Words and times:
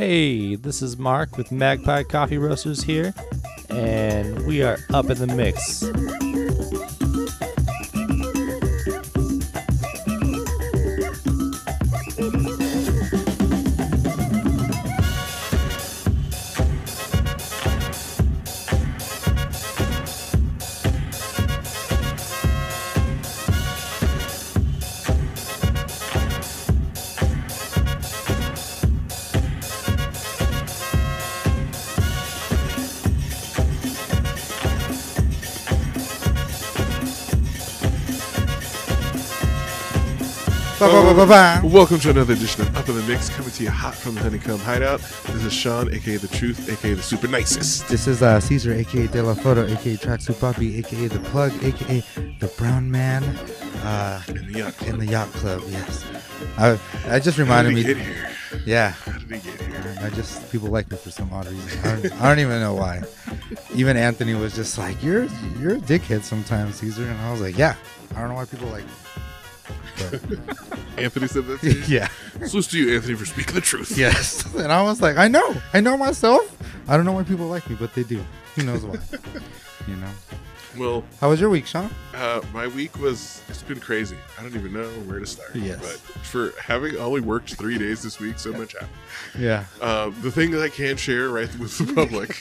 Hey, 0.00 0.54
this 0.54 0.80
is 0.80 0.96
Mark 0.96 1.36
with 1.36 1.50
Magpie 1.50 2.04
Coffee 2.04 2.38
Roasters 2.38 2.84
here, 2.84 3.12
and 3.68 4.46
we 4.46 4.62
are 4.62 4.78
up 4.94 5.10
in 5.10 5.18
the 5.18 5.26
mix. 5.26 5.82
Ba-ba-ba-ba-ba. 41.18 41.66
Welcome 41.74 41.98
to 41.98 42.10
another 42.10 42.34
edition 42.34 42.62
of 42.62 42.76
Up 42.76 42.88
in 42.88 42.94
the 42.94 43.02
Mix, 43.02 43.28
coming 43.28 43.50
to 43.50 43.64
you 43.64 43.70
hot 43.70 43.92
from 43.96 44.14
the 44.14 44.20
Honeycomb 44.20 44.60
Hideout. 44.60 45.00
This 45.26 45.42
is 45.46 45.52
Shaughn, 45.52 45.92
aka 45.92 46.16
The 46.16 46.28
Truth, 46.28 46.68
aka 46.70 46.94
The 46.94 47.02
Super 47.02 47.26
Nicest. 47.26 47.88
This 47.88 48.06
is 48.06 48.22
uh, 48.22 48.38
Caesar, 48.38 48.72
aka 48.72 49.08
De 49.08 49.20
La 49.20 49.34
Foto, 49.34 49.66
aka 49.66 49.96
Tracksuit 49.96 50.38
Poppy, 50.38 50.78
aka 50.78 51.08
The 51.08 51.18
Plug, 51.18 51.52
aka 51.64 52.04
The 52.38 52.46
Brown 52.56 52.88
Man, 52.88 53.24
uh, 53.82 54.22
In 54.28 54.52
the 54.52 54.58
yacht. 54.60 54.80
in 54.86 54.98
the 55.00 55.06
Yacht 55.06 55.26
Club. 55.32 55.60
Yes, 55.66 56.04
I, 56.56 56.78
I 57.08 57.18
just 57.18 57.36
How 57.36 57.42
reminded 57.42 57.74
did 57.74 57.84
he 57.84 57.94
me. 57.94 57.94
get 57.94 58.06
here? 58.06 58.30
Yeah, 58.64 58.90
How 58.90 59.18
did 59.18 59.22
he 59.42 59.50
get 59.50 59.60
here? 59.60 59.98
I 60.00 60.10
just 60.10 60.52
people 60.52 60.68
like 60.68 60.88
me 60.88 60.98
for 60.98 61.10
some 61.10 61.32
odd 61.32 61.48
reason. 61.48 61.80
I 61.84 61.96
don't, 62.00 62.22
I 62.22 62.28
don't 62.28 62.38
even 62.38 62.60
know 62.60 62.74
why. 62.74 63.02
Even 63.74 63.96
Anthony 63.96 64.36
was 64.36 64.54
just 64.54 64.78
like, 64.78 65.02
"You're 65.02 65.24
you're 65.58 65.74
a 65.74 65.80
dickhead 65.80 66.22
sometimes, 66.22 66.76
Caesar," 66.76 67.02
and 67.02 67.18
I 67.22 67.32
was 67.32 67.40
like, 67.40 67.58
"Yeah, 67.58 67.74
I 68.14 68.20
don't 68.20 68.28
know 68.28 68.36
why 68.36 68.44
people 68.44 68.68
like." 68.68 68.84
Me. 68.84 68.90
Anthony 70.98 71.26
said 71.28 71.46
that 71.46 71.60
to 71.60 71.72
you? 71.72 71.82
Yeah. 71.86 72.08
Salute 72.46 72.64
to 72.70 72.78
you, 72.78 72.94
Anthony, 72.96 73.14
for 73.14 73.26
speaking 73.26 73.54
the 73.54 73.60
truth. 73.60 73.96
Yes. 73.96 74.44
And 74.56 74.72
I 74.72 74.82
was 74.82 75.00
like, 75.00 75.16
I 75.16 75.28
know, 75.28 75.54
I 75.74 75.80
know 75.80 75.96
myself. 75.96 76.56
I 76.88 76.96
don't 76.96 77.04
know 77.06 77.12
why 77.12 77.22
people 77.24 77.46
like 77.46 77.68
me, 77.70 77.76
but 77.78 77.94
they 77.94 78.02
do. 78.04 78.24
Who 78.56 78.64
knows 78.64 78.84
why? 78.84 78.98
you 79.86 79.96
know. 79.96 80.08
Well, 80.76 81.04
How 81.20 81.30
was 81.30 81.40
your 81.40 81.50
week, 81.50 81.66
Shaughn? 81.66 81.90
uh, 82.14 82.40
my 82.52 82.66
week 82.68 82.96
was, 83.00 83.42
it's 83.48 83.62
been 83.62 83.80
crazy. 83.80 84.16
I 84.38 84.42
don't 84.42 84.54
even 84.54 84.72
know 84.72 84.86
where 85.06 85.18
to 85.18 85.26
start. 85.26 85.54
Yes. 85.56 85.78
But 85.80 85.98
for 86.24 86.52
having 86.60 86.96
only 86.96 87.20
worked 87.20 87.54
three 87.54 87.78
days 87.78 88.02
this 88.02 88.20
week, 88.20 88.38
so 88.38 88.52
much 88.52 88.72
happened. 88.74 88.90
Yeah. 89.38 89.64
Um, 89.80 90.14
the 90.22 90.30
thing 90.30 90.50
that 90.52 90.62
I 90.62 90.68
can 90.68 90.96
share 90.96 91.30
right 91.30 91.48
with 91.58 91.76
the 91.78 91.92
public. 91.94 92.40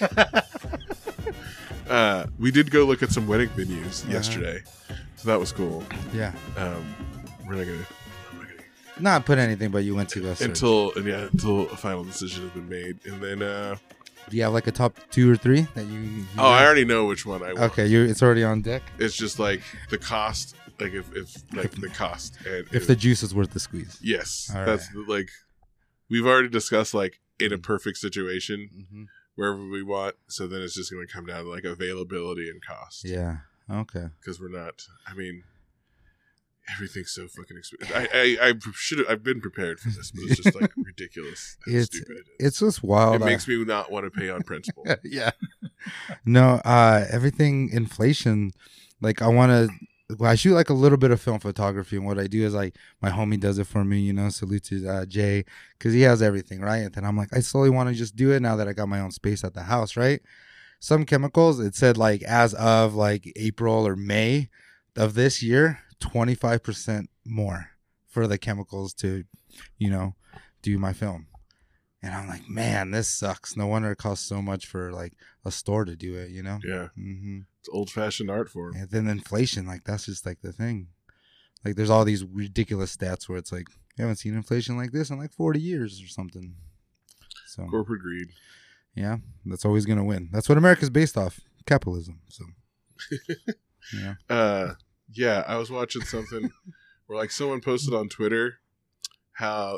uh, 1.89 2.25
we 2.39 2.51
did 2.51 2.69
go 2.69 2.83
look 2.83 3.01
at 3.01 3.11
some 3.11 3.27
wedding 3.27 3.49
venues 3.49 4.03
Uh-huh. 4.03 4.13
yesterday. 4.13 4.61
So 5.15 5.29
that 5.29 5.39
was 5.39 5.51
cool. 5.51 5.83
Yeah. 6.13 6.31
Um, 6.57 6.95
we're 7.47 7.55
not 7.55 7.65
gonna 7.65 7.85
Not 8.99 9.25
put 9.25 9.37
anything, 9.37 9.71
but 9.71 9.83
you 9.83 9.95
went 9.95 10.09
to 10.09 10.21
go 10.21 10.33
search. 10.33 10.47
until 10.47 10.91
yeah 11.03 11.27
until 11.31 11.61
a 11.69 11.77
final 11.77 12.03
decision 12.03 12.43
has 12.43 12.51
been 12.51 12.69
made, 12.69 12.97
and 13.05 13.21
then 13.21 13.41
uh 13.41 13.75
Do 14.29 14.35
you 14.37 14.43
have 14.43 14.53
like 14.53 14.67
a 14.67 14.71
top 14.71 14.97
two 15.11 15.31
or 15.31 15.35
three 15.35 15.61
that 15.75 15.85
you? 15.85 15.99
you 15.99 16.25
oh, 16.37 16.45
I 16.49 16.65
already 16.65 16.85
know 16.85 17.05
which 17.05 17.25
one 17.25 17.41
I 17.43 17.53
want. 17.53 17.59
Okay, 17.71 17.85
you 17.87 18.03
it's 18.03 18.21
already 18.23 18.43
on 18.43 18.61
deck. 18.61 18.81
It's 18.99 19.15
just 19.15 19.39
like 19.39 19.61
the 19.89 19.97
cost, 19.97 20.55
like 20.79 20.93
if, 20.93 21.05
if 21.15 21.35
like 21.53 21.71
the 21.71 21.89
cost 21.89 22.37
and 22.45 22.67
If 22.71 22.87
the 22.87 22.95
juice 22.95 23.23
is 23.23 23.33
worth 23.35 23.51
the 23.51 23.59
squeeze. 23.59 23.97
yes, 24.01 24.51
All 24.55 24.65
that's 24.65 24.87
the, 24.89 25.05
like 25.07 25.29
we've 26.09 26.25
already 26.25 26.49
discussed 26.49 26.93
like 26.93 27.19
in 27.39 27.53
a 27.53 27.57
perfect 27.57 27.97
situation 27.97 28.69
Mm-hmm. 28.75 29.03
wherever 29.35 29.63
we 29.69 29.83
want. 29.83 30.15
So 30.27 30.47
then 30.47 30.61
it's 30.63 30.73
just 30.75 30.91
going 30.91 31.05
to 31.07 31.13
come 31.13 31.25
down 31.27 31.43
to 31.43 31.49
like 31.49 31.63
availability 31.65 32.49
and 32.49 32.59
cost. 32.65 33.05
Yeah. 33.05 33.37
Okay. 33.69 34.07
because 34.19 34.39
we're 34.41 34.49
not. 34.49 34.81
I 35.05 35.13
mean. 35.13 35.43
Everything's 36.75 37.11
so 37.11 37.27
fucking 37.27 37.55
expensive. 37.57 37.95
I 37.95 38.07
I, 38.41 38.49
I 38.49 38.53
should 38.73 38.99
have. 38.99 39.07
I've 39.09 39.23
been 39.23 39.39
prepared 39.41 39.79
for 39.79 39.89
this, 39.89 40.11
but 40.11 40.23
it's 40.25 40.41
just 40.41 40.59
like 40.59 40.71
ridiculous. 40.77 41.57
It's- 41.67 41.85
stupid 41.85 42.17
it. 42.17 42.25
It's 42.39 42.59
just 42.59 42.83
wild. 42.83 43.15
it 43.15 43.21
I- 43.21 43.25
makes 43.29 43.47
me 43.47 43.63
not 43.63 43.91
want 43.91 44.05
to 44.05 44.11
pay 44.19 44.29
on 44.29 44.41
principle. 44.43 44.85
yeah. 45.03 45.31
No, 46.25 46.61
uh 46.65 47.05
everything 47.09 47.69
inflation 47.71 48.51
like 49.01 49.21
I 49.21 49.27
want 49.27 49.51
to 49.51 49.69
well, 50.17 50.31
I 50.31 50.35
shoot 50.35 50.53
like 50.53 50.69
a 50.69 50.73
little 50.73 50.97
bit 50.97 51.11
of 51.11 51.19
film 51.21 51.39
photography 51.39 51.97
and 51.97 52.05
what 52.05 52.17
I 52.17 52.27
do 52.27 52.45
is 52.45 52.53
like 52.53 52.75
my 53.01 53.09
homie 53.09 53.39
does 53.39 53.57
it 53.59 53.67
for 53.67 53.83
me, 53.83 53.99
you 53.99 54.13
know, 54.13 54.29
salute 54.29 54.63
to 54.65 54.87
uh, 54.87 55.05
Jay 55.05 55.43
cuz 55.79 55.93
he 55.93 56.01
has 56.01 56.21
everything, 56.21 56.61
right? 56.61 56.77
And 56.77 56.93
then 56.93 57.03
I'm 57.05 57.17
like 57.17 57.29
I 57.35 57.39
slowly 57.41 57.69
want 57.69 57.89
to 57.89 57.95
just 57.95 58.15
do 58.15 58.31
it 58.31 58.41
now 58.41 58.55
that 58.55 58.67
I 58.67 58.73
got 58.73 58.87
my 58.89 58.99
own 58.99 59.11
space 59.11 59.43
at 59.43 59.53
the 59.53 59.63
house, 59.63 59.95
right? 59.97 60.21
Some 60.79 61.05
chemicals 61.05 61.59
it 61.59 61.75
said 61.75 61.97
like 61.97 62.23
as 62.23 62.53
of 62.53 62.93
like 62.95 63.31
April 63.35 63.87
or 63.87 63.95
May 63.95 64.49
of 64.95 65.13
this 65.13 65.43
year, 65.43 65.79
25% 65.99 67.07
more 67.25 67.71
for 68.07 68.27
the 68.27 68.37
chemicals 68.37 68.93
to, 68.95 69.23
you 69.77 69.89
know, 69.89 70.15
do 70.61 70.77
my 70.77 70.93
film. 70.93 71.27
And 72.01 72.13
I'm 72.13 72.27
like, 72.27 72.47
man, 72.47 72.91
this 72.91 73.07
sucks. 73.07 73.57
No 73.57 73.67
wonder 73.67 73.91
it 73.91 73.97
costs 73.97 74.25
so 74.27 74.41
much 74.41 74.65
for 74.67 74.91
like 74.91 75.13
a 75.43 75.51
store 75.51 75.83
to 75.85 75.95
do 75.95 76.15
it, 76.15 76.29
you 76.29 76.43
know? 76.43 76.59
Yeah, 76.63 76.89
hmm 76.95 77.39
it's 77.59 77.69
old 77.69 77.89
fashioned 77.89 78.29
art 78.29 78.49
form. 78.49 78.75
And 78.75 78.89
then 78.89 79.07
inflation, 79.07 79.65
like 79.65 79.83
that's 79.83 80.05
just 80.05 80.25
like 80.25 80.41
the 80.41 80.53
thing. 80.53 80.87
Like 81.65 81.75
there's 81.75 81.89
all 81.89 82.05
these 82.05 82.23
ridiculous 82.23 82.95
stats 82.95 83.27
where 83.27 83.37
it's 83.37 83.51
like 83.51 83.67
you 83.97 84.03
haven't 84.03 84.17
seen 84.17 84.35
inflation 84.35 84.77
like 84.77 84.91
this 84.91 85.09
in 85.09 85.17
like 85.17 85.33
40 85.33 85.59
years 85.59 86.01
or 86.01 86.07
something. 86.07 86.55
So 87.47 87.65
Corporate 87.65 88.01
greed. 88.01 88.27
yeah, 88.95 89.17
that's 89.45 89.65
always 89.65 89.85
gonna 89.87 90.05
win. 90.05 90.29
That's 90.31 90.47
what 90.47 90.57
America's 90.59 90.91
based 90.91 91.17
off, 91.17 91.39
capitalism. 91.65 92.21
So 92.29 92.45
yeah, 93.93 94.13
Uh, 94.29 94.73
yeah, 95.11 95.43
I 95.47 95.57
was 95.57 95.71
watching 95.71 96.03
something 96.03 96.51
where 97.07 97.19
like 97.19 97.31
someone 97.31 97.61
posted 97.61 97.93
on 97.93 98.09
Twitter 98.09 98.59
how 99.33 99.77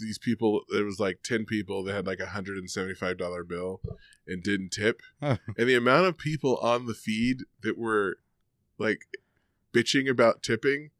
these 0.00 0.18
people 0.18 0.62
it 0.70 0.82
was 0.82 0.98
like 0.98 1.18
10 1.22 1.44
people 1.44 1.84
that 1.84 1.92
had 1.94 2.06
like 2.06 2.20
a 2.20 2.26
hundred 2.26 2.56
and 2.56 2.70
seventy 2.70 2.94
five 2.94 3.18
dollar 3.18 3.44
bill 3.44 3.82
and 4.26 4.42
didn't 4.42 4.70
tip 4.70 5.02
and 5.20 5.38
the 5.56 5.74
amount 5.74 6.06
of 6.06 6.16
people 6.16 6.56
on 6.56 6.86
the 6.86 6.94
feed 6.94 7.40
that 7.60 7.76
were 7.76 8.16
like 8.78 9.02
bitching 9.74 10.08
about 10.08 10.42
tipping 10.42 10.90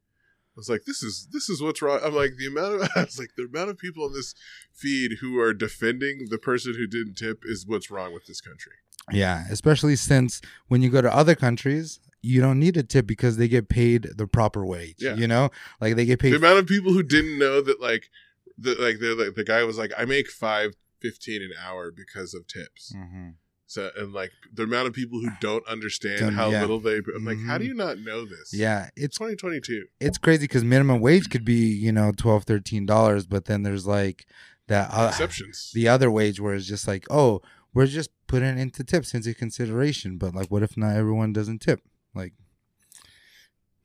I 0.56 0.60
was 0.60 0.68
like, 0.68 0.84
this 0.84 1.02
is 1.02 1.26
this 1.32 1.48
is 1.48 1.60
what's 1.60 1.82
wrong. 1.82 1.98
I'm 2.04 2.14
like 2.14 2.36
the 2.38 2.46
amount 2.46 2.74
of 2.74 2.88
I 2.96 3.00
was 3.00 3.18
like 3.18 3.30
the 3.36 3.44
amount 3.44 3.70
of 3.70 3.78
people 3.78 4.04
on 4.04 4.12
this 4.12 4.34
feed 4.72 5.18
who 5.20 5.38
are 5.40 5.52
defending 5.52 6.26
the 6.30 6.38
person 6.38 6.74
who 6.74 6.86
didn't 6.86 7.16
tip 7.16 7.42
is 7.44 7.66
what's 7.66 7.90
wrong 7.90 8.14
with 8.14 8.26
this 8.26 8.40
country. 8.40 8.74
yeah. 9.10 9.44
Especially 9.50 9.96
since 9.96 10.40
when 10.68 10.80
you 10.80 10.90
go 10.90 11.02
to 11.02 11.12
other 11.12 11.34
countries, 11.34 11.98
you 12.24 12.40
don't 12.40 12.58
need 12.58 12.76
a 12.76 12.82
tip 12.82 13.06
because 13.06 13.36
they 13.36 13.48
get 13.48 13.68
paid 13.68 14.08
the 14.16 14.26
proper 14.26 14.64
wage. 14.64 14.96
Yeah. 14.98 15.14
You 15.14 15.28
know, 15.28 15.50
like 15.80 15.96
they 15.96 16.04
get 16.06 16.18
paid 16.20 16.32
the 16.32 16.36
amount 16.38 16.58
of 16.58 16.66
people 16.66 16.92
who 16.92 17.02
didn't 17.02 17.38
know 17.38 17.60
that 17.60 17.80
like 17.80 18.10
the 18.58 18.74
like 18.76 18.98
the 19.00 19.14
like, 19.14 19.34
the 19.34 19.44
guy 19.44 19.62
was 19.64 19.78
like 19.78 19.92
I 19.98 20.04
make 20.04 20.28
five 20.28 20.74
fifteen 21.00 21.42
an 21.42 21.52
hour 21.64 21.90
because 21.90 22.34
of 22.34 22.46
tips. 22.46 22.92
hmm 22.96 23.30
So 23.66 23.90
and 23.96 24.12
like 24.12 24.30
the 24.52 24.62
amount 24.64 24.86
of 24.88 24.92
people 24.94 25.18
who 25.20 25.30
don't 25.40 25.66
understand 25.66 26.20
Don't- 26.20 26.34
how 26.34 26.50
yeah. 26.50 26.60
little 26.60 26.80
they. 26.80 26.98
I'm 27.16 27.24
like, 27.24 27.40
how 27.46 27.58
do 27.58 27.64
you 27.64 27.74
not 27.74 27.98
know 27.98 28.24
this? 28.24 28.52
Yeah, 28.54 28.88
it's 28.96 29.04
it's 29.06 29.18
2022. 29.18 29.86
it's 30.00 30.18
crazy 30.18 30.44
because 30.44 30.64
minimum 30.64 31.00
wage 31.00 31.28
could 31.30 31.44
be 31.44 31.66
you 31.86 31.92
know 31.92 32.12
12 32.16 32.44
13 32.44 32.86
dollars 32.86 33.26
but 33.26 33.44
then 33.46 33.62
there's 33.64 33.86
like 33.86 34.26
that 34.68 34.88
uh, 34.92 35.08
Exceptions. 35.08 35.70
the 35.74 35.88
other 35.88 36.10
wage 36.10 36.40
where 36.40 36.54
it's 36.54 36.66
just 36.66 36.86
like 36.88 37.04
oh 37.10 37.42
we're 37.74 37.86
just 37.86 38.10
putting 38.26 38.56
into 38.56 38.82
tips 38.84 39.12
into 39.14 39.34
consideration 39.34 40.16
but 40.16 40.34
like 40.34 40.48
what 40.50 40.62
if 40.62 40.76
not 40.76 40.96
everyone 40.96 41.32
doesn't 41.32 41.60
tip 41.60 41.80
like 42.14 42.32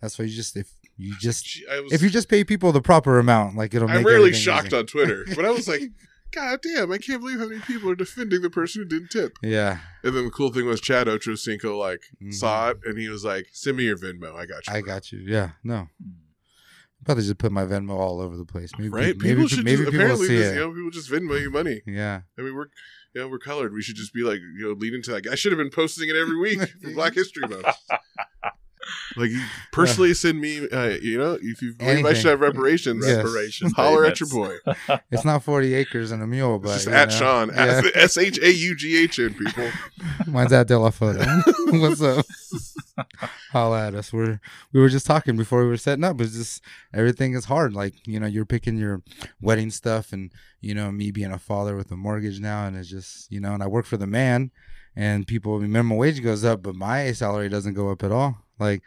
that's 0.02 0.18
why 0.18 0.26
you 0.26 0.36
just 0.36 0.56
if 0.56 0.72
you 0.98 1.14
just 1.20 1.48
I 1.72 1.80
was, 1.82 1.94
if 1.94 2.02
you 2.02 2.10
just 2.10 2.30
pay 2.30 2.44
people 2.44 2.72
the 2.72 2.82
proper 2.82 3.20
amount 3.20 3.56
like 3.58 3.74
it'll 3.74 3.88
make 3.88 3.98
I'm 3.98 4.06
rarely 4.06 4.34
shocked 4.34 4.68
easy. 4.68 4.78
on 4.78 4.86
Twitter, 4.86 5.26
but 5.36 5.46
I 5.46 5.50
was 5.52 5.68
like, 5.68 5.82
God 6.32 6.60
damn, 6.62 6.92
I 6.92 6.98
can't 7.00 7.22
believe 7.22 7.40
how 7.40 7.48
many 7.48 7.60
people 7.62 7.90
are 7.90 7.96
defending 7.96 8.42
the 8.42 8.50
person 8.52 8.84
who 8.84 8.88
didn't 8.88 9.10
tip. 9.10 9.38
yeah 9.42 9.80
And 10.04 10.16
then 10.16 10.26
the 10.26 10.32
cool 10.32 10.52
thing 10.54 10.66
was 10.66 10.80
Chad 10.82 11.08
Ochocinco 11.08 11.78
like 11.78 12.02
Mhm. 12.22 12.34
saw 12.34 12.70
it 12.70 12.78
and 12.86 12.98
he 13.00 13.10
was 13.10 13.24
like, 13.26 13.48
"Send 13.52 13.78
me 13.78 13.86
your 13.86 13.98
Venmo, 13.98 14.36
I 14.36 14.46
got 14.46 14.68
you." 14.68 14.74
i 14.74 14.82
bro." 14.82 14.94
got 14.94 15.12
you 15.12 15.20
yeah 15.20 15.52
no 15.64 15.88
I'm 16.02 16.18
about 17.14 17.18
just 17.18 17.38
put 17.38 17.52
my 17.54 17.64
venmo 17.64 17.92
all 17.98 18.20
over 18.20 18.36
the 18.36 18.46
place 18.46 18.72
maybe 18.78 18.90
Right? 18.90 19.16
maybe 19.18 19.30
people 19.36 19.48
should 19.48 19.64
maybe 19.64 19.78
just, 19.84 19.92
people 19.92 20.02
apparently 20.06 20.28
just, 20.28 20.54
you 20.54 20.60
know 20.60 20.72
people 20.74 20.92
just 20.92 21.10
Venmo 21.10 21.42
you 21.42 21.50
money. 21.50 21.82
yeah 21.86 22.22
I 22.38 22.42
mean, 22.42 22.54
we're 22.56 22.68
you 23.16 23.22
know 23.22 23.28
we're 23.28 23.40
colored. 23.40 23.74
We 23.74 23.82
should 23.82 23.96
just 23.96 24.14
be 24.14 24.22
like 24.22 24.40
you 24.40 24.68
know 24.68 24.74
lead 24.74 24.94
into 24.94 25.12
like 25.12 25.26
I 25.28 25.34
should 25.36 25.52
have 25.52 25.58
been 25.58 25.72
posting 25.72 26.10
it 26.10 26.16
every 26.16 26.38
week 26.38 26.60
for 26.62 26.92
Black 26.94 27.16
History 27.16 27.48
Month. 27.48 27.66
like 29.18 29.32
personally 29.72 30.14
send 30.14 30.40
me, 30.40 30.68
uh, 30.70 30.98
you 31.02 31.18
know, 31.18 31.38
if 31.42 31.62
you 31.62 31.74
believe 31.74 32.06
I 32.06 32.14
should 32.14 32.32
have 32.32 32.42
reparations, 32.42 33.06
Yes. 33.06 33.18
Reparations 33.18 33.74
holler 33.76 34.06
at 34.06 34.20
your 34.20 34.30
boy. 34.30 34.56
it's 35.12 35.26
not 35.26 35.44
40 35.44 35.74
acres 35.74 36.12
and 36.12 36.22
a 36.24 36.28
mule 36.28 36.60
but 36.60 36.74
Just 36.74 36.88
you 36.88 36.94
at 36.94 37.10
know. 37.10 37.16
Shaughn, 37.16 37.50
Yeah. 37.50 37.82
S 37.96 38.18
H 38.18 38.40
A 38.40 38.52
U 38.52 38.76
G 38.76 39.04
H 39.04 39.20
N 39.20 39.34
people. 39.34 39.70
Mine's 40.28 40.54
at 40.54 40.68
De 40.68 40.78
La 40.78 40.90
Foto. 40.92 41.26
What's 41.80 42.02
up? 42.02 42.26
holla 43.52 43.88
at 43.88 43.96
us. 43.96 44.12
We're 44.14 44.40
we 44.74 44.80
were 44.80 44.90
just 44.90 45.06
talking 45.06 45.38
before 45.38 45.62
we 45.64 45.70
were 45.70 45.78
setting 45.78 46.04
up. 46.04 46.20
It's 46.22 46.36
just 46.36 46.64
everything 46.94 47.34
is 47.34 47.46
hard. 47.46 47.74
Like 47.74 47.96
you 48.08 48.20
know, 48.20 48.28
you're 48.28 48.46
picking 48.46 48.78
your 48.78 49.02
wedding 49.42 49.70
stuff, 49.72 50.12
and 50.14 50.32
you 50.62 50.74
know, 50.74 50.92
me 50.92 51.12
being 51.12 51.32
a 51.32 51.40
father 51.40 51.76
with 51.76 51.92
a 51.92 51.96
mortgage 51.98 52.40
now, 52.40 52.66
and 52.66 52.76
it's 52.76 52.90
just 52.90 53.32
you 53.32 53.40
know, 53.40 53.54
and 53.54 53.64
I 53.64 53.68
work 53.68 53.86
for 53.86 53.98
the 53.98 54.08
man, 54.08 54.52
and 54.96 55.28
people 55.28 55.60
minimum 55.60 55.98
wage 55.98 56.22
goes 56.24 56.44
up, 56.44 56.62
but 56.64 56.76
my 56.76 57.12
salary 57.12 57.50
doesn't 57.50 57.74
go 57.74 57.90
up 57.90 58.04
at 58.04 58.12
all. 58.12 58.38
Like 58.60 58.82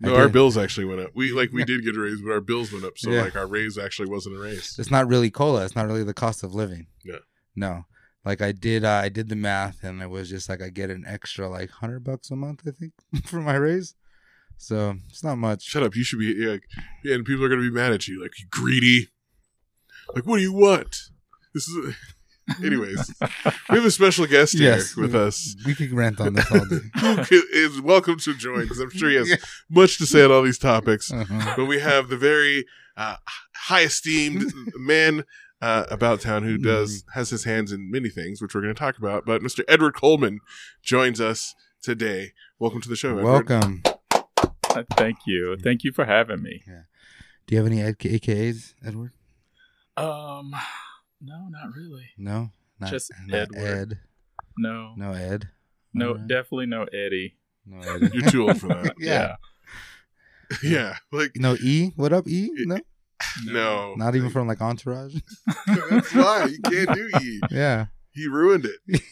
No, 0.00 0.14
our 0.16 0.28
bills 0.28 0.56
actually 0.56 0.86
went 0.86 1.00
up. 1.00 1.10
We 1.14 1.32
like 1.32 1.52
we 1.52 1.64
did 1.64 1.84
get 1.84 1.96
a 1.96 2.00
raise, 2.00 2.20
but 2.22 2.32
our 2.32 2.40
bills 2.40 2.72
went 2.72 2.84
up. 2.84 2.98
So 2.98 3.10
Yeah. 3.10 3.22
like 3.22 3.36
our 3.36 3.46
raise 3.46 3.76
actually 3.78 4.08
wasn't 4.08 4.36
a 4.36 4.38
raise. 4.40 4.78
it's 4.78 4.90
not 4.90 5.06
really 5.08 5.30
COLA. 5.30 5.64
It's 5.64 5.76
not 5.76 5.86
really 5.86 6.04
the 6.04 6.14
cost 6.14 6.42
of 6.42 6.54
living. 6.54 6.86
Yeah. 7.04 7.18
No. 7.56 7.84
Like 8.24 8.42
I 8.42 8.52
did, 8.52 8.84
uh, 8.84 8.90
I 9.04 9.08
did 9.08 9.28
the 9.28 9.36
math, 9.36 9.82
and 9.84 10.02
it 10.02 10.10
was 10.10 10.28
just 10.28 10.48
like 10.48 10.60
I 10.60 10.68
get 10.70 10.90
an 10.90 11.04
extra 11.06 11.48
like 11.48 11.70
hundred 11.70 12.04
bucks 12.04 12.30
a 12.30 12.36
month, 12.36 12.62
I 12.66 12.72
think, 12.72 12.92
for 13.24 13.40
my 13.40 13.54
raise. 13.54 13.94
So 14.56 14.96
it's 15.08 15.22
not 15.22 15.36
much. 15.36 15.62
Shut 15.62 15.82
up. 15.84 15.94
You 15.94 16.02
should 16.04 16.18
be 16.18 16.34
like, 16.46 16.64
yeah, 17.04 17.14
and 17.14 17.24
people 17.24 17.44
are 17.44 17.48
gonna 17.48 17.62
be 17.62 17.70
mad 17.70 17.92
at 17.92 18.08
you, 18.08 18.20
like 18.20 18.38
you 18.38 18.46
greedy. 18.50 19.08
Like, 20.14 20.26
what 20.26 20.36
do 20.38 20.42
you 20.42 20.52
want? 20.52 20.96
This 21.54 21.68
is 21.68 21.94
anyways. 22.64 23.12
we 23.70 23.76
have 23.76 23.84
a 23.84 23.90
special 23.90 24.26
guest 24.26 24.54
here 24.58 24.74
Yes, 24.76 24.96
with 24.96 25.14
us. 25.14 25.56
We 25.66 25.74
could 25.74 25.92
rant 25.92 26.20
on 26.20 26.34
this 26.34 26.50
all 26.50 26.64
day. 26.66 26.78
Who 27.30 27.42
is 27.52 27.80
welcome 27.80 28.18
to 28.20 28.34
join 28.34 28.62
because 28.62 28.80
I'm 28.80 28.90
sure 28.90 29.10
he 29.10 29.16
has 29.16 29.36
much 29.70 29.98
to 29.98 30.06
say 30.06 30.24
on 30.24 30.32
all 30.32 30.42
these 30.42 30.58
topics. 30.58 31.12
Uh-huh. 31.12 31.54
But 31.56 31.66
we 31.66 31.80
have 31.80 32.08
the 32.08 32.16
very 32.16 32.64
uh, 32.96 33.16
high 33.54 33.82
esteemed 33.82 34.52
man 34.76 35.24
uh, 35.60 35.84
about 35.90 36.20
town 36.20 36.44
who 36.44 36.56
does 36.58 37.04
has 37.14 37.30
his 37.30 37.44
hands 37.44 37.72
in 37.72 37.90
many 37.90 38.08
things, 38.08 38.40
which 38.40 38.54
we're 38.54 38.60
going 38.62 38.74
to 38.74 38.78
talk 38.78 38.96
about. 38.98 39.24
But 39.26 39.42
Mr. 39.42 39.62
Edward 39.68 39.94
Coleman 39.94 40.40
joins 40.82 41.20
us 41.20 41.54
today. 41.82 42.32
Welcome 42.58 42.80
to 42.82 42.88
the 42.88 42.96
show. 42.96 43.10
Edward. 43.18 43.48
Welcome. 43.48 43.82
Uh, 44.70 44.82
Thank 44.96 45.18
you. 45.26 45.56
Thank 45.56 45.82
you 45.84 45.92
for 45.92 46.04
having 46.04 46.42
me. 46.42 46.62
Yeah. 46.66 46.82
Do 47.46 47.54
you 47.54 47.62
have 47.62 47.66
any 47.72 47.80
Ed- 47.82 47.98
AKAs, 47.98 48.74
Edward? 48.86 49.12
Um, 49.96 50.54
no, 51.20 51.48
not 51.50 51.74
really. 51.76 52.08
No, 52.16 52.50
not, 52.80 52.90
Just 52.90 53.12
not 53.26 53.36
Edward. 53.52 53.58
Ed. 53.92 53.98
No, 54.56 54.94
no, 54.96 55.12
No 55.12 55.12
Ed. 55.14 55.48
Alright. 56.00 56.26
definitely 56.28 56.66
no 56.66 56.84
Eddie. 56.84 57.36
No 57.66 57.80
Ed. 57.94 58.10
You're 58.12 58.30
too 58.30 58.48
old 58.48 58.60
for 58.60 58.68
that. 58.68 58.94
yeah. 58.98 59.36
yeah, 60.62 60.96
like 61.12 61.32
No 61.36 61.56
E. 61.60 61.92
What 61.96 62.12
up 62.12 62.26
E? 62.28 62.50
No, 62.64 62.78
no, 63.44 63.94
not 63.96 64.14
even 64.16 64.30
from 64.30 64.46
like 64.48 64.60
Entourage. 64.60 65.16
That's 65.90 66.14
why 66.14 66.46
you 66.46 66.60
can't 66.60 66.92
do 66.94 67.10
E. 67.20 67.40
yeah. 67.50 67.86
He 68.12 68.26
ruined 68.26 68.64
it. 68.64 69.02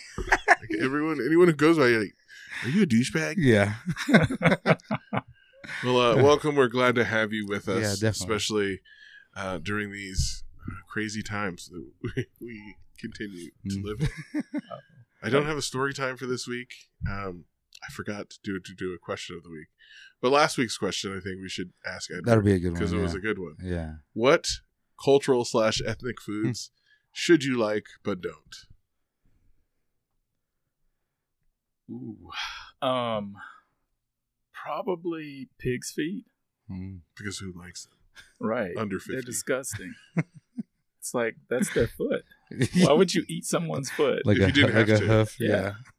like 0.49 0.71
everyone, 0.81 1.21
anyone 1.25 1.47
who 1.49 1.55
goes 1.55 1.79
by, 1.79 1.89
you're 1.89 2.01
like, 2.01 2.15
are 2.65 2.69
you 2.71 2.83
a 2.83 2.87
douchebag? 2.87 3.35
Yeah. 3.39 3.75
Well, 5.85 6.01
uh, 6.01 6.17
welcome. 6.23 6.55
We're 6.57 6.69
glad 6.69 6.95
to 6.95 7.05
have 7.05 7.33
you 7.33 7.47
with 7.47 7.69
us, 7.69 7.77
Yeah, 7.83 8.09
definitely. 8.11 8.11
especially 8.37 8.81
uh, 9.37 9.59
during 9.59 9.93
these 9.93 10.45
crazy 10.89 11.23
times 11.23 11.69
that 11.69 11.85
we, 12.03 12.27
we 12.41 12.77
continue 12.99 13.51
to 13.69 13.77
Mm. 13.77 13.85
live. 13.85 14.01
in. 14.35 14.43
I 15.23 15.29
don't 15.31 15.47
have 15.47 15.57
a 15.57 15.63
story 15.63 15.93
time 15.95 16.17
for 16.17 16.27
this 16.27 16.47
week. 16.47 16.71
Um, 17.11 17.45
I 17.87 17.91
forgot 17.93 18.31
to 18.31 18.39
do 18.45 18.59
to 18.61 18.75
do 18.75 18.93
a 18.95 18.99
question 18.99 19.37
of 19.37 19.43
the 19.43 19.51
week, 19.51 19.69
but 20.23 20.31
last 20.33 20.57
week's 20.59 20.79
question 20.79 21.11
I 21.17 21.21
think 21.21 21.41
we 21.43 21.49
should 21.49 21.73
ask 21.87 22.11
That'll 22.25 22.43
be 22.43 22.53
a 22.53 22.59
good 22.59 22.73
one. 22.73 22.75
because 22.75 22.93
it 22.93 22.99
was 22.99 23.15
a 23.15 23.19
good 23.21 23.39
one. 23.39 23.57
yeah. 23.63 23.95
What 24.13 24.47
cultural 25.03 25.45
slash 25.45 25.81
ethnic 25.87 26.17
Hmm. 26.25 26.45
foods 26.45 26.71
should 27.13 27.45
you 27.45 27.59
like 27.59 27.87
but 28.03 28.21
don't? 28.21 28.57
Ooh. 31.91 32.31
Um, 32.87 33.35
probably 34.53 35.49
pig's 35.59 35.91
feet. 35.93 36.25
Mm. 36.71 37.01
Because 37.17 37.39
who 37.39 37.53
likes 37.57 37.85
them 37.85 37.93
Right. 38.41 38.77
under 38.77 38.99
They're 39.07 39.21
disgusting. 39.23 39.95
it's 41.07 41.15
like 41.15 41.37
that's 41.49 41.73
their 41.73 41.87
foot. 41.89 42.23
Why 42.85 42.93
would 42.93 43.15
you 43.15 43.25
eat 43.29 43.45
someone's 43.45 43.91
foot? 43.91 44.23
like 44.27 44.39
If 44.39 44.43
a 44.43 44.47
you 44.49 44.53
didn't 44.53 44.75
like 44.75 44.89
have 44.89 44.97
a 44.99 45.01
to. 45.01 45.07
hoof? 45.07 45.37
Yeah. 45.41 45.49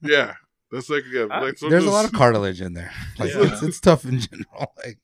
Yeah. 0.02 0.10
Yeah, 0.18 0.34
that's 0.72 0.90
like, 0.90 1.04
yeah, 1.12 1.24
uh, 1.24 1.28
I- 1.32 1.42
like 1.42 1.58
some 1.58 1.70
There's 1.70 1.86
a 1.86 1.90
lot 1.90 2.06
of 2.06 2.12
cartilage 2.12 2.62
in 2.62 2.74
there. 2.74 2.92
Like 3.18 3.34
Yeah. 3.34 3.44
it's, 3.54 3.62
it's 3.64 3.80
tough 3.80 4.04
in 4.06 4.20
general. 4.20 4.74
Like 4.86 5.00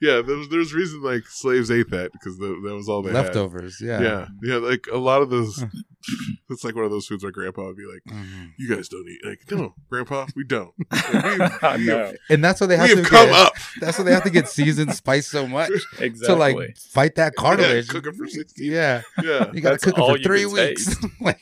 Yeah, 0.00 0.20
there's 0.22 0.48
there's 0.48 0.72
reason 0.74 1.02
like 1.02 1.26
slaves 1.26 1.70
ate 1.70 1.90
that 1.90 2.12
because 2.12 2.38
the, 2.38 2.46
that 2.64 2.74
was 2.74 2.88
all 2.88 3.02
they 3.02 3.12
had. 3.12 3.24
leftovers. 3.26 3.80
Yeah. 3.80 4.00
Yeah, 4.00 4.26
yeah, 4.42 4.56
like 4.56 4.86
a 4.92 4.98
lot 4.98 5.22
of 5.22 5.30
those. 5.30 5.64
it's 6.50 6.64
like 6.64 6.74
one 6.74 6.84
of 6.84 6.90
those 6.90 7.06
foods 7.06 7.22
my 7.24 7.30
grandpa 7.30 7.66
would 7.66 7.76
be 7.76 7.84
like, 7.86 8.02
Mhm. 8.16 8.50
"You 8.58 8.74
guys 8.74 8.88
don't 8.88 9.06
eat." 9.08 9.20
Like, 9.24 9.50
no, 9.50 9.74
grandpa, 9.88 10.26
we 10.34 10.44
don't. 10.44 10.72
Like, 10.90 11.24
we, 11.24 11.30
we 11.78 11.86
know 11.86 12.06
have, 12.06 12.16
And 12.28 12.42
that's 12.44 12.60
what 12.60 12.66
they 12.68 12.74
we 12.76 12.80
have 12.80 12.90
have 12.90 13.04
to 13.04 13.10
come 13.10 13.26
get, 13.28 13.34
up 13.34 13.52
That's 13.80 13.98
what 13.98 14.04
they 14.04 14.12
have 14.12 14.24
to 14.24 14.30
get 14.30 14.48
seasoned 14.48 14.94
spice 14.94 15.26
so 15.28 15.46
much 15.46 15.70
exactly. 16.00 16.26
to 16.26 16.34
like 16.34 16.76
fight 16.76 17.14
that 17.16 17.34
cartilage. 17.36 17.88
cook 17.88 18.06
it 18.06 18.14
for 18.16 18.26
16 18.26 18.70
Yeah. 18.70 19.02
Yeah, 19.22 19.50
You 19.52 19.60
gotta 19.60 19.74
That's 19.76 19.84
cook 19.84 19.98
it 19.98 20.00
for 20.06 20.18
three 20.18 20.46
weeks. 20.46 20.96
like, 21.20 21.40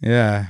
yeah. 0.00 0.48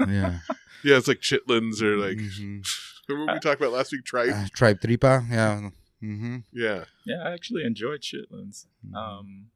yeah. 0.00 0.38
yeah. 0.84 0.96
It's 0.96 1.08
like 1.08 1.20
chitlins 1.20 1.80
or 1.82 1.96
like 1.96 2.16
Mhm. 2.18 2.66
Remember 3.08 3.32
we 3.34 3.40
talked 3.40 3.60
about 3.60 3.72
last 3.72 3.92
week. 3.92 4.04
Tribe. 4.04 4.30
Uh, 4.34 4.46
tribe 4.54 4.80
tripa. 4.80 5.24
Yeah. 5.30 5.70
Mm-hmm. 6.02 6.38
Yeah, 6.52 6.84
Yeah, 7.06 7.22
I 7.24 7.32
actually 7.32 7.64
enjoyed 7.64 8.00
chitlins. 8.00 8.66
Mm-hmm. 8.84 8.94
Um, 8.96 9.46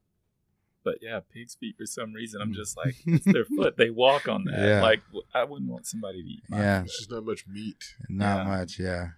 but 0.84 0.98
yeah, 1.02 1.18
pig's 1.32 1.56
feet 1.56 1.76
for 1.76 1.86
some 1.86 2.12
reason 2.12 2.40
I'm 2.40 2.52
Mm. 2.52 2.54
just 2.56 2.76
like 2.76 2.94
it's 3.06 3.24
their 3.24 3.44
foot. 3.44 3.76
They 3.76 3.90
walk 3.90 4.28
on 4.28 4.44
that. 4.44 4.56
Yeah. 4.58 4.82
Like 4.82 5.02
I 5.34 5.42
wouldn't 5.42 5.68
want 5.70 5.86
somebody 5.86 6.22
to 6.22 6.28
eat. 6.28 6.42
My 6.48 6.58
Yeah. 6.58 6.82
it's 6.84 6.98
just 6.98 7.10
not 7.10 7.24
much 7.24 7.44
meat. 7.48 7.96
Not 8.08 8.38
Yeah. 8.38 8.44
much. 8.58 8.78
Yeah. 8.78 9.08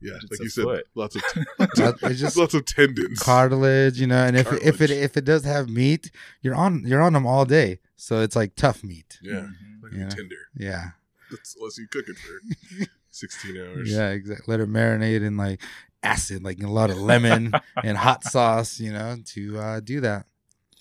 Yeah, 0.00 0.12
It's 0.22 0.32
like 0.32 0.40
a 0.40 0.42
you 0.42 0.48
said, 0.50 0.64
foot. 0.64 0.86
lots 0.94 1.16
of 1.16 1.22
But 1.58 2.10
it's 2.10 2.20
just 2.20 2.36
lots 2.36 2.52
of 2.52 2.66
tendons. 2.66 3.20
cartilage, 3.20 3.98
you 3.98 4.06
know. 4.06 4.22
And 4.26 4.36
if 4.36 4.52
if 4.62 4.82
it 4.82 4.90
if 4.90 5.16
it 5.16 5.24
does 5.24 5.44
have 5.44 5.70
meat, 5.70 6.10
you're 6.42 6.54
on 6.54 6.84
you're 6.84 7.00
on 7.00 7.14
them 7.14 7.26
all 7.26 7.46
day. 7.46 7.80
So 7.96 8.20
it's 8.20 8.36
like 8.36 8.54
tough 8.54 8.84
meat. 8.84 9.18
Yeah, 9.22 9.32
Mhm. 9.48 9.82
like 9.82 9.92
Yeah. 9.92 10.06
a 10.08 10.10
tender. 10.10 10.36
Yeah. 10.54 10.90
That's, 11.30 11.56
unless 11.56 11.78
you 11.78 11.86
cook 11.88 12.04
it 12.08 12.18
for 12.18 12.86
sixteen 13.14 13.56
hours. 13.56 13.90
Yeah. 13.90 14.10
Exactly. 14.10 14.44
Let 14.46 14.60
it 14.60 14.70
marinate 14.72 15.22
in 15.22 15.36
like 15.36 15.60
acid, 16.02 16.42
like 16.44 16.62
a 16.62 16.68
lot 16.68 16.90
of 16.90 16.98
lemon 16.98 17.52
and 17.84 17.96
hot 17.96 18.24
sauce, 18.24 18.78
you 18.80 18.92
know, 18.92 19.16
to 19.26 19.58
uh, 19.58 19.80
do 19.80 20.00
that. 20.00 20.26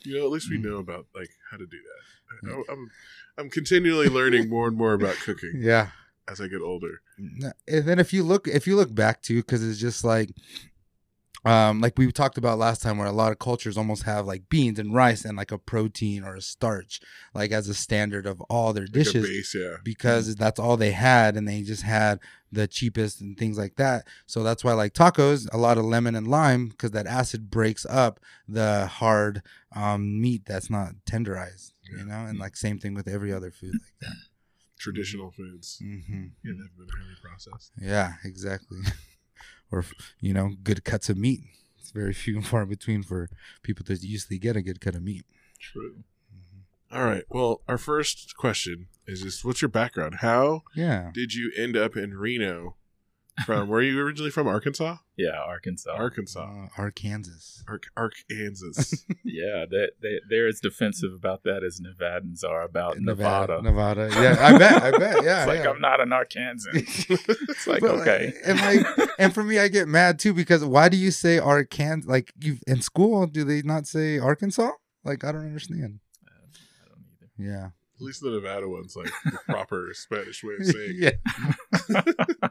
You 0.04 0.18
know, 0.20 0.26
at 0.26 0.32
least 0.32 0.50
we 0.50 0.58
Mm. 0.58 0.64
know 0.66 0.78
about 0.78 1.06
like 1.16 1.30
how 1.50 1.58
to 1.58 1.66
do 1.66 1.78
that. 1.78 2.54
I- 2.54 2.72
I'm 2.74 2.92
I'm 3.38 3.50
continually 3.50 4.10
learning 4.10 4.50
more 4.50 4.68
and 4.68 4.76
more 4.78 4.94
about 4.94 5.16
cooking 5.16 5.54
Yeah. 5.58 5.90
as 6.28 6.40
I 6.42 6.48
get 6.48 6.62
older. 6.62 7.02
and 7.18 7.86
then 7.86 8.00
if 8.00 8.12
you 8.14 8.24
look 8.24 8.48
if 8.48 8.68
you 8.68 8.76
look 8.76 8.94
back 8.94 9.22
to 9.24 9.36
because 9.42 9.68
it's 9.68 9.80
just 9.80 10.04
like 10.04 10.32
um 11.46 11.82
like 11.82 11.98
we 11.98 12.12
talked 12.12 12.38
about 12.38 12.58
last 12.58 12.82
time 12.82 12.98
where 12.98 13.08
a 13.08 13.12
lot 13.12 13.32
of 13.32 13.40
cultures 13.40 13.78
almost 13.78 14.04
have 14.04 14.26
like 14.26 14.48
beans 14.50 14.80
and 14.80 14.94
rice 14.94 15.26
and 15.26 15.38
like 15.38 15.52
a 15.52 15.58
protein 15.58 16.24
or 16.24 16.36
a 16.36 16.42
starch 16.42 17.02
like 17.34 17.52
as 17.52 17.68
a 17.68 17.74
standard 17.74 18.26
of 18.26 18.40
all 18.50 18.72
their 18.74 18.84
Like 18.86 18.94
dishes 18.94 19.26
base, 19.28 19.56
yeah. 19.56 19.76
because 19.84 20.36
that's 20.36 20.60
all 20.60 20.78
they 20.78 20.92
had 20.92 21.36
and 21.36 21.48
they 21.48 21.62
just 21.64 21.84
had 21.84 22.20
the 22.52 22.68
cheapest 22.68 23.20
and 23.20 23.38
things 23.38 23.58
like 23.58 23.76
that 23.76 24.08
so 24.26 24.42
that's 24.44 24.64
why 24.64 24.74
like 24.74 24.94
tacos 24.94 25.48
a 25.52 25.58
lot 25.58 25.78
of 25.78 25.86
lemon 25.86 26.16
and 26.16 26.28
lime 26.28 26.68
because 26.70 26.92
that 26.92 27.08
acid 27.08 27.50
breaks 27.50 27.86
up 27.90 28.20
the 28.48 28.86
hard 28.86 29.42
um 29.76 30.22
meat 30.22 30.44
that's 30.46 30.70
not 30.70 30.94
tenderized 31.06 31.72
Yeah. 31.92 32.00
you 32.00 32.06
know 32.06 32.26
and 32.26 32.40
like 32.40 32.56
same 32.56 32.80
thing 32.80 32.94
with 32.94 33.08
every 33.08 33.34
other 33.34 33.52
food 33.52 33.74
like 33.74 34.00
that 34.02 34.18
Traditional 34.80 35.32
foods. 35.32 35.80
mm-hmm. 35.82 36.24
Yeah, 36.44 36.52
they've 36.60 36.78
been 36.78 36.88
highly 36.90 37.16
processed. 37.22 37.72
Yeah, 37.82 38.14
exactly. 38.26 38.80
or 39.74 39.84
you 40.22 40.34
know, 40.34 40.52
good 40.64 40.84
cuts 40.84 41.10
of 41.10 41.18
meat. 41.18 41.42
It's 41.80 41.92
very 41.92 42.14
few 42.24 42.36
and 42.38 42.46
far 42.48 42.66
between 42.66 43.04
for 43.04 43.30
people 43.64 43.84
to 43.86 43.96
usually 43.96 44.38
get 44.38 44.56
a 44.56 44.62
good 44.62 44.80
cut 44.80 44.96
of 44.96 45.04
meat. 45.04 45.26
True. 45.60 45.96
Mm-hmm. 46.34 46.96
All 46.98 47.06
right. 47.06 47.24
Well, 47.30 47.62
our 47.68 47.78
first 47.78 48.38
question 48.38 48.88
is 49.08 49.22
just 49.24 49.44
what's 49.44 49.62
your 49.62 49.70
background? 49.70 50.16
How 50.22 50.64
Yeah. 50.76 51.10
did 51.14 51.34
you 51.34 51.52
end 51.58 51.76
up 51.76 51.98
in 51.98 52.14
Reno? 52.14 52.76
From 53.46 53.68
where 53.68 53.80
are 53.80 53.84
you 53.84 54.00
originally 54.00 54.30
from? 54.30 54.48
Arkansas? 54.48 54.98
Yeah, 55.18 55.40
Arkansas. 55.44 55.92
Arkansas. 55.92 56.40
Uh, 56.40 56.68
Arkansas. 56.78 57.64
Ark 57.68 57.86
Arkansas. 57.98 58.98
yeah, 59.24 59.66
they, 59.70 59.88
they, 60.02 60.20
they're 60.30 60.48
as 60.48 60.60
defensive 60.60 61.14
about 61.14 61.44
that 61.44 61.64
as 61.64 61.82
Nevadans 61.82 62.44
are 62.44 62.62
about 62.62 63.00
Nevada. 63.00 63.62
Nevada. 63.62 64.10
Yeah, 64.12 64.38
I 64.40 64.58
bet. 64.58 64.84
I 64.84 64.92
bet. 64.92 65.14
Yeah. 65.24 65.40
it's 65.40 65.48
like 65.48 65.64
yeah. 65.64 65.70
I'm 65.72 65.82
not 65.82 66.00
an 66.00 66.10
Arkansan. 66.10 66.74
it's 67.50 67.68
like 67.68 67.82
But, 67.82 67.92
okay. 68.02 68.34
And 68.46 68.60
like, 68.60 68.86
and 69.18 69.34
for 69.34 69.44
me, 69.44 69.58
I 69.58 69.68
get 69.68 69.88
mad 69.88 70.20
too 70.20 70.34
because 70.34 70.64
why 70.64 70.90
do 70.90 70.98
you 70.98 71.10
say 71.12 71.40
Arkansas? 71.40 72.10
Like, 72.10 72.34
you 72.40 72.58
in 72.68 72.82
school, 72.82 73.26
do 73.26 73.44
they 73.44 73.62
not 73.64 73.88
say 73.88 74.20
Arkansas? 74.20 74.72
Like, 75.04 75.24
I 75.24 75.32
don't 75.32 75.46
understand. 75.46 76.00
I 76.28 76.32
don't 76.88 77.06
either. 77.22 77.52
Yeah. 77.52 77.66
At 77.96 78.02
least 78.02 78.22
the 78.22 78.30
Nevada 78.30 78.68
one's 78.70 78.96
like 78.96 79.12
the 79.26 79.40
proper 79.48 79.90
Spanish 79.94 80.44
way 80.44 80.56
of 80.60 80.66
saying. 80.66 80.98
yeah. 81.00 82.50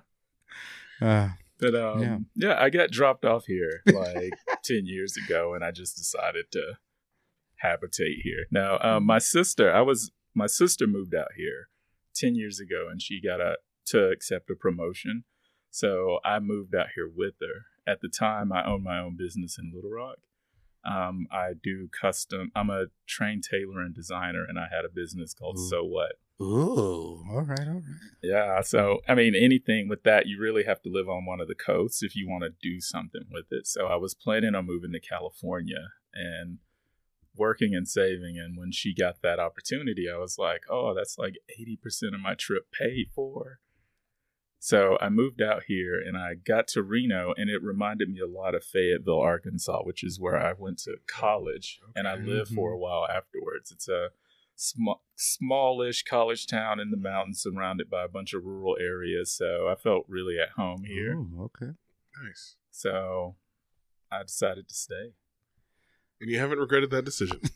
Uh, 1.02 1.28
But 1.58 1.74
um, 1.74 2.00
Yeah. 2.02 2.18
yeah. 2.34 2.62
I 2.62 2.70
got 2.70 2.90
dropped 2.90 3.24
off 3.24 3.44
here 3.46 3.82
like 3.92 4.32
ten 4.64 4.86
years 4.86 5.16
ago, 5.16 5.54
and 5.54 5.64
I 5.64 5.70
just 5.70 5.96
decided 5.96 6.46
to 6.52 6.78
habitate 7.56 8.18
here. 8.22 8.46
Now, 8.50 8.78
um, 8.80 9.04
my 9.04 9.18
sister, 9.18 9.72
I 9.72 9.82
was 9.82 10.10
my 10.34 10.46
sister 10.46 10.86
moved 10.86 11.14
out 11.14 11.32
here 11.36 11.68
ten 12.14 12.34
years 12.34 12.58
ago, 12.60 12.88
and 12.90 13.00
she 13.00 13.20
got 13.20 13.40
a 13.40 13.56
to 13.86 14.08
accept 14.10 14.50
a 14.50 14.54
promotion. 14.54 15.24
So 15.70 16.18
I 16.24 16.38
moved 16.38 16.74
out 16.74 16.88
here 16.94 17.10
with 17.14 17.34
her. 17.40 17.66
At 17.90 18.00
the 18.00 18.08
time, 18.08 18.52
I 18.52 18.64
owned 18.64 18.84
my 18.84 18.98
own 19.00 19.16
business 19.16 19.58
in 19.58 19.72
Little 19.74 19.90
Rock. 19.90 20.18
Um, 20.84 21.26
I 21.32 21.52
do 21.60 21.88
custom. 22.00 22.50
I'm 22.54 22.70
a 22.70 22.86
trained 23.06 23.44
tailor 23.48 23.80
and 23.82 23.94
designer, 23.94 24.44
and 24.48 24.58
I 24.58 24.66
had 24.74 24.84
a 24.84 24.88
business 24.88 25.32
called 25.34 25.56
Ooh. 25.58 25.68
So 25.68 25.84
What. 25.84 26.12
Ooh, 26.42 27.24
all 27.30 27.42
right, 27.42 27.66
all 27.66 27.74
right. 27.74 27.82
Yeah. 28.22 28.60
So 28.62 29.00
I 29.08 29.14
mean, 29.14 29.34
anything 29.34 29.88
with 29.88 30.02
that, 30.02 30.26
you 30.26 30.40
really 30.40 30.64
have 30.64 30.82
to 30.82 30.88
live 30.90 31.08
on 31.08 31.24
one 31.24 31.40
of 31.40 31.48
the 31.48 31.54
coasts 31.54 32.02
if 32.02 32.16
you 32.16 32.28
want 32.28 32.44
to 32.44 32.50
do 32.50 32.80
something 32.80 33.22
with 33.30 33.46
it. 33.50 33.66
So 33.66 33.86
I 33.86 33.96
was 33.96 34.14
planning 34.14 34.54
on 34.54 34.66
moving 34.66 34.92
to 34.92 35.00
California 35.00 35.88
and 36.14 36.58
working 37.36 37.74
and 37.74 37.88
saving. 37.88 38.38
And 38.38 38.56
when 38.56 38.72
she 38.72 38.94
got 38.94 39.22
that 39.22 39.38
opportunity, 39.38 40.06
I 40.12 40.18
was 40.18 40.38
like, 40.38 40.62
oh, 40.70 40.94
that's 40.94 41.18
like 41.18 41.36
80% 41.58 42.14
of 42.14 42.20
my 42.20 42.34
trip 42.34 42.66
paid 42.72 43.08
for. 43.14 43.60
So 44.58 44.96
I 45.00 45.08
moved 45.08 45.42
out 45.42 45.64
here 45.66 46.00
and 46.00 46.16
I 46.16 46.34
got 46.34 46.68
to 46.68 46.84
Reno, 46.84 47.34
and 47.36 47.50
it 47.50 47.64
reminded 47.64 48.08
me 48.08 48.20
a 48.20 48.28
lot 48.28 48.54
of 48.54 48.62
Fayetteville, 48.62 49.18
Arkansas, 49.18 49.82
which 49.82 50.04
is 50.04 50.20
where 50.20 50.38
I 50.38 50.52
went 50.56 50.78
to 50.84 50.98
college 51.08 51.80
and 51.96 52.06
I 52.06 52.12
Okay. 52.12 52.22
lived 52.22 52.54
for 52.54 52.70
a 52.70 52.74
mm-hmm. 52.74 52.82
while 52.82 53.08
afterwards. 53.08 53.72
It's 53.72 53.88
a 53.88 54.10
small, 54.56 55.02
smallish 55.16 56.02
college 56.04 56.46
town 56.46 56.78
in 56.80 56.90
the 56.90 56.96
mountains 56.96 57.42
surrounded 57.42 57.90
by 57.90 58.04
a 58.04 58.08
bunch 58.08 58.32
of 58.34 58.44
rural 58.44 58.76
areas. 58.80 59.32
So 59.32 59.68
I 59.68 59.74
felt 59.74 60.04
really 60.08 60.38
at 60.40 60.50
home 60.50 60.84
here. 60.84 61.14
Ooh, 61.14 61.50
okay. 61.56 61.72
Nice. 62.24 62.56
So 62.70 63.36
I 64.10 64.22
decided 64.22 64.68
to 64.68 64.74
stay. 64.74 65.12
And 66.20 66.30
you 66.30 66.38
haven't 66.38 66.58
regretted 66.58 66.90
that 66.90 67.04
decision. 67.04 67.40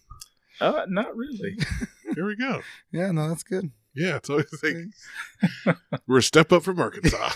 Uh, 0.59 0.87
not 0.89 1.15
really. 1.15 1.59
Here 2.15 2.25
we 2.25 2.35
go. 2.35 2.63
Yeah, 2.91 3.11
no, 3.13 3.29
that's 3.29 3.43
good. 3.43 3.73
Yeah, 3.95 4.17
it's 4.17 4.31
always 4.31 4.47
like 4.63 4.77
we're 6.07 6.17
a 6.17 6.23
step 6.23 6.51
up 6.51 6.63
from 6.63 6.81
Arkansas. 6.81 7.29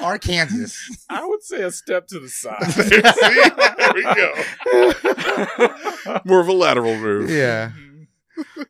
Arkansas. 0.00 0.74
I 1.08 1.24
would 1.24 1.44
say 1.44 1.62
a 1.62 1.70
step 1.70 2.08
to 2.08 2.18
the 2.18 2.28
side. 2.28 2.64
See? 2.72 3.00
there 3.00 3.92
we 3.94 4.02
go. 4.02 4.34
More 6.24 6.40
of 6.40 6.48
a 6.48 6.52
lateral 6.52 6.96
move. 6.96 7.30
yeah. 7.30 7.70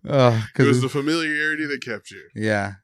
Oh, 0.08 0.46
It 0.58 0.62
was 0.62 0.80
the 0.80 0.88
familiarity 0.88 1.66
that 1.66 1.82
kept 1.82 2.10
you. 2.10 2.28
yeah, 2.34 2.74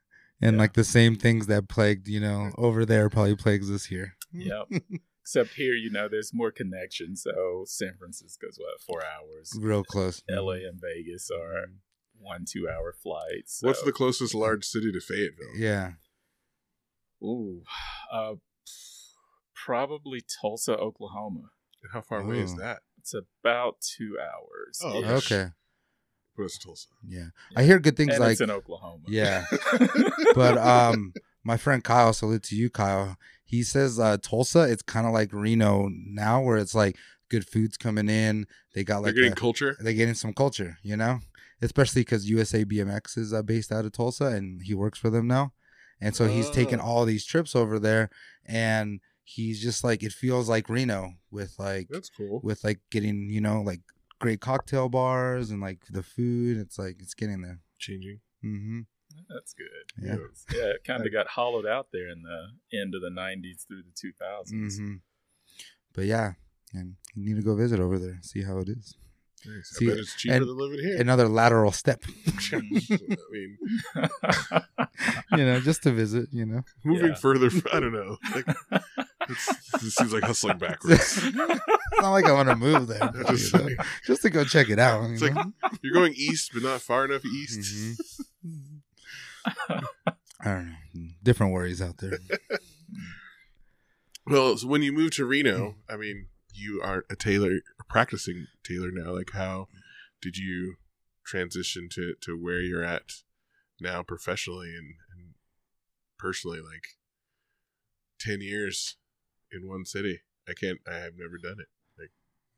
and 0.41 0.55
Yeah. 0.55 0.59
like 0.61 0.73
the 0.73 0.83
same 0.83 1.15
things 1.15 1.47
that 1.47 1.67
plagued 1.69 2.07
you 2.07 2.19
know 2.19 2.51
over 2.57 2.85
there 2.85 3.09
probably 3.09 3.35
plagues 3.35 3.69
us 3.71 3.85
here. 3.85 4.15
yep. 4.31 4.67
Except 5.21 5.55
here, 5.55 5.73
you 5.73 5.89
know, 5.89 6.07
there's 6.07 6.31
more 6.35 6.51
connection. 6.51 7.15
So 7.15 7.63
San 7.65 7.95
Francisco's 7.97 8.57
what 8.59 8.79
four 8.79 9.01
hours. 9.03 9.51
Real 9.59 9.83
close. 9.83 10.21
LA 10.29 10.53
and 10.69 10.79
Vegas 10.79 11.31
are 11.31 11.65
one 12.19 12.45
two 12.47 12.69
hour 12.69 12.93
flights. 12.93 13.57
What's 13.61 13.81
the 13.81 13.91
closest 13.91 14.35
large 14.35 14.63
city 14.65 14.91
to 14.91 14.99
Fayetteville? 14.99 15.55
Yeah. 15.57 15.93
Ooh, 17.23 17.63
uh, 18.11 18.35
probably 19.55 20.21
Tulsa, 20.21 20.77
Oklahoma. 20.77 21.49
And 21.81 21.91
how 21.91 22.01
far 22.01 22.19
away 22.19 22.39
is 22.41 22.53
Oh. 22.53 22.57
that? 22.57 22.81
It's 22.99 23.13
about 23.15 23.81
two 23.81 24.17
hours. 24.19 24.79
Oh. 24.83 25.03
Okay. 25.17 25.49
Put 26.35 26.45
us 26.45 26.57
Tulsa. 26.57 26.87
Yeah. 27.07 27.27
I 27.55 27.63
hear 27.63 27.79
good 27.79 27.95
things 27.95 28.11
and 28.13 28.19
like 28.19 28.33
it's 28.33 28.41
in 28.41 28.51
Oklahoma. 28.51 29.03
yeah, 29.07 29.45
but 30.35 30.57
um, 30.57 31.13
my 31.43 31.57
friend 31.57 31.83
Kyle, 31.83 32.13
salute 32.13 32.43
to 32.43 32.55
you, 32.55 32.69
Kyle. 32.69 33.17
He 33.43 33.63
says 33.63 33.99
uh, 33.99 34.17
Tulsa, 34.21 34.61
it's 34.63 34.81
kind 34.81 35.05
of 35.07 35.13
like 35.13 35.31
Reno 35.31 35.87
now, 35.91 36.41
where 36.41 36.57
it's 36.57 36.75
like 36.75 36.97
good 37.29 37.47
foods 37.47 37.77
coming 37.77 38.09
in. 38.09 38.47
They 38.73 38.83
got 38.83 38.95
They're 39.01 39.09
like 39.09 39.15
getting 39.15 39.31
a- 39.31 39.35
culture. 39.35 39.77
they're 39.79 39.93
getting 39.93 40.13
some 40.15 40.33
culture, 40.33 40.77
you 40.83 40.97
know, 40.97 41.19
especially 41.61 42.01
because 42.01 42.29
USA 42.29 42.65
BMX 42.65 43.17
is 43.17 43.33
uh, 43.33 43.41
based 43.43 43.71
out 43.71 43.85
of 43.85 43.91
Tulsa 43.93 44.25
and 44.25 44.61
he 44.63 44.73
works 44.73 44.99
for 44.99 45.09
them 45.09 45.27
now. 45.27 45.53
And 46.01 46.15
so 46.15 46.27
he's 46.27 46.49
taking 46.49 46.79
Oh. 46.81 46.83
all 46.85 47.05
these 47.05 47.23
trips 47.23 47.55
over 47.55 47.79
there 47.79 48.09
and 48.45 48.99
he's 49.23 49.61
just 49.61 49.83
like, 49.83 50.03
it 50.03 50.11
feels 50.11 50.49
like 50.49 50.67
Reno 50.67 51.13
with 51.31 51.55
like, 51.57 51.87
That's 51.89 52.09
cool. 52.09 52.41
with 52.43 52.63
like 52.63 52.79
getting, 52.91 53.29
you 53.29 53.39
know, 53.41 53.61
like 53.61 53.81
great 54.19 54.41
cocktail 54.41 54.89
bars 54.89 55.51
and 55.51 55.61
like 55.61 55.79
the 55.89 56.03
food. 56.03 56.57
It's 56.57 56.77
like, 56.79 56.97
it's 56.99 57.13
getting 57.13 57.41
there. 57.41 57.59
Changing. 57.79 58.19
Mm-hmm. 58.43 58.79
That's 59.29 59.53
good. 59.53 59.67
Yeah. 60.01 60.15
Yeah, 60.53 60.71
it 60.71 60.83
kind 60.85 61.05
of 61.05 61.11
got 61.13 61.27
hollowed 61.27 61.65
out 61.65 61.87
there 61.93 62.09
in 62.09 62.23
the 62.23 62.77
end 62.79 62.93
of 62.95 63.01
the 63.01 63.09
90s 63.09 63.65
through 63.67 63.83
the 63.83 63.93
2000s. 64.51 64.77
hmm 64.77 64.95
But 65.93 66.05
yeah, 66.05 66.33
and 66.73 66.95
you 67.15 67.25
need 67.25 67.35
to 67.39 67.45
go 67.45 67.55
visit 67.55 67.79
over 67.79 67.97
there, 67.97 68.19
see 68.21 68.43
how 68.43 68.57
it 68.59 68.69
is. 68.69 68.95
Nice. 69.45 69.69
See, 69.77 69.85
I 69.85 69.89
bet 69.91 69.99
it's 69.99 70.15
cheaper 70.15 70.35
and- 70.35 70.45
than 70.47 70.57
living 70.57 70.79
here. 70.79 70.99
Another 70.99 71.27
lateral 71.27 71.71
step, 71.71 72.03
I 72.51 72.61
mean, 73.31 73.57
you 75.31 75.45
know, 75.45 75.59
just 75.59 75.83
to 75.83 75.91
visit, 75.91 76.29
you 76.31 76.45
know. 76.45 76.63
moving 76.83 77.09
Yeah. 77.09 77.15
further, 77.15 77.49
from, 77.49 77.61
I 77.71 77.79
don't 77.79 77.93
know. 77.93 78.17
Like, 78.33 78.45
it's, 79.29 79.71
this 79.81 79.95
seems 79.95 80.13
like 80.13 80.23
hustling 80.23 80.57
backwards. 80.57 81.17
it's 81.23 81.35
not 82.01 82.11
like 82.11 82.25
I 82.25 82.31
want 82.31 82.49
to 82.49 82.55
move 82.55 82.87
there, 82.87 83.11
just 83.27 83.53
you 83.53 83.59
know, 83.59 83.65
like- 83.65 83.87
just 84.05 84.21
to 84.23 84.29
go 84.29 84.43
check 84.43 84.69
it 84.69 84.79
out. 84.79 85.09
It's 85.11 85.21
you 85.21 85.27
like 85.29 85.35
know? 85.35 85.51
you're 85.81 85.93
going 85.93 86.13
east, 86.15 86.51
but 86.53 86.63
not 86.63 86.81
far 86.81 87.05
enough 87.05 87.25
east. 87.25 87.59
Mm-hmm. 88.45 88.75
I 90.41 90.49
don't 90.49 90.65
know. 90.93 91.07
Different 91.23 91.53
worries 91.53 91.81
out 91.81 91.97
there. 91.97 92.19
Well, 94.27 94.57
so 94.57 94.67
when 94.67 94.81
you 94.81 94.91
moved 94.91 95.13
to 95.13 95.25
Reno, 95.25 95.75
I 95.89 95.97
mean, 95.97 96.27
you 96.53 96.81
are 96.83 97.05
a 97.09 97.15
tailor, 97.15 97.57
a 97.79 97.83
practicing 97.87 98.47
tailor 98.63 98.89
now. 98.91 99.13
Like, 99.13 99.31
how 99.33 99.67
did 100.21 100.37
you 100.37 100.75
transition 101.25 101.89
to 101.91 102.15
to 102.21 102.31
where 102.33 102.59
you're 102.61 102.83
at 102.83 103.03
now 103.79 104.01
professionally 104.03 104.69
and, 104.69 104.95
and 105.15 105.33
personally? 106.17 106.59
Like, 106.59 106.97
ten 108.19 108.41
years 108.41 108.97
in 109.55 109.67
one 109.67 109.85
city. 109.85 110.19
I 110.47 110.53
can't. 110.53 110.79
I 110.87 110.95
have 110.95 111.13
never 111.17 111.37
done 111.37 111.57
it 111.59 111.67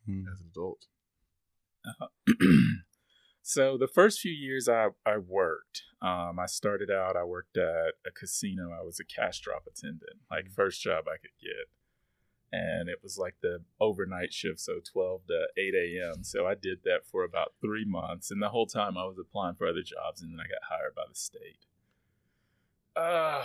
Mm. 0.09 0.23
as 0.31 0.39
an 0.39 0.47
adult. 0.51 0.85
so 3.41 3.77
the 3.77 3.87
first 3.87 4.19
few 4.19 4.31
years 4.31 4.69
I, 4.69 4.87
I 5.05 5.17
worked, 5.17 5.83
um, 6.01 6.39
I 6.39 6.45
started 6.45 6.89
out, 6.89 7.17
I 7.17 7.23
worked 7.23 7.57
at 7.57 7.95
a 8.05 8.11
casino. 8.17 8.71
I 8.71 8.83
was 8.83 8.99
a 8.99 9.05
cash 9.05 9.41
drop 9.41 9.63
attendant, 9.67 10.21
like 10.31 10.49
first 10.49 10.81
job 10.81 11.05
I 11.07 11.17
could 11.17 11.35
get. 11.41 11.67
And 12.49 12.87
it 12.87 12.99
was 13.03 13.17
like 13.17 13.35
the 13.41 13.63
overnight 13.81 14.31
shift, 14.31 14.61
so 14.61 14.79
12 14.93 15.21
to 15.27 15.47
8 15.57 15.73
a.m. 15.75 16.23
So 16.23 16.47
I 16.47 16.55
did 16.55 16.79
that 16.85 17.01
for 17.05 17.25
about 17.25 17.55
three 17.59 17.83
months. 17.85 18.31
And 18.31 18.41
the 18.41 18.49
whole 18.49 18.67
time 18.67 18.97
I 18.97 19.03
was 19.03 19.17
applying 19.19 19.55
for 19.55 19.67
other 19.67 19.83
jobs, 19.83 20.21
and 20.21 20.31
then 20.31 20.39
I 20.39 20.47
got 20.47 20.69
hired 20.69 20.95
by 20.95 21.03
the 21.09 21.15
state. 21.15 21.65
Uh, 22.95 23.43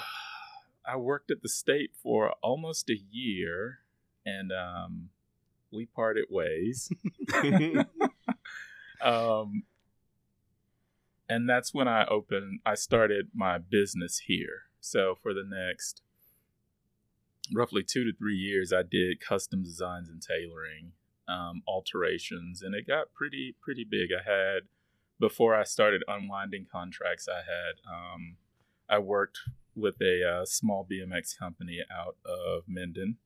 I 0.86 0.96
worked 0.96 1.30
at 1.30 1.42
the 1.42 1.48
state 1.48 1.92
for 2.02 2.34
almost 2.42 2.90
a 2.90 2.98
year, 3.10 3.78
and 4.26 4.50
um, 4.52 5.10
we 5.70 5.86
parted 5.86 6.26
ways. 6.28 6.90
um, 9.02 9.64
and 11.28 11.48
that's 11.48 11.72
when 11.72 11.88
I 11.88 12.04
opened. 12.06 12.60
I 12.66 12.74
started 12.74 13.28
my 13.34 13.58
business 13.58 14.22
here. 14.26 14.64
So 14.80 15.16
for 15.22 15.32
the 15.32 15.44
next 15.48 16.02
roughly 17.54 17.82
two 17.82 18.04
to 18.04 18.12
three 18.16 18.36
years, 18.36 18.72
I 18.72 18.82
did 18.82 19.20
custom 19.20 19.62
designs 19.62 20.08
and 20.08 20.20
tailoring, 20.20 20.92
um, 21.28 21.62
alterations, 21.66 22.62
and 22.62 22.74
it 22.74 22.86
got 22.86 23.12
pretty 23.14 23.54
pretty 23.60 23.86
big. 23.88 24.10
I 24.12 24.28
had 24.28 24.62
before 25.20 25.54
I 25.54 25.62
started 25.62 26.02
unwinding 26.08 26.66
contracts. 26.70 27.28
I 27.28 27.38
had 27.38 27.80
um, 27.88 28.36
I 28.88 28.98
worked 28.98 29.38
with 29.74 30.00
a 30.00 30.22
uh, 30.28 30.44
small 30.44 30.86
BMX 30.90 31.36
company 31.38 31.80
out 31.90 32.16
of 32.24 32.64
Minden. 32.66 33.16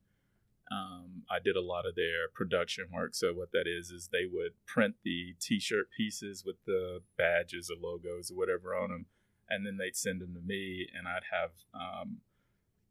Um, 0.71 1.23
I 1.31 1.39
did 1.39 1.55
a 1.57 1.61
lot 1.61 1.87
of 1.87 1.95
their 1.95 2.29
production 2.35 2.87
work. 2.93 3.15
So 3.15 3.33
what 3.33 3.53
that 3.53 3.67
is 3.67 3.91
is 3.91 4.09
they 4.11 4.27
would 4.31 4.53
print 4.67 4.97
the 5.05 5.35
T-shirt 5.41 5.89
pieces 5.97 6.45
with 6.45 6.57
the 6.67 7.03
badges 7.17 7.71
or 7.71 7.77
logos 7.81 8.31
or 8.31 8.37
whatever 8.37 8.75
on 8.75 8.91
them, 8.91 9.07
and 9.49 9.65
then 9.65 9.77
they'd 9.77 9.95
send 9.97 10.21
them 10.21 10.35
to 10.35 10.41
me, 10.41 10.89
and 10.97 11.07
I'd 11.07 11.23
have 11.33 11.51
um, 11.73 12.19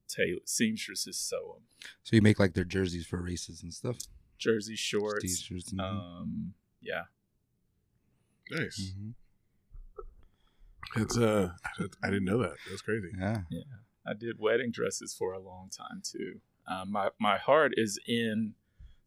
tailor 0.07 0.39
seamstresses 0.45 1.17
sew 1.17 1.55
them. 1.55 1.89
So 2.03 2.15
you 2.15 2.21
make 2.21 2.39
like 2.39 2.53
their 2.53 2.63
jerseys 2.63 3.05
for 3.07 3.21
races 3.21 3.61
and 3.61 3.73
stuff. 3.73 3.97
Jersey 4.37 4.75
shorts. 4.75 5.23
T-shirts 5.23 5.71
and- 5.71 5.81
Um, 5.81 6.53
yeah. 6.81 7.03
nice. 8.51 8.93
Mhm. 8.97 9.13
It's 10.95 11.17
uh, 11.17 11.49
I- 11.79 11.83
I 12.03 12.09
didn't 12.09 12.25
know 12.25 12.39
that. 12.39 12.55
That's 12.69 12.81
crazy. 12.81 13.09
Yeah. 13.19 13.41
yeah. 13.49 13.61
I 14.07 14.13
did 14.13 14.39
wedding 14.39 14.71
dresses 14.71 15.15
for 15.17 15.33
a 15.33 15.39
long 15.39 15.69
time 15.75 16.01
too. 16.03 16.41
Um, 16.67 16.91
my 16.91 17.09
my 17.19 17.37
heart 17.37 17.73
is 17.75 17.99
in 18.07 18.53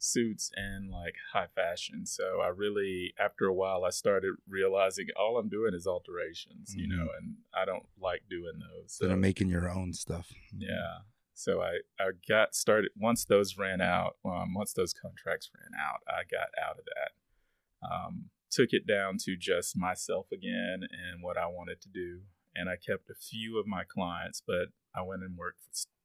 suits 0.01 0.51
and 0.55 0.91
like 0.91 1.15
high 1.33 1.49
fashion, 1.55 2.07
so 2.07 2.41
I 2.41 2.49
really 2.49 3.15
after 3.19 3.47
a 3.47 3.55
while 3.55 3.85
I 3.85 3.91
started 3.91 4.35
realizing 4.49 5.07
all 5.19 5.39
I'm 5.39 5.49
doing 5.49 5.75
is 5.75 5.87
alterations, 5.87 6.75
you 6.77 6.87
know, 6.87 7.09
and 7.19 7.37
I 7.55 7.65
don't 7.65 7.87
like 8.01 8.23
doing 8.31 8.59
those. 8.61 8.93
So 8.93 9.05
So, 9.05 9.09
they're 9.09 9.17
making 9.17 9.49
your 9.49 9.69
own 9.71 9.93
stuff. 9.93 10.33
yeah, 10.57 10.99
so 11.35 11.61
I 11.61 11.79
I 11.99 12.11
got 12.29 12.55
started 12.55 12.91
once 12.97 13.25
those 13.25 13.57
ran 13.59 13.81
out. 13.81 14.17
Um, 14.25 14.55
once 14.55 14.73
those 14.73 14.93
contracts 14.93 15.51
ran 15.57 15.81
out, 15.81 16.01
I 16.09 16.23
got 16.31 16.49
out 16.65 16.79
of 16.79 16.85
that. 16.87 17.89
Um, 17.89 18.31
took 18.51 18.69
it 18.73 18.87
down 18.87 19.17
to 19.25 19.37
just 19.37 19.77
myself 19.77 20.27
again 20.33 20.81
and 20.83 21.23
what 21.23 21.37
I 21.37 21.47
wanted 21.47 21.81
to 21.83 21.89
do, 21.89 22.21
and 22.55 22.69
I 22.69 22.77
kept 22.77 23.11
a 23.11 23.15
few 23.15 23.59
of 23.59 23.67
my 23.67 23.85
clients, 23.85 24.43
but 24.47 24.69
I 24.95 25.03
went 25.03 25.23
and 25.23 25.37
worked 25.37 25.59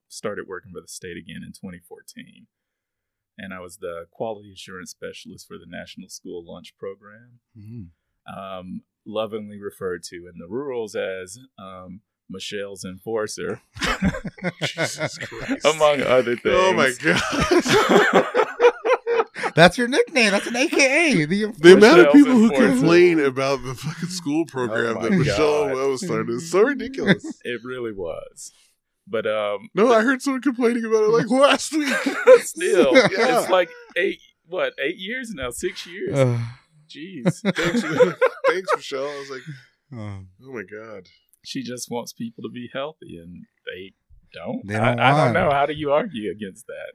started 0.10 0.46
working 0.48 0.72
for 0.74 0.82
the 0.82 0.88
state 0.88 1.18
again 1.18 1.42
in 1.44 1.52
2014. 1.54 2.46
And 3.38 3.52
I 3.54 3.60
was 3.62 3.78
the 3.78 4.06
quality 4.12 4.52
assurance 4.54 4.92
specialist 4.92 5.48
for 5.48 5.58
the 5.58 5.66
National 5.68 6.08
School 6.10 6.44
Lunch 6.46 6.76
Program, 6.78 7.40
Mhm. 7.58 7.90
um, 8.32 8.84
lovingly 9.06 9.60
referred 9.60 10.04
to 10.04 10.28
in 10.32 10.38
the 10.38 10.48
rurals 10.48 10.96
as 10.96 11.40
um, 11.58 12.02
Michelle's 12.30 12.86
enforcer, 12.86 13.62
Jesus 14.62 15.18
Christ. 15.18 15.66
among 15.74 16.02
other 16.02 16.36
things. 16.36 16.56
Oh 16.58 16.74
my 16.74 16.92
god. 17.02 18.28
That's 19.56 19.78
your 19.78 19.88
nickname. 19.88 20.32
That's 20.32 20.48
an 20.48 20.56
AKA. 20.56 21.26
The, 21.26 21.46
The 21.60 21.74
amount 21.74 22.00
of 22.02 22.14
people 22.14 22.34
who 22.34 22.50
complain 22.52 23.20
about 23.20 23.64
the 23.64 23.76
fucking 23.76 24.10
school 24.10 24.46
program 24.46 24.98
Oh 24.98 25.02
that 25.04 25.12
Michelle 25.12 25.68
God. 25.68 25.76
Obama 25.76 25.98
started 25.98 26.30
is 26.30 26.52
so 26.52 26.62
ridiculous. 26.64 27.24
It 27.44 27.62
really 27.64 27.92
was. 27.94 28.52
But 29.08 29.28
um, 29.28 29.70
No, 29.74 29.92
I 29.92 30.02
heard 30.02 30.22
someone 30.22 30.42
complaining 30.42 30.86
about 30.86 31.04
it 31.04 31.10
like 31.10 31.30
last 31.30 31.74
week. 31.74 31.94
still, 32.44 32.94
Yeah. 32.96 33.42
it's 33.42 33.50
like 33.50 33.70
eight, 33.98 34.20
what, 34.48 34.74
eight 34.82 34.98
years 34.98 35.32
now, 35.32 35.50
six 35.52 35.86
years. 35.86 36.18
Uh, 36.18 36.40
Jeez. 36.90 37.42
Thanks, 37.42 37.82
thanks, 38.48 38.70
Michelle. 38.76 39.08
I 39.08 39.20
was 39.20 39.30
like, 39.30 39.42
um, 39.92 40.28
oh 40.46 40.52
my 40.54 40.62
god. 40.64 41.08
she 41.44 41.64
just 41.64 41.90
wants 41.92 42.14
people 42.14 42.44
to 42.44 42.50
be 42.50 42.70
healthy, 42.74 43.18
and 43.18 43.46
they 43.66 43.94
don't. 44.34 44.66
They 44.68 44.76
don't 44.76 45.00
I, 45.00 45.12
I 45.12 45.26
don't 45.26 45.34
know. 45.34 45.50
How 45.52 45.66
do 45.66 45.74
you 45.74 45.92
argue 45.92 46.32
against 46.32 46.68
that? 46.68 46.94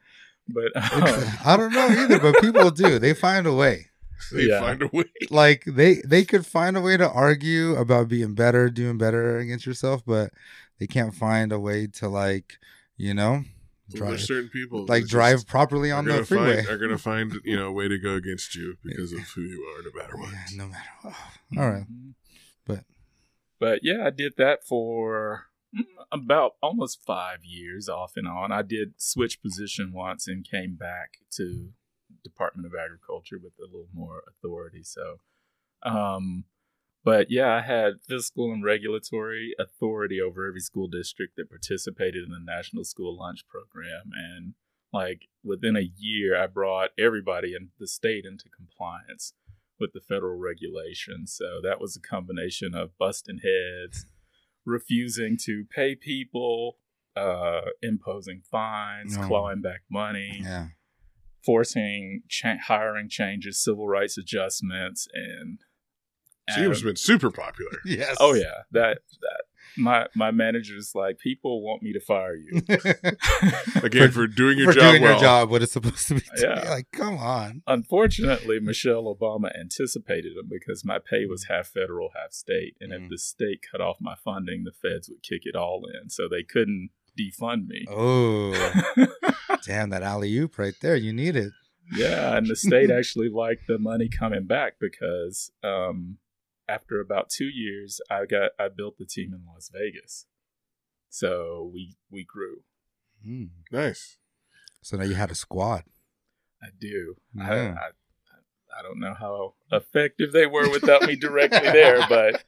But 0.49 0.75
um, 0.77 1.25
I 1.45 1.57
don't 1.57 1.73
know 1.73 1.87
either, 1.89 2.19
but 2.19 2.41
people 2.41 2.71
do. 2.71 2.99
They 2.99 3.15
find 3.15 3.47
a 3.47 3.53
way. 3.55 3.87
They 4.33 4.45
Yeah. 4.45 4.61
find 4.61 4.83
a 4.83 4.87
way. 4.89 5.05
Like 5.31 5.65
they 5.67 5.97
they 6.07 6.25
could 6.25 6.47
find 6.47 6.77
a 6.77 6.81
way 6.81 6.97
to 6.97 7.09
argue 7.09 7.75
about 7.77 8.09
being 8.09 8.35
better, 8.35 8.69
doing 8.71 8.99
better 8.99 9.39
against 9.39 9.67
yourself, 9.67 10.03
but 10.07 10.33
they 10.79 10.87
can't 10.87 11.15
find 11.15 11.53
a 11.53 11.59
way 11.61 11.87
to 11.99 12.09
like, 12.09 12.59
you 12.97 13.13
know, 13.15 13.45
drive 13.95 14.11
there's 14.11 14.27
certain 14.27 14.49
people 14.51 14.87
that 14.87 14.93
like 14.93 15.03
just 15.03 15.11
drive 15.13 15.47
properly 15.47 15.91
on 15.93 16.05
the 16.07 16.25
freeway. 16.25 16.57
Find, 16.65 16.69
are 16.71 16.79
gonna 16.79 16.99
find 17.13 17.33
you 17.45 17.57
know 17.57 17.67
a 17.69 17.73
way 17.73 17.89
to 17.89 17.99
go 17.99 18.15
against 18.15 18.55
you 18.55 18.77
because 18.83 19.13
of 19.13 19.21
who 19.35 19.43
you 19.43 19.63
are, 19.77 19.83
no 19.83 19.91
matter 20.03 20.17
what. 20.17 20.33
Yeah, 20.33 20.45
no 20.57 20.67
matter 20.69 20.91
what. 21.03 21.15
All 21.59 21.71
right. 21.71 21.85
Mhm. 21.85 22.15
But- 22.67 22.85
but 23.61 23.81
yeah, 23.83 24.07
I 24.07 24.11
did 24.11 24.35
that 24.39 24.65
for 24.67 25.45
about 26.13 26.53
almost 26.63 27.03
five 27.07 27.45
years, 27.45 27.89
off 27.89 28.13
and 28.17 28.27
on. 28.27 28.53
I 28.53 28.63
did 28.63 28.95
switch 28.97 29.43
position 29.43 29.93
once 29.93 30.27
and 30.27 30.49
came 30.49 30.77
back 30.77 31.19
to 31.37 31.71
Department 32.25 32.67
of 32.67 32.73
Agriculture 32.79 33.39
with 33.43 33.53
a 33.61 33.67
little 33.67 33.89
more 33.93 34.23
authority. 34.29 34.83
So, 34.83 35.19
um, 35.83 36.45
but 37.05 37.31
yeah, 37.31 37.55
I 37.55 37.61
had 37.61 38.03
fiscal 38.07 38.53
and 38.53 38.65
regulatory 38.65 39.55
authority 39.59 40.21
over 40.21 40.47
every 40.47 40.61
school 40.61 40.89
district 40.89 41.37
that 41.37 41.51
participated 41.51 42.25
in 42.25 42.31
the 42.31 42.41
National 42.41 42.85
School 42.85 43.17
Lunch 43.17 43.45
Program, 43.49 44.11
and 44.15 44.55
like 44.93 45.29
within 45.45 45.77
a 45.77 45.91
year, 45.97 46.41
I 46.41 46.47
brought 46.47 46.91
everybody 46.99 47.55
in 47.55 47.71
the 47.79 47.87
state 47.87 48.25
into 48.25 48.49
compliance 48.49 49.35
with 49.79 49.93
the 49.93 50.01
federal 50.01 50.39
regulations. 50.39 51.35
So 51.37 51.61
that 51.63 51.81
was 51.81 51.97
a 51.97 52.01
combination 52.01 52.75
of 52.75 52.97
busting 52.99 53.39
heads, 53.39 54.07
refusing 54.69 55.37
to 55.45 55.65
pay 55.75 55.95
people, 55.97 56.77
uh, 57.17 57.63
imposing 57.83 58.43
fines, 58.51 59.17
No. 59.17 59.27
clawing 59.27 59.61
back 59.63 59.81
money, 59.91 60.41
Yeah. 60.43 60.69
forcing 61.45 62.23
cha- 62.29 62.59
hiring 62.59 63.09
changes, 63.09 63.63
civil 63.63 63.89
rights 63.89 64.17
adjustments, 64.19 65.09
and 65.13 65.59
She 66.55 66.63
has 66.63 66.83
been 66.83 66.97
super 66.97 67.31
popular. 67.31 67.73
Yes. 67.85 68.17
oh 68.21 68.35
yeah, 68.35 68.63
that 68.73 68.99
that 69.21 69.43
my 69.79 70.07
my 70.15 70.31
manager's 70.31 70.93
like 70.95 71.19
people 71.19 71.63
want 71.63 71.83
me 71.83 71.93
to 71.93 72.01
fire 72.01 72.35
you. 72.35 72.61
Again, 73.83 74.11
for, 74.11 74.27
doing 74.27 74.59
your 74.59 74.73
For 74.73 74.79
job 74.79 74.91
doing 74.93 75.03
well. 75.03 75.13
your 75.13 75.21
job, 75.21 75.51
what 75.51 75.63
it's 75.63 75.73
supposed 75.73 76.09
to 76.09 76.15
be. 76.17 76.23
Yeah. 76.41 76.69
Like, 76.69 76.87
come 76.93 77.17
on. 77.17 77.63
Unfortunately, 77.67 78.59
Michelle 78.61 79.05
Obama 79.05 79.51
anticipated 79.59 80.37
them 80.37 80.49
because 80.51 80.85
my 80.85 80.99
pay 80.99 81.27
was 81.27 81.45
half 81.49 81.69
federal, 81.69 82.11
half 82.21 82.33
state. 82.33 82.75
And 82.81 82.93
Mm. 82.93 83.05
if 83.05 83.11
the 83.11 83.19
state 83.19 83.61
cut 83.71 83.81
off 83.81 83.97
my 84.01 84.15
funding, 84.25 84.65
the 84.65 84.73
feds 84.73 85.09
would 85.09 85.23
kick 85.23 85.43
it 85.45 85.55
all 85.57 85.83
in. 86.03 86.11
So 86.11 86.29
they 86.29 86.43
couldn't 86.43 86.91
defund 87.19 87.67
me. 87.67 87.85
Oh, 87.89 88.53
damn 89.67 89.91
that 89.91 90.03
alley 90.03 90.37
oop 90.39 90.59
right 90.59 90.75
there. 90.81 90.97
You 90.97 91.13
need 91.13 91.37
it. 91.37 91.53
yeah. 91.93 92.37
And 92.37 92.47
the 92.47 92.57
state 92.57 92.91
actually 92.91 93.29
liked 93.29 93.67
the 93.67 93.79
money 93.79 94.09
coming 94.09 94.45
back 94.47 94.75
because 94.81 95.51
um, 95.65 96.19
after 96.69 97.01
about 97.01 97.31
two 97.31 97.47
years, 97.49 98.01
I 98.11 98.27
got 98.27 98.51
I 98.59 98.69
built 98.69 98.99
the 98.99 99.07
team 99.07 99.33
in 99.33 99.45
Las 99.53 99.71
Vegas. 99.73 100.27
So 101.09 101.71
we 101.73 101.97
we 102.11 102.25
grew. 102.25 102.63
Hmm. 103.25 103.47
Nice. 103.73 104.19
So 104.83 104.97
now 104.97 105.05
you 105.05 105.15
had 105.15 105.31
a 105.31 105.35
squad. 105.35 105.85
I 106.63 106.69
do. 106.79 107.17
Yeah. 107.35 107.51
I, 107.51 107.55
I 107.57 107.91
I 108.79 108.83
don't 108.83 109.01
know 109.01 109.15
how 109.19 109.55
effective 109.73 110.33
they 110.33 110.47
were 110.47 110.71
without 110.71 111.03
me 111.03 111.17
directly 111.17 111.59
there, 111.73 112.05
but 112.09 112.45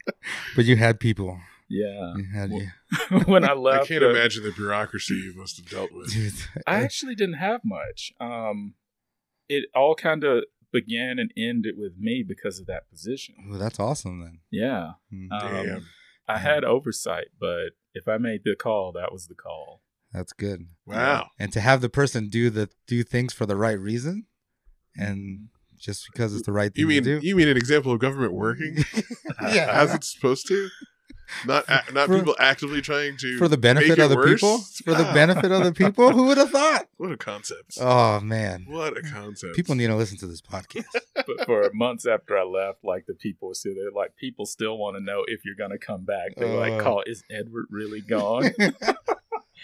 But 0.56 0.64
you 0.64 0.76
had 0.76 0.98
people. 1.00 1.38
yeah. 1.68 2.14
You 2.16 2.24
had 2.34 2.50
Well, 2.50 2.60
you. 2.60 3.18
when 3.26 3.44
I 3.48 3.52
left, 3.52 3.84
I 3.84 3.86
can't 3.86 4.04
uh, 4.04 4.10
imagine 4.10 4.42
the 4.42 4.52
bureaucracy 4.52 5.14
you 5.14 5.34
must 5.36 5.56
have 5.58 5.68
dealt 5.70 5.92
with. 5.92 6.12
Dude, 6.12 6.32
I 6.66 6.82
actually 6.82 7.14
didn't 7.14 7.36
have 7.38 7.60
much. 7.64 8.12
Um, 8.20 8.74
it 9.48 9.64
all 9.74 9.94
kind 9.94 10.24
of 10.24 10.44
began 10.72 11.18
and 11.18 11.32
ended 11.36 11.74
with 11.76 11.92
me 11.98 12.24
because 12.26 12.58
of 12.60 12.66
that 12.66 12.88
position. 12.90 13.34
Well, 13.48 13.58
that's 13.58 13.80
awesome 13.80 14.20
then. 14.20 14.40
Yeah, 14.50 14.92
Hmm. 15.10 15.32
um, 15.32 15.40
Damn. 15.66 15.86
I 16.28 16.38
had 16.38 16.64
oversight, 16.64 17.28
but 17.40 17.70
if 17.94 18.06
I 18.06 18.18
made 18.18 18.42
the 18.44 18.54
call, 18.54 18.92
that 18.92 19.12
was 19.12 19.26
the 19.26 19.34
call. 19.34 19.82
That's 20.12 20.32
good. 20.32 20.66
Wow. 20.86 21.28
And 21.38 21.52
to 21.52 21.60
have 21.60 21.80
the 21.80 21.88
person 21.88 22.28
do 22.28 22.50
the 22.50 22.68
do 22.86 23.02
things 23.02 23.32
for 23.32 23.46
the 23.46 23.56
right 23.56 23.78
reason, 23.78 24.26
and 24.96 25.48
just 25.78 26.06
because 26.12 26.34
it's 26.34 26.46
the 26.46 26.52
right 26.52 26.72
thing 26.74 26.80
You 26.82 26.86
mean 26.86 27.04
to 27.04 27.20
do. 27.20 27.26
you 27.26 27.34
mean 27.36 27.48
an 27.48 27.56
example 27.56 27.90
of 27.92 28.00
government 28.00 28.32
working 28.34 28.76
yeah. 29.42 29.68
as 29.72 29.94
it's 29.94 30.12
supposed 30.12 30.46
to? 30.48 30.68
Not 31.46 31.64
a- 31.68 31.92
not 31.92 32.06
For- 32.08 32.18
people 32.18 32.36
actively 32.38 32.80
trying 32.82 33.16
to 33.18 33.38
For 33.38 33.48
the 33.48 33.56
benefit 33.56 33.98
of 33.98 34.10
the 34.10 34.16
worse? 34.16 34.34
people. 34.40 34.58
For 34.84 34.94
the 34.94 35.06
Ah, 35.08 35.14
benefit 35.14 35.50
of 35.52 35.64
the 35.64 35.72
people. 35.72 36.10
Who 36.12 36.24
would 36.26 36.38
have 36.38 36.50
thought? 36.50 36.86
What 36.96 37.12
a 37.12 37.16
concept! 37.16 37.78
Oh 37.80 38.20
man. 38.20 38.66
What 38.68 38.96
a 38.96 39.02
concept! 39.02 39.56
People 39.56 39.74
need 39.74 39.86
to 39.86 39.96
listen 39.96 40.18
to 40.18 40.26
this 40.26 40.40
podcast. 40.42 40.84
But 41.14 41.46
for 41.46 41.70
months 41.72 42.06
after 42.06 42.36
I 42.38 42.42
left, 42.44 42.84
like 42.84 43.06
the 43.06 43.14
people 43.14 43.48
were 43.48 43.54
still 43.54 43.74
there. 43.74 43.90
Like 43.90 44.16
people 44.16 44.44
still 44.46 44.76
want 44.78 44.96
to 44.96 45.02
know 45.02 45.24
if 45.26 45.44
you're 45.44 45.54
gonna 45.54 45.78
come 45.78 46.04
back. 46.04 46.34
They 46.36 46.44
were 46.46 46.62
Uh. 46.62 46.70
like, 46.70 46.80
"Call 46.82 47.02
is 47.06 47.22
Edward 47.30 47.66
really 47.70 48.00
gone?" 48.02 48.50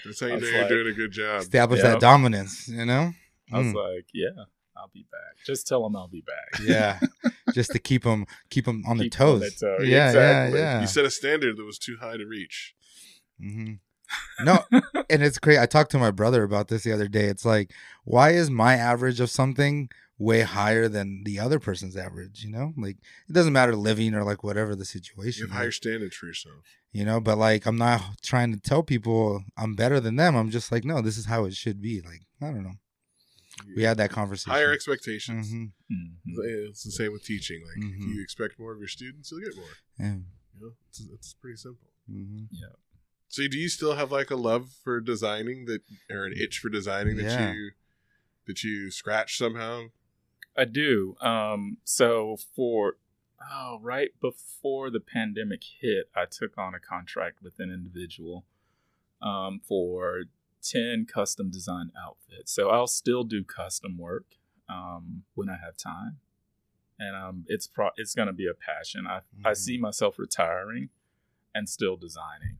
That's 0.04 0.20
how 0.20 0.26
you 0.26 0.34
I 0.34 0.36
know 0.36 0.40
was 0.40 0.50
you're 0.50 0.60
like- 0.60 0.68
doing 0.68 0.86
a 0.88 0.92
good 0.92 1.12
job. 1.12 1.40
Establish 1.42 1.80
Yeah. 1.82 1.90
that 1.92 2.00
dominance, 2.00 2.68
you 2.68 2.84
know? 2.84 3.12
I 3.52 3.58
was 3.58 3.68
Mm. 3.68 3.74
like, 3.74 4.06
"Yeah, 4.12 4.44
I'll 4.78 4.90
be 4.92 5.06
back. 5.10 5.44
Just 5.46 5.66
tell 5.66 5.82
them 5.82 5.96
I'll 5.96 6.08
be 6.08 6.22
back." 6.22 6.60
yeah. 6.64 7.00
Just 7.54 7.70
to 7.72 7.78
keep 7.78 8.02
them 8.04 8.26
keep 8.50 8.64
them 8.66 8.82
on 8.86 8.98
their 8.98 9.04
Keep 9.08 9.20
'em 9.20 9.26
on 9.28 9.40
toes. 9.40 9.56
their 9.60 9.78
toe. 9.78 9.82
Yeah, 9.84 10.06
Exactly. 10.08 10.58
yeah, 10.60 10.74
yeah. 10.74 10.80
You 10.80 10.86
set 10.86 11.04
a 11.04 11.10
standard 11.10 11.56
that 11.56 11.64
was 11.64 11.78
too 11.78 11.96
high 12.00 12.16
to 12.16 12.26
reach. 12.26 12.74
Mm-hmm. 13.42 13.74
No, 14.44 14.60
and 15.10 15.22
it's 15.22 15.38
great. 15.38 15.58
I 15.58 15.66
talked 15.66 15.90
to 15.90 15.98
my 15.98 16.10
brother 16.12 16.44
about 16.44 16.68
this 16.68 16.84
the 16.84 16.92
other 16.92 17.08
day. 17.08 17.24
It's 17.24 17.44
like, 17.44 17.72
why 18.04 18.30
is 18.30 18.50
my 18.50 18.74
average 18.74 19.18
of 19.18 19.30
something 19.30 19.88
way 20.18 20.42
higher 20.42 20.88
than 20.88 21.22
the 21.24 21.40
other 21.40 21.58
person's 21.58 21.96
average? 21.96 22.44
You 22.44 22.50
know, 22.52 22.72
like 22.76 22.98
it 23.28 23.32
doesn't 23.32 23.52
matter 23.52 23.74
living 23.74 24.14
or 24.14 24.22
like 24.22 24.44
whatever 24.44 24.74
the 24.76 24.80
You 24.80 24.84
situation. 24.84 25.48
have 25.48 25.56
higher 25.56 25.68
is, 25.68 25.76
standards 25.76 26.14
for 26.16 26.26
yourself. 26.26 26.62
you 26.92 27.04
know, 27.04 27.20
but 27.20 27.36
like 27.36 27.66
I'm 27.66 27.78
not 27.78 28.00
trying 28.22 28.52
to 28.52 28.60
tell 28.60 28.82
people 28.84 29.42
I'm 29.56 29.74
better 29.74 29.98
than 29.98 30.14
them. 30.16 30.36
I'm 30.36 30.50
just 30.50 30.70
like, 30.70 30.84
no, 30.84 31.00
this 31.02 31.18
is 31.18 31.26
how 31.26 31.44
it 31.44 31.54
should 31.54 31.82
be. 31.82 32.00
Like 32.00 32.22
I 32.40 32.46
don't 32.46 32.62
know. 32.62 32.74
We 33.74 33.82
had 33.84 33.96
that 33.98 34.10
conversation. 34.10 34.52
higher 34.52 34.72
expectations. 34.72 35.52
Mhm, 35.52 35.72
Mhm. 35.90 36.14
It's 36.68 36.82
the 36.84 36.90
same 36.90 37.12
with 37.12 37.24
teaching. 37.24 37.62
Like 37.64 37.78
if 37.78 37.98
Mhm. 38.00 38.14
you 38.14 38.22
expect 38.22 38.58
more 38.58 38.72
of 38.72 38.78
your 38.78 38.88
students, 38.88 39.30
you'll 39.30 39.40
get 39.40 39.56
more. 39.56 39.70
Yeah. 39.98 40.16
You 40.54 40.60
know, 40.60 40.72
it's, 40.88 41.00
it's 41.12 41.34
pretty 41.34 41.56
simple. 41.56 41.88
hmm 42.06 42.44
Yeah. 42.50 42.68
So 43.28 43.48
do 43.48 43.58
you 43.58 43.68
still 43.68 43.94
have 43.96 44.12
like 44.12 44.30
a 44.30 44.36
love 44.36 44.70
for 44.84 45.00
designing 45.00 45.64
that, 45.66 45.82
or 46.10 46.26
an 46.26 46.32
itch 46.36 46.58
for 46.58 46.68
designing 46.68 47.16
that 47.16 47.24
Yeah. 47.24 47.52
you 47.54 47.72
that 48.46 48.62
you 48.62 48.90
scratch 48.90 49.36
somehow? 49.38 49.88
I 50.56 50.64
do. 50.66 51.16
Um, 51.20 51.78
so 51.84 52.36
for 52.54 52.98
oh, 53.50 53.78
right 53.80 54.18
before 54.20 54.88
the 54.90 55.00
pandemic 55.00 55.62
hit, 55.80 56.10
I 56.14 56.24
took 56.26 56.56
on 56.58 56.74
a 56.74 56.80
contract 56.80 57.42
with 57.42 57.58
an 57.58 57.70
individual 57.70 58.44
um, 59.22 59.60
for 59.60 60.24
ten 60.70 61.06
custom 61.12 61.50
design 61.50 61.90
outfits. 62.02 62.52
So 62.52 62.70
I'll 62.70 62.86
still 62.86 63.24
do 63.24 63.44
custom 63.44 63.96
work 63.98 64.26
um, 64.68 65.22
when 65.34 65.48
I 65.48 65.56
have 65.64 65.76
time, 65.76 66.18
and 66.98 67.14
um, 67.16 67.44
it's 67.48 67.66
pro- 67.66 67.90
it's 67.96 68.14
going 68.14 68.26
to 68.28 68.32
be 68.34 68.46
a 68.46 68.54
passion. 68.54 69.06
I 69.06 69.20
I 69.44 69.52
Mhm. 69.52 69.56
see 69.56 69.78
myself 69.78 70.18
retiring 70.18 70.88
and 71.54 71.68
still 71.68 71.96
designing. 71.96 72.58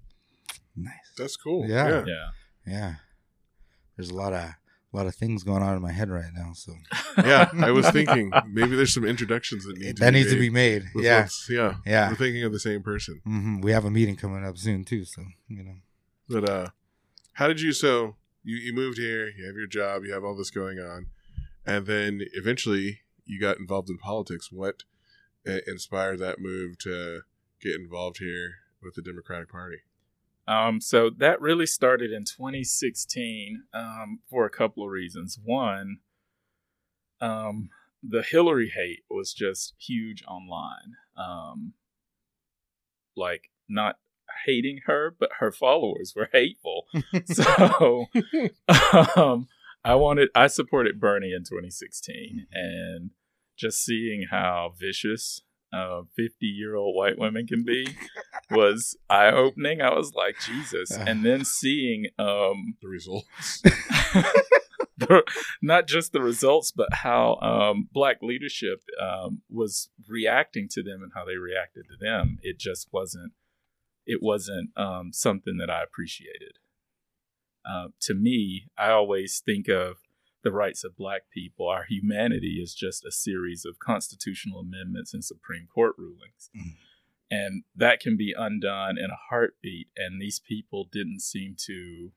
Nice. 0.77 1.13
That's 1.17 1.37
cool. 1.37 1.67
Yeah. 1.69 2.05
Yeah. 2.07 2.29
Yeah. 2.67 2.95
There's 3.97 4.11
a 4.11 4.15
lot 4.15 4.33
of 4.33 4.41
a 4.93 4.97
lot 4.97 5.07
of 5.07 5.15
things 5.15 5.43
going 5.43 5.63
on 5.63 5.75
in 5.77 5.83
my 5.83 5.93
head 5.93 6.11
right 6.11 6.33
now. 6.35 6.53
So 6.55 6.73
yeah. 7.19 7.51
I 7.61 7.71
was 7.71 7.89
thinking 7.91 8.31
maybe 8.49 8.77
there's 8.77 8.93
some 8.95 9.05
introductions 9.05 9.65
that 9.65 9.77
need 9.79 9.97
to 9.97 10.01
that 10.05 10.13
be 10.13 10.19
needs 10.21 10.33
to 10.33 10.39
be 10.39 10.51
made. 10.51 10.85
with 10.95 11.05
Yeah. 11.05 11.29
yeah. 11.49 11.75
Yeah. 11.87 12.09
We're 12.11 12.17
thinking 12.17 12.45
of 12.45 12.53
the 12.53 12.61
same 12.61 12.83
person. 12.83 13.21
hmm 13.25 13.61
We 13.61 13.73
have 13.73 13.85
a 13.85 13.91
meeting 13.91 14.17
coming 14.17 14.45
up 14.45 14.57
soon 14.59 14.85
too. 14.85 15.05
So 15.05 15.23
you 15.49 15.65
know. 15.65 15.77
But 16.29 16.49
uh, 16.49 16.69
How 17.37 17.49
did 17.49 17.61
you? 17.61 17.73
So 17.73 18.17
you 18.43 18.57
you 18.57 18.73
moved 18.73 18.97
here. 18.97 19.29
You 19.29 19.47
have 19.47 19.57
your 19.57 19.67
job. 19.67 20.05
You 20.05 20.15
have 20.15 20.25
all 20.25 20.35
this 20.35 20.51
going 20.51 20.79
on, 20.79 21.09
and 21.67 21.87
then 21.87 22.23
eventually 22.33 23.01
you 23.27 23.39
got 23.39 23.59
involved 23.59 23.91
in 23.91 23.99
politics. 23.99 24.51
What 24.51 24.85
uh, 25.47 25.59
inspired 25.67 26.19
that 26.21 26.41
move 26.41 26.79
to 26.79 27.21
get 27.61 27.75
involved 27.75 28.19
here 28.19 28.55
with 28.83 28.95
the 28.95 29.03
Democratic 29.03 29.51
Party? 29.51 29.81
Um, 30.49 30.81
so 30.81 31.11
that 31.11 31.39
really 31.43 31.67
started 31.67 32.11
in 32.11 32.25
2016 32.25 33.65
um, 33.75 34.21
for 34.31 34.47
a 34.47 34.51
couple 34.51 34.83
of 34.85 34.91
reasons. 34.91 35.39
One, 35.45 35.99
um, 37.21 37.69
the 38.03 38.23
Hillary 38.23 38.73
hate 38.75 39.01
was 39.11 39.35
just 39.35 39.75
huge 39.79 40.25
online. 40.27 40.95
Um, 41.19 41.75
like, 43.15 43.51
not 43.69 43.99
hating 44.45 44.81
her, 44.87 45.15
but 45.19 45.31
her 45.39 45.51
followers 45.51 46.15
were 46.15 46.29
hateful. 46.33 46.87
so 47.25 48.07
um, 49.17 49.49
I 49.85 49.95
wanted, 49.95 50.29
I 50.35 50.47
supported 50.49 51.01
Bernie 51.01 51.33
in 51.33 51.43
2016, 51.43 52.47
and 52.53 53.11
just 53.57 53.85
seeing 53.85 54.27
how 54.31 54.73
vicious 54.79 55.43
50 56.17 56.47
year 56.47 56.75
old 56.75 56.97
white 56.97 57.19
women 57.19 57.47
can 57.47 57.65
be 57.65 57.87
was 58.51 58.97
eye 59.11 59.31
opening. 59.31 59.81
I 59.81 59.95
was 59.95 60.15
like, 60.15 60.37
Jesus. 60.41 60.97
And 61.07 61.25
then 61.25 61.45
seeing 61.45 62.07
um, 62.19 62.77
The 62.83 62.89
results. 62.89 63.63
the, 64.99 65.23
not 65.63 65.87
just 65.87 66.13
the 66.13 66.23
results, 66.23 66.73
but 66.73 66.89
how 66.93 67.37
um, 67.37 67.89
black 67.93 68.19
leadership 68.23 68.83
um, 69.01 69.43
was 69.51 69.89
reacting 70.09 70.69
to 70.73 70.83
them 70.83 71.03
and 71.03 71.13
how 71.15 71.25
they 71.25 71.37
reacted 71.37 71.87
to 71.89 71.97
them. 72.05 72.39
It 72.43 72.59
just 72.59 72.89
wasn't. 72.93 73.33
It 74.07 74.23
wasn't 74.23 74.71
um, 74.77 75.13
something 75.13 75.57
that 75.59 75.71
I 75.71 75.83
appreciated. 75.83 76.59
Uh, 77.69 77.89
to 78.03 78.15
me, 78.15 78.67
I 78.79 78.91
always 78.91 79.43
think 79.45 79.69
of 79.69 79.97
the 80.45 80.53
rights 80.53 80.85
of 80.85 80.97
black 80.97 81.23
people. 81.35 81.67
Our 81.69 81.85
humanity 81.89 82.61
is 82.63 82.75
just 82.75 83.05
a 83.05 83.11
series 83.11 83.65
of 83.65 83.81
constitutional 83.81 84.61
amendments 84.61 85.13
and 85.13 85.25
Supreme 85.25 85.67
Court 85.67 85.97
rulings. 85.99 86.51
Mhm. 86.55 86.77
And 87.29 87.65
that 87.75 87.99
can 87.99 88.17
be 88.17 88.33
undone 88.37 88.97
in 88.97 89.11
a 89.11 89.19
heartbeat. 89.29 89.89
And 89.97 90.23
these 90.23 90.39
people 90.39 90.85
didn't 90.85 91.21
seem 91.21 91.57
to 91.67 92.13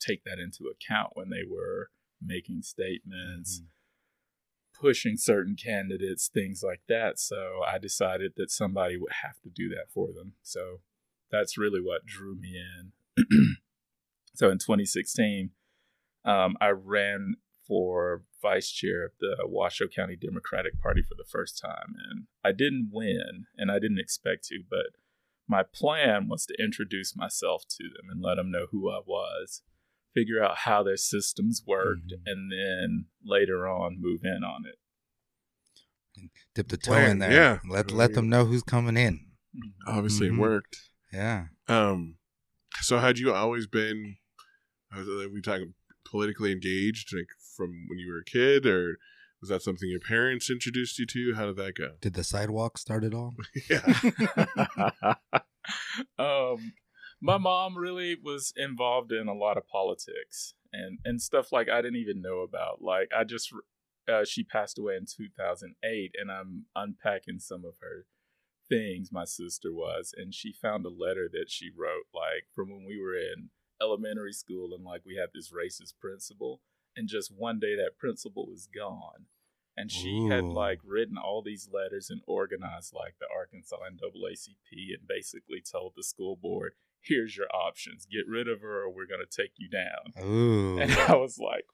take 0.00 0.24
that 0.24 0.40
into 0.40 0.64
account 0.66 1.12
when 1.14 1.30
they 1.30 1.44
were 1.48 1.90
making 2.20 2.62
statements, 2.62 3.62
pushing 4.74 5.16
certain 5.16 5.54
candidates, 5.54 6.28
things 6.28 6.62
like 6.64 6.82
that. 6.88 7.18
So 7.20 7.62
I 7.64 7.78
decided 7.78 8.32
that 8.36 8.50
somebody 8.50 8.96
would 8.96 9.12
have 9.22 9.40
to 9.42 9.50
do 9.50 9.68
that 9.70 9.90
for 9.92 10.08
them. 10.12 10.34
So 10.42 10.80
that's 11.30 11.58
really 11.58 11.80
what 11.80 12.06
drew 12.06 12.34
me 12.36 12.54
in. 12.56 12.92
so 14.34 14.50
in 14.50 14.58
2016, 14.58 15.50
um, 16.24 16.56
I 16.60 16.68
ran 16.70 17.34
for 17.66 18.22
vice 18.40 18.70
chair 18.70 19.04
of 19.04 19.12
the 19.20 19.36
Washoe 19.42 19.88
County 19.88 20.16
Democratic 20.16 20.80
Party 20.80 21.02
for 21.02 21.14
the 21.16 21.26
first 21.28 21.60
time. 21.60 21.94
And 22.10 22.24
I 22.44 22.52
didn't 22.52 22.90
win, 22.92 23.44
and 23.56 23.70
I 23.70 23.78
didn't 23.78 23.98
expect 23.98 24.44
to, 24.48 24.60
but 24.68 24.86
my 25.46 25.62
plan 25.62 26.28
was 26.28 26.46
to 26.46 26.54
introduce 26.62 27.16
myself 27.16 27.64
to 27.68 27.84
them 27.84 28.08
and 28.10 28.22
let 28.22 28.36
them 28.36 28.50
know 28.50 28.66
who 28.70 28.90
I 28.90 29.00
was, 29.06 29.62
figure 30.14 30.42
out 30.42 30.58
how 30.58 30.82
their 30.82 30.96
systems 30.96 31.62
worked, 31.66 32.12
Mhm. 32.12 32.22
and 32.26 32.52
then 32.52 33.06
later 33.24 33.66
on 33.68 34.00
move 34.00 34.20
in 34.24 34.42
on 34.44 34.64
it. 34.66 34.78
Dip 36.54 36.68
the 36.68 36.76
toe 36.76 36.92
Plan, 36.92 37.10
in 37.12 37.18
there. 37.20 37.30
yeah. 37.32 37.58
Let 37.68 37.90
let 37.92 38.14
them 38.14 38.28
know 38.28 38.44
who's 38.44 38.62
coming 38.62 38.96
in. 38.96 39.26
Obviously, 39.86 40.28
Mhm. 40.28 40.34
it 40.34 40.40
worked. 40.40 40.90
Yeah. 41.12 41.46
Um, 41.68 42.16
so 42.80 42.98
had 42.98 43.18
you 43.18 43.32
always 43.32 43.66
been? 43.66 44.16
Are 44.92 45.04
we 45.32 45.42
talking 45.42 45.74
politically 46.04 46.52
engaged, 46.52 47.14
like 47.14 47.28
from 47.56 47.86
when 47.88 47.98
you 47.98 48.10
were 48.10 48.20
a 48.20 48.24
kid, 48.24 48.66
or 48.66 48.98
was 49.40 49.50
that 49.50 49.62
something 49.62 49.88
your 49.88 50.00
parents 50.00 50.50
introduced 50.50 50.98
you 50.98 51.06
to? 51.06 51.34
How 51.34 51.46
did 51.46 51.56
that 51.56 51.76
go? 51.76 51.92
Did 52.00 52.14
the 52.14 52.24
sidewalk 52.24 52.78
start 52.78 53.04
it 53.04 53.14
all? 53.14 53.34
Yeah. 53.70 55.14
um, 56.18 56.72
my 57.20 57.36
mom 57.36 57.76
really 57.76 58.16
was 58.22 58.52
involved 58.56 59.12
in 59.12 59.28
a 59.28 59.34
lot 59.34 59.56
of 59.56 59.66
politics 59.66 60.54
and 60.72 60.98
and 61.04 61.20
stuff 61.20 61.52
like 61.52 61.68
I 61.68 61.82
didn't 61.82 62.00
even 62.00 62.22
know 62.22 62.40
about. 62.40 62.82
Like 62.82 63.10
I 63.16 63.24
just 63.24 63.52
uh, 64.08 64.24
she 64.24 64.42
passed 64.42 64.78
away 64.78 64.96
in 64.96 65.04
2008, 65.04 66.14
and 66.18 66.30
I'm 66.30 66.64
unpacking 66.74 67.40
some 67.40 67.64
of 67.64 67.74
her 67.80 68.06
things. 68.68 69.10
My 69.12 69.24
sister 69.24 69.72
was, 69.72 70.14
and 70.16 70.34
she 70.34 70.52
found 70.52 70.84
a 70.84 70.90
letter 70.90 71.28
that 71.32 71.50
she 71.50 71.70
wrote 71.74 72.06
like 72.14 72.46
from 72.54 72.70
when 72.70 72.84
we 72.86 73.00
were 73.00 73.16
in 73.16 73.50
elementary 73.80 74.32
school, 74.32 74.74
and 74.74 74.84
like 74.84 75.02
we 75.04 75.16
had 75.16 75.30
this 75.34 75.50
racist 75.52 75.94
principal, 76.00 76.60
and 76.96 77.08
just 77.08 77.32
one 77.36 77.58
day 77.58 77.76
that 77.76 77.98
principal 77.98 78.46
was 78.46 78.66
gone. 78.66 79.26
And 79.76 79.92
she 79.92 80.26
had 80.26 80.42
like 80.42 80.80
written 80.84 81.16
all 81.16 81.40
these 81.40 81.68
letters 81.72 82.10
and 82.10 82.20
organized 82.26 82.92
like 82.92 83.14
the 83.20 83.28
Arkansas 83.32 83.76
NAACP 83.76 84.98
and 84.98 85.06
basically 85.06 85.62
told 85.62 85.92
the 85.94 86.02
school 86.02 86.34
board, 86.34 86.72
here's 87.00 87.36
your 87.36 87.46
options. 87.54 88.04
Get 88.04 88.26
rid 88.26 88.48
of 88.48 88.60
her 88.60 88.82
or 88.82 88.90
we're 88.90 89.06
going 89.06 89.24
to 89.24 89.42
take 89.42 89.52
you 89.56 89.68
down. 89.68 90.12
Ooh. 90.24 90.80
And 90.80 90.90
I 90.92 91.14
was 91.14 91.38
like, 91.38 91.64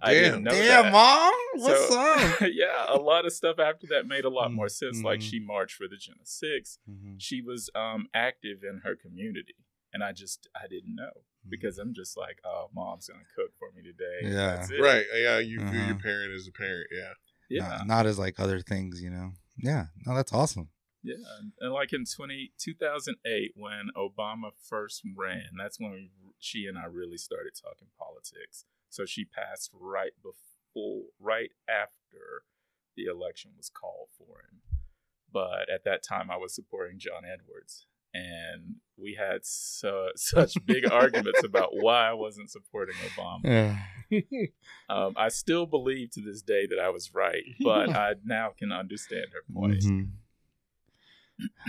I 0.00 0.14
Damn. 0.14 0.22
didn't 0.22 0.42
know 0.44 0.50
Damn, 0.52 0.82
that. 0.84 0.92
mom. 0.92 1.34
What's 1.62 1.88
So- 1.88 2.00
up? 2.00 2.40
yeah, 2.52 2.86
a 2.88 2.96
lot 2.98 3.26
of 3.26 3.32
stuff 3.32 3.58
after 3.58 3.86
that 3.88 4.06
made 4.06 4.24
a 4.24 4.28
lot 4.30 4.52
more 4.52 4.68
sense. 4.68 5.02
Like 5.02 5.20
mhm. 5.20 5.30
she 5.30 5.40
marched 5.40 5.74
for 5.76 5.88
the 5.88 5.96
Jena 5.96 6.18
6. 6.24 6.78
Mhm. 6.88 7.14
She 7.18 7.42
was 7.42 7.68
um, 7.74 8.06
active 8.14 8.58
in 8.62 8.82
her 8.84 8.94
community. 8.96 9.54
And 9.92 10.04
I 10.04 10.12
just, 10.12 10.48
I 10.54 10.66
didn't 10.68 10.94
know 10.94 11.10
Mm. 11.46 11.50
because 11.50 11.78
I'm 11.78 11.94
just 11.94 12.16
like, 12.16 12.38
oh, 12.44 12.68
mom's 12.74 13.08
going 13.08 13.20
to 13.20 13.26
cook 13.34 13.52
for 13.58 13.70
me 13.74 13.82
today. 13.82 14.20
Yeah. 14.34 14.56
That's 14.56 14.70
it. 14.70 14.80
right. 14.80 15.06
Yeah. 15.14 15.38
You 15.38 15.58
view 15.60 15.68
Uh-huh. 15.80 15.86
your 15.88 15.98
parent 15.98 16.32
as 16.34 16.46
a 16.46 16.52
parent. 16.52 16.88
Yeah. 16.92 17.12
Yeah. 17.48 17.68
Not, 17.68 17.86
not 17.86 18.06
as 18.06 18.18
like 18.18 18.38
other 18.38 18.60
things, 18.60 19.00
you 19.00 19.10
know. 19.10 19.32
Yeah. 19.56 19.86
No, 20.06 20.14
that's 20.14 20.32
awesome. 20.32 20.68
Yeah, 21.02 21.14
and- 21.38 21.52
and 21.60 21.72
like 21.72 21.92
in 21.92 22.04
20, 22.04 22.52
2008, 22.58 23.52
when 23.56 23.88
Obama 23.96 24.50
first 24.68 25.00
ran, 25.16 25.50
that's 25.56 25.78
when 25.80 25.92
we, 25.92 26.10
she 26.38 26.66
and 26.66 26.76
I 26.76 26.84
really 26.86 27.16
started 27.16 27.52
talking 27.60 27.88
politics. 27.98 28.64
So 28.90 29.04
she 29.04 29.24
passed 29.24 29.70
right 29.78 30.12
before, 30.22 31.02
right 31.20 31.50
after 31.68 32.44
the 32.96 33.04
election 33.04 33.52
was 33.56 33.70
called 33.70 34.08
for 34.16 34.40
him. 34.40 34.60
But 35.32 35.68
at 35.72 35.84
that 35.84 36.02
time, 36.02 36.30
I 36.30 36.36
was 36.36 36.54
supporting 36.54 36.98
John 36.98 37.22
Edwards, 37.24 37.86
and 38.14 38.76
we 38.96 39.14
had 39.18 39.44
so, 39.44 40.08
such 40.16 40.54
big 40.64 40.90
arguments 40.90 41.44
about 41.44 41.70
why 41.72 42.08
I 42.08 42.14
wasn't 42.14 42.50
supporting 42.50 42.96
Obama. 42.96 43.40
Yeah. 43.44 43.78
Um, 44.88 45.12
I 45.18 45.28
still 45.28 45.66
believe 45.66 46.12
to 46.12 46.22
this 46.22 46.40
day 46.40 46.66
that 46.66 46.78
I 46.78 46.88
was 46.88 47.12
right, 47.12 47.42
but 47.60 47.90
I 47.94 48.14
now 48.24 48.54
can 48.58 48.72
understand 48.72 49.26
her 49.34 49.42
point. 49.54 49.82
Mhm. 49.82 50.12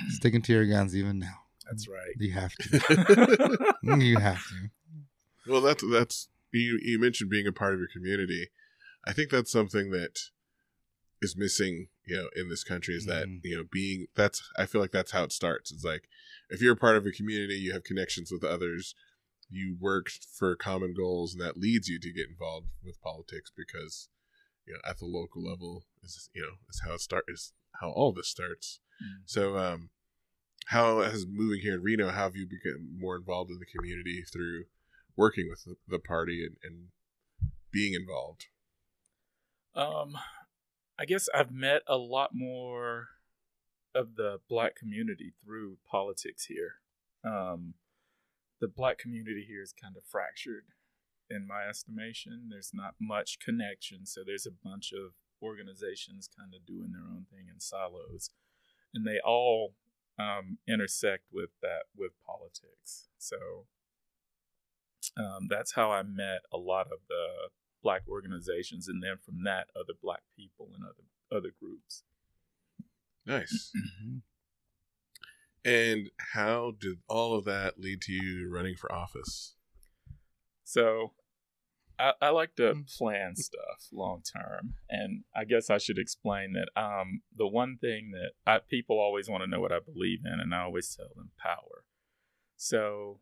Sticking 0.07 0.41
to 0.43 0.53
your 0.53 0.65
guns 0.65 0.95
even 0.95 1.19
now. 1.19 1.35
That's 1.65 1.89
right. 1.89 2.15
You 2.17 2.31
have 2.31 2.55
to. 2.55 3.75
you 3.83 4.17
have 4.19 4.37
to. 4.37 4.69
Well, 5.51 5.59
that's 5.59 5.83
that's 5.91 6.29
you. 6.51 6.79
You 6.81 6.99
mentioned 6.99 7.29
being 7.29 7.47
a 7.47 7.51
part 7.51 7.73
of 7.73 7.79
your 7.79 7.89
community. 7.91 8.49
I 9.05 9.13
think 9.13 9.29
that's 9.29 9.51
something 9.51 9.91
that 9.91 10.19
is 11.21 11.35
missing, 11.37 11.87
you 12.05 12.15
know, 12.17 12.29
in 12.35 12.49
this 12.49 12.63
country. 12.63 12.95
Is 12.95 13.05
that 13.05 13.27
Mhm. 13.27 13.41
you 13.43 13.57
know 13.57 13.63
being 13.63 14.07
that's 14.15 14.41
I 14.57 14.65
feel 14.65 14.81
like 14.81 14.91
that's 14.91 15.11
how 15.11 15.23
it 15.23 15.31
starts. 15.31 15.71
It's 15.71 15.83
like 15.83 16.07
if 16.49 16.61
you're 16.61 16.73
a 16.73 16.77
part 16.77 16.95
of 16.95 17.05
a 17.05 17.11
community, 17.11 17.55
you 17.55 17.73
have 17.73 17.83
connections 17.83 18.31
with 18.31 18.43
others, 18.43 18.95
you 19.49 19.75
work 19.79 20.09
for 20.09 20.55
common 20.55 20.93
goals, 20.93 21.33
and 21.33 21.41
that 21.41 21.57
leads 21.57 21.87
you 21.87 21.99
to 21.99 22.13
get 22.13 22.29
involved 22.29 22.67
with 22.83 23.01
politics 23.01 23.51
because 23.55 24.09
you 24.65 24.73
know 24.73 24.79
at 24.87 24.99
the 24.99 25.05
local 25.05 25.43
level 25.43 25.85
is 26.03 26.29
you 26.33 26.41
know 26.41 26.55
is 26.69 26.81
how 26.85 26.93
it 26.93 27.01
start 27.01 27.25
is 27.27 27.53
how 27.81 27.91
all 27.91 28.11
this 28.11 28.27
starts. 28.27 28.79
Mm. 29.01 29.21
So, 29.25 29.57
um, 29.57 29.89
how 30.67 31.01
has 31.01 31.25
moving 31.25 31.61
here 31.61 31.73
in 31.75 31.81
Reno, 31.81 32.09
how 32.09 32.23
have 32.23 32.35
you 32.35 32.45
become 32.45 32.97
more 32.97 33.15
involved 33.15 33.49
in 33.51 33.59
the 33.59 33.65
community 33.65 34.21
through 34.21 34.65
working 35.19 35.47
with 35.49 35.65
the, 35.65 35.75
the 35.85 35.99
party 35.99 36.45
and, 36.45 36.55
and 36.63 36.87
being 37.71 37.93
involved? 37.93 38.45
Um, 39.75 40.17
I 40.97 41.03
guess 41.05 41.27
I've 41.35 41.51
met 41.51 41.81
a 41.87 41.97
lot 41.97 42.29
more 42.33 43.09
of 43.93 44.15
the 44.15 44.37
black 44.47 44.75
community 44.75 45.33
through 45.43 45.77
politics 45.91 46.45
here. 46.45 46.75
Um, 47.25 47.73
the 48.61 48.69
black 48.69 48.97
community 48.97 49.45
here 49.45 49.61
is 49.61 49.73
kind 49.73 49.95
of 49.97 50.03
fractured 50.09 50.65
in 51.29 51.45
my 51.45 51.67
estimation. 51.69 52.47
There's 52.49 52.71
not 52.73 52.95
much 52.99 53.39
connection, 53.43 54.05
so 54.05 54.21
there's 54.25 54.47
a 54.47 54.67
bunch 54.67 54.91
of 54.93 55.13
organizations 55.43 56.29
kind 56.37 56.53
of 56.55 56.65
doing 56.65 56.91
their 56.91 57.03
own 57.03 57.25
thing 57.29 57.47
in 57.53 57.59
silos, 57.59 58.31
and 58.93 59.05
they 59.05 59.19
all 59.25 59.75
um, 60.17 60.59
intersect 60.67 61.25
with 61.31 61.51
that 61.61 61.91
with 61.95 62.11
politics. 62.25 63.09
So 63.17 63.67
um, 65.17 65.47
that's 65.49 65.73
how 65.73 65.91
I 65.91 66.03
met 66.03 66.41
a 66.53 66.57
lot 66.57 66.87
of 66.87 66.99
the 67.07 67.49
black 67.81 68.03
organizations, 68.07 68.87
and 68.87 69.01
then 69.01 69.17
from 69.23 69.43
that, 69.43 69.67
other 69.75 69.93
black 70.01 70.21
people 70.35 70.69
and 70.73 70.83
other 70.83 71.07
other 71.31 71.53
groups. 71.59 72.03
Nice. 73.25 73.71
Mhm. 74.01 74.21
and 75.65 76.09
how 76.33 76.71
did 76.79 76.99
all 77.07 77.35
of 77.35 77.45
that 77.45 77.79
lead 77.79 78.01
to 78.03 78.13
you 78.13 78.49
running 78.49 78.75
for 78.75 78.91
office? 78.91 79.55
So 80.63 81.13
I, 81.99 82.13
I 82.21 82.29
like 82.29 82.55
to 82.55 82.83
plan 82.97 83.35
stuff 83.35 83.87
long 83.91 84.21
term, 84.21 84.75
and 84.89 85.23
I 85.35 85.43
guess 85.43 85.69
I 85.69 85.77
should 85.77 85.97
explain 85.97 86.53
that 86.53 86.69
um, 86.81 87.21
the 87.35 87.47
one 87.47 87.77
thing 87.79 88.11
that 88.11 88.31
I, 88.49 88.59
people 88.59 88.99
always 88.99 89.29
want 89.29 89.43
to 89.43 89.49
know 89.49 89.59
what 89.59 89.71
I 89.73 89.79
believe 89.79 90.19
in, 90.25 90.39
and 90.39 90.55
I 90.55 90.61
always 90.61 90.95
tell 90.95 91.09
them 91.15 91.31
power. 91.37 91.83
So 92.55 93.19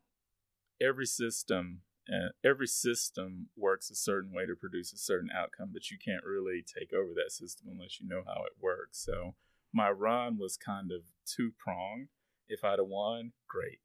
every 0.81 1.05
system 1.05 1.81
and 2.07 2.31
every 2.43 2.67
system 2.67 3.49
works 3.57 3.89
a 3.89 3.95
certain 3.95 4.31
way 4.31 4.45
to 4.45 4.55
produce 4.55 4.93
a 4.93 4.97
certain 4.97 5.29
outcome, 5.35 5.71
but 5.73 5.91
you 5.91 5.97
can't 6.03 6.23
really 6.23 6.63
take 6.63 6.93
over 6.93 7.11
that 7.13 7.31
system 7.31 7.67
unless 7.69 7.99
you 7.99 8.07
know 8.07 8.23
how 8.25 8.43
it 8.45 8.53
works. 8.61 9.03
So 9.03 9.35
my 9.73 9.89
run 9.89 10.37
was 10.39 10.57
kind 10.57 10.91
of 10.91 11.01
two 11.25 11.51
pronged. 11.57 12.07
If 12.47 12.63
I'd 12.63 12.79
have 12.79 12.87
won, 12.87 13.33
great. 13.47 13.79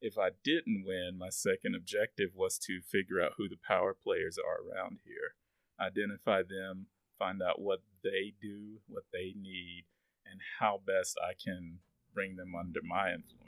If 0.00 0.16
I 0.16 0.30
didn't 0.44 0.84
win, 0.86 1.18
my 1.18 1.28
second 1.28 1.74
objective 1.74 2.30
was 2.34 2.58
to 2.60 2.80
figure 2.80 3.20
out 3.20 3.32
who 3.36 3.48
the 3.48 3.58
power 3.66 3.94
players 3.94 4.38
are 4.38 4.62
around 4.64 5.00
here, 5.04 5.34
identify 5.80 6.42
them, 6.42 6.86
find 7.18 7.42
out 7.42 7.60
what 7.60 7.80
they 8.02 8.32
do, 8.40 8.78
what 8.86 9.04
they 9.12 9.34
need, 9.36 9.84
and 10.24 10.40
how 10.60 10.80
best 10.86 11.18
I 11.22 11.32
can 11.34 11.80
bring 12.14 12.36
them 12.36 12.54
under 12.58 12.80
my 12.82 13.12
influence. 13.12 13.47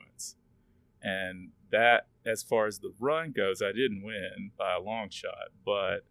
And 1.03 1.51
that, 1.71 2.07
as 2.27 2.43
far 2.43 2.67
as 2.67 2.81
the 2.81 2.93
run 3.01 3.33
goes, 3.33 3.63
I 3.63 3.73
didn't 3.73 4.03
win 4.03 4.51
by 4.59 4.75
a 4.75 4.81
long 4.81 5.09
shot, 5.11 5.49
but 5.65 6.05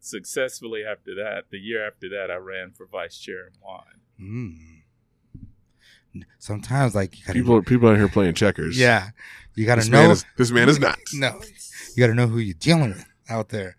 successfully 0.00 0.84
after 0.84 1.14
that, 1.16 1.44
the 1.50 1.58
year 1.58 1.84
after 1.86 2.08
that, 2.10 2.30
I 2.30 2.36
ran 2.36 2.70
for 2.72 2.86
vice 2.86 3.18
chair 3.18 3.46
and 3.46 3.56
won. 3.62 3.84
Mm. 4.20 4.82
Sometimes, 6.38 6.94
like 6.94 7.18
you 7.18 7.24
gotta, 7.26 7.38
People, 7.38 7.62
people 7.62 7.88
out 7.88 7.96
here 7.96 8.08
playing 8.08 8.34
checkers. 8.34 8.78
yeah, 8.78 9.10
you 9.54 9.64
got 9.64 9.76
this 9.76 9.86
to 9.86 9.92
man 9.92 10.06
know. 10.08 10.12
is 10.12 10.24
this 10.36 10.50
man 10.50 10.68
is 10.68 10.78
not. 10.78 10.98
no, 11.14 11.40
you 11.96 12.02
got 12.02 12.08
to 12.08 12.14
know 12.14 12.26
who 12.26 12.36
you're 12.38 12.52
dealing 12.58 12.90
with 12.90 13.04
out 13.30 13.48
there. 13.48 13.76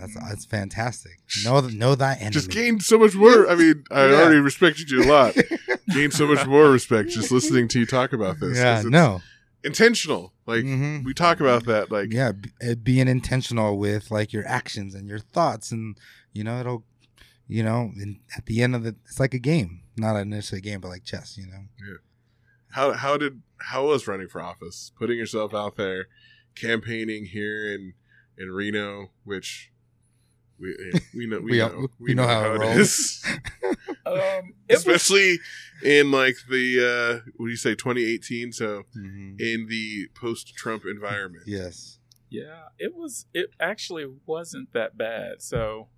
That's 0.00 0.12
Mhm. 0.16 0.28
that's 0.28 0.44
fantastic. 0.44 1.20
Know 1.44 1.60
know 1.60 1.94
thy 1.94 2.14
enemy. 2.16 2.30
Just 2.32 2.50
gained 2.50 2.82
so 2.82 2.98
much 2.98 3.14
more. 3.14 3.48
I 3.48 3.54
mean, 3.54 3.84
I 3.92 4.06
Yeah. 4.08 4.14
already 4.16 4.40
respected 4.40 4.90
you 4.90 5.04
a 5.04 5.06
lot. 5.06 5.36
Gained 5.94 6.12
so 6.14 6.26
much 6.26 6.44
more 6.46 6.70
respect 6.70 7.10
just 7.10 7.30
listening 7.30 7.68
to 7.68 7.78
you 7.80 7.86
talk 7.86 8.12
about 8.12 8.40
this. 8.40 8.56
yeah, 8.58 8.82
no. 8.84 9.20
Intentional. 9.64 10.32
Like 10.46 10.64
Mhm. 10.64 11.04
we 11.04 11.14
talk 11.14 11.40
about 11.40 11.64
that. 11.66 11.90
Like 11.90 12.12
yeah, 12.12 12.32
b- 12.32 12.50
uh, 12.62 12.74
being 12.74 13.08
intentional 13.08 13.78
with 13.78 14.10
like 14.10 14.32
your 14.32 14.46
actions 14.46 14.94
and 14.94 15.08
your 15.08 15.18
thoughts, 15.18 15.70
and 15.72 15.98
you 16.32 16.44
know 16.44 16.60
it'll, 16.60 16.84
you 17.48 17.62
know, 17.62 17.92
at 18.36 18.46
the 18.46 18.62
end 18.62 18.74
of 18.74 18.82
the, 18.84 18.96
it's 19.04 19.20
like 19.20 19.34
a 19.34 19.38
game, 19.38 19.82
not 19.96 20.16
initially 20.16 20.58
a 20.58 20.62
game, 20.62 20.80
but 20.80 20.88
like 20.88 21.04
chess. 21.04 21.36
You 21.38 21.46
know. 21.46 21.64
Yeah. 21.78 21.96
how 22.70 22.92
how 22.92 23.16
did 23.16 23.42
how 23.58 23.86
was 23.86 24.06
running 24.08 24.28
for 24.28 24.40
office? 24.40 24.92
Putting 24.98 25.18
yourself 25.18 25.52
out 25.54 25.76
there, 25.76 26.06
campaigning 26.54 27.26
here 27.26 27.72
in 27.72 27.94
in 28.38 28.50
Reno, 28.50 29.10
which 29.24 29.70
we 30.58 30.92
we 31.14 31.26
know 31.26 31.38
we, 31.40 31.50
We- 31.52 31.58
know 31.58 31.88
we 31.98 32.14
know 32.14 32.26
how 32.26 32.52
it 32.54 32.58
rolls. 32.60 32.76
is. 32.76 33.24
Um, 34.04 34.54
it 34.68 34.74
was 34.74 34.78
Especially 34.86 35.38
in 35.84 36.10
like 36.10 36.36
the 36.50 37.20
uh 37.24 37.30
what 37.36 37.46
do 37.46 37.50
you 37.50 37.56
say 37.56 37.74
2018 37.74 38.52
so 38.52 38.82
Mhm. 38.96 39.40
in 39.40 39.66
the 39.68 40.08
post 40.14 40.54
Trump 40.54 40.82
environment. 40.84 41.44
Yes. 41.46 41.98
Yeah, 42.28 42.68
it 42.78 42.94
was. 42.94 43.26
It 43.32 43.50
actually 43.60 44.06
wasn't 44.26 44.72
that 44.72 44.96
bad. 44.98 45.40
So, 45.42 45.88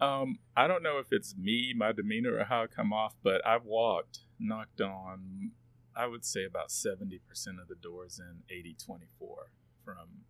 um, 0.00 0.38
I 0.56 0.66
don't 0.68 0.82
know 0.82 0.98
if 0.98 1.08
it's 1.10 1.36
me, 1.36 1.74
my 1.76 1.92
demeanor, 1.92 2.36
or 2.38 2.44
how 2.44 2.62
I 2.62 2.66
come 2.68 2.92
off, 2.92 3.14
but 3.22 3.44
I've 3.46 3.64
walked, 3.64 4.20
knocked 4.38 4.80
on, 4.80 5.50
I 5.96 6.06
would 6.06 6.24
say 6.24 6.44
about 6.44 6.70
seventy 6.70 7.18
percent 7.28 7.58
of 7.60 7.68
the 7.68 7.74
doors 7.74 8.18
in 8.20 8.42
eighty 8.56 8.74
twenty 8.84 9.06
four 9.18 9.50
from 9.84 10.24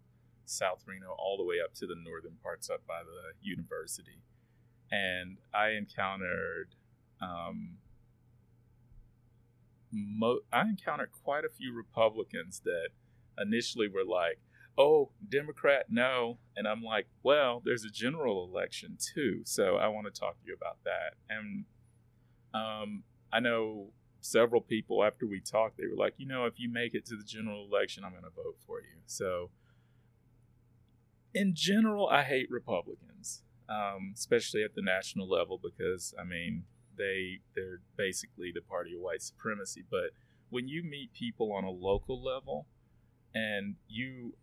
South 0.48 0.84
Reno 0.86 1.14
all 1.18 1.36
the 1.36 1.44
way 1.44 1.56
up 1.62 1.74
to 1.74 1.86
the 1.86 1.96
northern 1.96 2.36
parts 2.42 2.70
up 2.70 2.86
by 2.86 3.00
the 3.02 3.46
university, 3.46 4.22
and 4.90 5.38
I 5.54 5.70
encountered. 5.70 6.74
Um, 7.20 7.78
mo- 9.92 10.40
I 10.52 10.62
encountered 10.62 11.10
quite 11.24 11.44
a 11.44 11.48
few 11.48 11.74
Republicans 11.74 12.60
that 12.64 12.90
initially 13.40 13.88
were 13.88 14.04
like, 14.04 14.38
oh, 14.76 15.10
Democrat, 15.28 15.86
no. 15.90 16.38
And 16.56 16.66
I'm 16.68 16.82
like, 16.82 17.06
well, 17.22 17.60
there's 17.64 17.84
a 17.84 17.90
general 17.90 18.48
election 18.48 18.96
too. 19.14 19.40
So 19.44 19.76
I 19.76 19.88
want 19.88 20.06
to 20.06 20.20
talk 20.20 20.40
to 20.40 20.46
you 20.46 20.54
about 20.54 20.78
that. 20.84 21.14
And 21.28 21.64
um, 22.54 23.02
I 23.32 23.40
know 23.40 23.88
several 24.20 24.60
people 24.60 25.04
after 25.04 25.26
we 25.26 25.40
talked, 25.40 25.78
they 25.78 25.86
were 25.86 25.96
like, 25.96 26.14
you 26.16 26.26
know, 26.26 26.46
if 26.46 26.54
you 26.58 26.70
make 26.70 26.94
it 26.94 27.04
to 27.06 27.16
the 27.16 27.24
general 27.24 27.66
election, 27.70 28.04
I'm 28.04 28.12
going 28.12 28.22
to 28.22 28.30
vote 28.30 28.56
for 28.66 28.80
you. 28.80 29.00
So 29.06 29.50
in 31.34 31.54
general, 31.54 32.08
I 32.08 32.22
hate 32.22 32.50
Republicans, 32.50 33.42
um, 33.68 34.12
especially 34.14 34.62
at 34.62 34.74
the 34.74 34.82
national 34.82 35.28
level, 35.28 35.60
because 35.62 36.14
I 36.18 36.24
mean, 36.24 36.64
they 36.96 37.40
they're 37.54 37.80
basically 37.96 38.52
the 38.52 38.62
party 38.62 38.94
of 38.94 39.00
white 39.00 39.22
supremacy. 39.22 39.84
But 39.90 40.10
when 40.50 40.68
you 40.68 40.82
meet 40.82 41.12
people 41.12 41.52
on 41.52 41.64
a 41.64 41.70
local 41.70 42.22
level, 42.22 42.66
and 43.34 43.76
you 43.88 44.34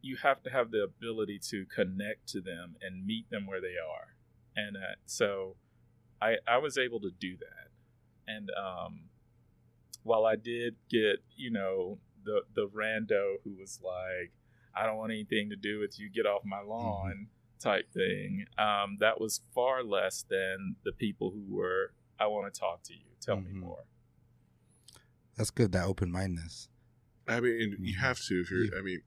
you 0.00 0.16
have 0.16 0.42
to 0.42 0.50
have 0.50 0.70
the 0.70 0.82
ability 0.82 1.38
to 1.38 1.64
connect 1.66 2.26
to 2.28 2.40
them 2.40 2.76
and 2.82 3.06
meet 3.06 3.30
them 3.30 3.46
where 3.46 3.60
they 3.60 3.76
are 3.78 4.16
and 4.56 4.76
uh, 4.76 4.96
so 5.06 5.56
I, 6.20 6.36
I 6.46 6.58
was 6.58 6.76
able 6.76 7.00
to 7.00 7.10
do 7.10 7.36
that 7.36 7.68
and 8.26 8.50
um, 8.50 9.02
while 10.02 10.26
i 10.26 10.36
did 10.36 10.76
get 10.90 11.22
you 11.36 11.50
know 11.50 11.98
the 12.24 12.42
the 12.54 12.66
rando 12.68 13.36
who 13.44 13.54
was 13.58 13.80
like 13.82 14.32
i 14.74 14.86
don't 14.86 14.96
want 14.96 15.12
anything 15.12 15.50
to 15.50 15.56
do 15.56 15.78
with 15.80 15.98
you 15.98 16.08
get 16.10 16.26
off 16.26 16.42
my 16.44 16.60
lawn 16.60 17.28
type 17.60 17.92
thing 17.92 18.44
um, 18.58 18.96
that 19.00 19.20
was 19.20 19.40
far 19.54 19.84
less 19.84 20.24
than 20.28 20.76
the 20.84 20.92
people 20.92 21.30
who 21.30 21.54
were 21.54 21.92
i 22.18 22.26
want 22.26 22.52
to 22.52 22.58
talk 22.60 22.82
to 22.82 22.92
you 22.92 23.00
tell 23.20 23.36
me 23.36 23.50
Mhm. 23.50 23.60
more 23.60 23.84
That's 25.36 25.50
good. 25.50 25.72
That 25.72 25.86
open 25.86 26.12
mindedness. 26.12 26.68
I 27.26 27.40
mean, 27.40 27.76
you 27.80 27.94
Mhm. 27.94 28.00
have 28.00 28.20
to 28.26 28.40
if 28.42 28.50
you're. 28.50 28.78
I 28.78 28.82
mean, 28.82 29.00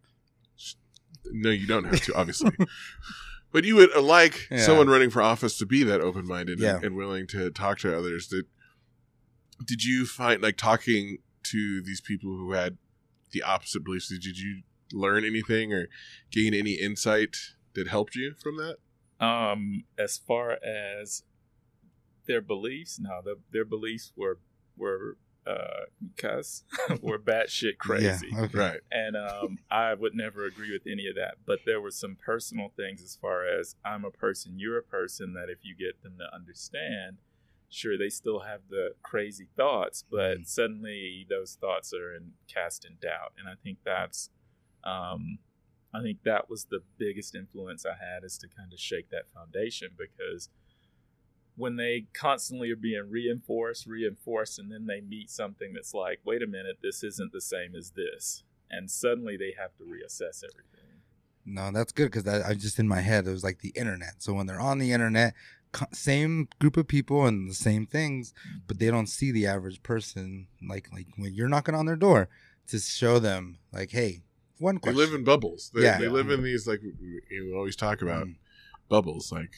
no, 1.32 1.52
you 1.52 1.68
don't 1.68 1.84
have 1.86 2.02
to, 2.06 2.16
obviously. 2.16 2.52
but 3.52 3.64
you 3.64 3.76
would 3.76 3.96
uh, 3.96 4.02
like 4.02 4.48
Yeah. 4.50 4.58
someone 4.66 4.88
running 4.88 5.12
for 5.12 5.22
office 5.22 5.56
to 5.60 5.66
be 5.68 5.84
that 5.84 6.02
open 6.02 6.26
minded 6.26 6.60
Yeah. 6.60 6.78
and, 6.78 6.86
and 6.86 6.96
willing 6.96 7.28
to 7.28 7.52
talk 7.52 7.78
to 7.80 7.96
others. 7.96 8.28
Did 8.28 8.46
Did 9.64 9.84
you 9.84 10.06
find 10.08 10.42
like 10.42 10.58
talking 10.58 11.20
to 11.44 11.82
these 11.84 12.02
people 12.02 12.32
who 12.36 12.52
had 12.54 12.78
the 13.32 13.44
opposite 13.44 13.84
beliefs? 13.84 14.10
Did 14.10 14.26
you 14.38 14.64
learn 14.92 15.26
anything 15.26 15.74
or 15.74 15.88
gain 16.32 16.54
any 16.54 16.74
insight 16.74 17.36
that 17.74 17.88
helped 17.88 18.16
you 18.16 18.34
from 18.42 18.58
that? 18.58 18.78
Um, 19.26 19.86
as 19.98 20.18
far 20.18 20.58
as 20.64 21.24
their 22.28 22.42
beliefs, 22.42 23.00
no, 23.00 23.22
the, 23.24 23.38
their 23.52 23.66
beliefs 23.66 24.12
were 24.16 24.40
were 24.78 25.18
uh, 25.48 25.86
cuss, 26.18 26.64
were 27.02 27.20
batshit 27.20 27.78
crazy, 27.78 28.30
Yeah. 28.32 28.42
Okay. 28.42 28.58
Right. 28.58 28.80
and 28.92 29.16
um, 29.16 29.60
I 29.70 29.94
would 29.94 30.16
never 30.16 30.46
agree 30.46 30.72
with 30.72 30.92
any 30.92 31.08
of 31.08 31.16
that. 31.16 31.36
But 31.46 31.60
there 31.66 31.80
were 31.80 31.92
some 31.92 32.16
personal 32.16 32.72
things 32.76 33.02
as 33.04 33.16
far 33.16 33.46
as 33.48 33.76
I'm 33.86 34.04
a 34.06 34.12
person, 34.12 34.54
you're 34.58 34.78
a 34.80 34.84
person. 34.84 35.34
That 35.34 35.50
if 35.50 35.60
you 35.64 35.76
get 35.76 36.02
them 36.02 36.18
to 36.18 36.36
understand, 36.36 37.18
sure 37.70 37.96
they 37.98 38.10
still 38.10 38.40
have 38.40 38.62
the 38.70 38.96
crazy 39.04 39.48
thoughts, 39.56 40.04
but 40.10 40.40
Mhm. 40.40 40.48
suddenly 40.48 41.26
those 41.30 41.56
thoughts 41.62 41.94
are 41.94 42.14
in, 42.16 42.34
cast 42.48 42.84
in 42.86 42.98
doubt, 43.02 43.34
and 43.38 43.48
I 43.48 43.54
think 43.64 43.80
that's. 43.86 44.30
Um, 44.86 45.40
I 45.94 46.02
think 46.02 46.20
that 46.24 46.50
was 46.50 46.66
the 46.66 46.82
biggest 46.98 47.36
influence 47.36 47.86
I 47.86 47.96
had 48.04 48.24
is 48.24 48.38
to 48.40 48.48
kind 48.48 48.74
of 48.74 48.80
shake 48.80 49.10
that 49.12 49.30
foundation 49.34 49.92
because 49.98 50.50
when 51.56 51.78
they 51.78 52.08
constantly 52.14 52.70
are 52.70 52.76
being 52.76 53.10
reinforced, 53.10 53.88
reinforced, 53.88 54.60
and 54.60 54.72
then 54.72 54.88
they 54.88 55.00
meet 55.00 55.30
something 55.30 55.74
that's 55.74 55.94
like, 55.94 56.20
wait 56.26 56.44
a 56.44 56.48
minute, 56.48 56.80
this 56.84 57.04
isn't 57.04 57.32
the 57.32 57.42
same 57.42 57.76
as 57.76 57.92
this. 57.92 58.44
And 58.70 58.92
suddenly 58.92 59.38
they 59.38 59.54
have 59.58 59.76
to 59.78 59.84
reassess 59.84 60.44
everything. 60.44 61.02
No, 61.46 61.72
that's 61.72 61.92
good 61.92 62.06
because 62.06 62.24
that 62.24 62.46
I 62.46 62.56
just 62.56 62.80
in 62.80 62.88
my 62.88 63.02
head 63.02 63.28
it 63.28 63.32
was 63.32 63.44
like 63.44 63.60
the 63.60 63.74
internet. 63.76 64.16
So 64.18 64.34
when 64.34 64.48
they're 64.48 64.60
on 64.60 64.80
the 64.80 64.92
internet, 64.92 65.34
same 65.94 66.50
group 66.60 66.76
of 66.76 66.88
people 66.88 67.26
and 67.26 67.50
the 67.50 67.56
same 67.56 67.86
things, 67.86 68.34
but 68.68 68.80
they 68.80 68.90
don't 68.90 69.08
see 69.08 69.32
the 69.32 69.46
average 69.46 69.84
person. 69.84 70.48
Like 70.68 70.90
like 70.92 71.08
when 71.16 71.34
you're 71.34 71.48
knocking 71.48 71.76
on 71.76 71.86
their 71.86 71.96
door 71.96 72.30
to 72.68 72.80
show 72.80 73.20
them 73.20 73.60
like, 73.72 73.92
hey, 73.92 74.24
one 74.60 74.76
They 74.76 74.80
question. 74.80 74.98
live 74.98 75.14
in 75.14 75.24
bubbles. 75.24 75.72
They, 75.74 75.84
Yeah. 75.84 75.98
they 75.98 76.08
live 76.08 76.30
in 76.30 76.40
mm. 76.42 76.44
these 76.44 76.68
like 76.68 76.82
we, 76.82 77.22
we 77.30 77.54
always 77.54 77.76
talk 77.76 78.02
about 78.02 78.28
Mm. 78.28 78.36
bubbles. 78.90 79.32
Like 79.32 79.54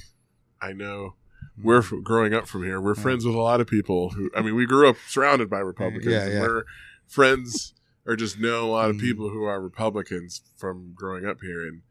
I 0.61 0.73
know 0.73 1.15
mm. 1.59 1.63
we're 1.63 1.79
f- 1.79 1.93
growing 2.03 2.33
up 2.33 2.47
from 2.47 2.63
here. 2.63 2.81
We're 2.81 2.95
Yeah. 2.95 3.01
friends 3.03 3.25
with 3.25 3.35
a 3.35 3.39
lot 3.41 3.61
of 3.61 3.67
people 3.67 4.09
who. 4.11 4.31
I 4.35 4.41
mean, 4.41 4.55
we 4.55 4.65
grew 4.65 4.89
up 4.89 4.97
surrounded 5.07 5.49
by 5.49 5.59
Republicans. 5.59 6.11
Yeah, 6.11 6.27
yeah. 6.27 6.41
We're 6.41 6.63
friends 7.07 7.73
or 8.05 8.15
just 8.15 8.39
know 8.39 8.65
a 8.65 8.71
lot 8.71 8.89
of 8.89 8.97
people 8.97 9.29
who 9.29 9.43
are 9.43 9.61
Republicans 9.61 10.41
from 10.55 10.93
growing 10.95 11.25
up 11.25 11.41
here, 11.41 11.61
and 11.67 11.81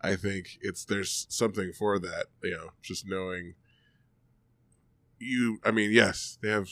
I 0.00 0.16
think 0.16 0.58
it's 0.60 0.84
there's 0.84 1.26
something 1.30 1.72
for 1.72 1.98
that. 1.98 2.26
You 2.42 2.50
know, 2.52 2.70
just 2.82 3.06
knowing 3.06 3.54
you. 5.18 5.58
I 5.64 5.70
mean, 5.70 5.92
yes, 5.92 6.38
they 6.42 6.48
have 6.50 6.68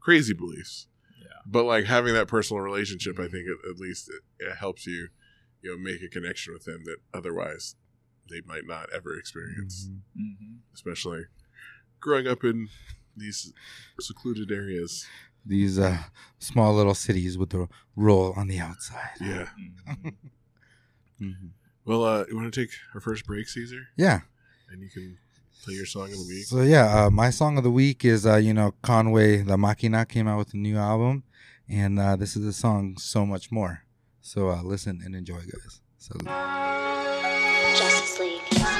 crazy 0.00 0.34
beliefs. 0.34 0.86
But 1.46 1.64
like 1.64 1.84
having 1.86 2.14
that 2.14 2.28
personal 2.28 2.60
relationship, 2.62 3.18
I 3.18 3.28
think 3.28 3.46
at, 3.48 3.70
at 3.70 3.78
least 3.78 4.08
it, 4.10 4.22
it 4.46 4.56
helps 4.56 4.86
you 4.86 5.08
you 5.60 5.70
know 5.70 5.78
make 5.78 6.02
a 6.02 6.08
connection 6.08 6.52
with 6.52 6.64
them 6.64 6.82
that 6.84 6.96
otherwise 7.14 7.76
they 8.30 8.40
might 8.46 8.66
not 8.66 8.88
ever 8.94 9.16
experience, 9.18 9.88
hmm 10.16 10.56
especially 10.74 11.24
growing 12.00 12.26
up 12.26 12.42
in 12.44 12.68
these 13.16 13.52
secluded 14.00 14.50
areas. 14.50 15.06
These 15.44 15.78
uh, 15.78 15.98
small 16.38 16.74
little 16.74 16.94
cities 16.94 17.36
with 17.36 17.50
the 17.50 17.68
rural 17.96 18.32
on 18.36 18.48
the 18.48 18.58
outside. 18.60 19.10
Yeah. 19.20 19.48
hmm 19.86 20.08
Mhm. 21.20 21.50
Well, 21.84 22.04
uh, 22.04 22.24
you 22.28 22.36
want 22.36 22.52
to 22.52 22.60
take 22.60 22.70
our 22.94 23.00
first 23.00 23.26
break, 23.26 23.48
Caesar, 23.48 23.88
Yeah. 23.96 24.20
and 24.70 24.80
you 24.82 24.88
can 24.88 25.18
play 25.64 25.74
your 25.74 25.86
song 25.86 26.04
of 26.04 26.18
the 26.18 26.26
week. 26.28 26.44
So 26.46 26.62
yeah, 26.62 27.04
uh, 27.06 27.10
my 27.10 27.30
song 27.30 27.58
of 27.58 27.64
the 27.64 27.70
week 27.70 28.04
is 28.04 28.24
uh, 28.26 28.36
you 28.36 28.54
know 28.54 28.74
Conway 28.82 29.42
La 29.42 29.56
Máquina 29.56 30.08
came 30.08 30.26
out 30.26 30.38
with 30.38 30.54
a 30.54 30.56
new 30.56 30.76
album, 30.76 31.24
and 31.68 31.98
uh, 31.98 32.16
this 32.16 32.36
is 32.36 32.44
the 32.44 32.52
song 32.52 32.96
"So 32.98 33.26
Much 33.26 33.50
More." 33.50 33.84
So 34.20 34.50
uh, 34.50 34.62
listen 34.62 35.00
and 35.04 35.14
enjoy, 35.14 35.40
guys. 35.40 35.80
League. 36.14 36.61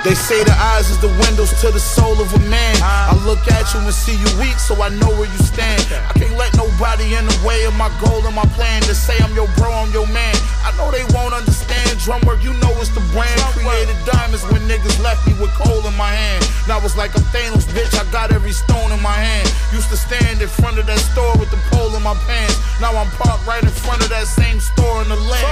They 0.04 0.14
say 0.14 0.42
the 0.42 0.52
eyes 0.58 0.90
is 0.90 0.98
the 0.98 1.14
windows 1.22 1.54
to 1.62 1.70
the 1.70 1.78
soul 1.78 2.20
of 2.20 2.34
a 2.34 2.42
man. 2.50 2.74
I 2.82 3.14
look 3.24 3.38
at 3.46 3.72
you 3.72 3.80
and 3.80 3.94
see 3.94 4.18
you 4.18 4.26
weak, 4.42 4.58
so 4.58 4.82
I 4.82 4.88
know 4.88 5.08
where 5.14 5.30
you 5.30 5.38
stand. 5.38 5.78
I 5.94 6.12
can't 6.18 6.36
let 6.36 6.50
nobody 6.56 7.14
in 7.14 7.24
the 7.24 7.38
way 7.46 7.62
of 7.64 7.74
my 7.78 7.86
goal 8.02 8.26
and 8.26 8.34
my 8.34 8.46
plan. 8.58 8.82
To 8.82 8.94
say 8.94 9.14
I'm 9.22 9.32
your 9.34 9.46
bro, 9.56 9.70
I'm 9.70 9.92
your 9.92 10.08
man. 10.08 10.34
I 10.66 10.74
know 10.76 10.90
they 10.90 11.06
won't 11.14 11.34
understand 11.34 11.62
drum 12.02 12.20
work, 12.26 12.42
you 12.42 12.52
know 12.58 12.74
it's 12.82 12.90
the 12.90 13.00
brand. 13.14 13.38
Created 13.54 13.94
diamonds 14.04 14.42
when 14.50 14.62
niggas 14.66 14.98
left 15.02 15.22
me 15.26 15.34
with 15.38 15.54
coal 15.54 15.86
in 15.86 15.94
my 15.94 16.10
hand. 16.10 16.42
Now 16.66 16.82
it's 16.82 16.96
like 16.96 17.14
I'm 17.14 17.22
Thanos, 17.30 17.62
bitch. 17.70 17.94
I 17.94 18.02
got 18.10 18.32
every 18.32 18.52
stone 18.52 18.90
in 18.90 19.00
my 19.00 19.14
hand. 19.14 19.46
Used 19.72 19.88
to 19.90 19.96
stand 19.96 20.42
in 20.42 20.48
front 20.48 20.78
of 20.78 20.86
that 20.86 20.98
store 20.98 21.38
with 21.38 21.50
the 21.50 21.62
pole 21.70 21.94
in 21.94 22.02
my 22.02 22.14
pants. 22.26 22.58
Now 22.80 22.90
I'm 22.96 23.10
parked 23.22 23.46
right 23.46 23.62
in 23.62 23.70
front 23.70 24.02
of 24.02 24.10
that 24.10 24.26
same 24.26 24.58
store 24.58 25.02
in 25.02 25.08
the 25.08 25.16
land. 25.16 25.46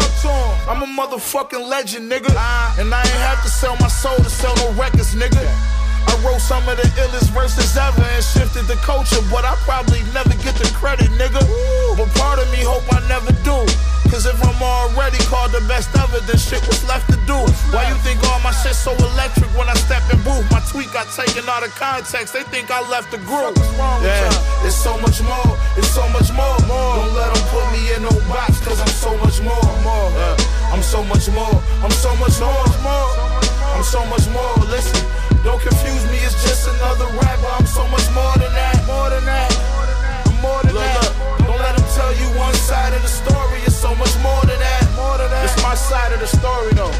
I'm 0.67 0.83
a 0.83 0.91
motherfucking 0.91 1.69
legend, 1.69 2.11
nigga. 2.11 2.35
And 2.79 2.93
I 2.93 3.01
ain't 3.01 3.23
have 3.31 3.43
to 3.43 3.49
sell 3.49 3.77
my 3.79 3.89
soul 3.89 4.17
to 4.17 4.31
sell 4.41 4.57
no 4.57 4.73
records, 4.73 5.13
nigga. 5.15 5.45
I 6.09 6.17
wrote 6.25 6.41
some 6.41 6.65
of 6.65 6.81
the 6.81 6.89
illest 6.97 7.29
verses 7.37 7.77
ever 7.77 8.01
and 8.01 8.25
shifted 8.25 8.65
the 8.65 8.81
culture, 8.81 9.21
but 9.31 9.45
I 9.45 9.53
probably 9.69 10.01
never 10.17 10.33
get 10.41 10.57
the 10.57 10.65
credit, 10.73 11.13
nigga. 11.21 11.45
But 11.97 12.09
part 12.17 12.41
of 12.41 12.49
me 12.49 12.65
hope 12.65 12.89
I 12.89 13.05
never 13.07 13.33
do. 13.45 13.69
Cause 14.09 14.27
if 14.27 14.41
I'm 14.43 14.59
already 14.59 15.21
called 15.31 15.53
the 15.53 15.61
best 15.69 15.95
ever, 15.95 16.19
then 16.27 16.35
shit 16.41 16.65
was 16.67 16.83
left 16.89 17.07
to 17.13 17.19
do. 17.31 17.37
Why 17.71 17.87
you 17.87 17.95
think 18.03 18.19
all 18.27 18.41
my 18.41 18.51
shit 18.51 18.75
so 18.75 18.91
electric 19.13 19.53
when 19.55 19.69
I 19.69 19.75
step 19.75 20.03
in 20.11 20.19
booth? 20.27 20.43
My 20.51 20.59
tweet 20.67 20.91
got 20.91 21.07
taken 21.15 21.47
out 21.47 21.63
of 21.63 21.71
context, 21.77 22.33
they 22.33 22.43
think 22.49 22.73
I 22.73 22.81
left 22.89 23.13
the 23.13 23.21
group. 23.29 23.55
Yeah, 24.03 24.67
it's 24.67 24.75
so 24.75 24.99
much 24.99 25.23
more, 25.23 25.53
it's 25.77 25.93
so 25.93 26.03
much 26.11 26.33
more. 26.33 26.59
Don't 26.65 27.13
let 27.15 27.29
them 27.31 27.45
put 27.55 27.67
me 27.71 27.93
in 27.95 28.03
no 28.03 28.15
box, 28.27 28.59
cause 28.65 28.81
I'm 28.81 28.89
so 28.89 29.15
much 29.21 29.39
more. 29.45 29.69
I'm 30.73 30.83
so 30.83 31.05
much 31.05 31.29
more, 31.31 31.63
I'm 31.85 31.93
so 31.93 32.11
much 32.17 32.41
more. 32.41 33.30
I'm 33.81 33.87
so 33.87 34.05
much 34.05 34.29
more, 34.29 34.57
listen. 34.69 35.09
Don't 35.43 35.59
confuse 35.59 36.05
me, 36.11 36.19
it's 36.19 36.37
just 36.45 36.69
another 36.69 37.07
rapper. 37.17 37.47
I'm 37.47 37.65
so 37.65 37.89
much 37.89 38.05
more 38.13 38.35
than 38.37 38.53
that, 38.53 38.77
more 38.87 39.09
than 39.09 39.25
that. 39.25 39.49
I'm 40.27 40.37
more 40.43 40.63
than 40.63 40.75
that. 40.75 41.01
Don't 41.39 41.59
let 41.59 41.79
them 41.79 41.87
tell 41.97 42.13
you 42.13 42.29
one 42.39 42.53
side 42.53 42.93
of 42.93 43.01
the 43.01 43.09
story. 43.09 43.59
It's 43.65 43.75
so 43.75 43.95
much 43.95 44.15
more 44.19 44.43
than 44.43 44.59
that, 44.59 44.85
more 44.95 45.17
than 45.17 45.31
that. 45.31 45.45
It's 45.47 45.63
my 45.63 45.75
side 45.75 46.13
of 46.13 46.21
the 46.21 46.27
story, 46.27 46.75
though. 46.75 46.93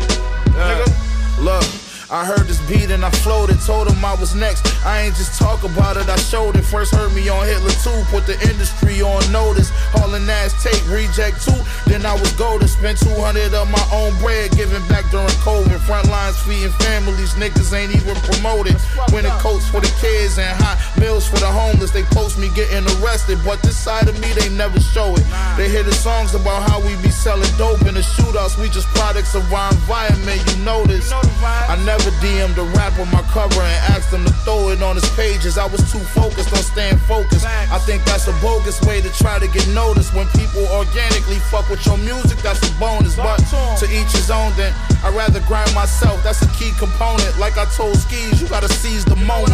Nigga, 0.57 1.45
look. 1.45 1.80
I 2.11 2.25
heard 2.25 2.49
this 2.49 2.59
beat 2.67 2.91
and 2.91 3.05
I 3.05 3.11
floated, 3.23 3.61
told 3.61 3.87
him 3.89 4.05
I 4.05 4.15
was 4.15 4.35
next. 4.35 4.67
I 4.85 5.03
ain't 5.03 5.15
just 5.15 5.39
talk 5.39 5.63
about 5.63 5.97
it, 5.97 6.09
I 6.09 6.17
showed 6.17 6.57
it. 6.57 6.63
First 6.63 6.93
heard 6.93 7.15
me 7.15 7.29
on 7.29 7.47
Hitler 7.47 7.71
2, 7.71 8.11
put 8.11 8.27
the 8.27 8.35
industry 8.51 9.01
on 9.01 9.23
notice. 9.31 9.71
Hall 9.95 10.11
& 10.11 10.27
Nash 10.27 10.51
tape, 10.59 10.83
reject 10.91 11.47
2. 11.47 11.55
Then 11.87 12.05
I 12.05 12.15
was 12.15 12.33
golden, 12.33 12.67
spent 12.67 12.99
200 12.99 13.55
of 13.55 13.71
my 13.71 13.87
own 13.93 14.19
bread, 14.19 14.51
giving 14.57 14.83
back 14.89 15.09
during 15.11 15.31
COVID. 15.47 15.79
Front 15.87 16.11
lines 16.11 16.37
feeding 16.43 16.75
families, 16.83 17.35
niggas 17.39 17.71
ain't 17.71 17.95
even 17.95 18.17
promoted. 18.27 18.75
Winning 19.15 19.39
coats 19.39 19.71
for 19.71 19.81
the 19.81 19.93
kids 20.03 20.39
and 20.39 20.51
hot 20.59 20.83
meals 20.99 21.29
for 21.29 21.39
the 21.39 21.47
homeless. 21.47 21.93
They 21.93 22.03
post 22.11 22.39
me 22.39 22.51
getting 22.59 22.83
arrested, 22.99 23.39
but 23.45 23.63
this 23.63 23.79
side 23.79 24.09
of 24.09 24.19
me 24.19 24.33
they 24.35 24.51
never 24.51 24.81
show 24.81 25.15
it. 25.15 25.25
They 25.57 25.69
hear 25.71 25.85
the 25.85 25.95
songs 25.95 26.35
about 26.35 26.69
how 26.69 26.81
we 26.83 26.97
be 27.07 27.11
selling 27.11 27.51
dope 27.57 27.87
in 27.87 27.95
the 27.95 28.03
shootouts. 28.03 28.59
We 28.59 28.69
just 28.69 28.89
products 28.99 29.37
of 29.37 29.47
our 29.55 29.71
environment, 29.71 30.43
you 30.51 30.65
know. 30.65 30.83
I 30.83 31.77
never 31.85 32.00
DM'd 32.09 32.57
a 32.57 32.65
rapper 32.77 33.05
my 33.13 33.21
cover 33.29 33.61
and 33.61 33.79
asked 33.93 34.13
him 34.13 34.25
to 34.25 34.33
throw 34.45 34.71
it 34.71 34.81
on 34.83 34.97
his 34.97 35.09
pages. 35.13 35.59
I 35.59 35.67
was 35.67 35.81
too 35.93 36.01
focused 36.17 36.53
on 36.53 36.63
staying 36.65 36.97
focused. 37.05 37.45
I 37.45 37.79
think 37.85 38.05
that's 38.05 38.29
a 38.29 38.33
bogus 38.41 38.81
way 38.83 39.01
to 39.01 39.11
try 39.13 39.39
to 39.39 39.49
get 39.49 39.69
noticed. 39.69 40.15
When 40.15 40.27
people 40.39 40.65
organically 40.73 41.37
fuck 41.53 41.69
with 41.69 41.85
your 41.85 41.99
music, 41.99 42.39
that's 42.41 42.63
a 42.65 42.73
bonus. 42.81 43.17
But 43.17 43.45
to 43.81 43.85
each 43.93 44.13
his 44.17 44.31
own, 44.31 44.53
then 44.57 44.73
I'd 45.05 45.15
rather 45.15 45.41
grind 45.45 45.75
myself. 45.75 46.23
That's 46.25 46.41
a 46.43 46.49
key 46.57 46.73
component. 46.79 47.37
Like 47.39 47.59
I 47.59 47.65
told 47.77 47.97
Skis, 47.97 48.41
you 48.41 48.49
gotta 48.49 48.69
seize 48.69 49.05
the 49.05 49.17
moment. 49.17 49.53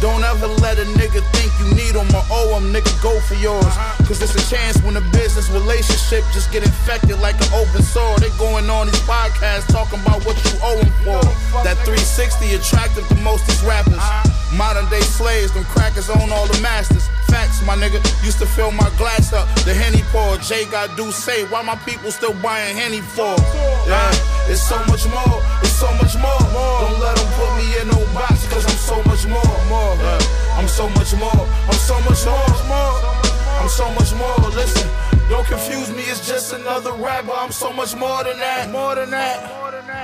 Don't 0.00 0.24
ever 0.24 0.48
let 0.64 0.78
a 0.78 0.86
nigga 0.96 1.20
think 1.36 1.52
you 1.60 1.68
need 1.76 1.92
him 1.92 2.08
or 2.16 2.24
owe 2.32 2.56
him. 2.56 2.72
Nigga, 2.72 2.92
go 3.02 3.20
for 3.20 3.34
yours. 3.34 3.68
Cause 4.08 4.22
it's 4.22 4.34
a 4.34 4.44
chance 4.48 4.80
when 4.82 4.96
a 4.96 5.04
business 5.12 5.50
relationship 5.50 6.24
just 6.32 6.50
get 6.52 6.62
infected 6.62 7.20
like 7.20 7.36
an 7.36 7.52
open 7.52 7.82
sore. 7.82 8.18
They 8.18 8.30
going 8.38 8.68
on 8.70 8.86
these 8.86 9.00
podcasts 9.04 9.68
talking 9.68 10.00
about 10.00 10.24
what 10.24 10.36
you 10.44 10.52
owe 10.62 10.78
them 10.80 10.92
for. 11.04 11.20
That 11.66 11.76
360 11.82 12.54
attractive 12.54 13.06
to 13.08 13.14
most 13.26 13.46
these 13.46 13.62
rappers. 13.62 13.98
Modern 14.54 14.88
day 14.90 15.02
slaves, 15.02 15.52
them 15.52 15.64
crackers 15.64 16.10
own 16.10 16.30
all 16.30 16.46
the 16.46 16.60
masters. 16.60 17.06
Facts, 17.26 17.64
my 17.66 17.76
nigga. 17.76 17.98
Used 18.24 18.38
to 18.38 18.46
fill 18.46 18.70
my 18.70 18.90
glass 18.98 19.32
up. 19.32 19.46
The 19.66 19.74
Henny 19.74 20.02
pour. 20.10 20.36
Jay 20.38 20.64
got 20.66 20.96
do 20.96 21.10
say, 21.10 21.44
why 21.50 21.62
my 21.62 21.76
people 21.86 22.10
still 22.10 22.34
buying 22.34 22.76
Henny 22.76 23.00
for? 23.00 23.34
Yeah, 23.86 24.10
it's 24.50 24.62
so 24.62 24.78
much 24.86 25.06
more. 25.06 25.38
It's 25.62 25.74
so 25.74 25.90
much 25.98 26.14
more. 26.18 26.38
Don't 26.82 26.98
let 26.98 27.14
them 27.18 27.30
put 27.34 27.50
me 27.58 27.66
in 27.82 27.88
no 27.88 27.98
box, 28.14 28.46
cause 28.50 28.64
I'm 28.66 28.78
so 28.78 29.02
much 29.10 29.26
more. 29.26 29.42
Yeah, 29.98 30.58
I'm 30.58 30.68
so 30.68 30.88
much 30.90 31.14
more. 31.14 31.46
I'm 31.66 31.78
so 31.78 31.98
much 32.06 32.26
more. 32.26 33.20
I'm 33.60 33.68
so 33.68 33.86
much 33.94 34.14
more. 34.14 34.38
Listen, 34.50 34.88
don't 35.30 35.46
confuse 35.46 35.90
me. 35.90 36.02
It's 36.02 36.26
just 36.26 36.52
another 36.52 36.92
rapper. 36.92 37.32
I'm 37.32 37.52
so 37.52 37.72
much 37.72 37.94
more 37.96 38.24
than 38.24 38.38
that. 38.38 38.70
More 38.70 38.94
than 38.96 39.10
that. 39.10 39.38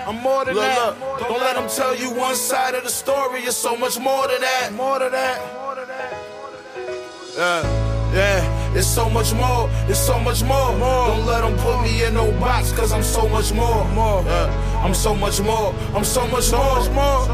I'm 0.08 0.22
more 0.22 0.44
than 0.44 0.54
that. 0.54 0.96
Don't 1.18 1.40
let 1.40 1.56
them 1.56 1.68
tell 1.68 1.94
you 1.94 2.10
one 2.14 2.36
side 2.36 2.74
of 2.74 2.84
the 2.84 2.90
story. 2.90 3.40
It's 3.40 3.56
so 3.56 3.76
much 3.76 3.98
more 3.98 4.28
than 4.28 4.40
that. 4.40 4.72
More 4.72 4.98
than 5.00 5.12
that. 5.12 5.42
Yeah, 7.36 7.62
yeah, 8.14 8.74
it's 8.74 8.86
so 8.86 9.10
much 9.10 9.34
more, 9.34 9.68
it's 9.90 9.98
so 9.98 10.18
much 10.18 10.42
more. 10.42 10.72
Don't 10.78 11.26
let 11.26 11.42
them 11.42 11.54
put 11.58 11.82
me 11.82 12.02
in 12.02 12.14
no 12.14 12.32
box, 12.40 12.72
cause 12.72 12.92
I'm 12.92 13.02
so 13.02 13.28
much 13.28 13.52
more. 13.52 13.84
Yeah, 14.24 14.82
I'm 14.82 14.94
so 14.94 15.14
much 15.14 15.42
more, 15.42 15.74
I'm 15.94 16.02
so 16.02 16.26
much 16.28 16.50
more. 16.50 17.28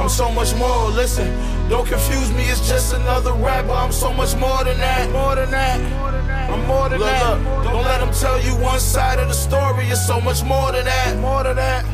I'm 0.00 0.08
so 0.08 0.30
much 0.30 0.54
more. 0.54 0.90
Listen, 0.90 1.26
don't 1.68 1.84
confuse 1.84 2.30
me, 2.32 2.44
it's 2.44 2.68
just 2.68 2.94
another 2.94 3.32
rapper. 3.32 3.72
I'm 3.72 3.90
so 3.90 4.12
much 4.12 4.36
more 4.36 4.62
than 4.62 4.78
that. 4.78 5.10
More 5.10 5.34
than 5.34 5.50
that. 5.50 6.09
I'm 6.52 6.66
more 6.66 6.88
than 6.88 7.00
that. 7.00 7.64
Don't 7.64 7.84
let 7.84 8.00
them 8.00 8.12
tell 8.12 8.40
you 8.42 8.52
one 8.62 8.80
side 8.80 9.18
of 9.18 9.28
the 9.28 9.34
story. 9.34 9.86
It's 9.86 10.06
so 10.06 10.20
much 10.20 10.42
more 10.42 10.72
than 10.72 10.84
that. 10.84 11.16
More 11.18 11.44
than 11.44 11.56
that. 11.56 11.84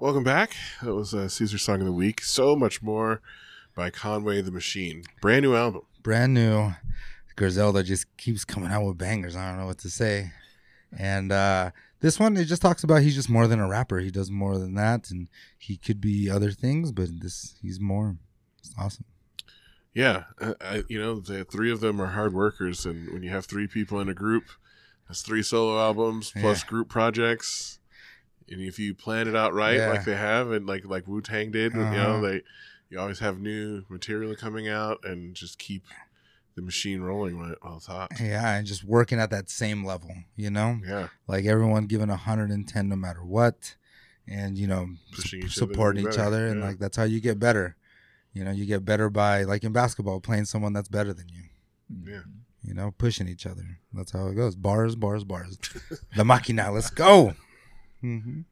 Welcome 0.00 0.24
back. 0.24 0.56
That 0.82 0.94
was 0.94 1.14
uh, 1.14 1.28
Caesar's 1.28 1.62
song 1.62 1.80
of 1.80 1.86
the 1.86 1.92
week. 1.92 2.22
So 2.22 2.56
much 2.56 2.82
more 2.82 3.20
by 3.76 3.90
Conway 3.90 4.40
the 4.40 4.50
Machine. 4.50 5.04
Brand 5.20 5.44
new 5.44 5.54
album. 5.54 5.82
brand 6.02 6.34
new. 6.34 6.72
Griselda 7.36 7.82
just 7.82 8.14
keeps 8.16 8.44
coming 8.44 8.70
out 8.70 8.84
with 8.84 8.98
bangers. 8.98 9.36
I 9.36 9.48
don't 9.48 9.60
know 9.60 9.66
what 9.66 9.78
to 9.78 9.90
say. 9.90 10.32
And 10.98 11.30
uh, 11.30 11.70
this 12.00 12.18
one, 12.18 12.36
it 12.36 12.46
just 12.46 12.62
talks 12.62 12.82
about 12.82 13.02
he's 13.02 13.14
just 13.14 13.30
more 13.30 13.46
than 13.46 13.60
a 13.60 13.68
rapper. 13.68 14.00
He 14.00 14.10
does 14.10 14.30
more 14.30 14.58
than 14.58 14.74
that, 14.74 15.10
and 15.10 15.28
he 15.56 15.76
could 15.76 16.00
be 16.00 16.28
other 16.28 16.50
things, 16.50 16.90
but 16.92 17.20
this 17.20 17.54
he's 17.62 17.78
more. 17.80 18.16
It's 18.58 18.74
awesome. 18.78 19.04
Yeah, 19.94 20.24
I, 20.40 20.54
I, 20.60 20.82
you 20.88 20.98
know, 20.98 21.20
the 21.20 21.44
three 21.44 21.70
of 21.70 21.80
them 21.80 22.00
are 22.00 22.06
hard 22.08 22.32
workers, 22.32 22.86
and 22.86 23.12
when 23.12 23.22
you 23.22 23.30
have 23.30 23.44
three 23.44 23.66
people 23.66 24.00
in 24.00 24.08
a 24.08 24.14
group, 24.14 24.44
that's 25.06 25.20
three 25.22 25.42
solo 25.42 25.78
albums 25.78 26.32
plus 26.34 26.62
Yeah. 26.62 26.68
group 26.68 26.88
projects. 26.88 27.78
And 28.50 28.60
if 28.60 28.78
you 28.78 28.94
plan 28.94 29.28
it 29.28 29.36
out 29.36 29.52
right, 29.54 29.76
Yeah. 29.76 29.90
like 29.90 30.04
they 30.04 30.16
have, 30.16 30.50
and 30.50 30.66
like 30.66 30.84
like 30.86 31.06
Wu 31.06 31.20
Tang 31.20 31.50
did, 31.50 31.74
you 31.74 31.80
Uh-huh. 31.82 31.94
know, 31.94 32.20
they 32.20 32.42
you 32.88 32.98
always 32.98 33.20
have 33.20 33.38
new 33.40 33.84
material 33.88 34.34
coming 34.34 34.68
out, 34.68 35.00
and 35.04 35.34
just 35.34 35.58
keep 35.58 35.84
the 36.54 36.62
machine 36.62 37.00
rolling 37.00 37.38
while 37.38 37.76
it's 37.76 37.86
hot. 37.86 38.12
Yeah, 38.20 38.56
and 38.56 38.66
just 38.66 38.84
working 38.84 39.18
at 39.18 39.30
that 39.30 39.48
same 39.48 39.84
level, 39.84 40.10
you 40.36 40.50
know, 40.50 40.80
Yeah, 40.86 41.08
like 41.26 41.44
everyone 41.46 41.86
giving 41.86 42.10
110 42.10 42.88
no 42.90 42.96
matter 42.96 43.24
what, 43.24 43.74
and 44.28 44.56
you 44.58 44.66
know, 44.66 44.90
Pushing 45.14 45.42
s- 45.42 45.46
each 45.52 45.62
other 45.62 45.72
supporting 45.72 46.06
each 46.06 46.18
other, 46.18 46.46
and 46.48 46.60
yeah. 46.60 46.66
like 46.66 46.78
that's 46.78 46.96
how 46.98 47.04
you 47.04 47.20
get 47.20 47.38
better. 47.38 47.76
You 48.32 48.44
know, 48.44 48.50
you 48.50 48.64
get 48.64 48.84
better 48.84 49.10
by 49.10 49.42
like 49.44 49.62
in 49.64 49.72
basketball, 49.72 50.20
playing 50.20 50.46
someone 50.46 50.72
that's 50.72 50.88
better 50.88 51.12
than 51.12 51.28
you. 51.28 51.42
yeah. 52.12 52.20
You 52.64 52.74
know, 52.74 52.92
pushing 52.96 53.28
each 53.28 53.44
other. 53.44 53.80
That's 53.92 54.12
how 54.12 54.28
it 54.28 54.34
goes. 54.34 54.54
Bars, 54.54 54.94
bars, 54.94 55.24
bars. 55.24 55.58
the 56.16 56.24
machina, 56.24 56.70
let's 56.70 56.90
go. 56.90 57.34
hmm 58.00 58.42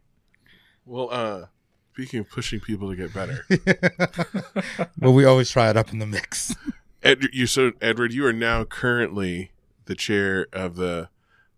Well, 0.84 1.08
uh, 1.12 1.46
speaking 1.92 2.20
of 2.20 2.28
pushing 2.30 2.58
people 2.60 2.90
to 2.90 2.96
get 2.96 3.14
better, 3.14 3.46
but 4.98 5.12
we 5.12 5.24
always 5.24 5.48
try 5.50 5.70
it 5.70 5.76
up 5.76 5.92
in 5.92 6.00
the 6.00 6.06
mix. 6.06 6.54
Ed, 7.02 7.28
you 7.32 7.46
so 7.46 7.72
Edward, 7.80 8.12
you 8.12 8.26
are 8.26 8.32
now 8.32 8.64
currently 8.64 9.52
the 9.86 9.94
chair 9.94 10.46
of 10.52 10.74
the 10.76 11.08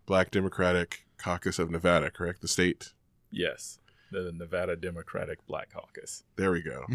Black 0.05 0.29
Democratic 0.31 1.05
Caucus 1.17 1.57
of 1.59 1.69
Nevada, 1.71 2.11
correct? 2.11 2.41
The 2.41 2.47
state. 2.47 2.93
Yes, 3.31 3.79
the 4.11 4.31
Nevada 4.31 4.75
Democratic 4.75 5.45
Black 5.47 5.73
Caucus. 5.73 6.23
There 6.35 6.51
we 6.51 6.61
go. 6.61 6.85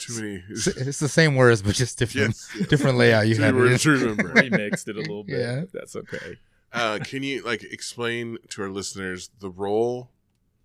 Too 0.00 0.20
many. 0.20 0.42
It's, 0.48 0.66
it's 0.66 0.98
the 0.98 1.08
same 1.08 1.34
words, 1.36 1.62
but 1.62 1.74
just 1.74 1.98
different, 1.98 2.28
Yes, 2.28 2.50
yes. 2.58 2.68
different 2.70 2.96
layout. 2.98 3.26
You 3.28 3.34
Too 3.36 3.42
had 3.42 3.54
it. 3.54 3.58
words 3.58 3.82
to 3.82 3.90
remember. 3.90 4.34
Remixed 4.34 4.88
it 4.88 4.96
a 4.96 5.00
little 5.00 5.24
bit. 5.24 5.38
Yeah. 5.40 5.64
That's 5.72 5.94
okay. 5.96 6.38
Uh, 6.72 6.98
can 7.02 7.22
you 7.22 7.42
like 7.42 7.62
explain 7.64 8.38
to 8.50 8.62
our 8.62 8.68
listeners 8.70 9.30
the 9.40 9.50
role 9.50 10.10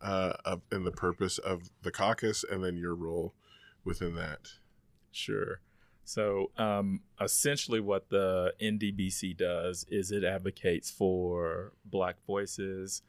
uh, 0.01 0.33
of, 0.45 0.61
and 0.71 0.85
the 0.85 0.91
purpose 0.91 1.37
of 1.37 1.69
the 1.81 1.91
caucus, 1.91 2.43
and 2.49 2.63
then 2.63 2.75
your 2.77 2.93
role 2.95 3.33
within 3.85 4.15
that? 4.15 4.47
Sure. 5.11 5.59
So, 6.05 6.51
um, 6.57 7.01
essentially, 7.21 7.79
what 7.79 8.09
the 8.09 8.53
NDBC 8.61 9.37
does 9.37 9.85
is 9.89 10.11
it 10.11 10.23
advocates 10.25 10.91
for 10.91 11.71
Black 11.85 12.17
voices, 12.27 13.01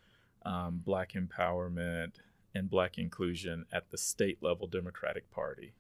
um, 0.47 0.81
Black 0.85 1.13
empowerment, 1.15 2.13
and 2.55 2.71
Black 2.71 2.97
inclusion 2.99 3.67
at 3.73 3.91
the 3.91 3.99
state 3.99 4.39
level 4.41 4.69
Democratic 4.69 5.29
Party. 5.33 5.73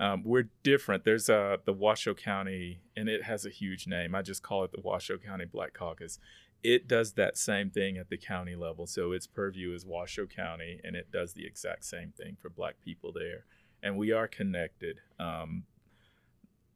Um, 0.00 0.22
we're 0.24 0.48
different. 0.62 1.04
There's 1.04 1.30
uh, 1.30 1.58
the 1.64 1.72
Washoe 1.72 2.14
County, 2.14 2.80
and 2.96 3.08
it 3.08 3.22
has 3.24 3.46
a 3.46 3.50
huge 3.50 3.86
name. 3.86 4.14
I 4.14 4.22
just 4.22 4.42
call 4.42 4.64
it 4.64 4.72
the 4.72 4.80
Washoe 4.80 5.18
County 5.18 5.44
Black 5.44 5.72
Caucus. 5.72 6.18
It 6.62 6.88
does 6.88 7.12
that 7.12 7.36
same 7.36 7.70
thing 7.70 7.98
at 7.98 8.08
the 8.08 8.16
county 8.16 8.56
level. 8.56 8.86
So 8.86 9.12
its 9.12 9.26
purview 9.26 9.72
is 9.74 9.84
Washoe 9.84 10.26
County, 10.26 10.80
and 10.82 10.96
it 10.96 11.12
does 11.12 11.34
the 11.34 11.46
exact 11.46 11.84
same 11.84 12.12
thing 12.16 12.36
for 12.40 12.48
Black 12.48 12.80
people 12.80 13.12
there. 13.12 13.44
And 13.82 13.96
we 13.96 14.12
are 14.12 14.26
connected. 14.26 15.00
Um, 15.20 15.64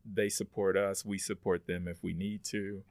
they 0.05 0.29
support 0.29 0.77
us. 0.77 1.05
We 1.05 1.19
support 1.19 1.67
them 1.67 1.89
if 1.89 2.03
we 2.03 2.13
need 2.13 2.45
to. 2.45 2.83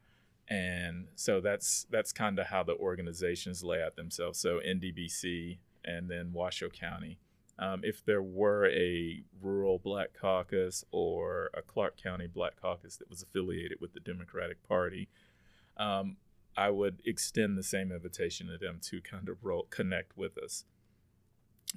And 0.50 1.08
so 1.16 1.42
that's 1.42 1.86
that's 1.90 2.14
kind 2.14 2.40
of 2.40 2.48
how 2.48 2.64
the 2.64 2.76
organizations 2.76 3.64
lay 3.64 3.82
out 3.82 3.96
themselves. 3.96 4.40
So 4.40 4.60
NDBC 4.66 5.58
and 5.84 6.10
then 6.10 6.32
Washoe 6.34 6.70
County. 6.70 7.20
Um, 7.60 7.82
if 7.84 8.06
there 8.06 8.22
were 8.22 8.68
a 8.70 9.24
rural 9.42 9.80
Black 9.80 10.10
Caucus 10.20 10.86
or 10.92 11.50
a 11.56 11.62
Clark 11.62 12.02
County 12.02 12.28
Black 12.28 12.62
Caucus 12.62 12.98
that 12.98 13.10
was 13.10 13.24
affiliated 13.24 13.80
with 13.82 13.94
the 13.94 14.00
Democratic 14.00 14.62
Party, 14.68 15.10
um, 15.78 16.18
I 16.56 16.70
would 16.70 17.02
extend 17.06 17.58
the 17.58 17.64
same 17.64 17.92
invitation 17.92 18.48
to 18.48 18.58
them 18.58 18.80
to 18.84 19.02
kind 19.02 19.30
of 19.30 19.44
ro- 19.44 19.68
connect 19.70 20.18
with 20.18 20.38
us. 20.38 20.66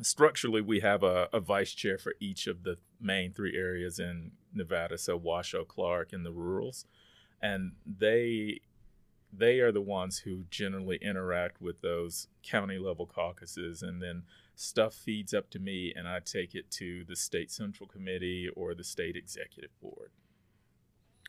Structurally, 0.03 0.63
we 0.63 0.81
have 0.81 1.03
a, 1.03 1.29
a 1.33 1.41
vice 1.41 1.73
chair 1.73 1.99
for 1.99 2.15
each 2.21 2.47
of 2.47 2.63
the 2.63 2.77
main 3.01 3.33
three 3.33 3.57
areas 3.57 3.99
in 3.99 4.33
Nevada, 4.55 4.97
so 4.99 5.17
Washoe, 5.17 5.65
Clark, 5.65 6.13
and 6.13 6.25
the 6.25 6.33
rurals, 6.33 6.87
and 7.43 7.73
they 7.85 8.61
they 9.33 9.61
are 9.61 9.71
the 9.71 9.81
ones 9.81 10.19
who 10.19 10.45
generally 10.51 10.99
interact 11.01 11.61
with 11.61 11.81
those 11.83 12.27
county 12.43 12.79
level 12.79 13.07
caucuses, 13.07 13.83
and 13.83 14.03
then 14.03 14.23
stuff 14.61 14.95
feeds 14.95 15.33
up 15.33 15.51
to 15.51 15.59
me, 15.59 15.93
and 15.95 16.07
I 16.07 16.21
take 16.21 16.55
it 16.55 16.71
to 16.73 17.05
the 17.05 17.17
state 17.17 17.51
central 17.51 17.89
committee 17.89 18.49
or 18.55 18.75
the 18.75 18.85
state 18.85 19.17
executive 19.17 19.71
board. 19.81 20.11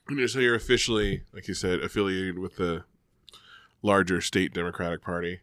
And 0.07 0.29
so 0.29 0.39
you're 0.39 0.55
officially, 0.55 1.23
like 1.33 1.47
you 1.47 1.53
said, 1.53 1.79
affiliated 1.79 2.37
with 2.37 2.57
the 2.57 2.83
larger 3.81 4.19
state 4.19 4.53
Democratic 4.53 5.01
Party. 5.01 5.39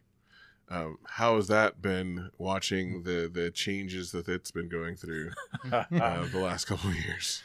Um, 0.69 0.99
how 1.07 1.37
has 1.37 1.47
that 1.47 1.81
been 1.81 2.29
watching 2.37 3.01
the 3.01 3.29
the 3.33 3.49
changes 3.49 4.11
that 4.11 4.27
it's 4.27 4.51
been 4.51 4.69
going 4.69 4.95
through 4.95 5.31
uh, 5.71 5.85
the 5.89 6.39
last 6.39 6.65
couple 6.65 6.91
of 6.91 6.95
years? 6.95 7.41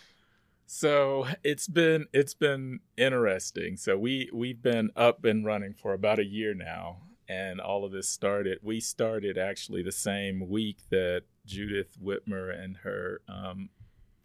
So 0.67 1.27
it's 1.43 1.69
been 1.69 2.07
it's 2.13 2.35
been 2.35 2.81
interesting. 2.99 3.79
So 3.79 3.97
we 3.97 4.29
we've 4.33 4.61
been 4.61 4.91
up 4.95 5.25
and 5.25 5.45
running 5.45 5.73
for 5.73 5.95
about 5.95 6.19
a 6.19 6.25
year 6.25 6.53
now, 6.53 6.99
and 7.29 7.61
all 7.61 7.85
of 7.85 7.93
this 7.93 8.09
started. 8.09 8.59
We 8.63 8.81
started 8.81 9.39
actually 9.39 9.83
the 9.83 9.93
same 9.93 10.49
week 10.49 10.79
that 10.91 11.23
Judith 11.47 11.97
Whitmer 12.03 12.51
and 12.51 12.79
her 12.79 13.21
um, 13.29 13.71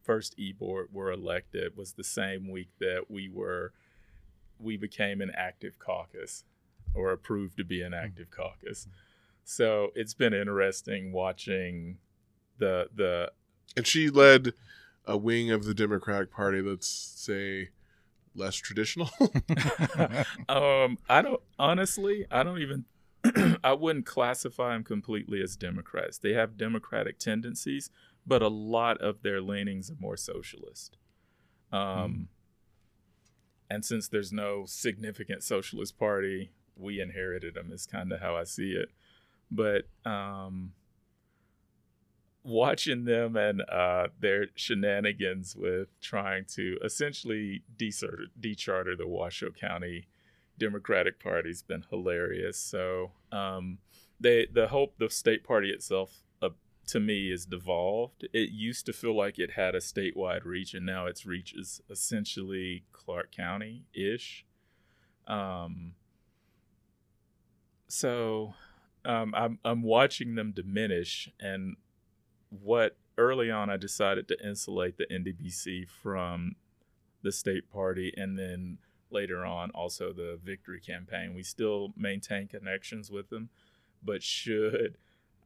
first 0.03 0.35
e 0.37 0.51
board 0.51 0.89
were 0.91 1.11
elected. 1.11 1.77
Was 1.77 1.93
the 1.93 2.03
same 2.03 2.49
week 2.49 2.69
that 2.79 3.05
we 3.09 3.29
were 3.29 3.73
we 4.59 4.77
became 4.77 5.21
an 5.21 5.31
active 5.35 5.79
caucus 5.79 6.43
or 6.93 7.11
approved 7.11 7.57
to 7.57 7.63
be 7.63 7.81
an 7.81 7.93
active 7.93 8.29
caucus. 8.29 8.87
So 9.43 9.91
it's 9.95 10.13
been 10.13 10.33
interesting 10.33 11.11
watching 11.11 11.97
the 12.57 12.89
the 12.93 13.31
And 13.75 13.87
she 13.87 14.09
led 14.09 14.53
a 15.05 15.17
wing 15.17 15.51
of 15.51 15.63
the 15.63 15.73
Democratic 15.73 16.31
Party 16.31 16.61
that's 16.61 16.87
say 16.87 17.69
less 18.39 18.55
traditional. 18.55 19.09
um, 20.49 20.97
I 21.07 21.21
don't 21.21 21.41
honestly. 21.59 22.25
I 22.31 22.43
don't 22.43 22.59
even. 22.61 22.85
I 23.63 23.73
wouldn't 23.73 24.05
classify 24.05 24.73
them 24.73 24.83
completely 24.83 25.41
as 25.41 25.57
Democrats. 25.57 26.17
They 26.17 26.33
have 26.33 26.57
democratic 26.57 27.19
tendencies, 27.19 27.89
but 28.25 28.41
a 28.41 28.47
lot 28.47 28.97
of 29.01 29.21
their 29.21 29.41
leanings 29.41 29.91
are 29.91 29.97
more 29.99 30.15
socialist. 30.15 30.97
Um, 31.71 32.29
and 33.69 33.83
since 33.83 34.07
there's 34.07 34.31
no 34.31 34.63
significant 34.65 35.43
socialist 35.43 35.99
party, 35.99 36.51
we 36.75 37.01
inherited 37.01 37.55
them. 37.55 37.71
Is 37.71 37.85
kind 37.85 38.11
of 38.11 38.21
how 38.21 38.35
I 38.35 38.45
see 38.45 38.71
it. 38.71 38.89
But 39.51 39.83
um, 40.09 40.71
watching 42.49 43.05
them 43.05 43.35
and 43.35 43.61
uh, 43.69 44.07
their 44.19 44.47
shenanigans 44.55 45.55
with 45.55 45.87
trying 46.01 46.45
to 46.55 46.77
essentially 46.83 47.63
decharter, 47.77 48.25
decharter 48.39 48.97
the 48.97 49.07
Washoe 49.07 49.51
County 49.51 50.07
Democratic 50.57 51.19
Party's 51.19 51.61
been 51.61 51.85
hilarious. 51.89 52.57
So 52.57 53.11
um, 53.31 53.79
they 54.19 54.47
the 54.51 54.67
hope 54.67 54.95
the 54.99 55.09
state 55.09 55.43
party 55.43 55.69
itself 55.69 56.23
uh, 56.41 56.49
to 56.87 56.99
me 56.99 57.31
is 57.31 57.45
devolved. 57.45 58.27
It 58.33 58.49
used 58.51 58.85
to 58.87 58.93
feel 58.93 59.15
like 59.15 59.39
it 59.39 59.51
had 59.51 59.73
a 59.73 59.79
statewide 59.79 60.43
reach, 60.43 60.73
and 60.73 60.85
now 60.85 61.05
its 61.05 61.25
reach 61.25 61.53
is 61.55 61.81
essentially 61.89 62.83
Clark 62.91 63.31
County 63.31 63.85
ish. 63.93 64.45
Um, 65.27 65.93
so 67.87 68.53
um, 69.05 69.33
I'm 69.35 69.59
I'm 69.63 69.81
watching 69.81 70.35
them 70.35 70.51
diminish, 70.51 71.29
and 71.39 71.77
what 72.49 72.97
early 73.17 73.51
on 73.51 73.69
I 73.69 73.77
decided 73.77 74.27
to 74.29 74.45
insulate 74.45 74.97
the 74.97 75.05
NDBC 75.05 75.89
from 75.89 76.55
the 77.21 77.31
state 77.31 77.69
party, 77.69 78.13
and 78.15 78.37
then 78.37 78.77
later 79.11 79.45
on 79.45 79.71
also 79.71 80.13
the 80.13 80.39
victory 80.43 80.79
campaign. 80.79 81.33
We 81.33 81.43
still 81.43 81.93
maintain 81.97 82.47
connections 82.47 83.11
with 83.11 83.29
them, 83.29 83.49
but 84.03 84.23
should 84.23 84.97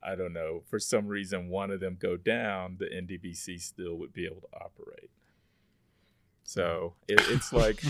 I 0.06 0.16
don't 0.16 0.34
know 0.34 0.64
for 0.70 0.80
some 0.80 1.08
reason 1.08 1.50
one 1.50 1.72
of 1.72 1.80
them 1.80 1.98
go 2.00 2.18
down, 2.18 2.78
the 2.80 2.86
NDBC 2.86 3.62
still 3.62 3.96
would 3.96 4.14
be 4.14 4.26
able 4.26 4.42
to 4.42 4.58
operate. 4.58 5.10
So 6.44 6.94
it, 7.08 7.22
it's 7.30 7.54
like 7.54 7.82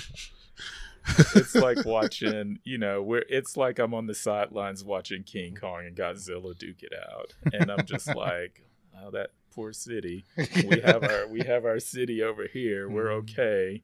it's 1.35 1.55
like 1.55 1.85
watching, 1.85 2.59
you 2.63 2.77
know, 2.77 3.01
where 3.01 3.25
it's 3.29 3.57
like 3.57 3.79
I'm 3.79 3.93
on 3.93 4.05
the 4.07 4.13
sidelines 4.13 4.83
watching 4.83 5.23
King 5.23 5.55
Kong 5.55 5.85
and 5.85 5.95
Godzilla 5.95 6.57
duke 6.57 6.83
it 6.83 6.93
out, 6.93 7.33
and 7.51 7.71
I'm 7.71 7.85
just 7.85 8.15
like, 8.15 8.63
oh, 9.01 9.11
that 9.11 9.29
poor 9.53 9.73
city. 9.73 10.25
We 10.37 10.79
have 10.81 11.03
our 11.03 11.27
we 11.27 11.41
have 11.41 11.65
our 11.65 11.79
city 11.79 12.21
over 12.23 12.47
here. 12.47 12.89
We're 12.89 13.11
okay. 13.13 13.83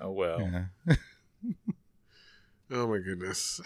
Oh 0.00 0.10
well, 0.12 0.40
Yeah. 0.40 0.94
oh 2.70 2.86
my 2.88 2.98
goodness. 2.98 3.60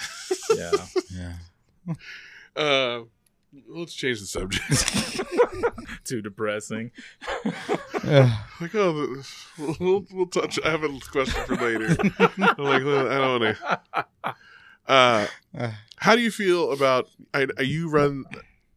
yeah. 0.55 0.71
Yeah. 1.13 1.95
Uh, 2.57 3.03
let's 3.69 3.93
change 3.93 4.19
the 4.19 4.25
subject. 4.27 5.21
Too 6.05 6.23
depressing. 6.23 6.91
Yeah. 8.03 8.39
like, 8.63 8.75
oh, 8.75 9.23
we'll, 9.79 10.07
we'll 10.11 10.27
touch. 10.27 10.59
I 10.65 10.71
have 10.71 10.83
a 10.83 10.89
question 11.13 11.45
for 11.45 11.55
later. 11.57 11.95
I'm 12.19 12.65
like, 12.65 12.81
I 12.83 13.19
don't 13.19 13.41
want 13.43 13.57
to. 13.59 14.35
Uh, 14.89 15.27
Uh, 15.57 15.73
how 15.99 16.17
do 16.17 16.23
you 16.23 16.31
feel 16.31 16.73
about? 16.73 17.09
I, 17.35 17.47
I- 17.59 17.63
you 17.63 17.91
run 17.91 18.25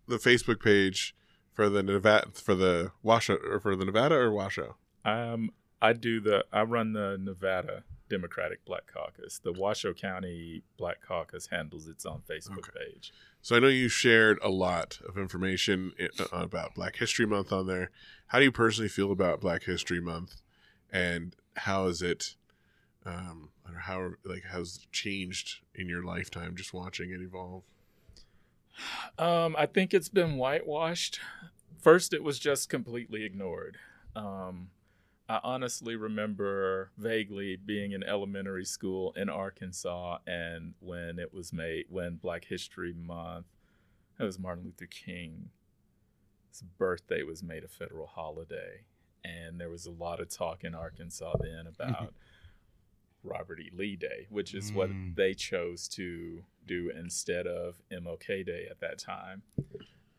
the 0.10 0.18
Facebook 0.18 0.62
page 0.62 1.16
for 1.60 1.68
the 1.70 1.84
Nevada 1.84 2.30
for 2.34 2.55
the 2.55 2.91
Washoe 3.03 3.36
or 3.36 3.60
for 3.60 3.76
the 3.76 3.84
Nevada 3.84 4.16
or 4.16 4.32
Washoe. 4.32 4.76
Um, 5.03 5.51
I 5.82 5.91
do 5.91 6.22
the 6.22 6.45
I 6.53 6.62
run 6.62 6.93
the 6.93 7.18
Nevada 7.20 7.84
Democratic 8.10 8.64
Black 8.64 8.89
Caucus. 8.91 9.39
The 9.39 9.51
Washoe 9.51 9.93
County 9.93 10.64
Black 10.78 11.01
Caucus 11.05 11.47
handles 11.47 11.86
its 11.89 12.05
own 12.05 12.22
Facebook 12.30 12.60
Okay. 12.70 12.80
page. 12.93 13.12
So 13.41 13.57
I 13.57 13.60
know 13.60 13.68
you 13.68 13.89
shared 13.89 14.39
a 14.41 14.47
lot 14.47 14.99
of 15.05 15.18
information 15.18 15.91
about 16.32 16.76
Black 16.76 16.95
History 16.95 17.26
Month 17.26 17.51
on 17.51 17.68
there. 17.68 17.91
How 18.28 18.39
do 18.39 18.45
you 18.45 18.53
personally 18.53 18.88
feel 18.89 19.12
about 19.12 19.41
Black 19.41 19.64
History 19.64 19.99
Month, 19.99 20.41
and 20.89 21.36
how 21.57 21.88
is 21.88 22.01
it, 22.01 22.36
um, 23.05 23.49
how 23.82 24.12
like 24.24 24.43
has 24.45 24.88
changed 24.93 25.60
in 25.76 25.89
your 25.89 26.03
lifetime 26.05 26.55
just 26.55 26.74
watching 26.74 27.12
it 27.12 27.20
evolve? 27.22 27.64
Um, 29.18 29.56
I 29.58 29.66
think 29.66 29.94
it's 29.94 30.10
been 30.10 30.38
whitewashed. 30.38 31.20
First, 31.82 32.14
it 32.14 32.24
was 32.24 32.40
just 32.40 32.70
completely 32.70 33.24
ignored. 33.24 33.78
Um, 34.16 34.70
I 35.28 35.40
honestly 35.44 35.96
remember 35.96 36.92
vaguely 36.98 37.56
being 37.56 37.92
in 37.92 38.04
elementary 38.04 38.66
school 38.66 39.14
in 39.16 39.30
Arkansas, 39.30 40.18
and 40.26 40.74
when 40.80 41.20
it 41.20 41.34
was 41.34 41.54
made, 41.54 41.86
when 41.90 42.16
Black 42.16 42.46
History 42.46 42.94
Month, 42.94 43.46
it 44.20 44.24
was 44.24 44.40
Martin 44.40 44.66
Luther 44.66 44.88
King's 44.88 45.50
birthday 46.78 47.24
was 47.24 47.44
made 47.44 47.64
a 47.64 47.68
federal 47.68 48.08
holiday, 48.08 48.82
and 49.24 49.60
there 49.60 49.70
was 49.70 49.86
a 49.86 49.92
lot 49.92 50.20
of 50.20 50.30
talk 50.30 50.64
in 50.64 50.76
Arkansas 50.76 51.36
then 51.40 51.68
about 51.68 52.14
Robert 53.24 53.60
E. 53.60 53.70
Lee 53.74 53.96
Day, 53.96 54.28
which 54.30 54.54
is 54.54 54.72
what 54.72 54.90
Mm. 54.90 55.16
they 55.16 55.34
chose 55.34 55.88
to 55.90 56.44
do 56.66 56.92
instead 56.96 57.48
of 57.48 57.82
MLK 57.92 58.44
Day 58.46 58.68
at 58.70 58.80
that 58.80 58.98
time. 59.00 59.42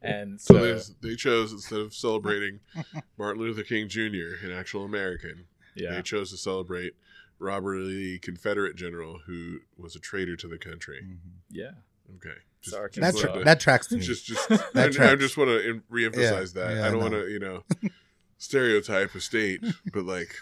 And 0.03 0.41
So, 0.41 0.55
so, 0.79 0.93
they, 1.01 1.11
they 1.11 1.17
chose 1.17 1.53
instead 1.53 1.81
of 1.81 1.95
celebrating 1.95 2.61
Martin 3.19 3.43
Luther 3.43 3.63
King 3.63 3.89
Jr., 3.89 4.45
an 4.45 4.53
actual 4.53 4.85
American, 4.85 5.47
yeah, 5.75 5.93
they 5.95 6.03
chose 6.03 6.31
to 6.31 6.37
celebrate 6.37 6.95
Robert 7.39 7.77
E. 7.77 7.81
Lee, 7.85 8.19
Confederate 8.19 8.77
general 8.77 9.21
who 9.27 9.61
was 9.79 9.97
a 9.97 10.01
traitor 10.01 10.37
to 10.37 10.49
the 10.49 10.59
country. 10.59 11.01
Mhm. 11.05 11.19
yeah. 11.51 11.71
Okay, 12.17 12.35
It's 12.63 12.73
Arkansas. 12.73 13.13
That, 13.13 13.19
tra- 13.21 13.33
to- 13.39 13.45
that 13.45 13.61
tracks 13.61 13.87
to 13.87 13.95
me. 13.97 14.01
just, 14.03 14.27
just, 14.27 14.49
That 14.75 14.99
I, 15.01 15.13
I 15.13 15.15
just 15.17 15.37
want 15.37 15.49
to 15.51 15.81
reemphasize 15.91 16.55
Yeah, 16.57 16.65
that. 16.67 16.77
yeah, 16.77 16.87
I 16.87 16.91
don't 16.91 17.01
I 17.01 17.03
want 17.05 17.13
to, 17.15 17.29
you 17.29 17.39
know, 17.39 17.63
stereotype 18.39 19.15
a 19.15 19.21
state, 19.21 19.63
but 19.93 20.05
like 20.05 20.35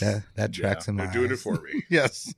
that, 0.00 0.22
that 0.34 0.56
Yeah, 0.56 0.62
tracks 0.62 0.88
in 0.88 0.96
my 0.96 1.04
they're 1.04 1.12
doing 1.14 1.32
it 1.32 1.38
for 1.38 1.54
me. 1.60 1.82
yes. 1.90 2.32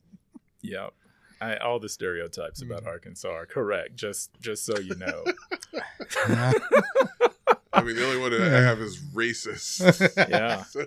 Yep. 0.62 0.92
I, 1.40 1.56
all 1.56 1.78
the 1.80 1.88
stereotypes 1.88 2.61
about 2.61 2.82
Mm. 2.84 2.88
Arkansas 2.88 3.30
are 3.30 3.46
correct. 3.46 3.96
Just 3.96 4.30
just 4.40 4.64
so 4.66 4.78
you 4.78 4.94
know. 4.96 5.24
Yeah. 7.72 7.78
I 7.80 7.84
mean, 7.84 7.94
the 7.96 8.04
only 8.04 8.18
one 8.18 8.30
that 8.32 8.40
I 8.42 8.60
have 8.62 8.80
is 8.80 8.98
racist. 9.14 9.80
Yeah. 10.28 10.64
So- 10.70 10.86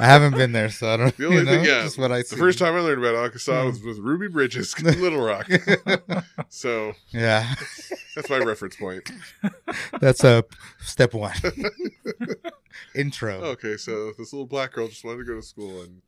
I 0.00 0.06
haven't 0.06 0.32
been 0.36 0.52
there, 0.52 0.70
so 0.70 0.88
I 0.88 0.96
don't. 0.96 1.16
The 1.18 1.26
only 1.26 1.36
you 1.38 1.44
know, 1.44 1.50
thing, 1.52 1.64
yeah, 1.64 1.82
just 1.82 1.98
what 1.98 2.12
I 2.12 2.18
the 2.18 2.24
see. 2.24 2.36
first 2.36 2.58
time 2.58 2.74
I 2.74 2.80
learned 2.80 2.98
about 3.04 3.14
Arkansas 3.14 3.52
Mm. 3.52 3.66
was 3.66 3.82
with 3.82 3.98
Ruby 3.98 4.28
Bridges, 4.28 4.74
Little 4.82 5.20
Rock. 5.20 5.48
So 6.48 6.92
yeah, 7.10 7.54
that's 8.14 8.30
my 8.30 8.38
reference 8.38 8.76
point. 8.76 9.10
that's 10.00 10.24
a 10.24 10.44
step 10.80 11.12
one. 11.14 11.34
Intro. 12.94 13.34
Okay, 13.42 13.76
so 13.76 14.12
this 14.18 14.32
little 14.32 14.46
black 14.46 14.72
girl 14.72 14.88
just 14.88 15.04
wanted 15.04 15.18
to 15.18 15.24
go 15.24 15.34
to 15.36 15.42
school, 15.42 15.82
and 15.82 16.00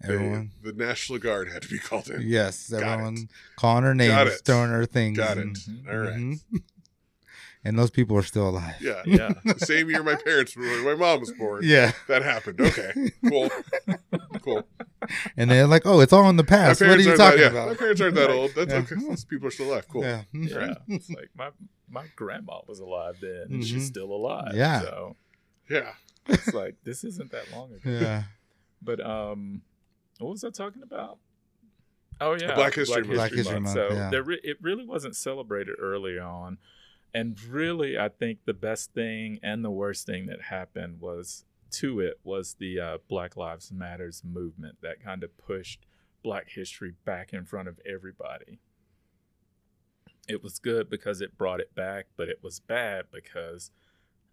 they- 0.00 0.14
Everyone. 0.14 0.50
the 0.62 0.72
National 0.72 1.18
Guard 1.18 1.48
had 1.52 1.62
to 1.62 1.68
be 1.68 1.78
called 1.78 2.08
in. 2.08 2.22
Yes, 2.22 2.70
Got 2.70 2.82
everyone 2.82 3.14
it. 3.18 3.28
calling 3.56 3.84
her 3.84 3.94
Got 3.94 4.26
names, 4.26 4.40
throwing 4.44 4.70
her 4.70 4.86
things. 4.86 5.16
Got 5.18 5.38
it. 5.38 5.42
and-. 5.42 5.58
All 5.88 5.96
right. 5.98 6.14
Mhm. 6.14 6.40
And 7.64 7.78
those 7.78 7.90
people 7.90 8.16
are 8.16 8.22
still 8.24 8.48
alive. 8.48 8.74
Yeah. 8.80 9.02
Yeah. 9.06 9.34
The 9.44 9.58
same 9.64 9.88
year 9.88 10.02
my 10.02 10.16
parents 10.16 10.56
were, 10.56 10.64
my 10.82 10.94
mom 10.96 11.20
was 11.20 11.30
born. 11.32 11.62
Yeah. 11.64 11.92
That 12.08 12.22
happened. 12.22 12.60
Okay. 12.60 12.92
Cool. 13.28 13.50
Cool. 14.42 14.66
And 15.36 15.50
they're 15.50 15.66
like, 15.66 15.82
"Oh, 15.84 16.00
it's 16.00 16.12
all 16.12 16.28
in 16.28 16.36
the 16.36 16.44
past. 16.44 16.80
What 16.80 16.90
are 16.90 16.98
you 17.00 17.16
talking 17.16 17.40
that, 17.40 17.52
yeah, 17.54 17.66
My 17.66 17.74
parents 17.74 18.00
aren't 18.00 18.14
that 18.16 18.30
old. 18.30 18.52
That's 18.56 18.72
Yeah. 18.72 18.78
okay. 18.80 18.94
Those 19.08 19.24
people 19.24 19.46
are 19.48 19.50
still 19.52 19.70
alive. 19.72 19.86
Cool. 19.88 20.02
Yeah. 20.02 20.22
Yeah. 20.32 20.74
It's 20.88 21.08
like 21.10 21.30
my 21.36 21.50
my 21.88 22.06
grandma 22.16 22.60
was 22.66 22.80
alive 22.80 23.16
then 23.20 23.46
and 23.50 23.62
Mhm. 23.62 23.66
she's 23.66 23.86
still 23.86 24.10
alive. 24.12 24.52
Yeah. 24.54 24.80
So 24.80 25.16
Yeah. 25.68 25.92
it's 26.28 26.52
like 26.54 26.76
this 26.84 27.04
isn't 27.04 27.30
that 27.30 27.50
long 27.52 27.72
ago. 27.74 27.90
Yeah. 27.90 28.22
But 28.80 29.04
um 29.04 29.62
what 30.18 30.30
was 30.32 30.42
I 30.44 30.50
talking 30.50 30.82
about? 30.82 31.18
Oh 32.20 32.34
yeah, 32.34 32.54
Black 32.54 32.74
History 32.74 33.02
Month. 33.02 33.14
Black 33.14 33.32
History 33.32 33.60
Month, 33.60 33.74
So 33.74 33.88
yeah. 33.92 34.10
there 34.10 34.22
re- 34.22 34.40
it 34.42 34.56
really 34.60 34.84
wasn't 34.86 35.16
celebrated 35.16 35.74
early 35.80 36.18
on, 36.18 36.58
and 37.14 37.40
really 37.44 37.98
I 37.98 38.08
think 38.08 38.40
the 38.44 38.54
best 38.54 38.92
thing 38.92 39.38
and 39.42 39.64
the 39.64 39.70
worst 39.70 40.06
thing 40.06 40.26
that 40.26 40.42
happened 40.42 41.00
was 41.00 41.44
to 41.72 42.00
it 42.00 42.18
was 42.24 42.54
the 42.58 42.78
uh, 42.80 42.98
Black 43.08 43.36
Lives 43.36 43.72
Matters 43.72 44.22
movement 44.24 44.76
that 44.82 45.02
kind 45.02 45.22
of 45.24 45.36
pushed 45.38 45.86
Black 46.22 46.48
history 46.50 46.94
back 47.04 47.32
in 47.32 47.44
front 47.44 47.68
of 47.68 47.78
everybody. 47.86 48.58
It 50.28 50.42
was 50.42 50.58
good 50.58 50.88
because 50.88 51.20
it 51.20 51.36
brought 51.36 51.60
it 51.60 51.74
back, 51.74 52.06
but 52.16 52.28
it 52.28 52.38
was 52.42 52.60
bad 52.60 53.06
because, 53.12 53.70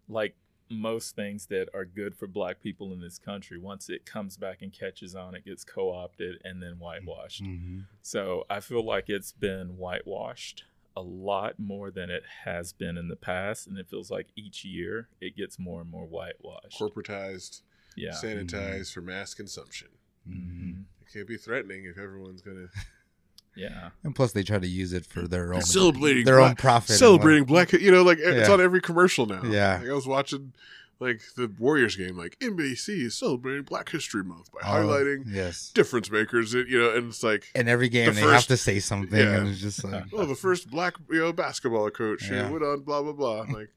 like 0.08 0.36
most 0.72 1.16
things 1.16 1.46
that 1.46 1.68
are 1.74 1.84
good 1.84 2.14
for 2.14 2.28
black 2.28 2.60
people 2.60 2.92
in 2.92 3.00
this 3.00 3.18
country 3.18 3.58
once 3.58 3.90
it 3.90 4.06
comes 4.06 4.36
back 4.36 4.62
and 4.62 4.72
catches 4.72 5.16
on 5.16 5.34
it 5.34 5.44
gets 5.44 5.64
co-opted 5.64 6.40
and 6.44 6.62
then 6.62 6.74
whitewashed 6.78 7.42
Mhm. 7.42 7.86
so 8.02 8.44
i 8.48 8.60
feel 8.60 8.84
like 8.84 9.08
it's 9.08 9.32
been 9.32 9.76
whitewashed 9.76 10.62
a 10.96 11.00
lot 11.02 11.58
more 11.58 11.90
than 11.90 12.10
it 12.10 12.22
has 12.44 12.72
been 12.72 12.96
in 12.98 13.08
the 13.08 13.16
past 13.16 13.66
and 13.66 13.78
it 13.78 13.88
feels 13.88 14.10
like 14.10 14.26
each 14.36 14.64
year 14.64 15.08
it 15.20 15.36
gets 15.36 15.58
more 15.58 15.80
and 15.80 15.90
more 15.90 16.04
whitewashed 16.06 16.78
Corporatized, 16.78 17.62
yeah 17.96 18.10
sanitized 18.12 18.92
for 18.92 19.00
mass 19.00 19.32
consumption. 19.34 19.88
Mhm. 20.28 20.84
It 21.02 21.12
can't 21.12 21.28
be 21.28 21.36
threatening 21.36 21.84
if 21.84 21.96
everyone's 21.98 22.42
gonna 22.42 22.66
yeah 23.56 23.90
And 24.04 24.14
plus, 24.14 24.32
they 24.32 24.42
try 24.42 24.58
to 24.58 24.66
use 24.66 24.92
it 24.92 25.06
for 25.06 25.26
their 25.26 25.52
own 25.54 25.62
celebrating 25.62 26.24
their 26.24 26.36
black- 26.38 26.50
own 26.50 26.56
profit. 26.56 26.90
and 26.90 26.98
celebrating 26.98 27.44
black. 27.44 27.72
You 27.72 27.90
know, 27.90 28.02
like 28.02 28.18
it's 28.20 28.48
on 28.48 28.60
every 28.60 28.80
commercial 28.80 29.26
now. 29.26 29.42
Yeah. 29.44 29.78
Like, 29.78 29.88
I 29.88 29.92
was 29.92 30.06
watching 30.06 30.52
like 31.00 31.22
the 31.36 31.50
Warriors 31.58 31.96
game. 31.96 32.16
Like 32.16 32.38
NBC 32.40 33.06
is 33.06 33.18
celebrating 33.18 33.62
Black 33.64 33.88
History 33.88 34.22
Month 34.22 34.52
by 34.52 34.60
Oh, 34.62 34.66
highlighting 34.86 35.24
yes. 35.26 35.70
difference 35.74 36.10
makers. 36.10 36.52
You 36.52 36.78
know, 36.78 36.94
and 36.94 37.08
it's 37.08 37.22
like. 37.22 37.46
And 37.54 37.68
every 37.68 37.88
game 37.88 38.06
The 38.06 38.12
they 38.12 38.20
first- 38.20 38.32
have 38.34 38.46
to 38.46 38.56
say 38.56 38.78
something, 38.80 39.18
Yeah. 39.18 39.38
and 39.38 39.48
it's 39.48 39.60
just 39.60 39.82
like, 39.82 40.04
Oh, 40.12 40.26
the 40.26 40.34
first 40.36 40.70
black 40.70 40.94
you 41.10 41.18
know 41.18 41.32
basketball 41.32 41.90
coach 41.90 42.30
Yeah. 42.30 42.48
went 42.50 42.62
on 42.62 42.82
blah 42.82 43.02
blah 43.02 43.12
blah. 43.12 43.42
I'm 43.42 43.50
like, 43.52 43.70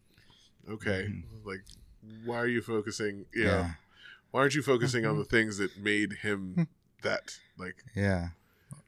okay, 0.70 1.08
Mhm. 1.10 1.22
like 1.44 1.64
why 2.24 2.36
are 2.38 2.46
you 2.48 2.62
focusing? 2.62 3.26
You 3.34 3.44
know, 3.44 3.50
yeah, 3.50 3.72
why 4.30 4.40
aren't 4.40 4.54
you 4.54 4.62
focusing 4.62 5.04
on 5.06 5.18
the 5.18 5.24
things 5.24 5.58
that 5.58 5.76
made 5.78 6.12
him 6.22 6.68
that? 7.02 7.38
Like, 7.58 7.76
yeah, 7.94 8.28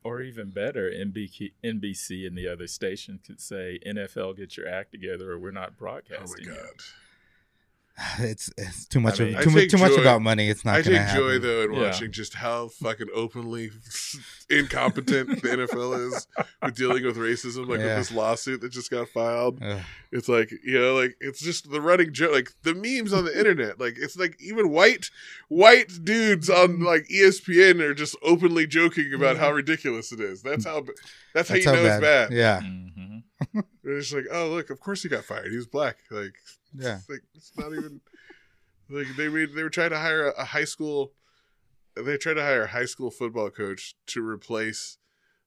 or 0.02 0.20
even 0.22 0.50
better 0.50 0.90
NBC, 0.90 1.52
NBC 1.64 2.26
and 2.26 2.36
the 2.36 2.48
other 2.48 2.66
station 2.66 3.20
could 3.26 3.40
say 3.40 3.78
nfl 3.86 4.36
get 4.36 4.56
your 4.56 4.68
act 4.68 4.92
together 4.92 5.32
or 5.32 5.38
we're 5.38 5.50
not 5.50 5.76
broadcasting. 5.76 6.46
oh 6.48 6.50
my 6.50 6.54
broadcasting 6.56 6.74
it." 6.76 6.82
God. 7.96 8.20
it's 8.20 8.50
it's 8.58 8.86
too 8.86 9.00
much 9.00 9.20
I 9.20 9.24
mean- 9.24 9.34
of 9.34 9.40
I 9.40 9.44
too 9.44 9.50
much 9.50 9.58
take 9.60 9.70
too 9.70 9.78
much 9.78 9.98
about 9.98 10.22
money. 10.22 10.48
It's 10.48 10.64
not 10.64 10.76
I 10.76 10.82
gonna 10.82 10.98
take 10.98 11.14
joy 11.14 11.32
happen. 11.34 11.42
though 11.42 11.62
in 11.64 11.72
Yeah. 11.74 11.82
watching 11.82 12.12
just 12.12 12.34
how 12.34 12.68
fucking 12.68 13.08
openly 13.14 13.70
incompetent 14.50 15.42
the 15.42 15.48
NFL 15.48 16.08
is 16.08 16.26
with 16.62 16.74
dealing 16.74 17.04
with 17.04 17.16
racism. 17.16 17.68
Like 17.68 17.80
Yeah. 17.80 17.86
with 17.86 18.08
this 18.08 18.12
lawsuit 18.12 18.60
that 18.60 18.70
just 18.72 18.90
got 18.90 19.08
filed, 19.08 19.62
Ugh. 19.62 19.80
it's 20.12 20.28
like 20.28 20.50
you 20.64 20.78
know, 20.78 20.94
like 20.94 21.16
it's 21.20 21.40
just 21.40 21.70
the 21.70 21.80
running 21.80 22.12
joke. 22.12 22.32
Like 22.32 22.50
the 22.62 22.74
memes 22.74 23.12
on 23.12 23.24
the 23.24 23.36
internet, 23.38 23.80
like 23.80 23.94
it's 23.98 24.16
like 24.16 24.36
even 24.40 24.70
white 24.70 25.10
white 25.48 25.92
dudes 26.02 26.50
on 26.50 26.80
like 26.80 27.06
ESPN 27.08 27.80
are 27.80 27.94
just 27.94 28.16
openly 28.22 28.66
joking 28.66 29.12
about 29.14 29.36
how 29.36 29.52
ridiculous 29.52 30.12
it 30.12 30.20
is. 30.20 30.42
That's 30.42 30.64
how 30.64 30.84
that's 31.34 31.48
how 31.48 31.54
you 31.56 31.64
how 31.64 31.72
know 31.74 31.84
it's 31.84 32.00
bad. 32.00 32.32
Yeah, 32.32 32.60
Mhm. 32.60 33.22
They're 33.82 33.98
just 34.00 34.14
like, 34.14 34.24
oh 34.32 34.48
look, 34.50 34.70
of 34.70 34.80
course 34.80 35.02
he 35.02 35.08
got 35.08 35.24
fired. 35.24 35.50
He 35.50 35.56
was 35.56 35.66
black. 35.66 35.98
Like 36.10 36.34
yeah. 36.78 36.96
it's 36.96 37.08
like 37.08 37.22
it's 37.34 37.52
not 37.56 37.72
even 37.72 38.00
like 38.90 39.06
they 39.16 39.28
made 39.28 39.54
they 39.54 39.62
were 39.62 39.70
trying 39.70 39.90
to 39.90 39.98
hire 39.98 40.28
a, 40.28 40.42
a 40.42 40.44
high 40.44 40.64
school 40.64 41.12
they 41.96 42.16
tried 42.16 42.34
to 42.34 42.42
hire 42.42 42.64
a 42.64 42.68
high 42.68 42.84
school 42.86 43.10
football 43.10 43.50
coach 43.50 43.94
to 44.06 44.26
replace 44.26 44.98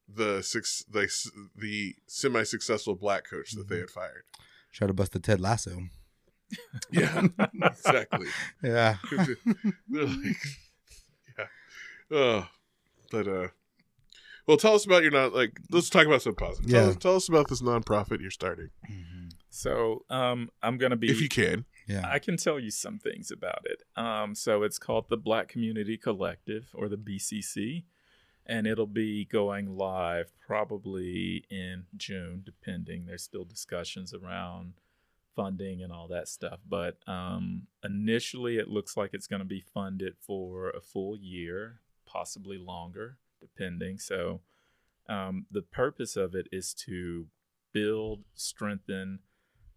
the 0.08 0.42
six 0.42 0.84
like 0.94 1.10
the 1.56 1.96
semi 2.08 2.44
successful 2.44 2.96
black 2.96 3.30
coach 3.30 3.52
that 3.52 3.68
they 3.68 3.80
had 3.80 3.90
fired. 3.90 4.24
Try 4.72 4.88
to 4.88 4.94
bust 4.94 5.12
the 5.12 5.20
Ted 5.20 5.40
Lasso. 5.42 5.80
Yeah, 6.92 7.24
exactly. 7.62 8.28
Yeah, 8.64 8.96
like, 9.92 10.38
yeah. 11.38 11.46
Oh, 12.10 12.48
but 13.12 13.28
uh, 13.28 13.48
well, 14.48 14.56
tell 14.56 14.76
us 14.76 14.86
about 14.86 15.04
your 15.04 15.12
non 15.12 15.34
like. 15.34 15.60
Let's 15.70 15.90
talk 15.90 16.06
about 16.08 16.22
some 16.22 16.36
positive. 16.36 16.72
Tell, 16.72 16.84
Yeah. 16.84 16.90
us, 16.92 16.96
tell 16.96 17.16
us 17.18 17.28
about 17.28 17.50
this 17.50 17.62
nonprofit 17.62 18.22
you're 18.22 18.32
starting, 18.32 18.70
so 19.58 20.06
um 20.10 20.50
i'm 20.62 20.78
gonna 20.78 20.96
be 20.96 21.10
if 21.10 21.22
you 21.22 21.30
can. 21.30 21.66
yeah. 21.88 22.02
I 22.06 22.20
can 22.20 22.38
tell 22.38 22.60
you 22.60 22.70
some 22.70 23.00
things 23.00 23.32
about 23.32 23.66
it. 23.66 23.82
Um, 23.96 24.36
so 24.36 24.64
it's 24.64 24.78
called 24.78 25.06
the 25.10 25.18
Black 25.18 25.48
Community 25.48 25.98
Collective 25.98 26.70
or 26.74 26.90
the 26.90 26.98
BCC, 26.98 27.86
and 28.46 28.68
it'll 28.68 28.86
be 28.86 29.26
going 29.26 29.78
live 29.78 30.32
probably 30.46 31.46
in 31.50 31.86
June, 31.96 32.44
depending. 32.46 33.06
There's 33.06 33.24
still 33.24 33.46
discussions 33.46 34.14
around 34.14 34.74
funding 35.36 35.82
and 35.82 35.94
all 35.94 36.08
that 36.10 36.28
stuff, 36.28 36.60
but 36.68 36.98
um, 37.08 37.68
initially 37.84 38.58
it 38.58 38.68
looks 38.68 38.98
like 38.98 39.12
it's 39.14 39.28
going 39.28 39.40
to 39.40 39.46
be 39.46 39.64
funded 39.74 40.16
for 40.20 40.70
a 40.72 40.82
full 40.82 41.16
year, 41.16 41.80
possibly 42.06 42.58
longer, 42.58 43.18
depending. 43.40 43.98
So 43.98 44.42
um, 45.08 45.46
the 45.50 45.62
purpose 45.62 46.18
of 46.18 46.36
it 46.36 46.48
is 46.52 46.74
to 46.86 47.28
build, 47.72 48.24
strengthen, 48.34 49.20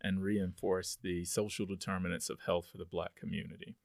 and 0.02 0.22
reinforce 0.22 0.96
the 1.02 1.24
social 1.24 1.66
determinants 1.66 2.30
of 2.30 2.40
health 2.46 2.66
for 2.70 2.78
the 2.78 2.84
black 2.84 3.14
community. 3.14 3.76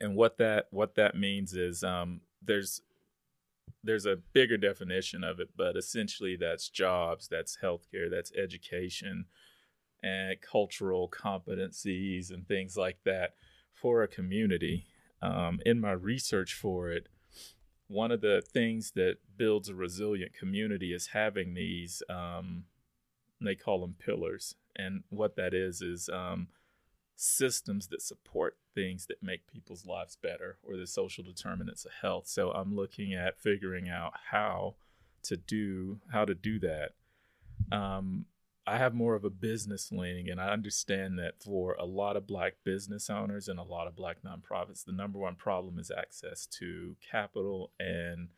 And 0.00 0.14
what 0.14 0.38
that 0.38 0.66
what 0.70 0.94
that 0.94 1.16
means 1.16 1.54
is 1.54 1.82
um, 1.82 2.20
there's 2.42 2.82
there's 3.84 4.06
a 4.06 4.16
bigger 4.32 4.56
definition 4.56 5.22
of 5.22 5.40
it, 5.40 5.50
but 5.56 5.76
essentially 5.76 6.36
that's 6.36 6.68
jobs, 6.68 7.28
that's 7.28 7.58
healthcare, 7.62 8.10
that's 8.10 8.32
education, 8.36 9.26
and 10.02 10.40
cultural 10.40 11.08
competencies 11.08 12.30
and 12.30 12.46
things 12.46 12.76
like 12.76 12.98
that 13.04 13.34
for 13.72 14.02
a 14.02 14.08
community. 14.08 14.86
um, 15.22 15.60
in 15.66 15.80
my 15.80 15.92
research 15.92 16.54
for 16.54 16.90
it, 16.90 17.08
one 17.88 18.12
of 18.12 18.20
the 18.20 18.42
things 18.52 18.92
that 18.94 19.16
builds 19.36 19.68
a 19.68 19.74
resilient 19.74 20.34
community 20.34 20.92
is 20.92 21.08
having 21.08 21.54
these, 21.54 22.02
um, 22.10 22.64
they 23.40 23.54
call 23.54 23.80
them 23.80 23.94
pillars. 23.98 24.54
And 24.78 25.02
what 25.08 25.36
that 25.36 25.54
is, 25.54 25.82
is 25.82 26.08
um, 26.08 26.48
systems 27.16 27.88
that 27.88 28.00
support 28.00 28.56
things 28.74 29.06
that 29.06 29.22
make 29.22 29.52
people's 29.52 29.84
lives 29.84 30.16
better 30.22 30.58
or 30.62 30.76
the 30.76 30.86
social 30.86 31.24
determinants 31.24 31.84
of 31.84 31.90
health. 32.00 32.28
So 32.28 32.52
I'm 32.52 32.76
looking 32.76 33.12
at 33.12 33.40
figuring 33.40 33.88
out 33.88 34.12
how 34.30 34.76
to 35.24 35.36
do 35.36 35.98
how 36.12 36.24
to 36.24 36.34
do 36.34 36.60
that. 36.60 36.92
Um, 37.72 38.26
I 38.68 38.76
have 38.76 38.94
more 38.94 39.14
of 39.14 39.24
a 39.24 39.30
business 39.30 39.90
leaning, 39.90 40.28
and 40.28 40.38
I 40.38 40.50
understand 40.50 41.18
that 41.18 41.42
for 41.42 41.74
a 41.78 41.86
lot 41.86 42.16
of 42.16 42.26
black 42.26 42.56
business 42.64 43.08
owners 43.08 43.48
and 43.48 43.58
a 43.58 43.62
lot 43.62 43.86
of 43.86 43.96
black 43.96 44.18
nonprofits, 44.22 44.84
the 44.84 44.92
number 44.92 45.18
one 45.18 45.36
problem 45.36 45.78
is 45.78 45.90
access 45.90 46.46
to 46.58 46.94
capital 47.00 47.72
and 47.80 48.28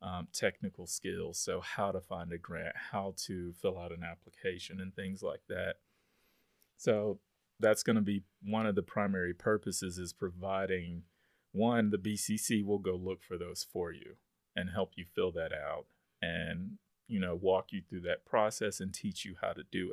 um, 0.00 0.28
technical 0.32 0.86
skills. 0.86 1.38
So, 1.38 1.60
how 1.60 1.92
to 1.92 2.00
find 2.00 2.32
a 2.32 2.38
grant, 2.38 2.74
how 2.92 3.14
to 3.26 3.52
fill 3.60 3.78
out 3.78 3.92
an 3.92 4.02
application, 4.02 4.80
and 4.80 4.94
things 4.94 5.22
like 5.22 5.42
that. 5.48 5.76
So, 6.76 7.18
that's 7.60 7.82
going 7.82 7.96
to 7.96 8.02
be 8.02 8.22
one 8.42 8.66
of 8.66 8.74
the 8.74 8.82
primary 8.82 9.32
purposes 9.32 9.96
is 9.98 10.12
providing 10.12 11.02
one 11.52 11.90
the 11.90 11.96
bcc 11.96 12.64
will 12.64 12.80
go 12.80 12.96
look 12.96 13.22
for 13.22 13.38
those 13.38 13.64
for 13.72 13.92
you 13.92 14.16
and 14.56 14.70
help 14.70 14.92
you 14.96 15.04
fill 15.14 15.30
that 15.32 15.52
out 15.52 15.86
and 16.20 16.72
you 17.06 17.20
know 17.20 17.34
walk 17.34 17.66
you 17.70 17.80
through 17.88 18.00
that 18.00 18.24
process 18.24 18.80
and 18.80 18.92
teach 18.92 19.24
you 19.24 19.36
how 19.40 19.52
to 19.52 19.62
do 19.70 19.92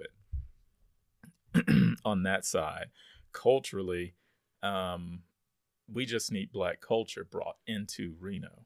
it. 1.54 1.68
On 2.06 2.24
that 2.24 2.46
side 2.46 2.88
culturally 3.34 4.16
um, 4.64 5.22
we 5.92 6.06
just 6.06 6.32
need 6.32 6.52
black 6.52 6.80
culture 6.82 7.26
brought 7.30 7.58
into 7.68 8.16
reno. 8.20 8.66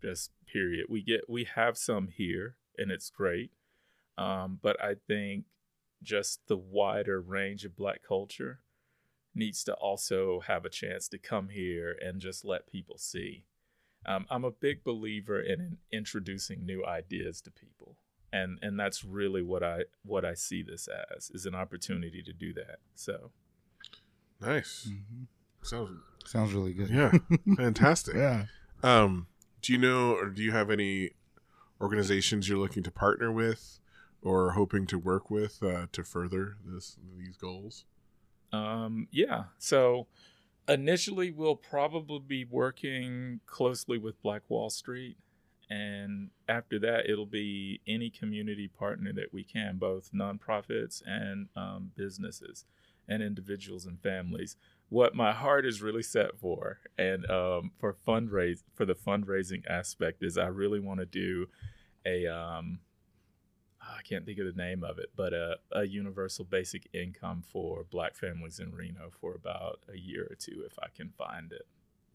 Just 0.00 0.30
period. 0.50 0.86
We 0.88 1.02
get 1.02 1.28
we 1.28 1.44
have 1.44 1.76
some 1.76 2.08
here 2.08 2.56
and 2.78 2.90
it's 2.90 3.10
great 3.10 3.50
um, 4.18 4.58
but 4.62 4.82
i 4.82 4.94
think 5.06 5.44
just 6.02 6.40
the 6.48 6.56
wider 6.56 7.20
range 7.20 7.64
of 7.64 7.76
black 7.76 8.02
culture 8.06 8.60
needs 9.34 9.64
to 9.64 9.72
also 9.74 10.40
have 10.40 10.64
a 10.64 10.70
chance 10.70 11.08
to 11.08 11.18
come 11.18 11.48
here 11.48 11.96
and 12.04 12.20
just 12.20 12.44
let 12.44 12.66
people 12.66 12.98
see. 12.98 13.44
Um, 14.04 14.26
I'm 14.30 14.44
a 14.44 14.50
big 14.50 14.82
believer 14.84 15.40
in 15.40 15.78
introducing 15.92 16.66
new 16.66 16.84
ideas 16.84 17.40
to 17.42 17.50
people, 17.50 17.96
and 18.32 18.58
and 18.60 18.78
that's 18.78 19.04
really 19.04 19.42
what 19.42 19.62
I 19.62 19.84
what 20.04 20.24
I 20.24 20.34
see 20.34 20.62
this 20.62 20.88
as 21.16 21.30
is 21.30 21.46
an 21.46 21.54
opportunity 21.54 22.22
to 22.22 22.32
do 22.32 22.52
that. 22.54 22.78
So, 22.94 23.30
nice. 24.40 24.88
Mhm. 24.90 25.26
Sounds 25.62 25.90
Sounds 26.24 26.52
really 26.52 26.72
good. 26.74 26.90
yeah, 26.90 27.12
fantastic. 27.56 28.14
Yeah. 28.16 28.46
Um, 28.82 29.28
do 29.60 29.72
you 29.72 29.78
know, 29.78 30.12
or 30.16 30.26
do 30.30 30.42
you 30.42 30.50
have 30.52 30.70
any 30.70 31.10
organizations 31.80 32.48
you're 32.48 32.58
looking 32.58 32.82
to 32.84 32.90
partner 32.90 33.30
with, 33.32 33.78
or 34.22 34.52
hoping 34.52 34.86
to 34.86 34.98
work 34.98 35.30
with 35.30 35.62
uh, 35.62 35.86
to 35.92 36.04
further 36.04 36.56
this 36.64 36.96
these 37.18 37.36
goals? 37.36 37.84
Um, 38.52 39.08
yeah. 39.10 39.44
So 39.58 40.06
initially, 40.68 41.30
we'll 41.30 41.56
probably 41.56 42.20
be 42.20 42.44
working 42.44 43.40
closely 43.46 43.98
with 43.98 44.20
Black 44.22 44.42
Wall 44.48 44.70
Street. 44.70 45.16
And 45.70 46.30
after 46.48 46.78
that, 46.80 47.08
it'll 47.08 47.24
be 47.24 47.80
any 47.86 48.10
community 48.10 48.68
partner 48.68 49.12
that 49.14 49.32
we 49.32 49.42
can, 49.42 49.78
both 49.78 50.10
nonprofits 50.12 51.02
and 51.06 51.48
um, 51.56 51.92
businesses 51.96 52.66
and 53.08 53.22
individuals 53.22 53.86
and 53.86 53.98
families. 54.02 54.56
What 54.90 55.14
my 55.14 55.32
heart 55.32 55.64
is 55.64 55.80
really 55.80 56.02
set 56.02 56.38
for, 56.38 56.80
and 56.98 57.28
um, 57.30 57.70
for 57.78 57.96
fundraise 58.06 58.62
for 58.74 58.84
the 58.84 58.94
fundraising 58.94 59.66
aspect, 59.66 60.22
is 60.22 60.36
I 60.36 60.48
really 60.48 60.80
want 60.80 61.00
to 61.00 61.06
do 61.06 61.46
a 62.04 62.26
um, 62.26 62.80
I 63.82 64.02
can't 64.02 64.24
think 64.24 64.38
of 64.38 64.46
the 64.46 64.52
name 64.62 64.84
of 64.84 64.98
it, 64.98 65.10
but 65.16 65.32
a, 65.32 65.56
a 65.72 65.84
universal 65.84 66.44
basic 66.44 66.88
income 66.92 67.42
for 67.42 67.84
black 67.90 68.14
families 68.14 68.58
in 68.60 68.72
Reno 68.72 69.10
for 69.20 69.34
about 69.34 69.80
a 69.92 69.98
year 69.98 70.26
or 70.30 70.36
two 70.36 70.62
if 70.66 70.78
I 70.78 70.86
can 70.94 71.10
find 71.18 71.52
it, 71.52 71.66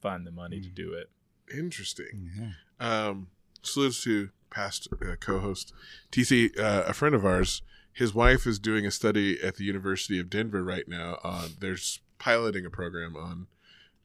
find 0.02 0.26
the 0.26 0.32
money 0.32 0.62
to 0.62 0.70
Mm. 0.70 0.76
do 0.76 0.94
it. 0.94 1.10
Interesting. 1.54 2.32
Yeah. 2.38 2.52
Um, 2.80 3.28
salutes 3.64 4.04
to 4.04 4.30
past 4.50 4.88
uh, 4.94 5.16
co-host 5.20 5.74
TC, 6.12 6.58
uh, 6.60 6.84
a 6.88 6.94
friend 6.94 7.14
of 7.16 7.26
ours. 7.26 7.62
His 7.94 8.14
wife 8.14 8.46
is 8.46 8.60
doing 8.60 8.86
a 8.86 8.92
study 8.92 9.42
at 9.42 9.56
the 9.56 9.64
University 9.64 10.20
of 10.20 10.30
Denver 10.30 10.64
right 10.64 10.88
now. 10.88 11.20
On 11.24 11.50
there's 11.60 12.00
piloting 12.20 12.66
a 12.66 12.70
program 12.70 13.16
on 13.16 13.48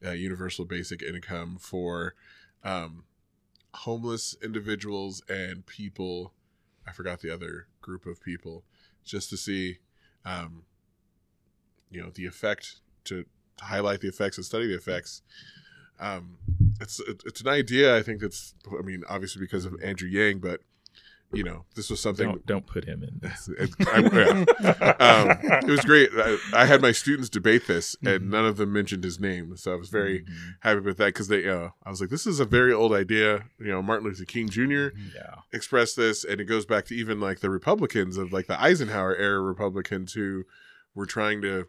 uh, 0.05 0.11
universal 0.11 0.65
basic 0.65 1.01
income 1.01 1.57
for 1.59 2.15
um, 2.63 3.03
homeless 3.73 4.35
individuals 4.43 5.21
and 5.29 5.65
people. 5.65 6.33
I 6.87 6.91
forgot 6.91 7.21
the 7.21 7.33
other 7.33 7.67
group 7.81 8.05
of 8.05 8.21
people, 8.21 8.63
just 9.03 9.29
to 9.29 9.37
see, 9.37 9.79
um, 10.25 10.63
you 11.89 12.01
know, 12.01 12.11
the 12.13 12.25
effect 12.25 12.77
to, 13.05 13.25
to 13.57 13.65
highlight 13.65 14.01
the 14.01 14.07
effects 14.07 14.37
and 14.37 14.45
study 14.45 14.67
the 14.67 14.75
effects. 14.75 15.21
Um, 15.99 16.37
it's 16.81 16.99
it's 17.07 17.41
an 17.41 17.47
idea 17.47 17.95
I 17.95 18.01
think 18.01 18.19
that's 18.19 18.55
I 18.77 18.81
mean 18.81 19.03
obviously 19.07 19.39
because 19.39 19.65
of 19.65 19.75
Andrew 19.81 20.09
Yang, 20.09 20.39
but 20.39 20.61
you 21.33 21.43
know 21.43 21.65
this 21.75 21.89
was 21.89 21.99
something. 21.99 22.27
Don't 22.27 22.45
don't 22.45 22.67
put 22.67 22.85
him 22.85 23.03
in 23.03 23.19
I- 23.87 23.99
yeah. 24.01 24.91
um, 24.99 25.37
it 25.63 25.69
was 25.69 25.81
great. 25.81 26.09
I, 26.15 26.37
I 26.53 26.65
had 26.65 26.81
my 26.81 26.91
students 26.91 27.29
debate 27.29 27.67
this, 27.67 27.95
and 28.05 28.21
Mhm. 28.23 28.29
none 28.29 28.45
of 28.45 28.57
them 28.57 28.71
mentioned 28.71 29.03
his 29.03 29.19
name, 29.19 29.57
so 29.57 29.73
I 29.73 29.75
was 29.75 29.89
very 29.89 30.21
Mhm. 30.21 30.55
happy 30.61 30.79
with 30.81 30.97
that 30.97 31.07
because 31.07 31.27
they. 31.27 31.47
Uh, 31.47 31.69
I 31.83 31.89
was 31.89 32.01
like, 32.01 32.09
this 32.09 32.27
is 32.27 32.39
a 32.39 32.45
very 32.45 32.71
old 32.73 32.93
idea. 32.93 33.45
You 33.59 33.67
know, 33.67 33.81
Martin 33.81 34.07
Luther 34.07 34.25
King 34.25 34.49
Jr. 34.49 34.89
Yeah. 35.15 35.35
expressed 35.51 35.95
this, 35.95 36.23
and 36.23 36.39
it 36.39 36.45
goes 36.45 36.65
back 36.65 36.85
to 36.85 36.95
even 36.95 37.19
like 37.19 37.39
the 37.39 37.49
Republicans 37.49 38.17
of 38.17 38.31
like 38.31 38.47
the 38.47 38.61
Eisenhower 38.61 39.15
era 39.15 39.41
Republicans 39.41 40.13
who 40.13 40.43
were 40.95 41.05
trying 41.07 41.41
to 41.41 41.67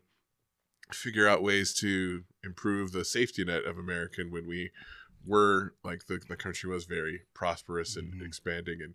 figure 0.93 1.27
out 1.27 1.43
ways 1.43 1.73
to 1.75 2.25
improve 2.45 2.93
the 2.93 3.05
safety 3.05 3.43
net 3.45 3.65
of 3.65 3.79
American 3.79 4.31
when 4.31 4.47
we 4.47 4.71
were 5.27 5.73
like 5.83 6.07
the, 6.07 6.21
the 6.29 6.37
country 6.37 6.69
was 6.69 6.85
very 6.85 7.23
prosperous 7.33 7.97
and 7.97 8.13
Mhm. 8.21 8.27
expanding 8.27 8.81
and 8.83 8.95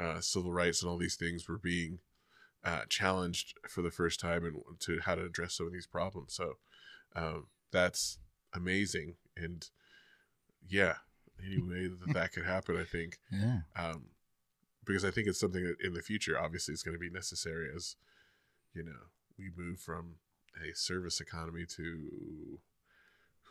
uh, 0.00 0.20
civil 0.20 0.52
rights 0.52 0.82
and 0.82 0.90
all 0.90 0.96
these 0.98 1.16
things 1.16 1.48
were 1.48 1.58
being 1.58 1.98
uh, 2.64 2.82
challenged 2.88 3.54
for 3.68 3.82
the 3.82 3.90
first 3.90 4.18
time 4.20 4.44
and 4.44 4.56
to 4.80 5.00
how 5.04 5.14
to 5.14 5.24
address 5.24 5.54
some 5.56 5.66
of 5.66 5.72
these 5.72 5.86
problems. 5.86 6.34
So 6.34 6.54
um, 7.14 7.46
that's 7.70 8.18
amazing. 8.54 9.14
And 9.36 9.68
yeah, 10.68 10.94
any 11.44 11.62
way 11.62 11.88
that 11.88 12.14
that 12.14 12.32
could 12.32 12.46
happen, 12.46 12.76
I 12.76 12.84
think 12.84 13.18
Yeah. 13.30 13.60
um, 13.76 14.06
because 14.84 15.04
I 15.04 15.10
think 15.10 15.28
it's 15.28 15.40
something 15.40 15.62
that 15.64 15.76
in 15.82 15.92
the 15.94 16.02
future, 16.02 16.38
obviously, 16.38 16.74
is 16.74 16.82
going 16.82 16.94
to 16.94 16.98
be 17.00 17.10
necessary 17.10 17.68
as 17.74 17.96
you 18.74 18.82
know 18.82 19.08
we 19.38 19.50
move 19.56 19.78
from 19.80 20.16
a 20.56 20.74
service 20.74 21.20
economy 21.20 21.64
to 21.76 22.58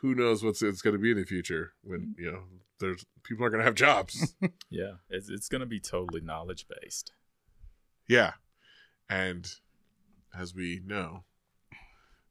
who 0.00 0.14
knows 0.14 0.42
what's 0.42 0.62
it's 0.62 0.82
going 0.82 0.94
to 0.96 0.98
be 1.00 1.10
in 1.10 1.16
the 1.18 1.24
future 1.24 1.72
when 1.82 2.14
you 2.18 2.30
know 2.30 2.42
there's 2.78 3.04
people 3.22 3.44
are 3.44 3.50
going 3.50 3.60
to 3.60 3.64
have 3.64 3.74
jobs. 3.74 4.34
Yeah. 4.70 4.92
It's 5.10 5.28
it's 5.28 5.48
gonna 5.48 5.66
be 5.66 5.80
totally 5.80 6.20
knowledge 6.20 6.66
based. 6.68 7.12
yeah, 8.08 8.34
and 9.08 9.46
as 10.38 10.54
we 10.54 10.80
know, 10.84 11.24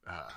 uh, 0.09 0.29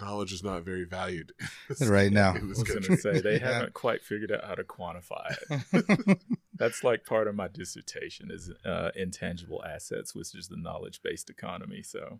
knowledge 0.00 0.32
is 0.32 0.42
not 0.42 0.64
very 0.64 0.84
valued 0.84 1.32
Right 1.80 2.12
now. 2.12 2.34
I 2.34 2.44
was 2.44 2.62
gonna 2.64 2.96
say 2.96 3.20
they 3.20 3.34
Yeah. 3.38 3.52
haven't 3.52 3.72
quite 3.74 4.02
figured 4.02 4.32
out 4.32 4.44
how 4.44 4.54
to 4.56 4.64
quantify 4.64 5.34
it. 5.48 6.18
That's 6.56 6.82
like 6.84 7.04
part 7.06 7.28
of 7.28 7.34
my 7.36 7.48
dissertation 7.48 8.30
is 8.32 8.50
uh, 8.64 8.90
intangible 8.96 9.64
assets, 9.64 10.14
which 10.14 10.34
is 10.34 10.48
the 10.48 10.56
knowledge 10.56 11.00
based 11.02 11.30
economy. 11.30 11.82
So 11.82 12.18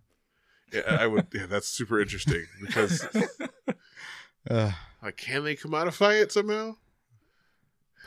Yeah, 0.72 0.82
I 0.86 1.06
would. 1.08 1.26
Yeah, 1.34 1.46
that's 1.46 1.68
super 1.68 2.00
interesting 2.00 2.46
because 2.60 3.04
Uh, 4.48 4.72
like, 5.02 5.16
can 5.16 5.44
they 5.44 5.56
commodify 5.56 6.20
it 6.20 6.32
somehow? 6.32 6.76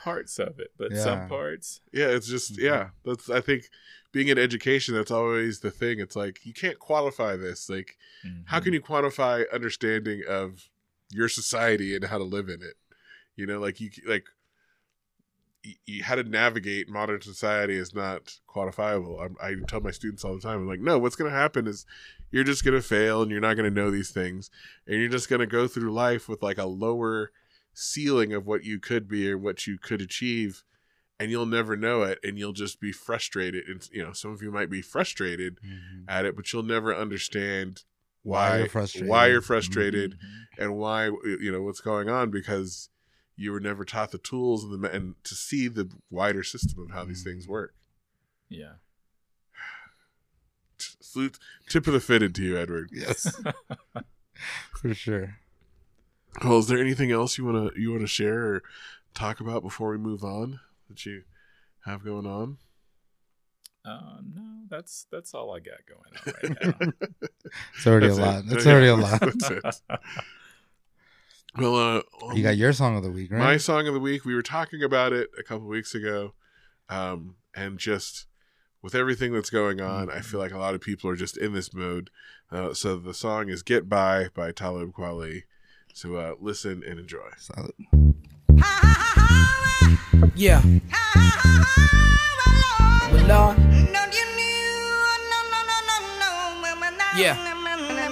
parts 0.04 0.38
of 0.40 0.60
it, 0.60 0.72
but 0.78 0.92
Yeah. 0.92 1.04
some 1.04 1.28
parts, 1.28 1.82
Yeah, 1.92 2.10
it's 2.10 2.28
just 2.28 2.58
yeah. 2.58 2.90
That's 3.04 3.30
I 3.30 3.42
think 3.42 3.64
being 4.12 4.28
in 4.28 4.38
education, 4.38 4.94
that's 4.94 5.12
always 5.12 5.60
the 5.60 5.72
thing. 5.72 6.00
It's 6.00 6.16
like 6.16 6.46
you 6.46 6.54
can't 6.54 6.80
quantify 6.80 7.38
this. 7.40 7.68
Like, 7.70 7.98
how 8.46 8.60
can 8.60 8.74
you 8.74 8.82
quantify 8.82 9.52
understanding 9.52 10.24
of 10.28 10.70
your 11.10 11.28
society 11.30 11.96
and 11.96 12.06
how 12.06 12.20
to 12.20 12.24
live 12.24 12.48
in 12.48 12.62
it? 12.62 12.76
You 13.36 13.48
know, 13.48 13.60
like 13.60 13.82
you 13.82 13.90
like 14.06 14.26
y- 15.68 15.76
y- 15.88 16.02
how 16.04 16.16
to 16.16 16.24
navigate 16.24 16.88
modern 16.90 17.22
society 17.22 17.76
is 17.76 17.94
not 17.94 18.40
quantifiable. 18.50 19.22
I'm, 19.24 19.36
I 19.42 19.56
tell 19.68 19.82
my 19.82 19.92
students 19.92 20.24
all 20.24 20.34
the 20.36 20.42
time, 20.42 20.60
I'm 20.62 20.68
like, 20.68 20.80
no, 20.80 20.98
what's 20.98 21.16
going 21.16 21.30
to 21.32 21.38
happen 21.38 21.68
is 21.68 21.86
you're 22.32 22.44
just 22.44 22.64
going 22.64 22.76
to 22.76 22.82
fail 22.82 23.22
and 23.22 23.30
you're 23.32 23.42
not 23.42 23.56
going 23.56 23.70
to 23.70 23.82
know 23.82 23.92
these 23.92 24.12
things, 24.12 24.50
and 24.88 25.00
you're 25.00 25.10
just 25.10 25.30
going 25.30 25.42
to 25.42 25.46
go 25.48 25.68
through 25.68 25.92
life 25.92 26.28
with 26.30 26.42
like 26.42 26.58
a 26.58 26.66
lower 26.66 27.32
ceiling 27.74 28.34
of 28.34 28.48
what 28.48 28.64
you 28.64 28.80
could 28.80 29.08
be 29.08 29.30
or 29.30 29.38
what 29.38 29.68
you 29.68 29.78
could 29.78 30.02
achieve 30.02 30.64
and 31.20 31.30
you'll 31.32 31.46
never 31.46 31.76
know 31.76 32.02
it 32.04 32.18
and 32.24 32.38
you'll 32.38 32.54
just 32.54 32.80
be 32.80 32.92
frustrated 32.92 33.68
and 33.68 33.88
you 33.92 34.04
know 34.04 34.14
some 34.14 34.32
of 34.32 34.42
you 34.42 34.52
might 34.52 34.70
be 34.70 34.82
frustrated 34.82 35.60
mhm. 35.64 36.04
at 36.08 36.26
it 36.26 36.36
but 36.36 36.52
you'll 36.52 36.64
never 36.64 36.96
understand 36.96 37.84
why 38.24 38.58
you're 38.58 38.68
frustrated. 38.68 39.08
why 39.10 39.28
you're 39.28 39.42
frustrated, 39.42 40.12
Mhm. 40.14 40.64
and 40.64 40.76
why 40.78 41.06
you 41.06 41.52
know 41.52 41.62
what's 41.62 41.80
going 41.82 42.10
on 42.10 42.30
because 42.32 42.90
you 43.38 43.52
were 43.52 43.60
never 43.60 43.86
taught 43.86 44.12
the 44.12 44.18
tools 44.18 44.64
and 44.64 44.84
the 44.84 44.92
and 44.92 45.16
to 45.24 45.36
see 45.36 45.68
the 45.68 45.90
wider 46.10 46.44
system 46.44 46.82
of 46.84 46.92
how 46.92 47.06
these 47.06 47.24
things 47.24 47.48
work. 47.48 47.74
Yeah. 48.50 48.74
Salute, 50.80 51.38
tip 51.70 51.88
of 51.88 51.94
the 51.94 52.00
fitted 52.00 52.36
to 52.36 52.44
you, 52.44 52.58
Edward. 52.58 52.90
Yes. 52.92 53.34
For 54.82 54.94
sure. 54.94 55.38
Well, 56.44 56.60
is 56.60 56.68
there 56.68 56.80
anything 56.80 57.12
else 57.12 57.38
you 57.38 57.46
wanna 57.46 57.70
you 57.76 57.92
wanna 57.92 58.08
share 58.08 58.44
or 58.46 58.64
talk 59.14 59.40
about 59.40 59.64
before 59.64 59.90
we 59.90 59.98
move 59.98 60.24
on 60.24 60.60
that 60.90 61.06
you 61.06 61.24
have 61.86 62.04
going 62.04 62.26
on? 62.28 62.58
Uh, 63.86 64.18
no, 64.36 64.64
that's 64.70 65.08
that's 65.12 65.34
all 65.34 65.56
I 65.56 65.60
got 65.60 65.80
going 65.88 66.12
on 66.26 66.34
right 66.44 66.80
now. 66.82 66.92
It's 67.76 67.88
already 67.88 68.08
That's 68.08 68.20
a 68.20 68.22
it. 68.22 68.26
lot. 68.26 68.44
It's 68.50 68.68
already 68.68 68.88
a 68.88 68.96
lot. 68.96 69.82
That's 71.58 71.68
it. 71.68 71.72
Well, 71.72 71.98
uh, 72.30 72.34
You 72.34 72.44
got 72.44 72.58
your 72.58 72.74
song 72.74 72.98
of 72.98 73.04
the 73.04 73.12
week, 73.12 73.32
right? 73.32 73.40
my 73.40 73.58
song 73.58 73.88
of 73.88 73.94
the 73.94 74.00
week. 74.00 74.26
We 74.26 74.36
were 74.36 74.42
talking 74.42 74.84
about 74.84 75.14
it 75.14 75.30
a 75.38 75.44
couple 75.44 75.68
weeks 75.68 75.94
ago, 75.96 76.34
um, 76.90 77.36
and 77.56 77.78
just 77.80 78.26
with 78.82 78.96
everything 78.96 79.34
that's 79.34 79.50
going 79.50 79.82
on, 79.82 80.10
I 80.10 80.20
feel 80.22 80.40
like 80.40 80.52
a 80.54 80.58
lot 80.58 80.76
of 80.76 80.82
people 80.82 81.10
are 81.10 81.16
just 81.16 81.36
in 81.38 81.54
this 81.54 81.74
mode. 81.74 82.10
Uh, 82.52 82.74
so 82.74 82.96
the 82.98 83.14
song 83.14 83.50
is 83.50 83.64
"Get 83.64 83.90
By" 83.90 84.30
by 84.34 84.52
Talib 84.52 84.94
Kweli. 84.94 85.44
So 85.94 86.16
uh, 86.16 86.34
listen 86.40 86.84
and 86.88 87.00
enjoy. 87.00 87.30
Solid. 87.38 87.74
Yeah. 90.36 90.62
Well, 93.10 93.56
Lord. 93.56 93.58
Yeah. 97.16 97.57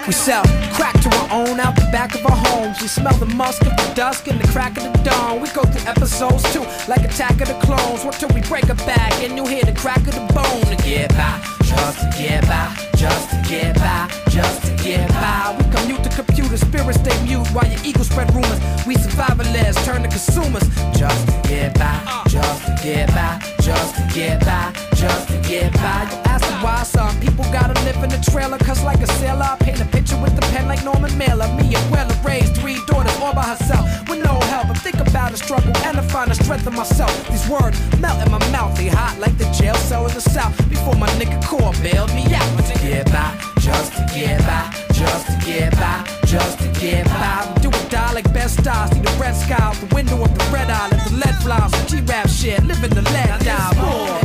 We 0.08 0.14
sell 0.14 0.44
crack 0.74 0.94
to 1.02 1.10
our 1.18 1.48
own 1.48 1.60
out 1.60 1.76
the 1.76 1.90
back 1.92 2.14
of 2.14 2.24
our 2.28 2.38
homes. 2.38 2.80
We 2.80 2.88
smell 2.88 3.16
the 3.18 3.26
musk 3.26 3.64
of 3.64 3.76
the 3.76 3.92
dusk 3.96 4.28
and 4.28 4.40
the 4.40 4.48
crack 4.50 4.78
of 4.78 4.84
the 4.84 5.04
dawn. 5.04 5.42
We 5.42 5.50
go 5.50 5.64
through 5.64 5.90
episodes 5.90 6.44
too, 6.54 6.64
like 6.88 7.02
Attack 7.02 7.42
of 7.42 7.48
the 7.48 7.60
Clones. 7.66 8.06
What 8.06 8.14
till 8.20 8.30
we 8.30 8.42
break 8.42 8.70
a 8.70 8.76
back 8.76 9.14
and 9.24 9.36
you 9.36 9.48
hear 9.48 9.64
the 9.64 9.74
crack 9.74 10.06
of 10.08 10.14
the 10.14 10.32
bone 10.32 10.78
to 10.78 10.84
get 10.84 11.10
by, 11.10 11.55
just 11.66 12.00
to 12.00 12.08
get 12.18 12.42
by, 12.48 12.74
just 12.96 13.30
to 13.32 13.38
get 13.50 13.76
by, 13.76 14.10
just 14.30 14.66
to 14.66 14.72
get 14.84 15.10
by. 15.10 15.56
We 15.58 15.64
commute 15.76 16.04
to 16.04 16.10
computer 16.10 16.58
spirits 16.58 17.00
stay 17.00 17.18
mute 17.24 17.48
while 17.50 17.68
your 17.68 17.82
ego 17.84 18.04
spread 18.04 18.34
rumors. 18.34 18.60
We 18.86 18.96
survivalists 18.96 19.84
turn 19.86 20.04
to 20.04 20.08
consumers, 20.08 20.68
just 20.98 21.28
to 21.28 21.50
get 21.50 21.74
by, 21.78 21.96
just 22.28 22.66
to 22.66 22.78
get 22.84 23.08
by, 23.10 23.40
just 23.62 23.96
to 23.96 24.04
get 24.14 24.40
by, 24.46 24.74
just 24.96 25.28
to 25.30 25.38
get 25.50 25.74
by. 25.74 26.08
You 26.12 26.18
ask 26.26 26.46
why 26.64 26.84
some 26.84 27.20
people 27.20 27.44
gotta 27.52 27.74
live 27.84 27.98
in 28.04 28.12
a 28.12 28.22
trailer, 28.22 28.58
cause 28.60 28.84
like 28.84 29.02
a 29.02 29.08
sailor, 29.20 29.50
I 29.54 29.58
paint 29.60 29.82
a 29.82 29.86
picture 29.86 30.20
with 30.22 30.36
the 30.36 30.46
pen 30.54 30.68
like 30.68 30.84
Norman 30.84 31.18
Mailer. 31.18 31.48
Me 31.58 31.76
and 31.76 31.92
Weller 31.92 32.16
raised 32.24 32.56
three 32.58 32.80
daughters 32.88 33.16
all 33.22 33.34
by 33.34 33.44
herself 33.44 33.86
with 34.08 34.24
no 34.24 34.45
think 34.86 35.08
about 35.08 35.32
the 35.32 35.38
struggle 35.38 35.76
and 35.78 35.98
I 35.98 36.02
find 36.14 36.30
the 36.30 36.36
strength 36.36 36.68
in 36.68 36.76
myself. 36.76 37.12
These 37.30 37.50
words 37.50 37.76
melt 38.00 38.22
in 38.24 38.32
my 38.32 38.38
mouth, 38.52 38.78
they 38.78 38.88
hot 38.88 39.18
like 39.20 39.36
the 39.40 39.50
jail 39.50 39.74
cell 39.74 40.06
in 40.06 40.14
the 40.14 40.22
south. 40.22 40.56
Before 40.70 40.94
my 40.94 41.10
nigga 41.18 41.42
core 41.44 41.74
bailed 41.82 42.14
me 42.14 42.24
out. 42.36 42.46
Just 42.58 42.72
to 42.72 42.78
get 42.86 43.06
by, 43.08 43.34
just 43.60 43.94
to 43.98 44.04
get 44.14 44.40
by, 44.46 44.70
just 44.94 45.26
to 45.26 45.36
get 45.44 45.72
by, 45.82 46.06
just 46.28 46.60
to 46.60 46.68
get 46.80 47.06
by. 47.06 47.58
Do 47.64 47.70
or 47.70 47.90
die 47.90 48.14
like 48.14 48.32
Bed-Stuy, 48.32 48.94
see 48.94 49.00
the 49.00 49.18
red 49.20 49.36
sky 49.36 49.58
out 49.60 49.76
the 49.76 49.90
window 49.96 50.22
of 50.22 50.32
the 50.38 50.46
red 50.54 50.70
eye, 50.70 50.88
let 50.92 51.04
the 51.10 51.16
lead 51.16 51.36
fly. 51.42 51.68
Some 51.68 51.88
G-rap 51.88 52.30
shit, 52.30 52.64
living 52.64 52.92
the 52.92 53.02
lead 53.02 53.40
die. 53.42 53.74
Boy. 53.74 54.25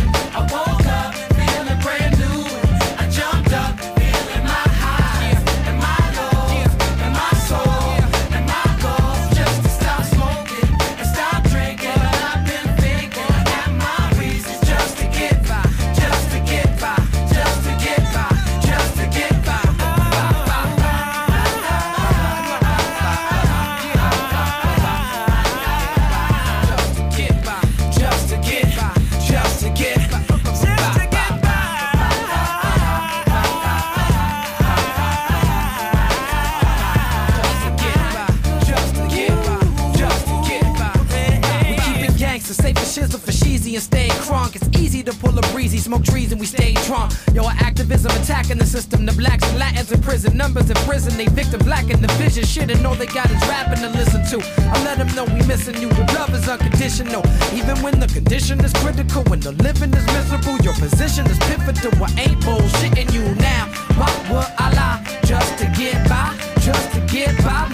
For 43.70 43.76
and 43.76 43.82
stay 43.82 44.08
crunk. 44.26 44.56
It's 44.56 44.68
easy 44.78 45.02
to 45.02 45.12
pull 45.12 45.38
a 45.38 45.42
breezy, 45.52 45.78
smoke 45.78 46.04
trees 46.04 46.32
and 46.32 46.40
we 46.40 46.46
stay 46.46 46.74
drunk. 46.86 47.12
Yo, 47.34 47.44
our 47.44 47.54
activism 47.58 48.10
attacking 48.22 48.58
the 48.58 48.66
system. 48.66 49.06
The 49.06 49.12
blacks 49.12 49.44
and 49.48 49.58
Latins 49.58 49.92
in 49.92 50.00
prison, 50.02 50.36
numbers 50.36 50.70
in 50.70 50.76
prison. 50.88 51.16
They 51.16 51.26
victim 51.26 51.60
lacking 51.68 52.00
the 52.00 52.08
vision. 52.14 52.44
Shit, 52.44 52.70
and 52.70 52.84
all 52.86 52.94
they 52.94 53.06
got 53.06 53.30
is 53.30 53.40
rapping 53.48 53.80
to 53.82 53.88
listen 53.90 54.22
to. 54.32 54.44
I 54.72 54.84
let 54.84 54.98
them 54.98 55.08
know 55.14 55.24
we 55.24 55.46
missing 55.46 55.80
you. 55.80 55.88
The 55.88 56.04
love 56.14 56.34
is 56.34 56.48
unconditional. 56.48 57.22
Even 57.54 57.80
when 57.82 58.00
the 58.00 58.08
condition 58.08 58.62
is 58.64 58.72
critical, 58.74 59.22
when 59.24 59.40
the 59.40 59.52
living 59.52 59.92
is 59.94 60.06
miserable, 60.06 60.56
your 60.58 60.74
position 60.74 61.26
is 61.26 61.38
pivotal. 61.50 61.92
I 62.02 62.10
ain't 62.18 62.40
bullshitting 62.40 63.12
you 63.12 63.24
now. 63.36 63.66
Why 63.98 64.10
would 64.30 64.50
I 64.58 64.72
lie? 64.74 65.20
Just 65.24 65.58
to 65.58 65.66
get 65.76 66.08
by, 66.08 66.34
just 66.60 66.92
to 66.92 67.00
get 67.06 67.36
by, 67.44 67.70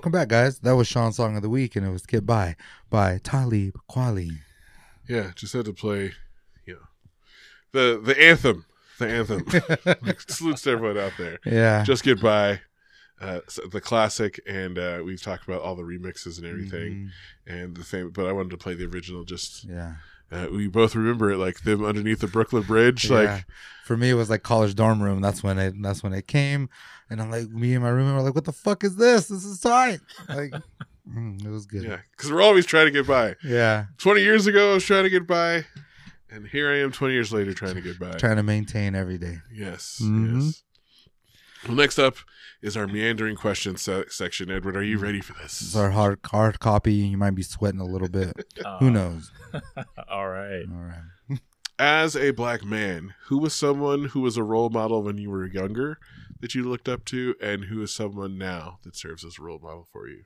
welcome 0.00 0.12
back, 0.12 0.28
guys. 0.28 0.60
That 0.60 0.76
was 0.76 0.88
Shaughn's 0.88 1.16
song 1.16 1.36
of 1.36 1.42
the 1.42 1.50
week, 1.50 1.76
and 1.76 1.86
it 1.86 1.90
was 1.90 2.06
"Get 2.06 2.24
By" 2.24 2.56
by 2.88 3.20
Talib 3.22 3.74
Kweli. 3.90 4.30
Yeah, 5.06 5.32
just 5.34 5.52
had 5.52 5.66
to 5.66 5.74
play, 5.74 6.12
you 6.64 6.72
know, 6.72 6.80
the 7.72 8.00
the 8.02 8.18
anthem, 8.18 8.64
the 8.98 9.08
anthem. 9.08 9.44
Salutes 10.26 10.62
to 10.62 10.70
everyone 10.70 10.96
out 10.96 11.12
there. 11.18 11.38
Yeah, 11.44 11.84
Just 11.84 12.02
get 12.02 12.18
by. 12.22 12.60
Uh, 13.20 13.40
the 13.70 13.82
classic, 13.82 14.40
and 14.48 14.78
uh, 14.78 15.02
we've 15.04 15.20
talked 15.20 15.46
about 15.46 15.60
all 15.60 15.76
the 15.76 15.82
remixes 15.82 16.38
and 16.38 16.46
everything, 16.46 17.10
Mhm. 17.46 17.54
and 17.60 17.76
the 17.76 17.84
fame. 17.84 18.08
But 18.08 18.24
I 18.24 18.32
wanted 18.32 18.52
to 18.52 18.56
play 18.56 18.72
the 18.72 18.86
original 18.86 19.24
just 19.24 19.64
Yeah, 19.64 19.96
Uh, 20.32 20.46
we 20.50 20.66
both 20.68 20.94
remember 20.96 21.30
it, 21.30 21.36
like 21.36 21.64
them 21.64 21.84
underneath 21.84 22.20
the 22.20 22.26
Brooklyn 22.26 22.62
Bridge. 22.62 23.10
Yeah. 23.10 23.16
Like, 23.18 23.46
for 23.84 23.98
me, 23.98 24.08
it 24.08 24.14
was 24.14 24.30
like 24.30 24.42
college 24.42 24.74
dorm 24.74 25.02
room. 25.02 25.20
That's 25.20 25.42
when 25.42 25.58
it. 25.58 25.74
That's 25.82 26.02
when 26.02 26.14
it 26.14 26.26
came, 26.28 26.70
and 27.10 27.20
I'm 27.20 27.30
like, 27.30 27.48
me 27.50 27.74
and 27.74 27.82
my 27.82 27.90
roommate 27.90 28.14
were 28.14 28.22
like, 28.22 28.34
"What 28.34 28.44
the 28.44 28.52
fuck 28.52 28.84
is 28.84 28.96
this? 28.96 29.28
This 29.28 29.44
is 29.44 29.60
tight." 29.60 30.00
Like, 30.28 30.52
mm, 31.08 31.44
it 31.44 31.48
was 31.50 31.66
good. 31.66 31.82
yeah, 31.82 31.98
because 32.16 32.30
we're 32.32 32.42
always 32.42 32.66
trying 32.66 32.86
to 32.86 32.90
get 32.92 33.06
by. 33.06 33.36
yeah. 33.44 33.86
20 33.98 34.20
years 34.22 34.46
ago, 34.46 34.70
I 34.70 34.74
was 34.74 34.84
trying 34.84 35.04
to 35.04 35.10
get 35.10 35.26
by, 35.26 35.64
and 36.30 36.46
here 36.46 36.70
I 36.70 36.78
am 36.78 36.92
20 36.92 37.12
years 37.14 37.32
later 37.32 37.52
trying 37.52 37.74
to 37.74 37.80
get 37.80 37.98
by. 37.98 38.12
Trying 38.12 38.36
to 38.36 38.42
maintain 38.42 38.94
every 38.94 39.18
day. 39.18 39.38
Yes, 39.52 40.00
Mhm. 40.02 40.42
yes. 40.46 40.62
Well, 41.68 41.76
next 41.76 41.98
up 41.98 42.16
is 42.62 42.74
our 42.74 42.86
meandering 42.86 43.36
question 43.36 43.76
se- 43.76 44.04
section. 44.08 44.50
Edward, 44.50 44.76
are 44.78 44.82
you 44.82 44.96
ready 44.96 45.20
for 45.20 45.34
This 45.42 45.60
It's 45.60 45.76
our 45.76 45.90
hard 45.90 46.18
hard 46.24 46.58
copy. 46.58 46.94
You 46.94 47.18
might 47.18 47.34
be 47.34 47.42
sweating 47.42 47.80
a 47.80 47.84
little 47.84 48.08
bit. 48.08 48.32
Uh, 48.64 48.78
Who 48.78 48.90
knows? 48.90 49.30
All 50.10 50.28
right. 50.28 50.64
All 50.70 50.84
right. 50.84 51.38
As 51.78 52.14
a 52.14 52.30
black 52.32 52.62
man, 52.64 53.14
who 53.28 53.38
was 53.38 53.54
someone 53.54 54.04
who 54.06 54.20
was 54.20 54.36
a 54.36 54.42
role 54.42 54.68
model 54.70 55.02
when 55.02 55.16
you 55.18 55.30
were 55.30 55.46
younger 55.46 55.98
that 56.40 56.54
you 56.54 56.64
looked 56.64 56.88
up 56.88 57.04
to, 57.06 57.34
and 57.40 57.64
who 57.64 57.82
is 57.82 57.94
someone 57.94 58.38
now 58.38 58.78
that 58.82 58.96
serves 58.96 59.24
as 59.24 59.38
a 59.38 59.42
role 59.42 59.58
model 59.58 59.86
for 59.90 60.08
you? 60.08 60.24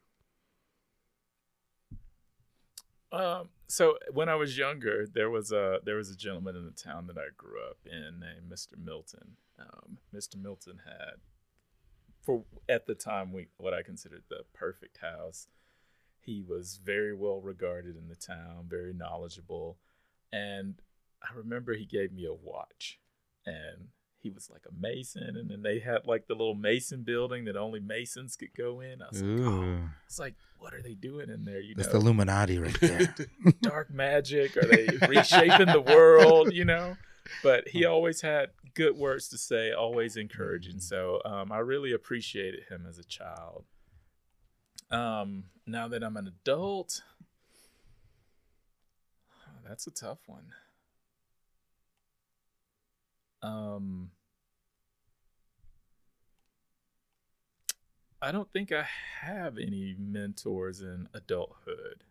Um, 3.14 3.50
so 3.68 3.96
when 4.12 4.28
I 4.28 4.34
was 4.34 4.58
younger, 4.58 5.06
there 5.06 5.30
was 5.30 5.52
a 5.52 5.78
there 5.84 5.96
was 5.96 6.10
a 6.10 6.16
gentleman 6.16 6.56
in 6.56 6.64
the 6.64 6.72
town 6.72 7.06
that 7.06 7.16
I 7.16 7.28
grew 7.36 7.62
up 7.62 7.78
in 7.86 8.20
named 8.20 8.50
Mr. 8.50 8.76
Milton. 8.76 9.36
Um, 9.58 9.98
Mr. 10.12 10.40
Milton 10.40 10.80
had, 10.84 11.20
for 12.22 12.42
at 12.68 12.86
the 12.86 12.94
time, 12.96 13.32
we 13.32 13.46
what 13.56 13.72
I 13.72 13.82
considered 13.82 14.24
the 14.28 14.42
perfect 14.52 14.98
house. 14.98 15.46
He 16.20 16.42
was 16.42 16.80
very 16.82 17.14
well 17.14 17.40
regarded 17.40 17.96
in 17.96 18.08
the 18.08 18.16
town, 18.16 18.66
very 18.68 18.92
knowledgeable, 18.92 19.78
and 20.32 20.74
I 21.22 21.28
remember 21.36 21.74
he 21.74 21.86
gave 21.86 22.12
me 22.12 22.24
a 22.24 22.32
watch, 22.32 22.98
and 23.46 23.88
he 24.24 24.30
was 24.30 24.48
like 24.50 24.62
a 24.66 24.72
mason, 24.80 25.36
and 25.36 25.50
then 25.50 25.62
they 25.62 25.78
had 25.78 26.06
like 26.06 26.26
the 26.26 26.32
little 26.32 26.54
mason 26.54 27.02
building 27.02 27.44
that 27.44 27.56
only 27.56 27.78
masons 27.78 28.36
could 28.36 28.54
go 28.56 28.80
in. 28.80 29.02
I 29.02 29.08
was 29.10 29.22
like, 29.22 29.40
oh, 29.46 29.78
it's 30.06 30.18
like, 30.18 30.34
what 30.58 30.72
are 30.72 30.80
they 30.80 30.94
doing 30.94 31.28
in 31.28 31.44
there? 31.44 31.60
You 31.60 31.74
that's 31.74 31.88
know, 31.88 32.00
the 32.00 32.06
Illuminati 32.06 32.58
right 32.58 32.80
there. 32.80 33.14
dark 33.60 33.90
magic? 33.90 34.56
Are 34.56 34.66
they 34.66 34.88
reshaping 35.06 35.66
the 35.66 35.84
world? 35.86 36.54
You 36.54 36.64
know. 36.64 36.96
But 37.42 37.68
he 37.68 37.84
always 37.84 38.22
had 38.22 38.50
good 38.74 38.96
words 38.96 39.28
to 39.28 39.38
say, 39.38 39.72
always 39.72 40.16
encouraging. 40.16 40.80
So 40.80 41.20
um, 41.26 41.52
I 41.52 41.58
really 41.58 41.92
appreciated 41.92 42.64
him 42.70 42.86
as 42.88 42.98
a 42.98 43.04
child. 43.04 43.64
Um, 44.90 45.44
now 45.66 45.86
that 45.88 46.02
I'm 46.02 46.16
an 46.16 46.28
adult, 46.28 47.02
that's 49.66 49.86
a 49.86 49.90
tough 49.90 50.20
one. 50.26 50.54
Um, 53.44 54.10
I 58.22 58.32
don't 58.32 58.50
think 58.50 58.72
I 58.72 58.86
have 59.20 59.58
any 59.58 59.94
mentors 59.98 60.80
in 60.80 61.08
adulthood. 61.12 62.04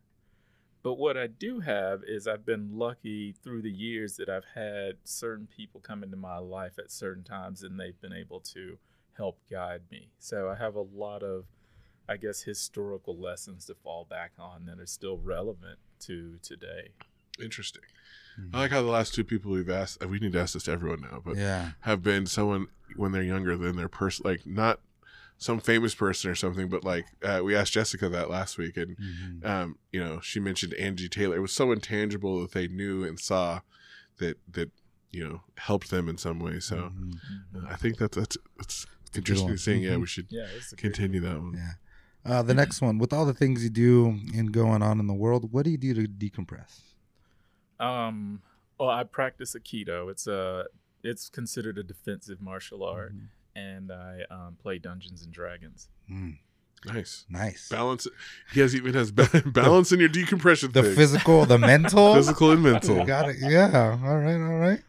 But 0.83 0.95
what 0.95 1.17
I 1.17 1.27
do 1.27 1.61
have 1.61 2.03
is 2.05 2.27
I've 2.27 2.45
been 2.45 2.77
lucky 2.77 3.33
through 3.41 3.63
the 3.63 3.71
years 3.71 4.17
that 4.17 4.29
I've 4.29 4.45
had 4.53 4.97
certain 5.05 5.47
people 5.47 5.79
come 5.81 6.03
into 6.03 6.17
my 6.17 6.37
life 6.37 6.77
at 6.77 6.91
certain 6.91 7.23
times 7.23 7.63
and 7.63 7.79
they've 7.79 7.99
been 7.99 8.13
able 8.13 8.41
to 8.41 8.77
help 9.17 9.39
guide 9.49 9.81
me. 9.89 10.09
So 10.19 10.49
I 10.49 10.55
have 10.55 10.75
a 10.75 10.81
lot 10.81 11.23
of, 11.23 11.45
I 12.07 12.17
guess, 12.17 12.43
historical 12.43 13.17
lessons 13.17 13.65
to 13.67 13.75
fall 13.75 14.05
back 14.07 14.33
on 14.37 14.65
that 14.65 14.79
are 14.79 14.85
still 14.85 15.17
relevant 15.17 15.79
to 16.01 16.37
today. 16.43 16.89
Interesting. 17.41 17.83
I 18.53 18.59
like 18.59 18.71
how 18.71 18.81
the 18.81 18.87
last 18.89 19.13
two 19.13 19.23
people 19.23 19.51
we've 19.51 19.69
asked, 19.69 20.03
uh, 20.03 20.07
we 20.07 20.19
need 20.19 20.33
to 20.33 20.39
ask 20.41 20.53
this 20.53 20.63
to 20.63 20.71
everyone 20.71 21.01
now, 21.01 21.21
but 21.23 21.35
yeah. 21.37 21.71
have 21.81 22.01
been 22.03 22.25
someone 22.25 22.67
when 22.95 23.11
they're 23.11 23.23
younger 23.23 23.55
than 23.57 23.75
their 23.75 23.89
person, 23.89 24.23
like 24.25 24.45
not 24.45 24.79
some 25.37 25.59
famous 25.59 25.93
person 25.95 26.29
or 26.31 26.35
something, 26.35 26.69
but 26.69 26.83
like 26.83 27.05
uh, 27.23 27.41
we 27.43 27.55
asked 27.55 27.73
Jessica 27.73 28.07
that 28.09 28.29
last 28.29 28.57
week, 28.57 28.77
and 28.77 28.95
Mhm. 28.97 29.45
um, 29.45 29.77
you 29.91 29.99
know 30.03 30.19
she 30.21 30.39
mentioned 30.39 30.73
Angie 30.75 31.09
Taylor. 31.09 31.35
It 31.35 31.41
was 31.41 31.51
so 31.53 31.71
intangible 31.71 32.41
that 32.41 32.51
they 32.51 32.67
knew 32.67 33.03
and 33.03 33.19
saw 33.19 33.61
that 34.19 34.37
that 34.51 34.71
you 35.11 35.27
know 35.27 35.41
helped 35.57 35.89
them 35.91 36.07
in 36.07 36.17
some 36.17 36.39
way. 36.39 36.59
So 36.59 36.75
Mhm. 36.95 37.13
uh, 37.55 37.67
I 37.67 37.75
think 37.75 37.97
that 37.97 38.13
that's 38.13 38.37
that's 38.57 38.85
a 39.13 39.17
interesting 39.17 39.49
one. 39.49 39.57
thing. 39.57 39.83
Yeah, 39.83 39.97
we 39.97 40.05
should 40.07 40.27
Yeah, 40.29 40.47
it's 40.55 40.71
a 40.71 40.75
great- 40.75 40.93
continue 40.93 41.19
that 41.21 41.39
one. 41.41 41.53
Yeah. 41.55 41.71
Uh, 42.25 42.41
the 42.41 42.53
next 42.53 42.81
one, 42.81 42.97
with 42.99 43.11
all 43.11 43.25
the 43.25 43.33
things 43.33 43.63
you 43.65 43.69
do 43.69 44.07
and 44.33 44.51
going 44.53 44.81
on 44.81 44.99
in 45.01 45.07
the 45.07 45.13
world, 45.13 45.51
what 45.51 45.65
do 45.65 45.71
you 45.71 45.77
do 45.77 45.93
to 45.93 46.07
decompress? 46.07 46.79
Um, 47.79 48.41
well, 48.79 48.89
I 48.89 49.03
practice 49.03 49.55
Aikido. 49.55 50.09
It's 50.09 50.27
a 50.27 50.65
it's 51.03 51.29
considered 51.29 51.77
a 51.77 51.83
defensive 51.83 52.41
martial 52.41 52.83
art, 52.83 53.13
and 53.55 53.91
I 53.91 54.21
um, 54.31 54.57
play 54.61 54.77
Dungeons 54.79 55.23
and 55.23 55.33
Dragons. 55.33 55.89
Mm, 56.11 56.37
Nice 56.85 57.25
nice. 57.29 57.69
balance. 57.69 58.07
He 58.53 58.59
has 58.59 58.75
even 58.75 58.93
has 58.93 59.11
ba- 59.11 59.43
balance 59.45 59.91
in 59.91 59.99
your 59.99 60.09
decompression. 60.09 60.71
The 60.71 60.83
thing. 60.83 60.95
physical, 60.95 61.45
the 61.45 61.57
mental. 61.73 62.13
physical 62.15 62.51
and 62.51 62.61
mental. 62.63 63.05
Got 63.05 63.29
it. 63.29 63.37
Yeah. 63.39 63.97
All 64.03 64.17
right. 64.17 64.35
All 64.35 64.57
right. 64.59 64.81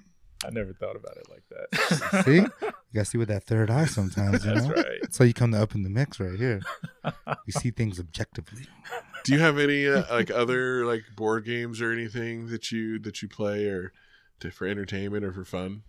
I 0.44 0.50
never 0.50 0.72
thought 0.74 0.96
about 0.96 1.16
it 1.16 1.26
like 1.30 1.42
that. 1.50 2.24
See, 2.24 2.34
you 2.34 2.50
gotta 2.92 3.04
see 3.06 3.16
with 3.16 3.28
that 3.28 3.44
third 3.44 3.70
eye 3.70 3.86
sometimes. 3.86 4.44
You 4.44 4.52
That's 4.54 4.66
know. 4.66 4.74
right. 4.74 4.98
That's 5.00 5.16
how 5.18 5.24
you 5.24 5.32
come 5.32 5.52
to 5.52 5.62
up 5.62 5.74
in 5.74 5.84
the 5.84 5.88
mix 5.88 6.20
right 6.20 6.38
here. 6.38 6.60
You 7.04 7.52
see 7.52 7.70
things 7.70 7.98
objectively. 7.98 8.66
Do 9.24 9.32
you 9.32 9.40
have 9.40 9.58
any 9.58 9.86
uh, 9.86 10.04
like 10.10 10.30
other 10.30 10.84
like 10.84 11.04
board 11.16 11.44
games 11.44 11.80
or 11.80 11.92
anything 11.92 12.48
that 12.48 12.70
you 12.70 12.98
that 13.00 13.22
you 13.22 13.28
play 13.28 13.66
or 13.66 13.92
to, 14.40 14.50
for 14.50 14.66
entertainment 14.66 15.24
or 15.24 15.32
for 15.32 15.44
fun? 15.44 15.82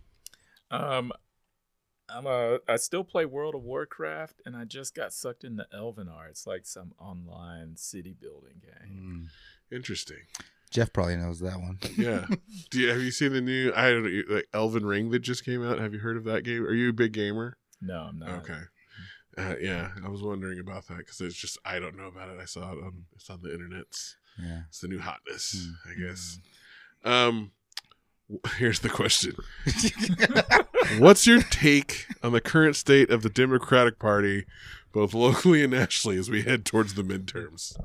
Um, 0.70 1.12
I'm 2.08 2.26
a 2.26 2.58
I 2.68 2.76
still 2.76 3.04
play 3.04 3.24
World 3.26 3.54
of 3.54 3.62
Warcraft, 3.62 4.42
and 4.46 4.56
I 4.56 4.64
just 4.64 4.94
got 4.94 5.12
sucked 5.12 5.44
into 5.44 5.66
Elvenar. 5.74 6.28
It's 6.30 6.46
like 6.46 6.66
some 6.66 6.92
online 6.98 7.76
city 7.76 8.14
building 8.18 8.62
game. 8.62 9.28
Mm. 9.70 9.76
Interesting. 9.76 10.18
Jeff 10.70 10.92
probably 10.92 11.16
knows 11.16 11.40
that 11.40 11.60
one. 11.60 11.78
Yeah. 11.96 12.26
Do 12.70 12.80
you 12.80 12.88
have 12.90 13.02
you 13.02 13.10
seen 13.10 13.32
the 13.32 13.40
new 13.40 13.72
I 13.74 13.90
don't 13.90 14.04
know 14.04 14.22
like 14.34 14.48
Elven 14.52 14.84
Ring 14.86 15.10
that 15.10 15.20
just 15.20 15.44
came 15.44 15.64
out? 15.66 15.78
Have 15.78 15.92
you 15.92 16.00
heard 16.00 16.16
of 16.16 16.24
that 16.24 16.44
game? 16.44 16.64
Are 16.64 16.74
you 16.74 16.90
a 16.90 16.92
big 16.92 17.12
gamer? 17.12 17.56
No, 17.80 17.98
I'm 18.00 18.18
not. 18.18 18.30
Okay. 18.40 18.60
Uh, 19.38 19.54
yeah, 19.60 19.90
I 20.04 20.08
was 20.08 20.22
wondering 20.22 20.58
about 20.60 20.86
that 20.88 20.98
because 20.98 21.20
it's 21.20 21.34
just 21.36 21.58
I 21.64 21.78
don't 21.78 21.96
know 21.96 22.06
about 22.06 22.30
it. 22.30 22.38
I 22.40 22.46
saw 22.46 22.72
it 22.72 22.78
on 22.82 23.04
it's 23.14 23.28
on 23.28 23.40
the 23.42 23.52
internet. 23.52 23.82
It's, 23.82 24.16
Yeah. 24.42 24.62
it's 24.68 24.80
the 24.80 24.88
new 24.88 24.98
hotness, 24.98 25.54
Hmm. 25.84 25.90
I 25.90 26.06
guess. 26.08 26.38
Um, 27.04 27.50
w- 28.28 28.40
here's 28.58 28.80
the 28.80 28.88
question: 28.88 29.34
What's 30.98 31.26
your 31.26 31.42
take 31.42 32.06
on 32.22 32.32
the 32.32 32.40
current 32.40 32.76
state 32.76 33.10
of 33.10 33.22
the 33.22 33.28
Democratic 33.28 33.98
Party, 33.98 34.46
both 34.92 35.12
locally 35.14 35.62
and 35.62 35.72
nationally, 35.72 36.16
as 36.18 36.30
we 36.30 36.42
head 36.42 36.64
towards 36.64 36.94
the 36.94 37.02
midterms? 37.02 37.76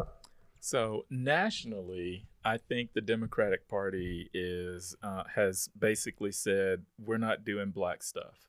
So 0.59 1.05
nationally, 1.09 2.27
I 2.45 2.57
think 2.57 2.93
the 2.93 3.01
Democratic 3.01 3.67
Party 3.67 4.29
is 4.33 4.95
uh, 5.03 5.23
has 5.35 5.69
basically 5.77 6.31
said 6.31 6.83
we're 7.03 7.17
not 7.17 7.43
doing 7.43 7.71
black 7.71 8.03
stuff. 8.03 8.47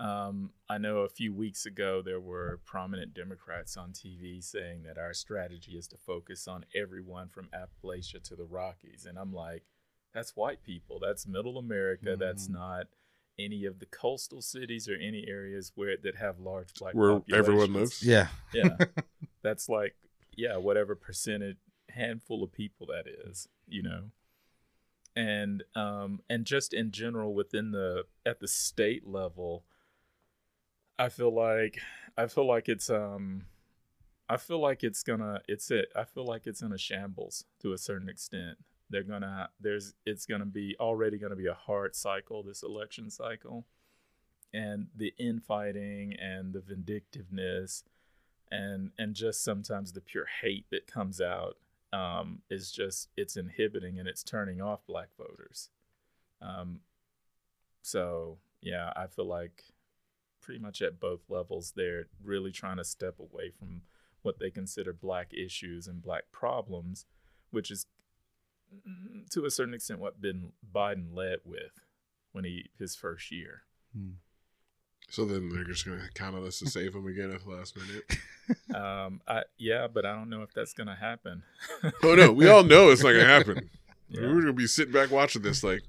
Um, 0.00 0.50
I 0.68 0.78
know 0.78 0.98
a 0.98 1.08
few 1.08 1.32
weeks 1.32 1.66
ago 1.66 2.02
there 2.02 2.20
were 2.20 2.60
prominent 2.64 3.14
Democrats 3.14 3.76
on 3.76 3.92
TV 3.92 4.42
saying 4.42 4.82
that 4.82 4.98
our 4.98 5.14
strategy 5.14 5.72
is 5.72 5.86
to 5.88 5.96
focus 5.96 6.48
on 6.48 6.64
everyone 6.74 7.28
from 7.28 7.48
Appalachia 7.54 8.22
to 8.24 8.34
the 8.36 8.44
Rockies, 8.44 9.06
and 9.08 9.16
I'm 9.18 9.32
like, 9.32 9.62
that's 10.12 10.34
white 10.36 10.62
people, 10.64 10.98
that's 11.00 11.26
Middle 11.26 11.58
America, 11.58 12.16
that's 12.16 12.48
Mhm. 12.48 12.52
not 12.54 12.86
any 13.38 13.64
of 13.64 13.78
the 13.80 13.86
coastal 13.86 14.40
cities 14.42 14.88
or 14.88 14.94
any 14.94 15.26
areas 15.28 15.72
where 15.74 15.96
that 15.96 16.16
have 16.16 16.38
large 16.38 16.72
black 16.74 16.94
Where 16.94 17.20
everyone 17.32 17.72
populations 17.72 17.74
lives? 17.74 18.02
Yeah. 18.02 18.28
yeah 18.52 18.76
that's 19.42 19.68
like 19.68 19.96
yeah 20.36 20.56
whatever 20.56 20.94
percentage 20.94 21.56
handful 21.90 22.44
of 22.44 22.52
people 22.52 22.86
that 22.86 23.06
is 23.08 23.48
you 23.66 23.82
know 23.82 24.10
and 25.16 25.62
um 25.74 26.20
and 26.28 26.44
just 26.44 26.72
in 26.72 26.90
general 26.92 27.34
within 27.34 27.72
the 27.72 28.04
at 28.24 28.38
the 28.40 28.48
state 28.48 29.04
level 29.06 29.64
i 30.98 31.08
feel 31.08 31.34
like 31.34 31.80
i 32.16 32.26
feel 32.26 32.46
like 32.46 32.68
it's 32.68 32.90
um 32.90 33.44
i 34.28 34.36
feel 34.36 34.60
like 34.60 34.82
it's 34.84 35.02
gonna 35.02 35.40
it's 35.48 35.70
it 35.70 35.88
i 35.96 36.04
feel 36.04 36.24
like 36.24 36.46
it's 36.46 36.62
in 36.62 36.72
a 36.72 36.78
shambles 36.78 37.44
to 37.60 37.72
a 37.72 37.78
certain 37.78 38.08
extent 38.08 38.58
they're 38.90 39.02
gonna 39.02 39.48
there's 39.60 39.94
it's 40.06 40.26
gonna 40.26 40.44
be 40.44 40.76
already 40.78 41.18
gonna 41.18 41.36
be 41.36 41.46
a 41.46 41.54
hard 41.54 41.94
cycle 41.94 42.42
this 42.42 42.62
election 42.62 43.10
cycle 43.10 43.64
and 44.52 44.86
the 44.94 45.12
infighting 45.18 46.14
and 46.14 46.52
the 46.52 46.60
vindictiveness 46.60 47.82
and 48.50 48.90
and 48.98 49.14
just 49.14 49.42
sometimes 49.42 49.92
the 49.92 50.00
pure 50.00 50.26
hate 50.42 50.66
that 50.70 50.86
comes 50.86 51.20
out 51.20 51.56
um, 51.92 52.40
is 52.50 52.72
just 52.72 53.08
it's 53.16 53.36
inhibiting 53.36 53.98
and 53.98 54.08
it's 54.08 54.22
turning 54.22 54.60
off 54.60 54.86
black 54.86 55.08
voters. 55.16 55.70
Um, 56.42 56.80
so 57.82 58.38
yeah, 58.60 58.92
I 58.96 59.06
feel 59.06 59.26
like 59.26 59.64
pretty 60.44 60.60
much 60.60 60.82
at 60.82 61.00
both 61.00 61.20
levels 61.30 61.72
they're 61.74 62.04
really 62.22 62.52
trying 62.52 62.76
to 62.76 62.84
step 62.84 63.18
away 63.18 63.50
from 63.58 63.80
what 64.22 64.38
they 64.38 64.50
consider 64.50 64.92
black 64.92 65.32
issues 65.32 65.86
and 65.86 66.02
black 66.02 66.24
problems, 66.32 67.06
which 67.50 67.70
is 67.70 67.86
mm, 68.74 69.28
to 69.30 69.44
a 69.44 69.50
certain 69.50 69.74
extent 69.74 70.00
what 70.00 70.20
bin 70.20 70.52
Biden 70.74 71.14
led 71.14 71.38
with 71.44 71.80
when 72.32 72.44
he 72.44 72.70
his 72.78 72.94
first 72.94 73.30
year. 73.30 73.62
So 75.10 75.24
then 75.24 75.50
they're 75.50 75.64
just 75.64 75.86
gonna 75.86 76.08
count 76.14 76.36
on 76.36 76.46
us 76.46 76.58
to 76.58 76.70
save 76.70 76.94
him 76.94 77.06
again 77.06 77.30
at 77.32 77.44
the 77.44 77.50
last 77.50 77.76
minute. 77.76 78.04
Um, 78.74 79.22
I 79.26 79.44
yeah, 79.56 79.86
but 79.86 80.04
I 80.04 80.14
don't 80.14 80.28
know 80.28 80.42
if 80.42 80.52
that's 80.52 80.74
gonna 80.74 80.94
happen. 80.94 81.42
Oh 82.02 82.14
no, 82.14 82.30
we 82.30 82.46
all 82.46 82.62
know 82.62 82.90
it's 82.90 83.02
not 83.02 83.12
gonna 83.12 83.24
happen. 83.24 83.70
Yeah. 84.10 84.20
We're 84.20 84.42
gonna 84.42 84.52
be 84.52 84.66
sitting 84.66 84.92
back 84.92 85.10
watching 85.10 85.40
this, 85.40 85.64
like, 85.64 85.82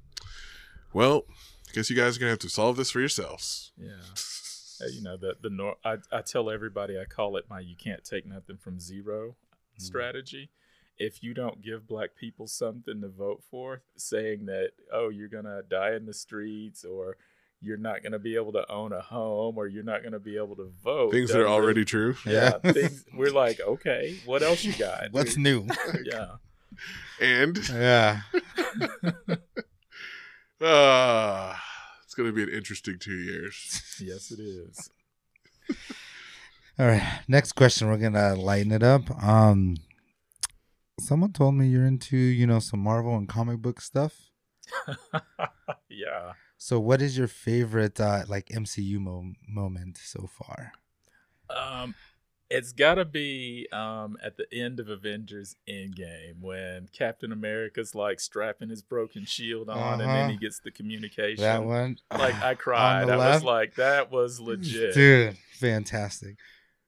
well, 0.94 1.26
guess 1.72 1.90
you 1.90 1.96
guys 1.96 2.16
are 2.16 2.20
gonna 2.20 2.30
have 2.30 2.38
to 2.40 2.48
solve 2.48 2.76
this 2.76 2.90
for 2.90 3.00
yourselves. 3.00 3.72
Yeah. 3.78 4.88
You 4.92 5.02
know 5.02 5.16
the 5.16 5.36
the 5.40 5.50
nor- 5.50 5.76
I, 5.84 5.96
I 6.12 6.20
tell 6.22 6.50
everybody 6.50 6.98
I 6.98 7.04
call 7.04 7.36
it 7.36 7.46
my 7.48 7.60
you 7.60 7.76
can't 7.76 8.04
take 8.04 8.26
nothing 8.26 8.56
from 8.58 8.78
zero 8.80 9.28
mm-hmm. 9.30 9.82
strategy. 9.82 10.50
If 10.98 11.22
you 11.22 11.34
don't 11.34 11.62
give 11.62 11.86
black 11.86 12.10
people 12.18 12.46
something 12.46 13.00
to 13.02 13.08
vote 13.08 13.42
for, 13.50 13.82
saying 13.96 14.46
that 14.46 14.70
oh 14.92 15.08
you're 15.08 15.28
gonna 15.28 15.62
die 15.62 15.94
in 15.94 16.06
the 16.06 16.14
streets 16.14 16.84
or 16.84 17.16
you're 17.62 17.78
not 17.78 18.02
gonna 18.02 18.18
be 18.18 18.34
able 18.36 18.52
to 18.52 18.70
own 18.70 18.92
a 18.92 19.00
home 19.00 19.56
or 19.56 19.66
you're 19.66 19.82
not 19.82 20.02
gonna 20.02 20.18
be 20.18 20.36
able 20.36 20.56
to 20.56 20.70
vote, 20.84 21.10
Things 21.10 21.30
that 21.30 21.38
are 21.40 21.44
doesn't 21.44 21.52
really- 21.52 21.64
already 21.64 21.84
true. 21.86 22.16
yeah, 22.26 22.58
Yeah. 22.62 22.72
things, 22.72 23.04
we're 23.14 23.30
like 23.32 23.60
okay, 23.60 24.18
what 24.26 24.42
else 24.42 24.62
you 24.62 24.74
got? 24.74 25.08
What's 25.12 25.38
new? 25.38 25.66
yeah, 26.04 26.36
And 27.20 27.58
yeah. 27.70 28.20
Uh 30.60 31.54
it's 32.04 32.14
gonna 32.14 32.32
be 32.32 32.42
an 32.42 32.48
interesting 32.48 32.98
two 32.98 33.16
years. 33.16 33.98
yes 34.00 34.30
it 34.30 34.40
is. 34.40 34.90
All 36.78 36.86
right. 36.86 37.20
Next 37.26 37.52
question. 37.52 37.88
We're 37.88 37.96
gonna 37.96 38.34
lighten 38.34 38.70
it 38.70 38.82
up. 38.82 39.10
Um, 39.22 39.76
someone 41.00 41.32
told 41.32 41.54
me 41.54 41.68
you're 41.68 41.86
into, 41.86 42.16
you 42.16 42.46
know, 42.46 42.58
some 42.58 42.80
Marvel 42.80 43.16
and 43.16 43.28
comic 43.28 43.60
book 43.60 43.80
stuff. 43.80 44.30
yeah. 45.88 46.32
So, 46.58 46.78
what 46.80 47.00
is 47.00 47.16
your 47.16 47.28
favorite, 47.28 48.00
uh, 48.00 48.24
like 48.28 48.48
MCU 48.48 48.98
mo- 49.00 49.32
moment 49.48 49.98
so 49.98 50.28
far? 50.30 50.72
Um, 51.48 51.94
it's 52.48 52.72
got 52.72 52.94
to 52.94 53.04
be 53.04 53.66
um 53.72 54.16
at 54.22 54.36
the 54.36 54.46
end 54.52 54.78
of 54.80 54.88
Avengers 54.88 55.56
Endgame 55.68 56.40
when 56.40 56.88
Captain 56.92 57.32
America's 57.32 57.94
like 57.94 58.20
strapping 58.20 58.68
his 58.68 58.82
broken 58.82 59.24
shield 59.24 59.68
on, 59.68 60.00
and 60.00 60.10
then 60.10 60.22
Uh-huh. 60.24 60.28
he 60.30 60.36
gets 60.36 60.60
the 60.60 60.70
communication. 60.70 61.42
That 61.42 61.64
one, 61.64 61.98
Like 62.10 62.40
I 62.42 62.54
cried. 62.54 63.08
the 63.08 63.12
I 63.14 63.16
was 63.34 63.42
like, 63.42 63.74
that 63.76 64.10
was 64.10 64.38
legit. 64.40 64.94
dude, 64.94 65.36
fantastic. 65.52 66.36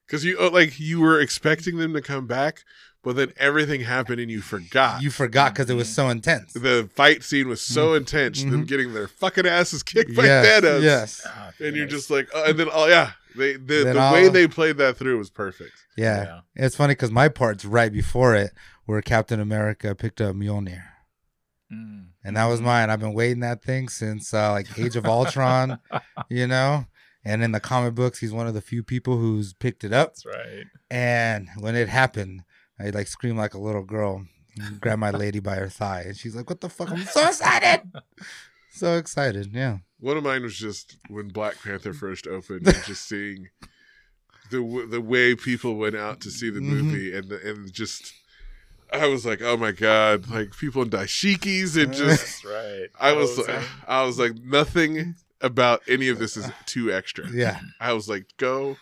Because 0.07 0.25
you 0.25 0.39
uh, 0.39 0.51
like 0.51 0.79
you 0.81 1.01
were 1.01 1.21
expecting 1.21 1.77
them 1.77 1.93
to 1.93 2.01
come 2.01 2.27
back, 2.27 2.65
but 3.03 3.17
then 3.17 3.33
everything 3.37 3.83
happened 3.83 4.21
and 4.21 4.31
you 4.31 4.41
forgot. 4.41 5.03
You 5.03 5.11
forgot 5.11 5.53
because 5.53 5.69
it 5.69 5.75
was 5.75 5.93
so 5.93 6.09
intense. 6.09 6.55
the 6.55 6.89
fight 6.95 7.23
scene 7.23 7.47
was 7.49 7.61
so 7.61 7.93
intense, 7.95 8.43
them 8.43 8.65
Mhm. 8.65 8.69
getting 8.69 8.95
their 8.95 9.07
fucking 9.09 9.47
asses 9.47 9.83
kicked 9.83 10.15
by 10.17 10.25
yes, 10.25 10.47
Thanos. 10.63 10.83
yes, 10.83 11.23
Ah, 11.27 11.51
And 11.61 11.77
you're 11.77 11.87
just 11.87 12.11
like, 12.11 12.29
oh, 12.33 12.45
and 12.45 12.59
then 12.59 12.69
oh 12.73 12.87
yeah, 12.87 13.13
they 13.37 13.55
the, 13.55 13.85
Then 13.85 13.95
the 13.97 14.01
all- 14.01 14.13
way 14.13 14.29
they 14.29 14.49
played 14.49 14.77
that 14.79 14.97
through 14.97 15.19
was 15.19 15.31
perfect. 15.31 15.73
yeah. 15.97 16.23
Yeah. 16.25 16.41
It's 16.65 16.77
funny 16.77 16.93
because 16.93 17.11
my 17.11 17.29
part's 17.29 17.65
right 17.65 17.93
before 17.93 18.35
it, 18.35 18.53
where 18.87 19.01
Captain 19.03 19.41
America 19.41 19.95
picked 19.95 20.21
up 20.21 20.35
Mjolnir. 20.37 20.83
Mm. 21.73 22.07
and 22.25 22.37
that 22.39 22.47
was 22.47 22.63
mine. 22.63 22.89
I've 22.89 23.01
been 23.01 23.13
waiting 23.13 23.41
that 23.41 23.63
thing 23.63 23.91
since 23.91 24.33
uh, 24.33 24.53
like 24.53 24.79
Age 24.79 24.97
of 24.97 25.05
Ultron, 25.05 25.79
you 26.31 26.47
know. 26.47 26.87
And 27.25 27.43
in 27.43 27.53
the 27.53 27.61
comic 27.61 27.95
books, 27.95 28.21
he's 28.21 28.33
one 28.33 28.47
of 28.47 28.55
the 28.55 28.63
few 28.63 28.83
people 28.83 29.19
who's 29.19 29.53
picked 29.53 29.85
it 29.85 29.93
up. 29.93 30.15
That's 30.15 30.25
right. 30.25 30.65
And 30.91 31.49
when 31.59 31.77
it 31.77 31.89
happened, 31.91 32.45
I 32.81 32.89
like 32.91 33.07
screamed 33.07 33.37
like 33.37 33.53
a 33.53 33.59
little 33.61 33.83
girl, 33.85 34.25
and 34.59 34.81
grabbed 34.81 35.01
my 35.01 35.11
lady 35.11 35.41
by 35.41 35.57
her 35.57 35.69
thigh, 35.69 36.05
and 36.07 36.17
she's 36.17 36.35
like, 36.35 36.49
"What 36.49 36.63
the 36.63 36.71
fuck? 36.71 36.91
I'm 36.91 37.05
so 37.05 37.27
excited, 37.29 37.83
so 38.71 38.97
excited!" 38.97 39.51
Yeah, 39.53 39.79
One 40.01 40.17
of 40.17 40.23
mine 40.25 40.43
was 40.43 40.57
just 40.57 40.97
when 41.09 41.29
Black 41.29 41.63
Panther 41.63 41.93
first 41.93 42.27
opened, 42.27 42.67
and 42.67 42.85
just 42.85 43.07
seeing 43.09 43.49
the 44.51 44.87
the 44.91 45.01
way 45.01 45.35
people 45.35 45.77
went 45.77 45.97
out 45.97 46.21
to 46.23 46.31
see 46.31 46.51
the 46.51 46.61
Mhm. 46.61 46.63
movie, 46.65 47.15
and 47.17 47.29
the, 47.29 47.51
and 47.51 47.73
just 47.73 48.15
I 48.93 49.07
was 49.07 49.27
like, 49.27 49.43
oh 49.43 49.57
my 49.57 49.73
god, 49.73 50.29
like 50.31 50.57
people 50.57 50.83
in 50.83 50.91
dashikis 50.91 51.77
and 51.83 51.93
just 51.93 52.43
That's 52.43 52.45
right. 52.45 52.89
I 52.99 53.13
was 53.13 53.35
Posing. 53.37 53.65
I 53.87 54.03
was 54.05 54.19
like 54.19 54.37
nothing 54.37 55.15
about 55.41 55.83
any 55.87 56.09
of 56.09 56.19
this 56.19 56.37
is 56.37 56.51
too 56.67 56.91
extra. 56.93 57.29
yeah, 57.31 57.61
I 57.81 57.93
was 57.93 58.09
like, 58.09 58.27
go. 58.39 58.77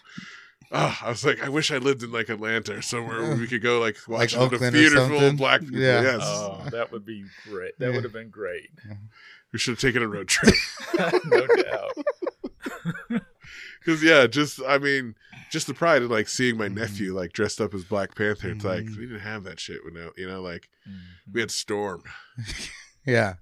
Oh, 0.73 0.99
I 1.03 1.09
was 1.11 1.25
like, 1.25 1.41
I 1.43 1.49
wish 1.49 1.71
I 1.71 1.79
lived 1.79 2.03
in 2.03 2.11
like 2.11 2.29
Atlanta 2.29 2.77
or 2.77 2.83
somewhere 2.83 3.23
where 3.23 3.37
we 3.37 3.47
could 3.47 3.63
go 3.63 3.79
like 3.81 3.97
watch 4.09 4.33
Like 4.33 4.33
it 4.33 4.35
in 4.35 4.41
a 4.41 4.45
Oakland 4.47 4.75
or 4.75 4.79
theater 4.79 5.09
full 5.09 5.29
of 5.29 5.37
black 5.37 5.61
people. 5.61 5.79
Yeah. 5.79 6.03
Yes, 6.03 6.23
Oh, 6.25 6.67
that 6.71 6.91
would 6.93 7.05
be 7.05 7.25
great. 7.49 7.79
That 7.79 7.87
Yeah. 7.91 7.95
would 7.95 8.05
have 8.05 8.13
been 8.13 8.31
great. 8.31 8.71
We 9.53 9.59
should 9.59 9.73
have 9.73 9.81
taken 9.81 10.03
a 10.03 10.09
road 10.09 10.29
trip. 10.29 10.55
no 11.27 11.47
doubt. 11.47 11.93
Because 13.81 14.03
yeah, 14.03 14.27
just 14.27 14.61
I 14.67 14.79
mean, 14.79 15.15
just 15.51 15.67
the 15.69 15.75
pride 15.75 16.03
of 16.03 16.11
like 16.11 16.29
seeing 16.29 16.57
my 16.57 16.69
Mhm. 16.69 16.75
nephew 16.75 17.15
like 17.15 17.33
dressed 17.33 17.61
up 17.61 17.73
as 17.75 17.85
Black 17.85 18.15
Panther. 18.17 18.51
It's 18.51 18.65
like 18.65 18.85
Mhm. 18.85 18.97
we 18.97 19.07
didn't 19.07 19.21
have 19.21 19.45
that 19.45 19.61
shit 19.61 19.85
when 19.85 19.95
you 20.17 20.27
know, 20.27 20.43
like 20.43 20.69
Mhm. 20.89 21.01
we 21.33 21.41
had 21.41 21.51
Storm, 21.51 22.03
yeah. 23.07 23.35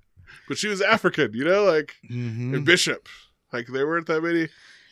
but 0.48 0.58
she 0.58 0.68
was 0.68 0.82
African, 0.82 1.32
you 1.32 1.44
know, 1.44 1.64
like 1.64 1.96
hmm 2.08 2.54
and 2.54 2.64
Bishop. 2.64 3.08
Like 3.52 3.68
there 3.68 3.86
weren't 3.86 4.06
that 4.08 4.22
many. 4.22 4.48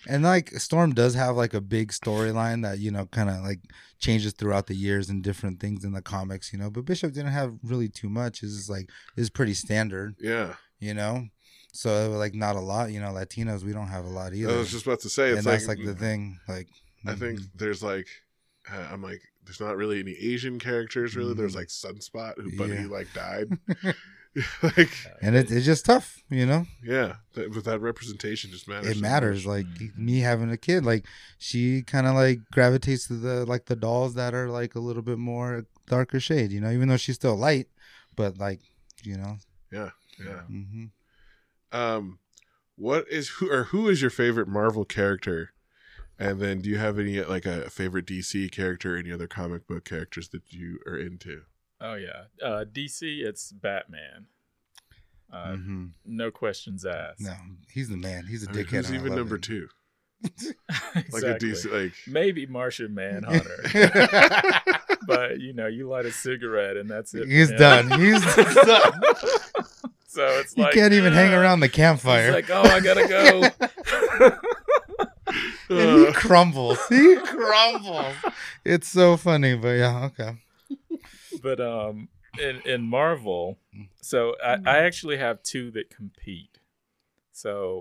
And 0.09 0.23
like 0.25 0.51
Storm 0.59 0.95
does 0.95 1.15
have 1.15 1.37
like 1.37 1.53
a 1.55 1.61
big 1.61 1.93
storyline 1.93 2.63
that 2.63 2.79
you 2.79 2.91
know 2.91 3.07
kind 3.07 3.29
of 3.29 3.43
like 3.43 3.61
changes 3.99 4.33
throughout 4.33 4.67
the 4.69 4.75
years 4.75 5.09
and 5.11 5.23
different 5.23 5.61
things 5.61 5.85
in 5.85 5.93
the 5.93 6.03
comics, 6.03 6.53
you 6.53 6.59
know. 6.59 6.71
But 6.71 6.87
Bishop 6.87 7.13
didn't 7.13 7.33
have 7.33 7.55
really 7.63 7.89
too 7.89 8.09
much. 8.09 8.43
It's 8.43 8.57
just 8.57 8.71
like 8.71 8.89
it's 9.17 9.31
pretty 9.31 9.55
standard, 9.55 10.15
Yeah, 10.19 10.55
you 10.83 10.95
know. 10.95 11.29
So 11.73 12.11
like 12.11 12.35
not 12.35 12.57
a 12.57 12.61
lot, 12.61 12.91
you 12.93 13.01
know. 13.01 13.13
Latinos 13.13 13.63
we 13.63 13.73
don't 13.73 13.87
have 13.87 14.05
a 14.05 14.09
lot 14.09 14.35
either. 14.35 14.53
I 14.53 14.57
was 14.59 14.71
just 14.71 14.85
about 14.87 15.01
to 15.01 15.09
say. 15.09 15.31
It's 15.31 15.39
and 15.39 15.47
like, 15.47 15.55
that's 15.61 15.69
like 15.69 15.85
the 15.85 15.95
thing. 15.95 16.39
Like 16.49 16.69
I 17.07 17.15
think 17.15 17.41
mhm. 17.41 17.49
there's 17.55 17.83
like 17.83 18.09
uh, 18.71 18.89
I'm 18.93 19.03
like 19.03 19.23
there's 19.45 19.61
not 19.61 19.77
really 19.77 20.01
any 20.01 20.13
Asian 20.13 20.59
characters 20.59 21.17
really. 21.17 21.35
There's 21.35 21.55
Mhm. 21.55 21.63
like 21.63 21.69
Sunspot, 21.69 22.35
who 22.37 22.57
but 22.59 22.69
he 22.69 22.83
Yeah. 22.83 22.89
like 22.89 23.09
died. 23.15 23.59
like 24.63 24.89
and 25.21 25.37
it, 25.37 25.51
it's 25.51 25.67
just 25.67 25.85
tough, 25.85 26.23
you 26.31 26.47
know. 26.47 26.65
yeah, 26.83 27.17
that, 27.35 27.53
but 27.53 27.65
that 27.65 27.81
representation 27.81 28.51
just 28.51 28.67
matters. 28.67 28.97
It 28.97 29.01
matters. 29.01 29.45
Like 29.45 29.67
me 29.97 30.21
having 30.21 30.51
a 30.51 30.57
kid, 30.57 30.87
like 30.87 31.05
she 31.39 31.83
kind 31.83 32.07
of 32.07 32.15
like 32.15 32.39
gravitates 32.51 33.09
to 33.09 33.15
the 33.15 33.45
like 33.45 33.67
the 33.67 33.77
dolls 33.77 34.15
that 34.15 34.33
are 34.35 34.49
like 34.49 34.75
a 34.75 34.81
little 34.81 35.03
bit 35.03 35.19
more 35.19 35.67
darker 35.87 36.19
shade, 36.19 36.51
you 36.51 36.61
know. 36.63 36.71
Even 36.71 36.89
though 36.89 36.97
she's 36.97 37.17
still 37.17 37.37
light, 37.37 37.67
but 38.17 38.39
like 38.39 38.61
you 39.03 39.17
know. 39.19 39.37
yeah. 39.71 39.91
Hmm 40.25 40.85
Um, 41.73 42.19
what 42.77 43.07
is 43.09 43.29
who 43.31 43.51
or 43.51 43.65
who 43.65 43.89
is 43.89 44.01
your 44.01 44.11
favorite 44.11 44.49
Marvel 44.49 44.85
character? 44.85 45.51
And 46.19 46.41
then, 46.41 46.61
do 46.61 46.71
you 46.71 46.79
have 46.79 46.99
any 46.99 47.21
like 47.23 47.47
a 47.47 47.69
favorite 47.71 48.07
DC 48.07 48.51
character, 48.53 48.97
any 48.97 49.11
other 49.13 49.27
comic 49.27 49.67
book 49.67 49.85
characters 49.85 50.29
that 50.29 50.53
you 50.53 50.79
are 50.87 50.97
into? 50.97 51.43
Oh 51.81 51.95
yeah. 51.95 52.25
Uh, 52.43 52.65
DC, 52.65 53.21
it's 53.25 53.51
Batman. 53.53 54.27
Uh, 55.33 55.55
hmm 55.57 55.87
No 56.05 56.31
questions 56.31 56.85
asked. 56.85 57.21
No, 57.23 57.35
he's 57.73 57.89
the 57.89 57.97
man. 57.97 58.27
He's 58.27 58.47
a 58.47 58.51
I 58.51 58.53
mean, 58.53 58.65
dickhead. 58.67 58.71
who's 58.71 58.93
even 58.95 59.15
number 59.15 59.37
it. 59.37 59.43
two? 59.43 59.69
exactly. 60.25 60.55
Like 61.13 61.25
a 61.25 61.39
DC, 61.39 61.73
like 61.85 61.93
Maybe 62.07 62.47
Martian 62.47 62.95
Manhunter, 62.95 63.65
but 65.07 65.41
you 65.41 65.53
know, 65.53 65.67
you 65.67 65.89
light 65.89 66.05
a 66.07 66.13
cigarette 66.13 66.77
and 66.77 66.89
that's 66.89 67.13
it. 67.15 67.29
he's 67.29 67.51
him. 67.51 67.57
done. 67.59 68.01
He's 68.01 68.23
done. 68.37 68.93
So 70.13 70.27
it's 70.41 70.55
You 70.55 70.67
can't 70.75 70.93
even 70.93 71.15
hang 71.15 71.33
uh, 71.33 71.39
around 71.41 71.61
the 71.61 71.71
campfire. 71.71 72.33
like, 72.33 72.51
oh, 72.51 72.61
I 72.61 72.81
gotta 72.81 73.09
go. 73.09 73.49
and 75.71 76.07
he 76.07 76.13
crumbles. 76.13 76.79
He 76.91 77.17
crumbles. 77.17 78.15
It's 78.63 78.89
so 78.89 79.17
funny, 79.17 79.57
but 79.57 79.71
yeah, 79.71 80.05
okay. 80.05 80.37
but 81.43 81.63
um, 81.63 82.11
in 82.39 82.61
in 82.67 82.83
Marvel, 82.83 83.57
so 84.03 84.35
I, 84.45 84.59
I 84.67 84.79
actually 84.81 85.17
have 85.17 85.43
two 85.43 85.71
that 85.71 85.89
compete. 85.89 86.59
So 87.33 87.81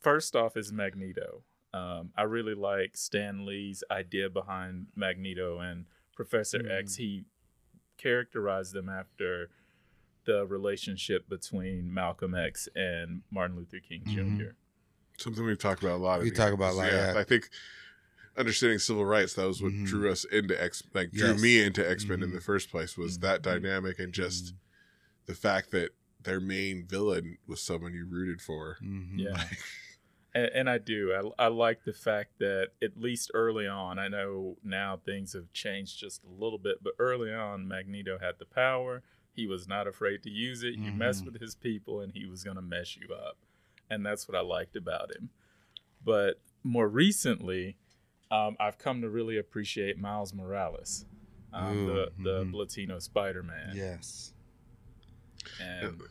first 0.00 0.34
off 0.34 0.56
is 0.56 0.72
Magneto. 0.72 1.42
Um, 1.74 2.12
I 2.16 2.22
really 2.22 2.54
like 2.54 2.96
Stan 2.96 3.44
Lee's 3.44 3.84
idea 3.90 4.30
behind 4.30 4.86
Magneto 4.96 5.58
and 5.58 5.84
Professor 6.16 6.66
X. 6.66 6.94
He 6.96 7.24
characterized 7.98 8.72
them 8.72 8.88
after 8.88 9.50
the 10.28 10.46
relationship 10.46 11.26
between 11.28 11.92
Malcolm 11.92 12.34
X 12.34 12.68
and 12.76 13.22
Martin 13.30 13.56
Luther 13.56 13.80
King 13.80 14.02
Mhm. 14.04 14.38
Jr. 14.38 14.50
something 15.16 15.44
we've 15.44 15.58
talked 15.58 15.82
about 15.82 15.96
a 15.96 16.02
lot. 16.02 16.20
We 16.20 16.30
talk 16.30 16.52
about 16.52 16.74
a 16.74 16.76
lot, 16.76 16.92
yeah. 16.92 17.14
I 17.16 17.24
think 17.24 17.48
understanding 18.36 18.78
civil 18.78 19.04
rights 19.04 19.34
that 19.34 19.48
was 19.48 19.60
what 19.60 19.72
Mhm. 19.72 19.86
drew 19.86 20.12
us 20.12 20.24
into 20.26 20.54
X, 20.62 20.82
like 20.94 21.10
drew 21.10 21.30
Yes. 21.30 21.42
me 21.42 21.60
into 21.60 21.88
X 21.88 22.04
Men 22.04 22.22
in 22.22 22.30
Mhm. 22.30 22.34
the 22.34 22.40
first 22.40 22.70
place 22.70 22.96
was 22.96 23.18
Mhm. 23.18 23.22
that 23.22 23.42
dynamic 23.42 23.98
and 23.98 24.12
just 24.12 24.54
the 25.26 25.34
fact 25.34 25.70
that 25.72 25.90
their 26.22 26.38
main 26.40 26.86
villain 26.86 27.38
was 27.46 27.60
someone 27.60 27.94
you 27.94 28.04
rooted 28.06 28.40
for. 28.42 28.76
Mhm. 28.82 29.18
Yeah. 29.18 29.32
And, 30.34 30.50
and 30.54 30.70
I 30.70 30.76
do. 30.76 31.32
I, 31.38 31.46
I 31.46 31.48
like 31.48 31.84
the 31.84 31.92
fact 31.94 32.38
that 32.38 32.72
at 32.82 32.98
least 33.00 33.30
early 33.32 33.66
on, 33.66 33.98
I 33.98 34.08
know 34.08 34.58
now 34.62 34.98
things 34.98 35.32
have 35.32 35.50
changed 35.54 35.98
just 35.98 36.22
a 36.22 36.28
little 36.28 36.58
bit, 36.58 36.82
but 36.82 36.92
early 36.98 37.32
on, 37.32 37.66
Magneto 37.66 38.18
had 38.18 38.38
the 38.38 38.44
power. 38.44 39.02
He 39.38 39.46
was 39.46 39.68
not 39.68 39.86
afraid 39.86 40.24
to 40.24 40.30
use 40.30 40.64
it. 40.64 40.74
You 40.74 40.90
mess 40.90 41.22
Mhm. 41.22 41.26
with 41.26 41.40
his 41.40 41.54
people, 41.54 42.00
and 42.00 42.12
he 42.12 42.26
was 42.26 42.42
going 42.42 42.56
to 42.56 42.62
mess 42.62 42.96
you 42.96 43.14
up. 43.14 43.38
And 43.88 44.04
that's 44.04 44.26
what 44.26 44.36
I 44.36 44.40
liked 44.40 44.74
about 44.74 45.14
him. 45.14 45.30
But 46.04 46.40
more 46.64 46.88
recently, 46.88 47.76
um, 48.32 48.56
I've 48.58 48.78
come 48.78 49.00
to 49.02 49.08
really 49.08 49.36
appreciate 49.38 49.96
Miles 49.96 50.34
Morales, 50.34 51.06
um, 51.52 51.76
Ooh, 51.78 51.86
the 51.86 52.12
the 52.20 52.44
mhm. 52.46 52.52
Latino 52.52 52.98
Spider 52.98 53.44
Man. 53.44 53.76
Yes. 53.76 54.34
And 55.60 56.02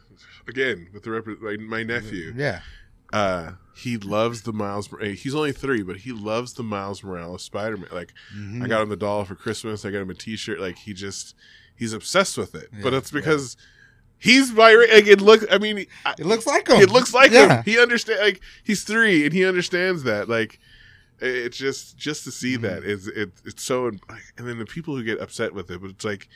Again, 0.47 0.87
with 0.93 1.03
the 1.03 1.11
rep- 1.11 1.27
my, 1.41 1.57
my 1.57 1.83
nephew, 1.83 2.33
Yeah. 2.35 2.61
uh, 3.13 3.55
he 3.75 3.97
loves 3.97 4.43
the 4.43 4.53
Miles. 4.53 4.89
Mor- 4.91 5.01
He's 5.01 5.35
only 5.35 5.51
three, 5.51 5.83
but 5.83 5.97
he 5.97 6.13
loves 6.13 6.53
the 6.53 6.63
Miles 6.63 7.03
Morales 7.03 7.43
Spider 7.43 7.75
Man. 7.77 7.89
Like 7.91 8.13
Mhm. 8.33 8.63
I 8.63 8.67
got 8.69 8.81
him 8.83 8.89
the 8.89 8.95
doll 8.95 9.25
for 9.25 9.35
Christmas. 9.35 9.83
I 9.83 9.91
got 9.91 10.01
him 10.01 10.09
a 10.09 10.13
T-shirt. 10.15 10.59
Like 10.61 10.77
he 10.77 10.93
just 10.93 11.35
he's 11.77 11.93
obsessed 11.93 12.37
with 12.37 12.55
it. 12.55 12.69
but 12.83 12.93
it's 12.93 13.11
because 13.11 13.55
he's 14.19 14.51
my 14.51 14.73
like 14.91 15.07
it 15.07 15.21
look. 15.21 15.43
I 15.51 15.57
mean, 15.57 15.85
I- 16.05 16.15
It 16.17 16.25
looks 16.25 16.45
like 16.47 16.67
him. 16.67 16.81
it 16.81 16.89
looks 16.89 17.13
like 17.13 17.31
Yeah. 17.31 17.57
him. 17.57 17.63
He 17.65 17.79
understand. 17.79 18.19
Like 18.19 18.41
he's 18.63 18.83
three 18.83 19.23
and 19.25 19.33
he 19.33 19.45
understands 19.45 20.03
that. 20.03 20.27
Like 20.29 20.59
it's 21.19 21.57
just 21.57 21.97
just 21.97 22.23
to 22.25 22.31
see 22.31 22.55
that 22.57 22.81
Mm-hmm. 22.81 22.89
is 22.91 23.07
it. 23.07 23.31
It's 23.45 23.63
so 23.63 23.87
and 23.87 23.99
then 24.37 24.59
the 24.59 24.65
people 24.65 24.95
who 24.95 25.03
get 25.03 25.19
upset 25.21 25.53
with 25.53 25.69
it, 25.71 25.81
but 25.81 25.89
it's 25.91 26.05
like 26.05 26.27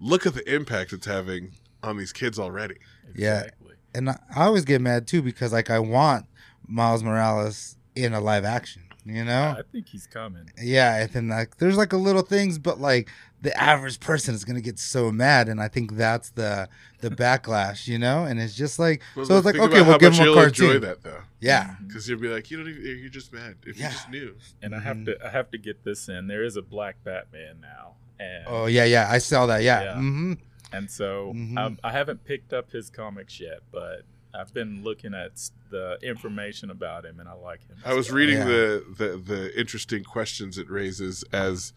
look 0.00 0.26
at 0.26 0.34
the 0.34 0.52
impact 0.52 0.92
it's 0.92 1.06
having 1.06 1.52
on 1.82 1.96
these 1.96 2.12
kids 2.12 2.38
already. 2.38 2.76
Yeah. 3.14 3.48
and 3.94 4.10
I 4.10 4.18
I 4.34 4.44
always 4.46 4.64
get 4.64 4.80
mad 4.80 5.06
too 5.06 5.22
because 5.22 5.52
like 5.52 5.70
I 5.70 5.78
want 5.78 6.26
Miles 6.66 7.02
Morales 7.04 7.76
in 7.94 8.12
a 8.12 8.20
live 8.20 8.44
action, 8.44 8.82
you 9.04 9.24
know? 9.24 9.54
I 9.56 9.62
think 9.70 9.86
he's 9.88 10.06
coming. 10.08 10.50
Yeah, 10.60 10.96
and 11.02 11.10
then 11.12 11.28
like 11.28 11.58
there's 11.58 11.76
like 11.76 11.92
a 11.92 11.96
little 11.96 12.22
things, 12.22 12.58
but 12.58 12.80
like 12.80 13.08
the 13.44 13.56
average 13.62 14.00
person 14.00 14.34
is 14.34 14.44
gonna 14.44 14.60
get 14.60 14.78
so 14.80 15.12
mad, 15.12 15.48
and 15.48 15.60
I 15.60 15.68
think 15.68 15.96
that's 15.96 16.30
the 16.30 16.68
the 17.00 17.10
backlash, 17.22 17.86
you 17.86 17.98
know. 17.98 18.24
And 18.24 18.40
it's 18.40 18.54
just 18.56 18.78
like 18.80 19.00
Well, 19.14 19.24
so 19.26 19.36
it's 19.36 19.44
like 19.46 19.54
okay, 19.56 19.80
we'll 19.82 19.92
how 19.92 19.98
give 19.98 20.12
much 20.12 20.18
them 20.18 20.28
a 20.28 20.30
you'll 20.32 20.40
enjoy 20.42 20.78
that 20.80 21.02
though, 21.02 21.20
Yeah, 21.40 21.76
because 21.86 22.08
you'll 22.08 22.18
be 22.20 22.28
like, 22.28 22.50
you 22.50 22.56
don't 22.56 22.68
even. 22.68 22.82
You're 22.82 23.08
just 23.10 23.32
mad 23.32 23.56
if 23.64 23.76
Yeah. 23.78 23.86
you 23.88 23.92
just 23.92 24.10
knew. 24.10 24.34
And 24.62 24.74
I 24.74 24.80
have 24.80 24.96
Mhm. 24.96 25.04
to 25.06 25.26
I 25.26 25.30
have 25.30 25.50
to 25.52 25.58
get 25.58 25.84
this 25.84 26.08
in. 26.08 26.26
There 26.26 26.42
is 26.42 26.56
a 26.56 26.62
black 26.62 26.96
Batman 27.04 27.60
now, 27.60 27.94
and 28.18 28.44
oh 28.48 28.66
yeah, 28.66 28.84
yeah, 28.84 29.06
I 29.10 29.18
saw 29.18 29.46
that. 29.46 29.62
Yeah, 29.62 29.82
Yeah. 29.84 29.94
hmm 29.94 30.32
and 30.72 30.90
so 30.90 31.32
Mhm. 31.36 31.56
um, 31.56 31.78
I 31.84 31.92
haven't 31.92 32.24
picked 32.24 32.52
up 32.52 32.72
his 32.72 32.90
comics 32.90 33.38
yet, 33.38 33.60
but 33.70 34.02
I've 34.34 34.52
been 34.52 34.82
looking 34.82 35.14
at 35.14 35.32
the 35.70 35.96
information 36.02 36.68
about 36.70 37.04
him, 37.04 37.20
and 37.20 37.28
I 37.28 37.34
like 37.34 37.60
him. 37.68 37.76
I 37.84 37.94
was 37.94 38.08
well. 38.08 38.16
reading 38.16 38.38
Yeah. 38.38 38.44
the, 38.44 38.84
the 38.98 39.08
the 39.32 39.60
interesting 39.60 40.02
questions 40.02 40.58
it 40.58 40.68
raises 40.68 41.22
as 41.32 41.72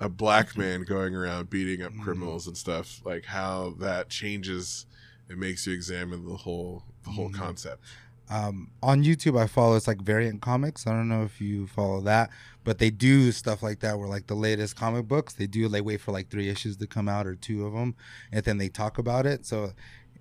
a 0.00 0.08
black 0.08 0.56
man 0.56 0.82
going 0.82 1.14
around 1.14 1.50
beating 1.50 1.82
up 1.82 1.92
Mhm. 1.92 2.02
criminals 2.02 2.46
and 2.46 2.56
stuff, 2.56 3.00
like 3.04 3.26
how 3.26 3.74
that 3.78 4.08
changes. 4.08 4.86
It 5.28 5.38
makes 5.38 5.66
you 5.66 5.72
examine 5.74 6.26
the 6.26 6.36
whole 6.36 6.82
the 7.04 7.10
whole 7.10 7.30
Mhm. 7.30 7.34
concept. 7.34 7.84
Um, 8.28 8.70
on 8.82 9.02
YouTube, 9.02 9.38
I 9.38 9.46
follow 9.46 9.74
it's 9.76 9.88
like 9.88 10.00
Variant 10.02 10.40
Comics. 10.40 10.86
I 10.86 10.92
don't 10.92 11.08
know 11.08 11.24
if 11.24 11.40
you 11.40 11.66
follow 11.66 12.00
that, 12.02 12.30
but 12.62 12.78
they 12.78 12.90
do 12.90 13.32
stuff 13.32 13.62
like 13.62 13.80
that 13.80 13.98
where 13.98 14.08
like 14.08 14.26
the 14.28 14.36
latest 14.36 14.76
comic 14.76 15.08
books 15.08 15.32
they 15.34 15.46
do 15.48 15.66
they 15.68 15.80
wait 15.80 16.00
for 16.00 16.12
like 16.12 16.28
three 16.30 16.48
issues 16.48 16.76
to 16.76 16.86
come 16.86 17.08
out 17.08 17.26
or 17.26 17.34
two 17.34 17.66
of 17.66 17.72
them, 17.72 17.94
and 18.32 18.44
then 18.44 18.58
they 18.58 18.68
talk 18.68 18.98
about 18.98 19.26
it. 19.26 19.44
So 19.46 19.72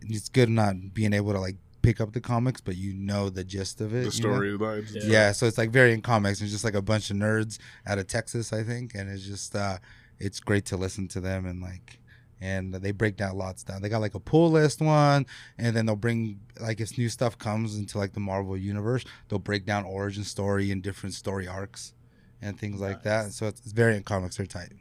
it's 0.02 0.30
good 0.30 0.50
not 0.50 0.94
being 0.94 1.14
able 1.14 1.34
to 1.34 1.40
like 1.40 1.58
pick 1.82 2.02
up 2.02 2.14
the 2.14 2.22
comics, 2.22 2.62
but 2.62 2.76
you 2.76 2.94
know 2.94 3.30
the 3.30 3.44
gist 3.44 3.82
of 3.82 3.94
it. 3.94 4.10
The 4.12 4.18
you 4.18 4.24
know? 4.24 4.40
storylines. 4.40 4.96
Yeah. 4.96 5.02
Yeah. 5.04 5.32
so 5.32 5.46
it's 5.46 5.58
like 5.58 5.72
Variant 5.72 6.04
Comics. 6.04 6.42
It's 6.42 6.52
just 6.52 6.64
like 6.64 6.76
a 6.76 6.82
bunch 6.82 7.10
of 7.10 7.18
nerds 7.18 7.60
out 7.86 7.98
of 8.00 8.08
Texas, 8.08 8.54
I 8.54 8.64
think, 8.64 8.96
and 8.96 9.10
it's 9.10 9.26
just 9.26 9.56
uh, 9.56 9.78
it's 10.20 10.40
great 10.40 10.66
to 10.66 10.78
listen 10.78 11.08
to 11.10 11.22
them 11.22 11.46
and 11.46 11.62
like. 11.62 12.00
And 12.42 12.74
they 12.74 12.92
break 12.92 13.18
down 13.18 13.38
lots 13.38 13.64
down. 13.64 13.82
They 13.82 13.90
got 13.90 14.00
like 14.00 14.16
a 14.16 14.20
pull 14.22 14.50
list 14.50 14.80
one, 14.80 15.26
and 15.58 15.76
then 15.76 15.86
they'll 15.86 15.98
bring 15.98 16.40
like 16.62 16.80
if 16.80 16.98
new 16.98 17.10
stuff 17.10 17.38
comes 17.38 17.78
into 17.78 17.98
like 17.98 18.14
the 18.14 18.22
Marvel 18.22 18.56
universe, 18.56 19.04
they'll 19.28 19.40
break 19.40 19.66
down 19.66 19.84
origin 19.84 20.24
story 20.24 20.72
and 20.72 20.82
different 20.82 21.16
story 21.16 21.50
arcs 21.50 21.94
and 22.42 22.58
things 22.58 22.80
like 22.80 23.04
that. 23.04 23.34
So 23.34 23.48
it's, 23.48 23.60
it's 23.60 23.74
variant 23.74 24.06
comics 24.06 24.40
are 24.40 24.46
tight. 24.46 24.72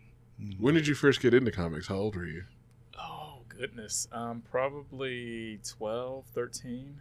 Mhm. 0.41 0.61
When 0.61 0.75
did 0.75 0.87
you 0.87 0.95
first 0.95 1.21
get 1.21 1.35
into 1.35 1.51
comics? 1.51 1.89
How 1.89 1.97
old 1.97 2.15
were 2.15 2.27
you? 2.27 2.45
Goodness, 3.59 4.07
um, 4.13 4.43
probably 4.51 5.59
12, 5.69 6.25
13. 6.33 7.01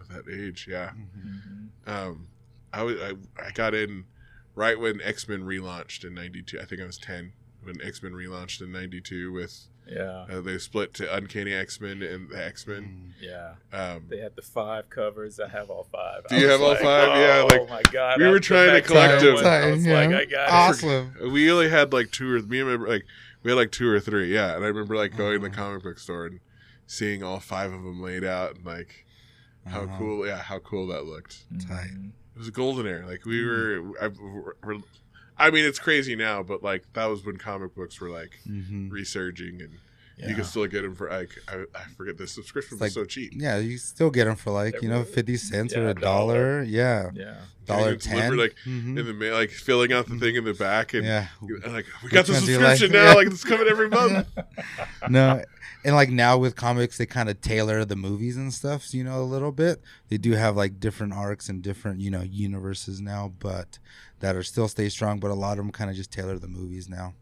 At 0.00 0.08
that 0.08 0.32
age, 0.32 0.66
yeah. 0.68 0.90
Mhm. 0.90 1.70
Mhm. 1.86 1.88
Um, 1.88 2.28
I 2.72 2.82
was 2.82 3.00
I, 3.00 3.12
I 3.40 3.50
got 3.52 3.74
in 3.74 4.06
right 4.54 4.78
when 4.78 5.00
X 5.02 5.28
Men 5.28 5.42
relaunched 5.42 6.04
in 6.04 6.14
'92. 6.14 6.58
I 6.60 6.64
think 6.64 6.80
I 6.80 6.86
was 6.86 6.98
ten 6.98 7.34
when 7.62 7.80
X 7.82 8.02
Men 8.02 8.12
relaunched 8.12 8.62
in 8.62 8.72
'92 8.72 9.30
with 9.32 9.68
Yeah, 9.94 10.26
uh, 10.30 10.40
they 10.40 10.58
split 10.58 10.94
to 10.94 11.14
Uncanny 11.14 11.52
X 11.52 11.80
Men 11.80 12.02
and 12.02 12.30
the 12.30 12.44
X 12.44 12.66
Men. 12.66 13.12
Mhm. 13.20 13.28
yeah. 13.28 13.54
Um, 13.72 14.06
They 14.08 14.18
had 14.18 14.34
the 14.36 14.42
five 14.42 14.88
covers. 14.90 15.38
I 15.40 15.48
have 15.48 15.70
all 15.70 15.84
five. 15.84 16.26
Do 16.28 16.36
I 16.36 16.38
you 16.38 16.44
was 16.46 16.52
have 16.52 16.60
all 16.62 16.68
like, 16.70 16.80
five? 16.80 17.08
Yeah, 17.08 17.42
Like, 17.42 17.52
Oh 17.52 17.64
like, 17.64 17.68
my 17.86 17.92
god. 17.92 18.18
we 18.20 18.26
I- 18.26 18.30
were 18.30 18.40
trying 18.40 18.66
to 18.68 18.72
back 18.74 18.84
collect 18.84 19.12
cover 19.14 19.26
them. 19.26 19.34
one, 19.36 19.46
I 19.46 19.70
was 19.72 19.86
Yeah. 19.86 19.94
like, 19.94 20.08
I 20.08 20.24
got 20.24 20.48
it. 20.48 20.52
Awesome. 20.52 21.32
we 21.32 21.50
only 21.50 21.68
had 21.68 21.92
like 21.92 22.10
two 22.10 22.34
or 22.34 22.40
me 22.42 22.60
and 22.60 22.80
my 22.80 22.88
like 22.88 23.04
we 23.42 23.50
had 23.50 23.56
like 23.56 23.72
two 23.72 23.88
or 23.88 24.00
three, 24.00 24.32
yeah. 24.32 24.54
And 24.56 24.64
I 24.64 24.68
remember 24.68 24.96
like 24.96 25.16
going 25.16 25.40
to 25.40 25.48
the 25.48 25.52
Uh-huh. 25.52 25.62
comic 25.70 25.82
book 25.82 25.98
store 25.98 26.26
and 26.26 26.40
seeing 26.86 27.22
all 27.22 27.40
five 27.40 27.72
of 27.72 27.82
them 27.82 28.00
laid 28.02 28.24
out 28.24 28.56
and 28.56 28.64
like 28.66 29.04
how 29.66 29.82
Uh-huh. 29.82 29.98
cool, 29.98 30.26
yeah, 30.26 30.38
how 30.42 30.58
cool 30.58 30.86
that 30.88 31.04
looked. 31.04 31.44
Tight. 31.68 31.90
Mhm. 31.92 32.10
It 32.34 32.38
was 32.38 32.48
a 32.48 32.52
golden 32.52 32.86
era. 32.86 33.06
Like 33.06 33.24
we 33.26 33.40
Mm-hmm. 33.42 33.90
were, 33.90 34.02
I, 34.02 34.08
we're, 34.66 34.76
I 35.46 35.50
mean, 35.50 35.64
it's 35.64 35.78
crazy 35.78 36.14
now, 36.16 36.42
but 36.42 36.62
like 36.62 36.84
that 36.94 37.06
was 37.06 37.24
when 37.24 37.36
comic 37.36 37.74
books 37.74 38.00
were 38.00 38.10
like 38.10 38.38
Mhm. 38.48 38.90
resurging, 38.90 39.60
and 39.62 39.72
you 40.18 40.28
Yeah. 40.28 40.34
could 40.34 40.46
still 40.46 40.66
get 40.66 40.82
them 40.82 40.94
for 40.94 41.10
like 41.10 41.30
I, 41.48 41.64
I 41.74 41.84
forget 41.96 42.16
the 42.18 42.26
subscription 42.26 42.74
It's 42.76 42.80
was 42.82 42.94
so 42.94 43.04
cheap. 43.04 43.32
Yeah, 43.34 43.58
you 43.58 43.76
still 43.78 44.10
get 44.10 44.26
them 44.26 44.36
for 44.36 44.52
like 44.52 44.74
They 44.74 44.80
you 44.86 44.88
know 44.88 45.04
fifty 45.04 45.36
cents 45.36 45.72
yeah, 45.72 45.80
or 45.80 45.86
a 45.86 45.90
a 45.90 45.94
dollar. 45.94 46.34
dollar. 46.58 46.62
Yeah, 46.64 47.10
Yeah. 47.14 47.34
dollar 47.66 47.96
ten. 47.96 48.36
like, 48.36 48.54
Mhm. 48.66 48.98
In 48.98 49.06
the 49.06 49.14
mail, 49.14 49.34
like 49.34 49.50
filling 49.50 49.92
out 49.92 50.08
the 50.08 50.18
thing 50.18 50.36
in 50.36 50.44
the 50.44 50.54
back, 50.54 50.94
and 50.94 51.04
yeah, 51.04 51.26
like 51.66 51.86
we 52.02 52.10
got 52.10 52.26
the 52.26 52.32
Which 52.32 52.40
one 52.40 52.46
do 52.46 52.52
you 52.52 52.58
like? 52.58 52.78
subscription 52.78 52.92
now. 52.92 53.04
Yeah. 53.10 53.14
Like 53.14 53.26
it's 53.28 53.44
coming 53.44 53.66
every 53.68 53.88
month. 54.00 54.28
no 55.08 55.42
and 55.84 55.96
like 55.96 56.10
now 56.10 56.38
with 56.38 56.54
comics 56.54 56.96
they 56.98 57.06
kind 57.06 57.28
of 57.28 57.40
tailor 57.40 57.84
the 57.84 57.96
movies 57.96 58.36
and 58.36 58.52
stuff 58.54 58.94
you 58.94 59.02
know 59.02 59.20
a 59.20 59.24
little 59.24 59.50
bit 59.50 59.82
they 60.08 60.16
do 60.16 60.30
have 60.32 60.56
like 60.56 60.78
different 60.78 61.12
arcs 61.12 61.48
and 61.48 61.60
different 61.62 62.00
you 62.00 62.08
know 62.10 62.20
universes 62.22 63.00
now 63.00 63.32
but 63.40 63.80
that 64.22 64.34
are 64.34 64.42
still 64.42 64.68
stay 64.68 64.88
strong 64.88 65.20
but 65.20 65.30
a 65.30 65.34
lot 65.34 65.52
of 65.52 65.58
them 65.58 65.70
kind 65.70 65.90
of 65.90 65.96
just 65.96 66.10
tailor 66.10 66.38
the 66.38 66.48
movies 66.48 66.88
now 66.88 67.14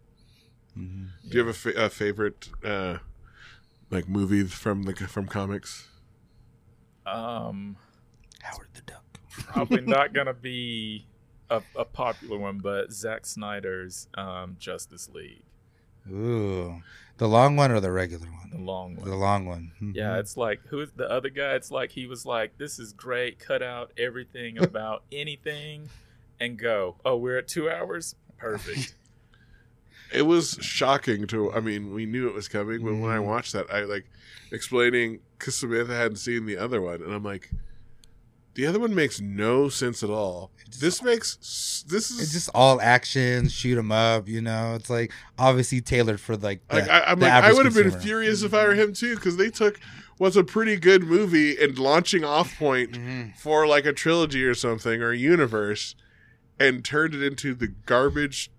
hmm 0.75 1.07
Do 1.29 1.39
you 1.39 1.45
have 1.45 1.49
a, 1.49 1.59
fa- 1.59 1.85
a 1.87 1.89
favorite 1.91 2.49
uh, 2.65 2.99
like 3.91 4.09
movie 4.09 4.45
from 4.45 4.85
the 4.85 4.95
from 4.95 5.27
comics? 5.27 5.89
Um, 7.07 7.77
howard 8.43 8.69
the 8.75 8.83
duck 8.83 9.05
probably 9.31 9.81
not 9.81 10.13
gonna 10.15 10.35
be 10.35 11.07
a, 11.49 11.63
a 11.75 11.85
popular 11.85 12.39
one, 12.39 12.59
but 12.59 12.93
Zack 12.93 13.27
Snyder's 13.27 14.07
um, 14.15 14.57
Justice 14.61 15.09
League, 15.09 15.43
ooh 16.11 16.83
the 17.17 17.27
long 17.29 17.57
one 17.57 17.71
or 17.71 17.81
the 17.81 17.91
regular 17.91 18.27
one? 18.27 18.51
the 18.53 18.59
long 18.59 18.97
one. 18.97 19.09
the 19.09 19.17
long 19.17 19.47
one 19.47 19.73
Mhm. 19.83 19.95
Yeah, 19.97 20.19
it's 20.19 20.37
like 20.37 20.61
who's 20.69 20.93
the 20.93 21.11
other 21.11 21.31
guy? 21.31 21.55
It's 21.55 21.71
like 21.71 21.91
he 21.91 22.07
was 22.07 22.25
like, 22.25 22.59
"This 22.59 22.79
is 22.79 22.93
great. 22.93 23.39
Cut 23.39 23.63
out 23.63 23.91
everything 23.97 24.59
about 24.59 25.03
anything, 25.13 25.89
and 26.41 26.59
go." 26.59 26.97
Oh, 27.05 27.17
we're 27.17 27.39
at 27.39 27.47
two 27.49 27.71
hours. 27.71 28.15
Perfect. 28.39 28.95
It 30.13 30.23
was 30.23 30.59
shocking 30.61 31.29
to. 31.29 31.53
I 31.53 31.61
mean, 31.61 31.95
we 31.95 32.05
knew 32.05 32.27
it 32.27 32.35
was 32.35 32.49
coming, 32.49 32.83
but 32.85 32.95
when 32.97 33.13
I 33.13 33.19
Mhm. 33.19 33.27
watched 33.27 33.53
that, 33.53 33.73
I 33.73 33.83
like 33.85 34.07
explaining 34.51 35.21
because 35.39 35.55
Samantha 35.55 35.95
hadn't 35.95 36.17
seen 36.17 36.47
the 36.47 36.57
other 36.57 36.81
one, 36.83 37.01
and 37.01 37.13
I'm 37.15 37.23
like, 37.23 37.51
the 38.55 38.67
other 38.67 38.81
one 38.81 38.93
makes 38.93 39.21
no 39.21 39.69
sense 39.69 40.03
at 40.03 40.11
all. 40.11 40.51
just- 40.69 40.81
This 40.81 41.03
makes 41.05 41.85
this 41.89 42.11
is 42.11 42.21
it's 42.21 42.33
just 42.33 42.51
all 42.57 42.81
action 42.81 43.49
shoot 43.49 43.79
'em 43.79 43.93
up 43.93 44.27
you 44.29 44.41
know 44.41 44.75
it's 44.75 44.91
like 44.91 45.13
obviously 45.39 45.81
tailored 45.81 46.21
for 46.21 46.37
like 46.37 46.67
the, 46.69 46.77
like 46.81 46.89
I, 46.89 47.01
I'm 47.05 47.21
the 47.21 47.27
like 47.27 47.45
I 47.45 47.53
would 47.53 47.65
have 47.65 47.75
been 47.75 47.85
consumer. 47.85 48.03
furious 48.03 48.43
if 48.43 48.53
I 48.53 48.65
were 48.67 48.75
him 48.75 48.93
too 48.93 49.15
because 49.15 49.37
they 49.37 49.49
took 49.51 49.79
what's 50.19 50.35
a 50.37 50.43
pretty 50.45 50.75
good 50.77 51.05
movie 51.05 51.57
and 51.57 51.79
launching 51.79 52.25
off 52.25 52.59
point 52.59 52.93
Mhm. 52.93 53.37
for 53.39 53.65
like 53.69 53.87
a 53.87 53.93
trilogy 53.93 54.45
or 54.45 54.55
something 54.55 55.01
or 55.01 55.13
a 55.13 55.17
universe 55.17 55.95
and 56.61 56.85
turned 56.85 57.15
it 57.15 57.23
into 57.23 57.55
the 57.55 57.67
garbage 57.67 58.51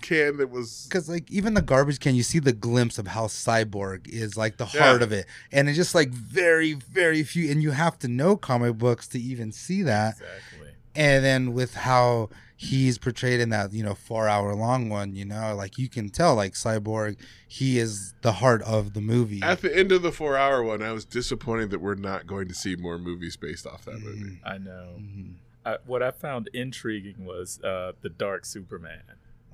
can 0.00 0.36
that 0.38 0.50
was 0.50 0.86
because 0.88 1.08
like 1.08 1.30
even 1.30 1.54
the 1.54 1.62
garbage 1.62 2.00
can 2.00 2.14
you 2.16 2.24
see 2.24 2.40
the 2.40 2.52
glimpse 2.52 2.98
of 2.98 3.06
how 3.08 3.26
cyborg 3.26 4.08
is 4.08 4.36
like 4.36 4.56
the 4.56 4.68
Yeah. 4.74 4.82
heart 4.82 5.02
of 5.02 5.12
it 5.12 5.26
and 5.52 5.68
it's 5.68 5.76
just 5.76 5.94
like 5.94 6.08
very 6.10 6.72
very 6.72 7.22
few 7.22 7.48
and 7.52 7.62
you 7.62 7.70
have 7.70 7.98
to 8.00 8.08
know 8.08 8.36
comic 8.36 8.78
books 8.78 9.06
to 9.08 9.20
even 9.20 9.52
see 9.52 9.82
that 9.82 10.14
exactly. 10.14 10.70
and 10.96 11.24
then 11.24 11.52
with 11.54 11.74
how 11.74 12.30
he's 12.56 12.98
portrayed 12.98 13.38
in 13.38 13.50
that 13.50 13.72
you 13.72 13.84
know 13.84 13.94
four 13.94 14.26
hour 14.28 14.56
long 14.56 14.88
one 14.88 15.14
you 15.14 15.24
know 15.24 15.54
like 15.54 15.78
you 15.78 15.88
can 15.88 16.08
tell 16.08 16.34
like 16.34 16.54
cyborg 16.54 17.16
he 17.46 17.78
is 17.78 18.12
the 18.22 18.32
heart 18.32 18.60
of 18.62 18.94
the 18.94 19.00
movie 19.00 19.40
At 19.40 19.60
the 19.60 19.76
end 19.76 19.92
of 19.92 20.02
the 20.02 20.10
four 20.10 20.36
hour 20.36 20.64
one, 20.64 20.82
I 20.82 20.90
was 20.90 21.04
disappointed 21.04 21.70
that 21.70 21.80
we're 21.80 21.94
not 21.94 22.26
going 22.26 22.48
to 22.48 22.54
see 22.54 22.74
more 22.74 22.98
movies 22.98 23.36
based 23.36 23.66
off 23.68 23.84
that 23.84 24.00
movie. 24.00 24.40
I 24.44 24.58
know. 24.58 24.96
Mhm. 24.98 25.34
I, 25.64 25.76
what 25.86 26.02
I 26.02 26.10
found 26.10 26.48
intriguing 26.52 27.24
was 27.24 27.60
uh, 27.62 27.92
the 28.00 28.08
Dark 28.08 28.44
Superman. 28.44 29.02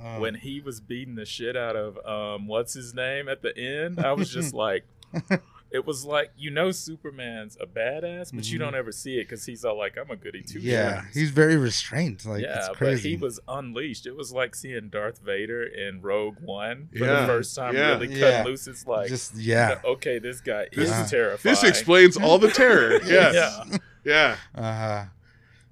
Oh. 0.01 0.21
When 0.21 0.37
he 0.37 0.61
was 0.61 0.81
beating 0.81 1.17
the 1.17 1.25
shit 1.25 1.57
out 1.57 1.75
of 1.77 1.99
um, 2.07 2.47
what's 2.47 2.75
his 2.75 2.95
name 2.95 3.29
at 3.29 3.43
the 3.43 3.57
end, 3.59 3.99
I 3.99 4.13
was 4.13 4.31
just 4.33 4.55
like, 4.67 4.85
it 5.73 5.85
was 5.87 6.05
like 6.05 6.31
you 6.39 6.51
know 6.51 6.71
Superman's 6.71 7.57
a 7.61 7.67
badass, 7.67 8.31
but 8.33 8.49
you 8.49 8.59
Mhm. 8.59 8.63
don't 8.63 8.75
ever 8.77 8.93
see 8.93 9.17
it 9.19 9.25
because 9.25 9.45
he's 9.45 9.65
all 9.65 9.77
like, 9.77 9.99
"I'm 9.99 10.09
a 10.11 10.17
goody 10.17 10.43
two-shoes. 10.43 10.63
yeah, 10.65 11.03
shoes." 11.07 11.15
he's 11.15 11.31
very 11.31 11.57
restrained. 11.57 12.25
Like 12.25 12.43
yeah, 12.43 12.69
it's 12.71 12.79
but 12.79 12.99
he 13.01 13.17
was 13.17 13.41
unleashed. 13.49 14.07
It 14.07 14.15
was 14.17 14.33
like 14.33 14.55
seeing 14.55 14.89
Darth 14.89 15.19
Vader 15.19 15.65
in 15.65 16.01
Rogue 16.01 16.37
One 16.43 16.89
for 16.93 17.05
Yeah, 17.05 17.23
the 17.23 17.27
first 17.27 17.57
time. 17.57 17.75
yeah. 17.75 17.89
Really 17.95 18.09
cut 18.09 18.17
Yeah. 18.19 18.45
loose. 18.45 18.69
It's 18.69 18.87
like, 18.87 19.09
just 19.09 19.35
yeah. 19.37 19.81
okay, 19.85 20.19
this 20.21 20.41
guy 20.41 20.69
This 20.73 20.91
is 20.91 20.97
is- 21.01 21.11
terrifying. 21.11 21.53
This 21.55 21.65
explains 21.65 22.17
all 22.17 22.39
the 22.39 22.51
terror. 22.51 23.01
Yes. 23.05 23.35
Yeah. 23.35 23.79
Yeah. 24.05 24.37
Uh-huh. 24.55 25.05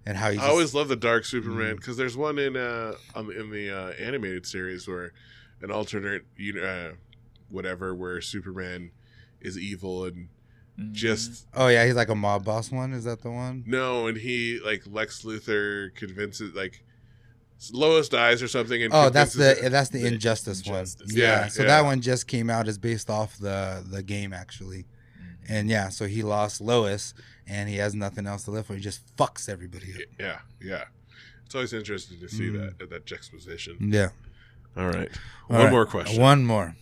And 0.08 0.16
how 0.16 0.30
he 0.30 0.36
I 0.38 0.40
just, 0.40 0.50
always 0.50 0.74
love 0.74 0.88
the 0.88 0.96
Dark 0.96 1.24
Superman 1.24 1.74
Mm. 1.74 1.76
because 1.76 1.96
there's 1.96 2.16
one 2.16 2.38
in 2.38 2.56
uh 2.56 2.94
on, 3.14 3.30
in 3.32 3.50
the 3.50 3.70
uh, 3.70 3.90
animated 3.98 4.46
series 4.46 4.86
where 4.86 5.12
an 5.62 5.70
alternate 5.72 6.24
you 6.36 6.60
uh, 6.62 6.92
whatever 7.50 7.94
where 7.94 8.20
Superman 8.20 8.92
is 9.40 9.58
evil 9.58 10.04
and 10.04 10.28
just 10.92 11.46
Oh 11.54 11.68
yeah, 11.68 11.84
he's 11.86 11.94
like 11.96 12.08
a 12.10 12.14
mob 12.14 12.44
boss 12.44 12.70
one. 12.70 12.92
Is 12.92 13.04
that 13.04 13.22
the 13.22 13.30
one? 13.30 13.64
no 13.66 14.06
and 14.06 14.16
he 14.16 14.60
like 14.64 14.82
Lex 14.86 15.22
Luthor 15.22 15.94
convinces 15.94 16.54
like 16.54 16.84
Lois 17.72 18.08
dies 18.10 18.42
or 18.42 18.48
something 18.48 18.82
and 18.82 18.92
Oh, 18.92 19.08
that's 19.08 19.34
convinces 19.34 19.62
the 19.62 19.70
that's 19.70 19.88
the, 19.88 20.02
the 20.02 20.06
injustice, 20.06 20.58
Injustice. 20.60 21.06
one. 21.10 21.16
Yeah. 21.18 21.24
Yeah, 21.42 21.48
so 21.48 21.62
yeah. 21.62 21.68
that 21.68 21.84
one 21.84 22.00
just 22.02 22.26
came 22.28 22.50
out 22.50 22.68
is 22.68 22.78
based 22.78 23.08
off 23.10 23.38
the 23.38 23.82
the 23.88 24.02
game 24.02 24.32
actually. 24.32 24.84
Mhm. 25.18 25.36
And 25.48 25.68
yeah, 25.70 25.88
so 25.88 26.06
he 26.06 26.22
lost 26.22 26.60
Lois 26.60 27.14
and 27.48 27.68
he 27.68 27.77
has 27.77 27.94
nothing 27.94 28.27
else 28.27 28.44
to 28.44 28.51
live 28.51 28.66
for. 28.66 28.74
He 28.74 28.81
just 28.81 29.01
fucks 29.16 29.48
everybody 29.48 29.93
up. 29.94 30.01
yeah 30.18 30.39
yeah 30.60 30.85
it's 31.44 31.55
always 31.55 31.73
interesting 31.73 32.18
to 32.20 32.28
see 32.28 32.48
Mm. 32.51 32.77
that 32.78 32.90
that 32.90 33.06
juxtaposition 33.06 33.77
Yeah. 33.81 34.09
all 34.77 34.86
right 34.89 35.10
All 35.48 35.56
one 35.56 35.64
right, 35.64 35.70
more 35.70 35.86
question 35.86 36.20
One 36.20 36.44
more. 36.44 36.77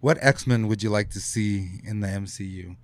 What 0.00 0.18
X 0.20 0.46
Men 0.46 0.68
would 0.68 0.82
you 0.82 0.90
like 0.90 1.10
to 1.10 1.20
see 1.20 1.80
in 1.84 2.00
the 2.00 2.08
MCU? 2.08 2.76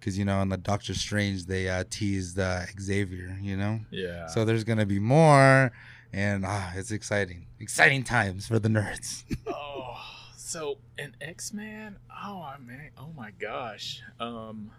Because 0.00 0.18
you 0.18 0.24
know, 0.24 0.42
in 0.42 0.48
the 0.48 0.56
Doctor 0.58 0.92
Strange, 0.92 1.46
they 1.46 1.68
uh, 1.68 1.84
teased 1.88 2.38
uh, 2.38 2.62
Xavier. 2.80 3.38
You 3.40 3.56
know, 3.56 3.80
Yeah. 3.90 4.26
so 4.26 4.44
there's 4.44 4.64
gonna 4.64 4.84
be 4.84 4.98
more, 4.98 5.70
and 6.12 6.44
ah, 6.44 6.72
it's 6.74 6.90
exciting, 6.90 7.46
exciting 7.60 8.02
times 8.02 8.46
for 8.48 8.58
the 8.58 8.68
nerds. 8.68 9.22
oh, 9.46 9.96
so 10.36 10.78
an 10.98 11.14
X 11.20 11.52
Man. 11.54 11.96
Oh, 12.10 12.42
I 12.42 12.58
mean, 12.58 12.90
oh 12.98 13.12
my 13.16 13.30
gosh. 13.30 14.02
Um, 14.20 14.72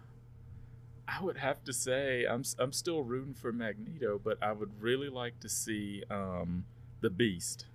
I 1.08 1.22
would 1.22 1.36
have 1.36 1.62
to 1.64 1.72
say 1.72 2.24
I'm 2.28 2.42
I'm 2.58 2.72
still 2.72 3.02
rooting 3.02 3.34
for 3.34 3.52
Magneto, 3.52 4.20
but 4.22 4.38
I 4.42 4.52
would 4.52 4.70
really 4.80 5.08
like 5.08 5.38
to 5.40 5.48
see 5.48 6.02
um 6.10 6.64
the 7.00 7.10
Beast. 7.10 7.66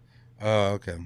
oh, 0.41 0.74
okay. 0.74 0.98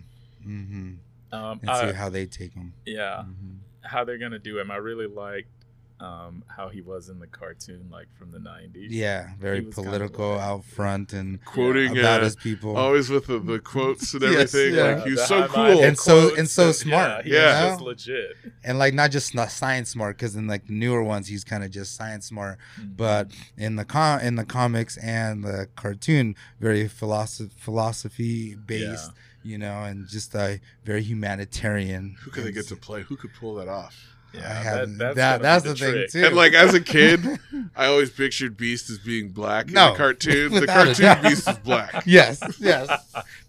Mm-hmm. 0.46 0.94
Um, 1.32 1.60
And 1.62 1.70
I- 1.70 1.90
see 1.92 1.96
how 1.96 2.10
they 2.10 2.26
take 2.26 2.54
him. 2.54 2.74
yeah, 2.86 3.26
Mhm. 3.28 3.58
how 3.82 4.04
they're 4.06 4.18
gonna 4.18 4.40
do 4.40 4.58
him. 4.60 4.72
I 4.72 4.78
really 4.78 5.08
liked 5.08 5.55
um 6.02 6.44
how 6.48 6.68
he 6.68 6.82
was 6.82 7.08
in 7.08 7.20
the 7.20 7.28
cartoon, 7.28 7.88
like 7.90 8.08
from 8.18 8.32
the 8.32 8.38
'90s. 8.40 8.88
Yeah, 8.90 9.30
very 9.40 9.62
He 9.62 9.66
was 9.68 9.76
kinda 9.76 9.90
political, 9.90 10.32
like- 10.32 10.42
out 10.42 10.66
front, 10.66 11.14
and 11.14 11.44
quoting 11.46 11.98
about 11.98 12.20
uh, 12.22 12.26
his 12.26 12.36
people. 12.36 12.76
always 12.76 13.10
with 13.10 13.28
the, 13.28 13.40
the 13.40 13.60
quotes 13.60 14.14
and 14.14 14.22
Yes, 14.24 14.54
everything 14.54 14.76
yeah. 14.76 14.84
like 14.96 15.06
he's 15.06 15.26
so 15.26 15.48
cool 15.48 15.82
And 15.82 15.98
so- 15.98 16.36
and 16.36 16.50
so 16.50 16.72
smart, 16.74 17.26
Yeah, 17.26 17.34
Yeah. 17.36 17.62
he's 17.64 17.72
just 17.74 17.82
legit. 17.82 18.32
and 18.64 18.78
like 18.78 18.94
not 18.94 19.12
just 19.12 19.34
not 19.34 19.52
science 19.52 19.90
smart, 19.90 20.18
because 20.18 20.36
in 20.36 20.48
like 20.48 20.68
the 20.68 20.74
newer 20.74 21.02
ones, 21.02 21.28
he's 21.30 21.46
kind 21.46 21.64
of 21.64 21.72
just 21.72 21.96
science 21.96 22.26
smart. 22.28 22.58
but 22.86 23.32
in 23.58 23.78
the 23.78 23.86
com 23.86 24.20
in 24.20 24.36
the 24.36 24.46
comics 24.46 24.98
and 24.98 25.44
the 25.46 25.68
cartoon 25.78 26.36
very 26.60 26.88
philosophy 26.90 27.52
philosophy 27.58 28.56
based 28.56 29.12
you 29.44 29.58
know 29.58 29.84
and 29.84 30.08
just 30.08 30.34
a 30.36 30.60
very 30.84 31.04
humanitarian 31.04 32.16
who 32.24 32.32
could 32.32 32.44
they 32.44 32.52
get 32.52 32.68
to 32.68 32.76
play 32.76 33.02
who 33.04 33.16
could 33.16 33.34
pull 33.34 33.56
that 33.56 33.68
off 33.68 33.96
I 33.96 34.15
yeah, 34.38 34.54
haven't- 34.64 34.98
that, 35.00 35.16
that- 35.16 35.42
that's, 35.42 35.64
that's 35.64 35.64
gonna 35.64 35.74
the 35.76 35.80
thing, 35.80 35.92
trick. 35.94 36.12
too. 36.12 36.26
And 36.28 36.36
like 36.36 36.54
as 36.54 36.74
a 36.74 36.82
kid, 36.82 37.26
I 37.76 37.86
always 37.88 38.10
pictured 38.10 38.58
Beast 38.58 38.90
as 38.90 38.98
being 39.00 39.30
black. 39.30 39.68
in 39.68 39.74
No, 39.74 39.92
the 39.92 39.98
cartoon, 39.98 40.54
the 40.54 40.68
cartoon 40.68 40.94
doubt. 40.96 41.24
Beast 41.24 41.48
is 41.50 41.58
black. 41.60 42.04
yes 42.06 42.40
yes 42.60 42.90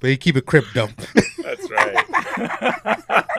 but 0.01 0.09
you 0.09 0.17
keep 0.17 0.37
a 0.37 0.41
crypt 0.43 0.69
dump 0.75 0.97
That's 1.43 1.71
right. 1.71 3.25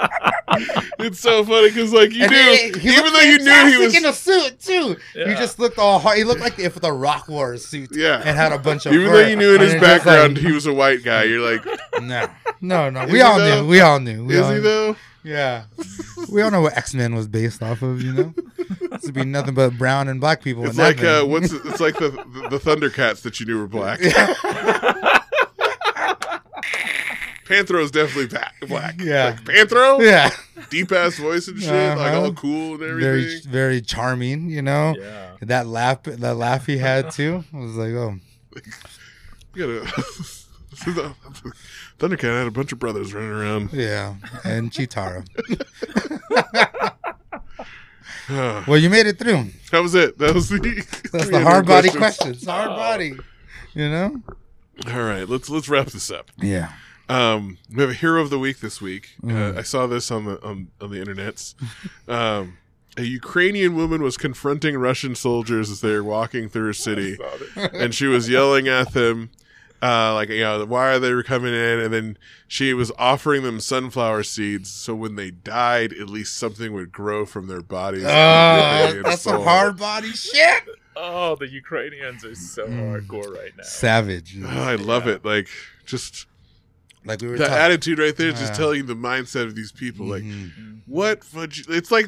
It's 0.99 1.19
so 1.19 1.43
funny 1.45 1.69
because 1.69 1.93
like 1.93 2.11
you 2.11 2.23
And 2.23 2.31
knew, 2.31 2.37
he- 2.37 2.79
he 2.89 2.97
even 2.97 3.13
though 3.13 3.19
you 3.19 3.37
knew 3.37 3.43
he 3.43 3.51
fantastic 3.51 3.79
was, 3.79 3.95
in 3.97 4.05
a 4.05 4.13
suit 4.13 4.59
too 4.59 4.97
he 5.13 5.35
just 5.35 5.59
looked 5.59 5.77
all 5.77 5.99
hard 5.99 6.17
he 6.17 6.23
looked 6.23 6.41
like 6.41 6.57
if 6.57 6.75
the 6.81 6.91
rock 6.91 7.27
wore 7.27 7.53
a 7.53 7.57
suit 7.59 7.89
Yeah. 7.93 8.17
and 8.25 8.35
had 8.35 8.51
a 8.51 8.57
bunch 8.57 8.85
of 8.87 8.93
even 8.93 9.11
though 9.11 9.27
you 9.27 9.35
knew 9.35 9.53
in 9.55 9.61
his 9.61 9.75
background 9.75 10.35
like, 10.35 10.45
he 10.45 10.51
was 10.51 10.65
a 10.65 10.73
white 10.73 11.03
guy, 11.03 11.23
you're 11.25 11.47
like, 11.47 11.63
no 12.01 12.27
no 12.61 12.89
no 12.89 13.05
we 13.05 13.21
all 13.21 13.37
though? 13.37 13.61
knew 13.61 13.67
we 13.67 13.81
all 13.81 13.99
knew 13.99 14.25
we 14.25 14.35
is 14.35 14.41
all 14.41 14.49
he 14.49 14.55
knew. 14.55 14.61
though? 14.63 14.95
Yeah. 15.27 15.65
we 16.31 16.41
all 16.41 16.51
know 16.51 16.61
what 16.61 16.77
X 16.77 16.93
Men 16.93 17.13
was 17.15 17.27
based 17.27 17.61
off 17.61 17.81
of, 17.81 18.01
you 18.01 18.13
know? 18.13 18.33
This 18.91 19.03
would 19.03 19.13
be 19.13 19.25
nothing 19.25 19.53
but 19.53 19.77
brown 19.77 20.07
and 20.07 20.21
black 20.21 20.41
people. 20.41 20.65
It's 20.65 20.77
like 20.77 21.03
uh, 21.03 21.23
what's 21.25 21.51
it's 21.51 21.79
like 21.81 21.95
the, 21.97 22.09
the 22.09 22.49
the 22.51 22.59
Thundercats 22.59 23.21
that 23.23 23.39
you 23.39 23.45
knew 23.45 23.59
were 23.59 23.67
black. 23.67 23.99
Panthro 27.45 27.81
is 27.81 27.91
definitely 27.91 28.27
ba- 28.27 28.51
black. 28.67 28.95
Yeah. 29.01 29.25
like 29.25 29.43
Panthro, 29.45 30.01
yeah. 30.05 30.31
deep 30.69 30.91
ass 30.91 31.17
voice 31.17 31.47
and 31.47 31.57
shit, 31.59 31.71
like 31.71 31.97
Uh-huh. 32.11 32.21
all 32.23 32.33
cool 32.33 32.71
and 32.73 32.79
Very 32.79 33.23
everything. 33.23 33.51
very 33.51 33.81
charming, 33.81 34.49
you 34.49 34.61
know? 34.61 34.95
yeah. 34.99 35.31
That 35.41 35.67
laugh 35.67 36.03
that 36.03 36.35
laugh 36.35 36.65
he 36.65 36.77
had 36.77 37.11
too. 37.11 37.43
I 37.53 37.57
was 37.57 37.75
like, 37.75 37.93
oh 37.93 38.15
You 39.55 39.81
gotta, 39.83 41.13
Thundercat 41.99 42.37
had 42.37 42.47
a 42.47 42.51
bunch 42.51 42.71
of 42.71 42.79
brothers 42.79 43.13
running 43.13 43.31
around. 43.31 43.73
yeah. 43.73 44.15
And 44.43 44.71
Cheetara. 44.71 45.25
Well, 48.67 48.77
you 48.77 48.89
made 48.89 49.05
it 49.07 49.17
through. 49.17 49.51
that 49.71 49.81
was 49.81 49.95
it. 49.95 50.17
That 50.17 50.35
was 50.35 50.49
the 50.49 50.59
That's 51.13 51.29
the 51.29 51.39
hard 51.41 51.65
body 51.65 51.89
questions. 51.89 52.43
questions. 52.43 52.45
Hard 52.45 52.69
body. 52.69 53.13
You 53.73 53.89
know? 53.89 54.21
All 54.87 55.01
right, 55.03 55.27
let's 55.29 55.49
let's 55.49 55.69
wrap 55.69 55.87
this 55.87 56.11
up. 56.11 56.29
Yeah. 56.37 56.73
Um, 57.07 57.57
we 57.73 57.79
have 57.81 57.89
a 57.91 57.93
hero 57.93 58.21
of 58.21 58.29
the 58.29 58.37
week 58.37 58.59
this 58.59 58.81
week. 58.81 59.11
Mm. 59.23 59.55
Uh, 59.55 59.59
I 59.59 59.61
saw 59.61 59.87
this 59.87 60.11
on 60.11 60.25
the 60.25 60.43
on, 60.43 60.67
on 60.81 60.91
the 60.91 60.97
internets. 60.97 61.55
Um, 62.09 62.57
a 62.97 63.03
Ukrainian 63.03 63.75
woman 63.75 64.01
was 64.03 64.17
confronting 64.17 64.77
Russian 64.77 65.15
soldiers 65.15 65.71
as 65.71 65.79
they 65.79 65.91
were 65.93 66.03
walking 66.03 66.49
through 66.49 66.69
a 66.71 66.73
city, 66.73 67.17
and 67.55 67.95
she 67.95 68.07
was 68.07 68.29
yelling 68.29 68.67
at 68.67 68.91
them, 68.91 69.29
uh, 69.81 70.13
like 70.15 70.29
you 70.29 70.39
know, 70.41 70.65
why 70.65 70.93
are 70.93 70.99
they 70.99 71.21
coming 71.23 71.53
in? 71.53 71.79
And 71.79 71.93
then 71.93 72.17
she 72.47 72.73
was 72.73 72.91
offering 72.97 73.43
them 73.43 73.59
sunflower 73.59 74.23
seeds, 74.23 74.69
so 74.71 74.95
when 74.95 75.15
they 75.15 75.31
died, 75.31 75.93
at 75.93 76.09
least 76.09 76.35
something 76.37 76.73
would 76.73 76.91
grow 76.91 77.25
from 77.25 77.47
their 77.47 77.61
bodies. 77.61 78.03
Oh, 78.05 78.09
And 78.09 79.05
that's 79.05 79.21
some 79.21 79.43
hard 79.43 79.77
body 79.77 80.11
shit. 80.11 80.63
Oh, 80.95 81.35
the 81.35 81.47
Ukrainians 81.47 82.25
are 82.25 82.33
so 82.33 82.65
Mm. 82.67 83.07
hardcore 83.07 83.31
right 83.35 83.51
now. 83.55 83.63
Savage. 83.63 84.35
Oh, 84.43 84.47
I 84.47 84.75
love 84.75 85.07
it. 85.07 85.23
Like 85.23 85.47
just 85.85 86.25
Like 87.05 87.21
we 87.21 87.27
were 87.27 87.37
the 87.37 87.45
talking. 87.45 87.57
attitude 87.63 87.99
right 87.99 88.15
there, 88.15 88.29
is 88.29 88.39
just 88.39 88.53
Yeah. 88.53 88.57
telling 88.57 88.77
you 88.77 88.83
the 88.83 88.95
mindset 88.95 89.43
of 89.43 89.55
these 89.55 89.71
people. 89.71 90.07
Like 90.07 90.23
Mhm. 90.23 90.79
what 90.87 91.21
would 91.35 91.55
you, 91.55 91.65
it's 91.69 91.91
like 91.91 92.07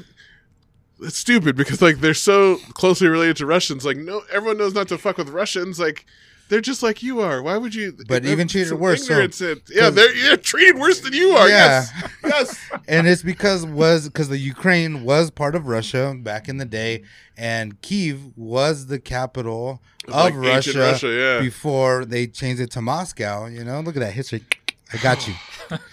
it's 1.02 1.18
stupid 1.18 1.56
because 1.56 1.82
like 1.84 2.02
they're 2.02 2.14
so 2.16 2.58
closely 2.74 3.08
related 3.08 3.38
to 3.38 3.46
Russians. 3.46 3.86
Like 3.86 3.98
no, 3.98 4.24
everyone 4.32 4.58
knows 4.58 4.74
not 4.74 4.88
to 4.88 4.98
fuck 4.98 5.18
with 5.20 5.30
Russians. 5.30 5.80
Like 5.80 6.06
they're 6.50 6.62
just 6.62 6.84
like 6.84 7.02
you 7.02 7.22
are. 7.22 7.42
Why 7.42 7.56
would 7.58 7.74
you? 7.74 7.96
But 8.08 8.26
even 8.26 8.48
treated 8.48 8.74
worse, 8.74 9.08
so- 9.08 9.56
yeah, 9.70 9.90
they're 9.90 10.14
yeah, 10.16 10.36
treated 10.36 10.78
worse 10.78 11.00
than 11.00 11.14
you 11.14 11.30
are. 11.32 11.48
Yeah. 11.48 11.86
Yes, 11.92 11.94
yes. 12.24 12.72
and 12.88 13.08
it's 13.08 13.24
because 13.24 13.66
was 13.66 14.08
because 14.10 14.30
the 14.30 14.38
Ukraine 14.38 15.04
was 15.04 15.32
part 15.32 15.56
of 15.56 15.68
Russia 15.68 16.16
back 16.20 16.50
in 16.50 16.58
the 16.58 16.66
day, 16.66 17.04
and 17.38 17.80
Kiev 17.82 18.20
was 18.36 18.88
the 18.88 19.00
capital 19.00 19.82
of 20.08 20.14
Like 20.14 20.34
Russia, 20.36 20.78
Russia, 20.80 21.08
yeah. 21.08 21.40
before 21.42 22.04
they 22.06 22.28
changed 22.28 22.62
it 22.62 22.72
to 22.72 22.82
Moscow. 22.82 23.46
You 23.46 23.64
know, 23.64 23.80
look 23.82 23.96
at 23.96 24.02
that 24.02 24.14
history. 24.14 24.44
I 24.94 24.98
got 24.98 25.28
you. 25.28 25.36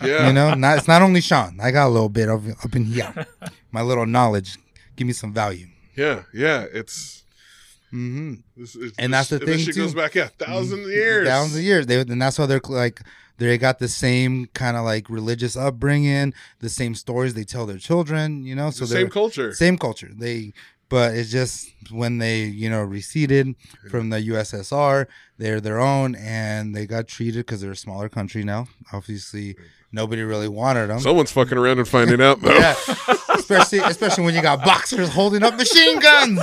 Yeah, 0.03 0.29
You 0.29 0.33
know, 0.33 0.55
not 0.55 0.79
it's 0.79 0.89
not 0.89 1.03
only 1.03 1.21
Shaughn. 1.21 1.59
I 1.63 1.71
got 1.71 1.87
a 1.89 1.93
little 1.93 2.09
bit 2.09 2.31
of 2.31 2.49
up 2.65 2.75
in 2.75 2.87
here. 2.87 3.27
My 3.71 3.83
little 3.83 4.07
knowledge, 4.07 4.57
give 4.97 5.07
me 5.07 5.13
some 5.13 5.35
value. 5.35 5.67
yeah, 5.95 6.23
yeah. 6.33 6.65
It's, 6.73 7.25
hmm 7.97 8.35
this, 8.57 8.77
it's 8.77 8.99
And 8.99 9.15
that's 9.15 9.31
the 9.31 9.39
this 9.39 9.49
thing, 9.49 9.59
shit 9.65 9.77
goes 9.77 9.93
too. 9.93 9.97
back 10.01 10.15
yeah, 10.15 10.29
thousand 10.29 10.87
years. 10.91 11.27
Thousands 11.27 11.57
of 11.59 11.63
years. 11.65 11.87
They 11.87 12.01
and 12.01 12.21
that's 12.21 12.39
why 12.39 12.47
they're 12.47 12.61
like 12.69 13.01
they 13.39 13.57
got 13.59 13.79
the 13.79 13.89
same 13.89 14.47
kind 14.55 14.77
of 14.77 14.85
like 14.85 15.09
religious 15.09 15.57
upbringing, 15.57 16.35
the 16.61 16.69
same 16.69 16.95
stories 16.95 17.33
they 17.35 17.45
tell 17.45 17.65
their 17.67 17.79
children. 17.79 18.45
You 18.45 18.55
know, 18.55 18.71
so 18.71 18.85
the 18.85 18.95
same 18.95 19.09
culture. 19.11 19.53
same 19.55 19.79
culture. 19.79 20.11
They, 20.15 20.53
but 20.89 21.15
it's 21.15 21.31
just 21.31 21.69
when 21.91 22.19
they, 22.19 22.45
you 22.45 22.71
know, 22.71 22.83
receded 22.83 23.57
from 23.91 24.11
the 24.11 24.21
USSR, 24.23 25.07
they're 25.39 25.61
their 25.61 25.81
own, 25.81 26.15
and 26.15 26.75
they 26.77 26.87
got 26.87 27.09
treated 27.09 27.47
because 27.47 27.61
they're 27.61 27.73
a 27.73 27.77
smaller 27.77 28.09
country 28.09 28.45
now. 28.45 28.69
Obviously, 28.93 29.57
nobody 29.97 30.23
really 30.23 30.47
wanted 30.49 30.87
them. 30.89 31.01
Someone's 31.01 31.33
fucking 31.33 31.59
around 31.59 31.79
and 31.81 31.89
finding 31.89 32.21
out 32.21 32.41
though. 32.41 32.55
yeah, 32.55 32.75
especially 33.35 33.79
especially 33.79 34.25
when 34.25 34.35
you 34.37 34.43
got 34.43 34.65
boxers 34.65 35.09
holding 35.09 35.43
up 35.43 35.57
machine 35.57 35.99
guns. 35.99 36.41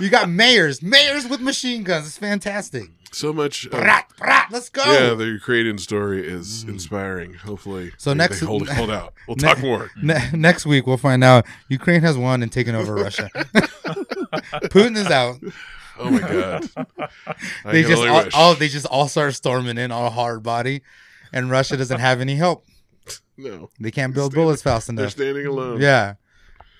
You 0.00 0.08
got 0.10 0.28
mayors, 0.30 0.82
mayors 0.82 1.26
with 1.28 1.40
machine 1.40 1.82
guns. 1.82 2.06
It's 2.06 2.16
fantastic. 2.18 2.84
So 3.12 3.32
much. 3.32 3.66
uh, 3.66 3.70
Brat, 3.70 4.08
brat. 4.18 4.46
let's 4.52 4.68
go. 4.68 4.84
Yeah, 4.84 5.14
the 5.14 5.24
Ukrainian 5.24 5.78
story 5.78 6.24
is 6.24 6.62
inspiring. 6.62 7.34
Hopefully, 7.34 7.90
So 7.98 8.10
they- 8.10 8.14
next- 8.18 8.38
they 8.38 8.46
hold, 8.46 8.68
hold 8.80 8.90
out. 8.90 9.14
We'll 9.26 9.36
Ne- 9.36 9.42
talk 9.42 9.58
more. 9.58 9.90
Ne- 10.00 10.30
next 10.32 10.64
week 10.64 10.86
we'll 10.86 10.96
find 10.96 11.24
out 11.24 11.44
Ukraine 11.68 12.02
has 12.02 12.16
won 12.16 12.40
and 12.44 12.52
taken 12.52 12.76
over 12.76 12.94
Russia. 12.94 13.28
Putin 14.70 14.96
is 14.96 15.10
out. 15.10 15.38
Oh 15.98 16.10
my 16.10 16.20
god! 16.20 16.68
They 17.64 17.82
just 17.82 18.02
all, 18.02 18.24
all 18.34 18.54
they 18.54 18.68
just 18.68 18.86
all 18.86 19.08
start 19.08 19.34
storming 19.34 19.76
in 19.76 19.90
on 19.92 20.04
a 20.06 20.10
hard 20.10 20.42
body, 20.42 20.82
and 21.32 21.50
Russia 21.50 21.76
doesn't 21.76 22.00
have 22.00 22.20
any 22.20 22.36
help. 22.36 22.64
No, 23.42 23.70
They 23.80 23.90
can't 23.90 24.14
build 24.14 24.32
Stand- 24.32 24.42
bullets 24.44 24.62
fast 24.62 24.88
enough. 24.88 25.00
they're 25.02 25.10
standing 25.10 25.46
alone. 25.46 25.80
Yeah, 25.80 26.14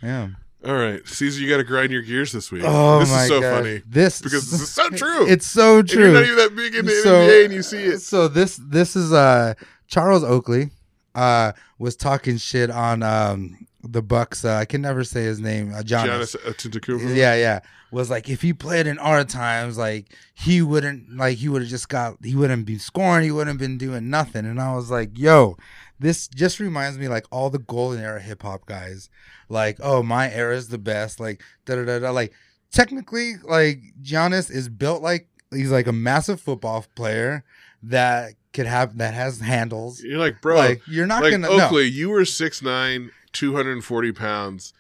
yeah. 0.03 0.29
All 0.65 0.75
right, 0.75 1.07
Caesar, 1.09 1.41
you 1.41 1.49
got 1.49 1.57
to 1.57 1.65
grind 1.65 1.91
your 1.91 2.03
gears 2.03 2.33
this 2.33 2.53
week. 2.53 2.63
Oh 2.67 3.01
this 3.01 3.11
my 3.11 3.23
is 3.23 3.29
so 3.29 3.41
gosh. 3.41 3.55
funny 3.55 3.83
This 3.87 4.21
because 4.21 4.51
this 4.51 4.61
is 4.61 4.71
so 4.71 4.91
true. 5.03 5.27
It's 5.27 5.47
so 5.47 5.79
And 5.79 5.91
you're 5.93 6.13
not 6.13 6.19
true. 6.25 6.33
even 6.33 6.37
that 6.37 6.55
big 6.57 6.75
into 6.75 6.91
So- 7.03 7.15
NBA, 7.27 7.45
and 7.47 7.55
you 7.55 7.63
see 7.63 7.85
it. 7.85 8.01
So 8.01 8.29
this 8.29 8.57
this 8.63 8.95
is 8.95 9.11
uh 9.13 9.55
Charles 9.87 10.23
Oakley 10.23 10.71
uh 11.15 11.53
was 11.79 11.97
talking 11.97 12.37
shit 12.37 12.71
on 12.71 13.03
um 13.03 13.67
the 13.83 14.03
Bucks. 14.03 14.45
Uh, 14.45 14.57
I 14.57 14.67
can 14.67 14.83
never 14.83 15.03
say 15.05 15.23
his 15.25 15.41
name. 15.41 15.73
Uh, 15.73 15.79
Giannis. 15.81 16.37
Yeah, 17.17 17.35
yeah. 17.37 17.61
Was 17.91 18.11
like 18.11 18.29
if 18.29 18.43
he 18.43 18.53
played 18.53 18.87
in 18.87 18.99
our 18.99 19.25
times, 19.25 19.79
like 19.79 20.13
he 20.35 20.61
wouldn't 20.61 21.17
like 21.17 21.39
he 21.39 21.49
would 21.49 21.63
have 21.63 21.71
just 21.71 21.89
got 21.89 22.17
he 22.23 22.37
wouldn't 22.37 22.67
be 22.67 22.77
scoring, 22.77 23.25
he 23.25 23.31
wouldn't 23.33 23.59
been 23.59 23.79
doing 23.79 24.11
nothing. 24.11 24.45
And 24.45 24.61
I 24.61 24.75
was 24.75 24.91
like, 24.91 25.19
yo, 25.19 25.57
this 26.01 26.27
just 26.29 26.59
reminds 26.59 26.99
me 26.99 27.07
like 27.09 27.27
all 27.31 27.51
the 27.51 27.59
golden 27.61 28.01
era 28.03 28.21
hip 28.21 28.43
hop 28.43 28.67
guys. 28.67 29.09
Like, 29.49 29.79
oh, 29.83 30.03
my 30.03 30.31
era 30.33 30.57
is 30.57 30.69
the 30.69 30.79
best. 30.79 31.21
Like, 31.21 31.43
da 31.67 31.77
da 31.77 31.85
da 31.85 31.99
da. 32.01 32.11
Like, 32.11 32.33
technically, 32.73 33.35
like 33.45 33.81
Giannis 34.03 34.51
is 34.51 34.69
built 34.69 35.03
like 35.03 35.29
he's 35.53 35.71
like 35.71 35.87
a 35.87 35.93
massive 35.93 36.41
football 36.41 36.85
player 36.97 37.45
that 37.83 38.33
could 38.53 38.67
have 38.67 38.99
that 38.99 39.15
has 39.15 39.41
handles. 39.41 40.03
You're 40.03 40.19
like, 40.19 40.41
bro, 40.41 40.57
like 40.57 40.83
you're 40.89 41.07
not 41.07 41.23
like 41.23 41.33
gonna 41.33 41.49
Oakley, 41.49 41.85
you 41.85 42.09
were 42.11 42.23
6'9", 42.23 43.11
240 43.33 44.13
pounds, 44.13 44.73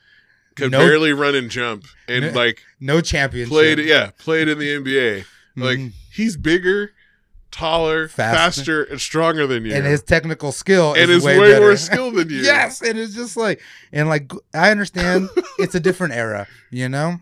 could 0.56 0.72
No- 0.72 0.78
barely 0.78 1.12
run 1.12 1.34
and 1.34 1.50
jump, 1.50 1.84
and 2.08 2.26
No- 2.26 2.30
like 2.32 2.62
no 2.80 2.94
no 2.96 3.00
championship. 3.00 3.50
played, 3.50 3.78
yeah, 3.80 4.10
played 4.18 4.48
in 4.48 4.58
the 4.58 4.70
NBA. 4.74 5.24
Like 5.56 5.78
Mhm. 5.78 5.92
he's 6.12 6.36
bigger, 6.36 6.92
taller, 7.50 8.08
Faster. 8.08 8.36
faster, 8.60 8.82
and 8.84 9.00
stronger 9.00 9.46
than 9.46 9.64
you, 9.64 9.74
and 9.74 9.84
his 9.86 10.02
technical 10.02 10.52
skill 10.52 10.92
and 10.94 11.10
is 11.10 11.18
is 11.18 11.24
way, 11.24 11.38
way, 11.38 11.52
better. 11.52 11.66
more 11.66 11.76
skilled 11.88 12.14
than 12.16 12.28
you. 12.30 12.38
Yes, 12.38 12.80
and 12.82 12.98
it's 12.98 13.14
just 13.14 13.36
like, 13.36 13.60
and 13.92 14.08
like 14.08 14.30
I 14.54 14.70
understand 14.70 15.28
it's 15.58 15.74
a 15.74 15.80
different 15.80 16.14
era, 16.14 16.46
you 16.70 16.88
know, 16.88 17.16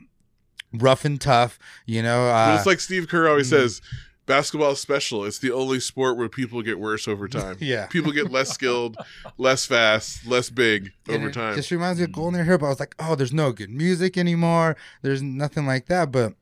rough 0.73 1.05
and 1.05 1.21
tough, 1.21 1.59
you 1.87 2.03
know. 2.03 2.27
But 2.31 2.53
Uh, 2.53 2.57
it's 2.57 2.67
like 2.67 2.81
Steve 2.81 3.09
Kerr 3.09 3.29
always 3.29 3.47
mm. 3.49 3.51
says, 3.51 3.81
basketball 4.27 4.73
is 4.73 4.81
special. 4.81 5.25
It's 5.25 5.39
the 5.39 5.51
only 5.53 5.81
sport 5.81 6.17
where 6.17 6.29
people 6.29 6.63
get 6.63 6.79
worse 6.79 7.09
over 7.09 7.27
time. 7.29 7.57
Yeah. 7.61 7.87
people 7.87 8.13
get 8.13 8.31
less 8.31 8.51
skilled, 8.51 8.97
less 9.39 9.65
fast, 9.67 10.27
less 10.27 10.51
big 10.51 10.93
and 11.09 11.17
over 11.17 11.29
it 11.29 11.33
time. 11.35 11.57
Just 11.57 11.71
reminds 11.71 11.99
me 11.99 12.05
of 12.05 12.13
Golden 12.13 12.41
Era, 12.41 12.59
but 12.59 12.67
I 12.67 12.69
was 12.69 12.81
like, 12.81 12.95
oh, 12.99 13.15
there's 13.15 13.33
no 13.33 13.53
good 13.53 13.71
music 13.71 14.17
anymore. 14.19 14.77
There's 15.03 15.23
nothing 15.23 15.67
like 15.67 15.87
that. 15.87 16.13
But 16.13 16.35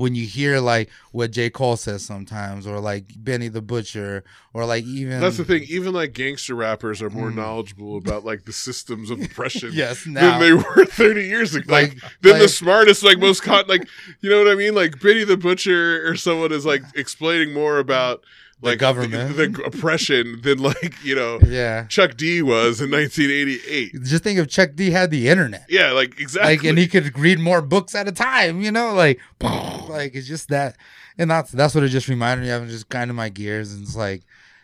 when 0.00 0.14
you 0.14 0.26
hear 0.26 0.58
like 0.60 0.88
what 1.12 1.30
J. 1.30 1.50
Cole 1.50 1.76
says 1.76 2.04
sometimes, 2.04 2.66
or 2.66 2.80
like 2.80 3.04
Benny 3.16 3.48
the 3.48 3.60
Butcher, 3.62 4.24
or 4.54 4.64
like 4.64 4.84
even 4.84 5.20
That's 5.20 5.36
the 5.36 5.44
thing. 5.44 5.64
Even 5.68 5.92
like 5.92 6.12
gangster 6.12 6.54
rappers 6.54 7.02
are 7.02 7.10
more 7.10 7.30
Mm. 7.30 7.36
knowledgeable 7.36 7.96
about 7.96 8.24
like 8.24 8.44
the 8.44 8.52
systems 8.52 9.10
of 9.10 9.20
oppression 9.22 9.70
Yes, 9.74 10.06
now 10.06 10.38
than 10.38 10.40
they 10.40 10.52
were 10.52 10.84
30 10.86 11.26
years 11.26 11.54
ago. 11.54 11.72
Like, 11.72 11.92
Like- 12.02 12.12
than 12.22 12.38
the 12.38 12.48
smartest, 12.48 13.02
like 13.02 13.18
most 13.18 13.42
con, 13.42 13.64
like 13.68 13.86
you 14.20 14.30
know 14.30 14.38
what 14.42 14.50
I 14.50 14.54
mean? 14.54 14.74
Like 14.74 15.00
Benny 15.00 15.24
the 15.24 15.36
Butcher 15.36 16.08
or 16.08 16.16
someone 16.16 16.52
is 16.52 16.64
like 16.66 16.82
explaining 16.94 17.52
more 17.52 17.78
about 17.78 18.24
like 18.62 18.78
government. 18.78 19.36
the, 19.36 19.46
the 19.48 19.62
oppression 19.64 20.40
than 20.42 20.58
like 20.58 20.94
you 21.04 21.14
know 21.14 21.38
yeah. 21.46 21.84
Chuck 21.86 22.16
D 22.16 22.42
was 22.42 22.80
in 22.80 22.90
1988. 22.90 24.02
Just 24.02 24.22
think 24.24 24.38
if 24.38 24.48
Chuck 24.48 24.70
D 24.74 24.90
had 24.90 25.10
the 25.10 25.28
internet. 25.28 25.64
Yeah, 25.68 25.92
like 25.92 26.18
exactly. 26.20 26.56
like 26.56 26.64
and 26.64 26.78
he 26.78 26.86
could 26.88 27.18
read 27.18 27.38
more 27.38 27.62
books 27.62 27.94
at 27.94 28.08
a 28.08 28.12
time 28.12 28.60
you 28.60 28.70
know 28.70 28.92
like 28.94 29.20
like 29.88 30.14
it's 30.14 30.26
just 30.28 30.48
that 30.48 30.76
and 31.18 31.30
that's 31.30 31.50
that's 31.50 31.74
what 31.74 31.84
it 31.84 31.88
just 31.88 32.08
reminded 32.08 32.44
me 32.44 32.50
of 32.50 32.68
just 32.68 32.88
kind 32.88 33.10
of 33.10 33.16
my 33.16 33.28
gears 33.28 33.72
and 33.72 33.82
it's 33.82 33.96
like 33.96 34.22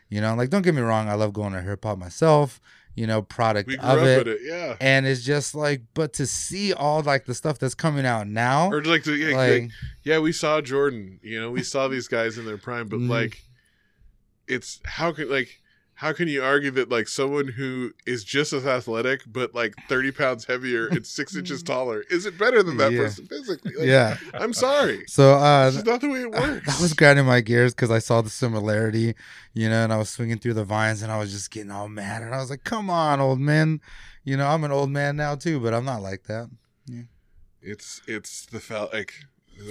you 0.09 0.21
know 0.21 0.35
like 0.35 0.51
don't 0.51 0.63
get 0.63 0.75
me 0.75 0.81
wrong 0.83 1.09
i 1.09 1.15
love 1.15 1.33
going 1.33 1.53
to 1.53 1.61
hip 1.61 1.85
hop 1.85 1.99
myself 1.99 2.61
you 2.95 3.07
know 3.07 3.21
product 3.23 3.67
we 3.69 3.77
grew 3.77 3.89
of 3.89 3.99
up 3.99 4.07
it, 4.07 4.27
it. 4.29 4.41
Yeah. 4.45 4.77
and 4.81 5.05
it's 5.07 5.23
just 5.23 5.55
like 5.55 5.83
but 5.95 6.13
to 6.15 6.27
see 6.27 6.73
all 6.73 7.03
like 7.03 7.25
the 7.27 7.35
stuff 7.35 7.59
that's 7.59 7.75
coming 7.75 8.07
out 8.07 8.27
now 8.27 8.71
Or 8.71 8.83
like, 8.85 9.03
to, 9.05 9.15
yeah, 9.15 9.37
like 9.37 9.63
like, 9.63 9.71
yeah, 10.05 10.19
we 10.21 10.31
saw 10.33 10.61
Jordan. 10.61 11.19
You 11.23 11.41
know, 11.41 11.51
we 11.51 11.63
saw 11.65 11.89
these 11.89 12.07
guys 12.09 12.39
in 12.39 12.45
their 12.47 12.57
prime, 12.59 12.87
but 12.89 13.01
Mhm. 13.01 13.09
like, 13.11 13.43
it's 14.49 14.81
how 14.85 15.13
can 15.13 15.31
like 15.31 15.61
how 16.01 16.13
can 16.13 16.29
you 16.29 16.45
argue 16.45 16.71
that 16.71 16.91
like 16.91 17.09
someone 17.09 17.49
who 17.49 17.91
is 18.07 18.23
just 18.23 18.53
as 18.53 18.67
athletic 18.67 19.23
but 19.27 19.55
like 19.55 19.75
thirty 19.89 20.13
pounds 20.13 20.45
heavier 20.45 20.87
and 20.89 21.07
six 21.07 21.35
inches 21.41 21.63
taller 21.63 22.05
is 22.11 22.27
it 22.27 22.37
better 22.39 22.63
than 22.63 22.77
that 22.77 22.93
Yeah. 22.93 22.99
person 23.05 23.27
physically? 23.27 23.73
Like, 23.79 23.87
yeah 23.89 24.17
I'm 24.35 24.53
sorry. 24.53 25.05
so 25.07 25.35
uh 25.35 25.73
not 25.87 26.03
the 26.03 26.09
way 26.11 26.21
it 26.23 26.31
works. 26.31 26.67
that 26.79 26.81
was 26.83 26.93
grinding 26.93 27.25
my 27.25 27.41
gears 27.41 27.73
because 27.75 27.91
I 27.91 27.99
saw 27.99 28.21
the 28.21 28.29
similarity, 28.31 29.15
you 29.55 29.69
know, 29.71 29.85
and 29.85 29.93
I 29.93 29.97
was 29.97 30.11
swinging 30.11 30.39
through 30.39 30.55
the 30.55 30.65
vines 30.65 31.01
and 31.03 31.11
I 31.11 31.19
was 31.19 31.33
just 31.33 31.51
getting 31.51 31.71
all 31.71 31.89
mad. 31.89 32.23
And 32.23 32.35
I 32.35 32.39
was 32.39 32.51
like, 32.51 32.65
come 32.65 32.91
on, 32.91 33.19
old 33.21 33.41
man. 33.41 33.81
You 34.23 34.37
know, 34.37 34.47
I'm 34.49 34.65
an 34.65 34.73
old 34.73 34.91
man 34.91 35.17
now 35.17 35.35
too, 35.37 35.61
but 35.61 35.73
I'm 35.73 35.85
not 35.87 36.03
like 36.03 36.25
that. 36.25 36.51
Yeah. 36.87 37.03
it's 37.63 38.03
it's 38.07 38.45
the 38.45 38.61
felt 38.61 38.93
like 38.93 39.15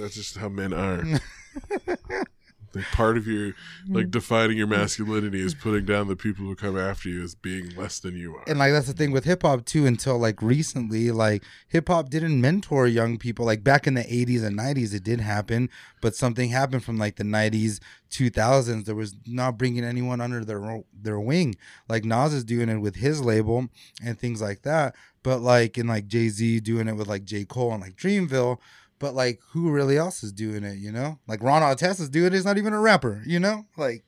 that's 0.00 0.14
just 0.16 0.36
how 0.38 0.48
men 0.48 0.72
are. 0.72 1.04
like 2.76 2.84
part 2.92 3.16
of 3.16 3.26
your 3.26 3.52
like 3.88 4.10
defining 4.10 4.56
your 4.56 4.66
masculinity 4.66 5.40
is 5.40 5.54
putting 5.54 5.84
down 5.84 6.08
the 6.08 6.16
people 6.16 6.44
who 6.44 6.54
come 6.54 6.78
after 6.78 7.08
you 7.08 7.22
as 7.22 7.34
being 7.34 7.74
less 7.76 7.98
than 8.00 8.16
you 8.16 8.36
are. 8.36 8.44
and 8.46 8.58
like 8.58 8.72
that's 8.72 8.86
the 8.86 8.92
thing 8.92 9.10
with 9.10 9.24
hip 9.24 9.42
hop 9.42 9.64
too 9.64 9.86
until 9.86 10.18
like 10.18 10.40
recently 10.42 11.10
like 11.10 11.42
hip 11.68 11.88
hop 11.88 12.10
didn't 12.10 12.40
mentor 12.40 12.86
young 12.86 13.18
people. 13.18 13.46
Like 13.46 13.64
back 13.64 13.86
in 13.86 13.94
the 13.94 14.02
80s 14.02 14.44
and 14.44 14.58
90s 14.58 14.94
it 14.94 15.02
did 15.02 15.20
happen 15.20 15.70
but 16.00 16.14
something 16.14 16.50
happened 16.50 16.84
from 16.84 16.98
like 16.98 17.16
the 17.16 17.24
90s 17.24 17.80
2000s 18.10 18.84
there 18.84 18.94
was 18.94 19.16
not 19.26 19.58
bringing 19.58 19.84
anyone 19.84 20.20
under 20.20 20.44
their 20.44 20.82
their 20.92 21.20
wing. 21.20 21.56
Like 21.88 22.04
Nas 22.04 22.32
is 22.32 22.44
doing 22.44 22.68
it 22.68 22.78
with 22.78 22.96
his 22.96 23.20
label 23.20 23.68
and 24.04 24.18
things 24.18 24.40
like 24.40 24.62
that 24.62 24.94
but 25.22 25.40
like 25.40 25.76
in 25.76 25.88
like 25.88 26.06
Jay-Z 26.06 26.60
doing 26.60 26.86
it 26.86 26.94
with 26.94 27.08
like 27.08 27.24
J. 27.24 27.44
Cole 27.44 27.72
and 27.72 27.82
like 27.82 27.96
Dreamville 27.96 28.58
but 28.98 29.14
like 29.14 29.40
who 29.52 29.70
really 29.70 29.96
else 29.96 30.22
is 30.22 30.32
doing 30.32 30.64
it 30.64 30.78
you 30.78 30.90
know 30.92 31.18
like 31.26 31.42
Ron 31.42 31.62
Artest 31.62 32.00
is 32.00 32.08
doing 32.08 32.26
it 32.28 32.32
he's 32.34 32.44
not 32.44 32.58
even 32.58 32.72
a 32.72 32.80
rapper 32.80 33.22
you 33.26 33.38
know 33.40 33.64
like 33.76 34.04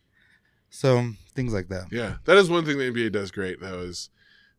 so 0.70 1.10
things 1.34 1.52
like 1.52 1.68
that 1.68 1.86
Yeah, 1.90 2.16
that 2.24 2.36
is 2.36 2.50
one 2.50 2.64
thing 2.64 2.78
the 2.78 2.90
NBA 2.90 3.12
does 3.12 3.30
great 3.30 3.60
though 3.60 3.80
is 3.80 4.10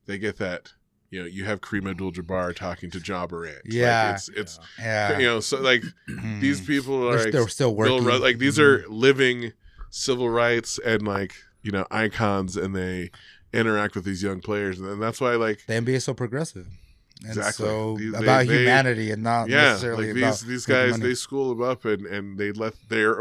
they 0.05 0.17
get 0.17 0.37
that 0.37 0.73
you 1.11 1.19
know 1.21 1.25
you 1.27 1.45
have 1.45 1.61
Kareem 1.61 1.89
Abdul-Jabbar 1.89 2.55
talking 2.55 2.89
to 2.91 2.99
Ja 2.99 3.27
Morant. 3.29 3.57
Like, 3.65 3.73
Yeah. 3.73 4.13
it's 4.13 4.29
it's 4.29 4.59
yeah 4.79 5.17
you 5.19 5.25
know 5.25 5.39
so 5.39 5.59
like 5.59 5.83
these 6.39 6.61
Mhm. 6.61 6.67
people 6.67 7.07
are 7.07 7.15
They're 7.17 7.25
like, 7.25 7.33
still, 7.33 7.47
still 7.47 7.73
Bill 7.75 7.95
working. 7.95 8.05
Ru- 8.05 8.17
like 8.19 8.37
these 8.39 8.59
are 8.59 8.85
living 8.87 9.53
civil 9.91 10.29
rights 10.29 10.79
and 10.85 11.07
like 11.07 11.33
you 11.61 11.71
know 11.71 11.85
icons 11.91 12.55
and 12.55 12.75
they 12.75 13.11
interact 13.53 13.95
with 13.95 14.05
these 14.05 14.21
young 14.21 14.39
players 14.41 14.79
and 14.79 15.01
that's 15.01 15.19
why 15.19 15.35
like 15.35 15.65
the 15.67 15.73
NBA 15.73 15.95
is 15.95 16.03
so 16.03 16.13
progressive. 16.13 16.67
And 17.21 17.29
Exactly. 17.37 17.65
so 17.65 17.97
they- 17.97 18.17
about 18.17 18.47
they- 18.47 18.59
humanity 18.59 19.11
and 19.11 19.21
not 19.23 19.49
yeah 19.49 19.71
necessarily 19.71 20.07
like 20.13 20.17
about 20.23 20.31
these 20.39 20.45
these 20.45 20.65
guys 20.65 20.91
money. 20.91 21.03
they 21.07 21.15
school 21.15 21.49
them 21.53 21.61
up 21.61 21.83
and 21.85 22.05
and 22.05 22.37
they 22.37 22.51
let 22.53 22.73
their 22.89 23.19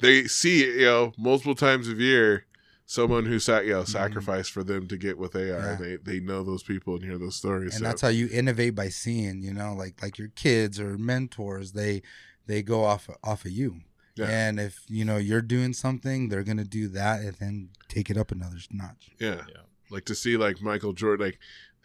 they 0.00 0.24
see 0.26 0.64
you 0.64 0.84
know 0.84 1.12
multiple 1.16 1.54
times 1.54 1.88
a 1.88 1.92
year 1.94 2.44
someone 2.86 3.26
who 3.26 3.38
sat 3.38 3.64
you 3.66 3.72
know 3.72 3.84
sacrificed 3.84 4.50
for 4.52 4.62
them 4.64 4.86
to 4.88 4.96
get 4.96 5.18
what 5.18 5.32
they 5.32 5.50
are 5.50 5.58
Mm-hmm. 5.76 5.82
Yeah. 5.84 5.96
they 6.04 6.18
they 6.18 6.20
know 6.20 6.42
those 6.42 6.62
people 6.62 6.94
and 6.96 7.04
hear 7.04 7.18
those 7.18 7.36
stories 7.36 7.72
and 7.74 7.80
so. 7.80 7.84
that's 7.84 8.00
how 8.02 8.08
you 8.08 8.28
innovate 8.32 8.74
by 8.74 8.88
seeing, 8.88 9.42
you 9.42 9.52
know, 9.52 9.74
like 9.74 10.00
like 10.02 10.18
your 10.18 10.28
kids 10.28 10.78
or 10.80 10.96
mentors, 10.98 11.72
they 11.72 12.02
they 12.46 12.62
go 12.62 12.84
off 12.84 13.08
off 13.22 13.44
of 13.44 13.50
you. 13.52 13.80
Yeah. 14.16 14.26
And 14.26 14.58
if 14.58 14.84
you 14.88 15.04
know 15.04 15.16
you're 15.16 15.42
doing 15.42 15.72
something, 15.74 16.28
they're 16.28 16.42
gonna 16.44 16.64
do 16.64 16.88
that 16.88 17.20
and 17.20 17.34
then 17.34 17.68
take 17.88 18.10
it 18.10 18.16
up 18.16 18.32
another 18.32 18.56
notch. 18.70 19.10
yeah. 19.18 19.42
Yeah. 19.48 19.62
like 19.90 20.04
to 20.06 20.14
see 20.14 20.36
like 20.36 20.60
michael 20.60 20.92
jordan 20.92 21.24
like 21.26 21.38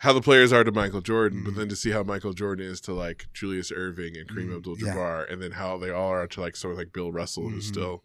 how 0.03 0.13
the 0.13 0.21
players 0.21 0.51
are 0.53 0.63
to 0.63 0.71
michael 0.71 1.01
jordan 1.01 1.43
but 1.43 1.53
Mhm. 1.53 1.57
then 1.57 1.69
to 1.69 1.75
see 1.75 1.91
how 1.91 2.03
michael 2.03 2.33
jordan 2.33 2.65
is 2.65 2.79
to 2.81 2.93
like 2.93 3.27
julius 3.33 3.71
erving 3.71 4.19
and 4.19 4.27
kareem 4.29 4.49
Mhm. 4.49 4.57
abdul-jabbar 4.57 5.31
and 5.31 5.41
then 5.41 5.51
how 5.53 5.77
they 5.77 5.89
all 5.89 6.09
are 6.09 6.27
to 6.27 6.41
like 6.41 6.55
someone 6.55 6.77
like 6.77 6.91
bill 6.93 7.11
russell 7.11 7.49
who's 7.49 7.65
Mhm. 7.67 7.73
still 7.73 8.03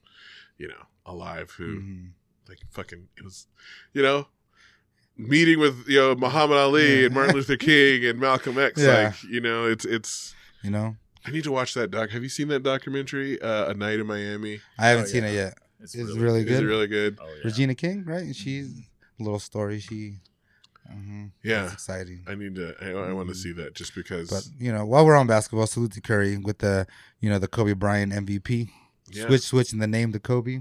you 0.57 0.69
know 0.69 0.85
alive 1.05 1.51
who 1.59 1.81
Mhm. 1.81 2.11
like 2.49 2.61
fucking 2.71 3.09
it 3.17 3.25
was 3.25 3.47
you 3.93 4.03
know 4.03 4.29
meeting 5.17 5.59
with 5.59 5.89
you 5.89 5.99
know 5.99 6.15
Muhammad 6.15 6.57
Ali 6.57 7.01
Yeah. 7.01 7.07
and 7.07 7.15
Martin 7.15 7.35
Luther 7.35 7.57
King 7.71 8.05
and 8.05 8.21
Malcolm 8.21 8.59
X 8.59 8.81
Yeah. 8.81 9.09
like 9.09 9.23
you 9.25 9.41
know 9.41 9.67
it's 9.67 9.85
it's 9.85 10.35
You 10.63 10.71
know, 10.71 10.97
I 11.25 11.31
need 11.31 11.45
to 11.45 11.53
watch 11.53 11.75
that 11.75 11.91
doc. 11.93 12.11
Have 12.11 12.23
you 12.25 12.29
seen 12.29 12.49
that 12.49 12.63
documentary 12.65 13.41
uh, 13.41 13.71
A 13.71 13.75
Night 13.75 14.01
in 14.01 14.07
Miami? 14.09 14.61
I 14.77 14.89
haven't 14.89 15.05
Oh, 15.05 15.07
seen 15.09 15.23
yeah. 15.23 15.31
it 15.31 15.35
yet. 15.35 15.59
It's, 15.81 15.95
It's 15.95 16.09
really, 16.11 16.21
really 16.21 16.41
Is 16.41 16.45
good. 16.47 16.63
it 16.63 16.67
really 16.67 16.87
good? 16.89 17.19
Oh, 17.21 17.27
yeah. 17.29 17.43
Regina 17.45 17.75
King, 17.77 18.05
right? 18.05 18.35
She's 18.35 18.69
a 19.21 19.23
little 19.23 19.39
story. 19.39 19.79
She, 19.79 20.19
mhm. 20.93 21.31
Yeah. 21.43 21.65
It's 21.65 21.75
exciting. 21.75 22.25
I 22.27 22.35
need 22.35 22.55
to 22.57 22.75
I, 22.81 22.91
I 23.11 23.13
want 23.13 23.29
to 23.29 23.35
see 23.35 23.53
that 23.53 23.75
just 23.75 23.95
because 23.95 24.29
But 24.31 24.49
you 24.59 24.73
know, 24.73 24.85
while 24.87 25.05
we're 25.07 25.17
on 25.17 25.27
basketball, 25.27 25.67
salute 25.67 25.93
to 25.93 26.01
Curry 26.01 26.37
with 26.39 26.59
the 26.59 26.87
you 27.21 27.29
know 27.31 27.39
the 27.39 27.49
Kobe 27.49 27.73
Bryant 27.75 28.13
MVP. 28.13 28.69
yeah. 29.11 29.27
Switch 29.27 29.43
switching 29.43 29.79
the 29.79 29.87
name 29.87 30.13
to 30.13 30.21
Kobe. 30.21 30.61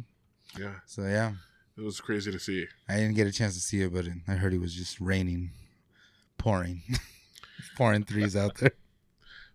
Yeah, 0.58 0.74
So 0.86 1.04
yeah, 1.04 1.34
it 1.78 1.82
was 1.82 2.00
crazy 2.02 2.32
to 2.32 2.40
see. 2.40 2.66
I 2.90 2.96
didn't 2.96 3.16
get 3.16 3.28
a 3.28 3.32
chance 3.32 3.54
to 3.54 3.60
see 3.60 3.82
it, 3.82 3.94
but 3.94 4.06
I 4.28 4.34
heard 4.34 4.54
it 4.54 4.60
was 4.60 4.74
just 4.74 5.00
raining, 5.00 5.52
pouring, 6.38 6.82
pouring 7.78 8.04
threes 8.04 8.36
out 8.36 8.56
there. 8.58 8.72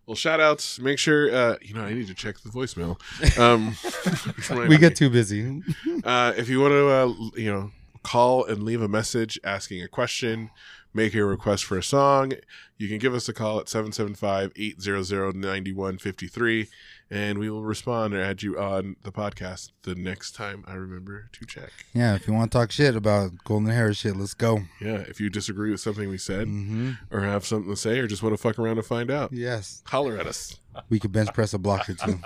Well, 0.05 0.17
shout 0.17 0.41
outs. 0.41 0.79
Make 0.79 0.99
sure, 0.99 1.33
uh, 1.33 1.55
you 1.61 1.73
know, 1.73 1.81
I 1.85 1.93
need 1.93 2.07
to 2.07 2.13
check 2.13 2.35
the 2.41 2.49
voicemail. 2.49 2.99
Um, 3.39 4.67
We 4.67 4.77
get 4.77 4.97
too 4.97 5.09
busy. 5.09 5.61
uh, 6.03 6.33
if 6.35 6.49
you 6.49 6.59
want 6.59 6.73
to, 6.73 6.87
uh, 6.89 7.13
you 7.39 7.49
know, 7.53 7.71
call 8.03 8.45
and 8.45 8.63
leave 8.63 8.81
a 8.81 8.87
message 8.87 9.39
asking 9.43 9.81
a 9.81 9.87
question, 9.87 10.51
make 10.93 11.15
a 11.15 11.25
request 11.25 11.65
for 11.65 11.77
a 11.77 11.83
song, 11.83 12.33
you 12.77 12.87
can 12.87 12.97
give 12.99 13.13
us 13.15 13.27
a 13.29 13.33
call 13.33 13.59
at 13.59 13.65
775-800-9153 13.67 16.67
and 17.09 17.37
we 17.37 17.49
will 17.49 17.63
respond 17.63 18.13
or 18.13 18.21
add 18.21 18.41
you 18.41 18.57
on 18.59 18.95
the 19.03 19.11
podcast 19.11 19.71
the 19.83 19.93
next 19.95 20.31
time 20.33 20.63
I 20.67 20.73
remember 20.73 21.29
to 21.33 21.45
check. 21.45 21.69
Yeah, 21.93 22.15
if 22.15 22.27
you 22.27 22.33
want 22.33 22.51
to 22.51 22.57
talk 22.57 22.71
shit 22.71 22.95
about 22.95 23.31
golden 23.43 23.69
hair 23.69 23.93
shit, 23.93 24.15
let's 24.15 24.33
go. 24.33 24.61
Yeah, 24.81 24.97
if 25.07 25.19
you 25.21 25.29
disagree 25.29 25.71
with 25.71 25.79
something 25.81 26.09
we 26.09 26.17
said 26.17 26.47
hmm 26.47 26.91
or 27.11 27.21
have 27.21 27.45
something 27.45 27.69
to 27.71 27.77
say 27.77 27.99
or 27.99 28.07
just 28.07 28.23
want 28.23 28.35
to 28.35 28.41
fuck 28.41 28.57
around 28.59 28.77
and 28.77 28.85
find 28.85 29.11
out, 29.11 29.31
Yes, 29.31 29.81
holler 29.85 30.17
at 30.17 30.27
us. 30.27 30.59
we 30.89 30.99
could 30.99 31.11
bench 31.11 31.33
press 31.33 31.53
a 31.53 31.59
block 31.59 31.87
or 31.89 31.93
two. 31.93 32.19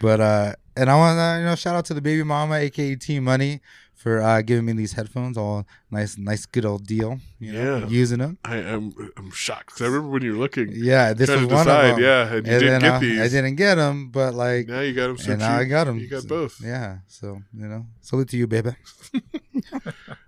but 0.00 0.20
uh, 0.20 0.52
and 0.76 0.90
I 0.90 0.96
want 0.96 1.18
to 1.18 1.38
you 1.40 1.46
know 1.46 1.54
shout 1.54 1.74
out 1.74 1.84
to 1.86 1.94
the 1.94 2.02
baby 2.02 2.22
mama, 2.22 2.56
aka 2.56 2.96
T 2.96 3.18
Money, 3.20 3.60
for 4.02 4.22
uh 4.22 4.40
giving 4.40 4.64
me 4.64 4.72
these 4.72 4.92
headphones. 4.94 5.36
All 5.36 5.66
nice, 5.90 6.16
nice, 6.16 6.46
good 6.46 6.64
old 6.64 6.86
deal. 6.86 7.20
You 7.38 7.52
know, 7.52 7.76
Yeah. 7.78 7.86
using 7.86 8.18
them. 8.18 8.38
I 8.44 8.56
am 8.56 8.94
I'm 9.18 9.30
shocked 9.30 9.66
because 9.66 9.82
I 9.82 9.86
remember 9.86 10.08
when 10.08 10.22
you 10.22 10.32
were 10.32 10.38
looking, 10.38 10.68
Yeah, 10.72 11.12
this 11.12 11.28
was 11.28 11.40
one 11.44 11.48
decide, 11.66 11.90
of 11.90 11.96
them. 11.96 12.04
yeah, 12.04 12.22
and 12.34 12.46
you 12.46 12.52
and 12.54 12.60
didn't 12.62 12.80
get 12.80 12.92
I, 12.94 12.98
these. 12.98 13.20
I 13.20 13.28
didn't 13.28 13.56
get 13.56 13.74
them, 13.74 14.08
but 14.10 14.32
like, 14.34 14.68
Now 14.68 14.80
you 14.80 14.94
got 14.94 15.08
them 15.08 15.18
so 15.18 15.32
and 15.32 15.40
now 15.40 15.54
I 15.56 15.64
got 15.64 15.84
them. 15.84 15.98
You 15.98 16.08
got 16.08 16.26
both. 16.26 16.60
Yeah, 16.64 16.98
so 17.08 17.42
you 17.52 17.66
know, 17.68 17.84
salute 18.00 18.28
to 18.30 18.36
you, 18.38 18.46
baby. 18.46 18.70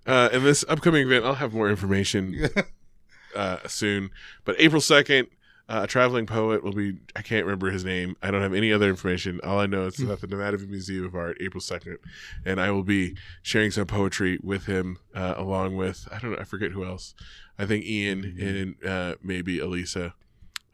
Uh, 0.06 0.28
in 0.32 0.42
this 0.42 0.64
upcoming 0.68 1.06
event, 1.06 1.24
I'll 1.24 1.34
have 1.36 1.54
more 1.54 1.70
information 1.70 2.48
uh, 3.36 3.58
soon. 3.68 4.10
But 4.44 4.56
April 4.58 4.80
second, 4.80 5.28
uh, 5.72 5.80
a 5.84 5.86
traveling 5.86 6.26
poet 6.26 6.62
will 6.62 6.72
be. 6.72 6.98
I 7.16 7.22
can't 7.22 7.46
remember 7.46 7.70
his 7.70 7.84
name. 7.84 8.14
I 8.22 8.30
don't 8.30 8.42
have 8.42 8.52
any 8.54 8.72
other 8.72 8.88
information. 8.88 9.40
All 9.42 9.58
I 9.58 9.66
know 9.66 9.86
is 9.86 9.96
Hmm. 9.96 10.10
at 10.10 10.20
the 10.20 10.26
Nevada 10.26 10.58
Museum 10.58 11.04
of 11.06 11.14
Art, 11.14 11.38
April 11.40 11.60
second, 11.60 11.98
and 12.44 12.60
I 12.60 12.70
will 12.70 12.82
be 12.82 13.16
sharing 13.42 13.70
some 13.70 13.86
poetry 13.86 14.38
with 14.42 14.66
him, 14.66 14.98
uh, 15.14 15.34
along 15.36 15.76
with 15.76 16.06
I 16.12 16.18
don't 16.18 16.32
know. 16.32 16.38
I 16.38 16.44
forget 16.44 16.72
who 16.72 16.84
else. 16.84 17.14
I 17.58 17.64
think 17.66 17.84
Ian 17.84 18.22
Mm-hmm. 18.22 18.46
and 18.46 18.86
uh, 18.86 19.14
maybe 19.22 19.58
Elisa 19.58 20.14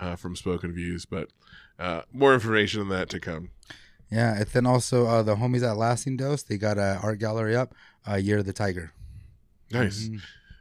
uh, 0.01 0.17
from 0.17 0.35
Spoken 0.37 0.73
Views. 0.73 1.07
But 1.07 1.29
uh, 1.79 2.03
more 2.13 2.35
information 2.35 2.81
on 2.81 2.89
that 2.89 3.09
to 3.11 3.21
come. 3.21 3.51
Yeah, 4.11 4.37
and 4.39 4.47
then 4.47 4.67
also 4.67 5.07
uh, 5.07 5.23
the 5.23 5.37
homies 5.37 5.63
at 5.63 5.77
Lasting 5.77 6.17
Dose, 6.17 6.43
they 6.43 6.57
got 6.57 6.79
an 6.79 6.99
art 7.03 7.19
gallery 7.19 7.55
up, 7.55 7.75
uh, 8.09 8.15
Year 8.17 8.39
of 8.39 8.47
the 8.47 8.53
Tiger. 8.55 8.93
Nice. 9.71 10.09
Mhm. 10.09 10.21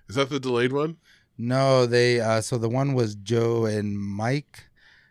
Is 0.10 0.16
that 0.16 0.30
the 0.30 0.40
delayed 0.40 0.74
one? 0.74 0.98
No, 1.38 1.86
they 1.86 2.20
uh 2.20 2.42
so 2.42 2.58
the 2.58 2.70
one 2.70 2.94
was 2.94 3.16
Joe 3.16 3.66
and 3.66 3.98
Mike. 3.98 4.66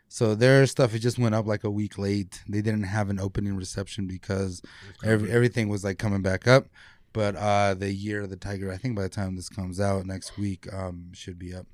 So 0.09 0.35
their 0.35 0.65
stuff 0.65 0.93
it 0.95 0.99
just 0.99 1.19
went 1.19 1.35
up 1.35 1.45
like 1.45 1.63
a 1.63 1.69
week 1.71 1.97
late. 1.97 2.41
They 2.47 2.61
didn't 2.61 2.83
have 2.83 3.09
an 3.09 3.19
opening 3.19 3.55
reception 3.55 4.07
because 4.07 4.61
every, 5.03 5.31
everything 5.31 5.67
was 5.69 5.83
like 5.83 5.97
coming 5.97 6.21
back 6.21 6.47
up. 6.47 6.65
But 7.13 7.35
uh 7.35 7.73
the 7.73 7.91
Year 7.91 8.21
of 8.23 8.29
the 8.29 8.35
Tiger, 8.37 8.71
I 8.71 8.77
think 8.77 8.95
by 8.95 9.03
the 9.03 9.09
time 9.09 9.35
this 9.35 9.49
comes 9.49 9.79
out 9.79 10.05
next 10.05 10.37
week, 10.37 10.71
um 10.73 11.11
should 11.13 11.39
be 11.39 11.53
up. 11.53 11.65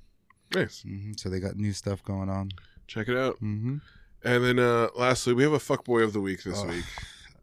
Nice. 0.54 0.84
hmm 0.84 1.14
So 1.18 1.30
they 1.30 1.40
got 1.40 1.56
new 1.58 1.74
stuff 1.74 2.04
going 2.04 2.30
on. 2.30 2.52
Check 2.88 3.08
it 3.10 3.18
out. 3.18 3.38
hmm 3.40 3.78
And 4.24 4.44
then 4.44 4.60
uh 4.60 4.90
lastly, 4.96 5.34
we 5.34 5.44
have 5.44 5.54
a 5.54 5.58
fuckboy 5.60 6.04
of 6.04 6.14
the 6.14 6.22
week 6.22 6.44
this 6.44 6.60
Oh. 6.60 6.68
week. 6.68 6.86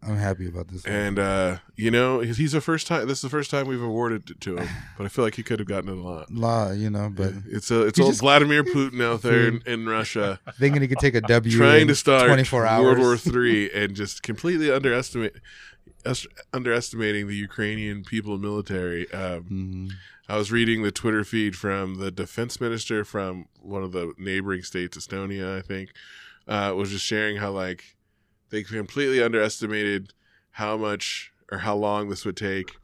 I'm 0.03 0.17
happy 0.17 0.47
about 0.49 0.69
this. 0.69 0.85
one. 0.85 0.93
And 0.95 1.19
uh 1.19 1.59
you 1.77 1.91
know, 1.91 2.21
he's 2.21 2.37
he's 2.39 2.53
the 2.53 2.61
first 2.61 2.87
time 2.87 3.07
this 3.07 3.19
is 3.19 3.23
the 3.23 3.29
first 3.29 3.51
time 3.51 3.67
we've 3.67 3.83
awarded 3.83 4.31
it 4.31 4.41
to 4.43 4.57
him, 4.57 4.69
but 4.97 5.05
I 5.05 5.09
feel 5.09 5.25
like 5.25 5.35
he 5.35 5.43
could 5.43 5.59
have 5.59 5.69
gotten 5.69 5.91
it 5.91 5.97
a 5.99 6.01
lot. 6.01 6.31
Law, 6.33 6.71
you 6.73 6.89
know, 6.91 7.11
but 7.15 7.33
it's 7.47 7.71
a 7.71 7.83
it's 7.87 8.01
old 8.01 8.11
just- 8.13 8.21
Vladimir 8.21 8.65
Putin 8.65 9.03
out 9.05 9.23
there 9.23 9.49
in, 9.49 9.63
in 9.67 9.87
Russia 9.87 10.41
thinking 10.59 10.81
he 10.83 10.89
could 10.89 10.99
take 10.99 11.15
a 11.15 11.21
W 11.21 11.57
trying 11.57 11.83
in 11.83 11.89
to 11.89 11.95
start 11.95 12.27
24 12.27 12.67
hours. 12.67 12.85
World 12.85 12.99
War 12.99 13.17
Three 13.17 13.71
and 13.75 13.95
just 13.95 14.23
completely 14.23 14.71
underestimate 14.71 15.35
us- 16.07 16.27
underestimating 16.53 17.27
the 17.29 17.37
Ukrainian 17.37 18.03
people 18.05 18.33
and 18.35 18.43
military. 18.43 19.11
Um, 19.13 19.43
Mhm. 19.45 19.91
I 20.29 20.37
was 20.37 20.53
reading 20.53 20.85
the 20.85 20.93
Twitter 20.93 21.25
feed 21.25 21.57
from 21.57 21.97
the 21.97 22.11
defense 22.13 22.61
minister 22.61 23.05
from 23.05 23.47
one 23.61 23.83
of 23.83 23.91
the 23.91 24.13
neighboring 24.17 24.63
states, 24.63 24.97
Estonia, 24.97 25.59
I 25.59 25.61
think, 25.61 25.91
uh, 26.47 26.73
was 26.77 26.91
just 26.91 27.05
sharing 27.05 27.39
how 27.39 27.51
like 27.51 27.97
they 28.51 28.63
completely 28.63 29.23
underestimated 29.23 30.13
how 30.53 30.77
much 30.77 31.33
or 31.51 31.59
how 31.59 31.77
long 31.77 32.09
this 32.09 32.25
would 32.25 32.37
take. 32.37 32.77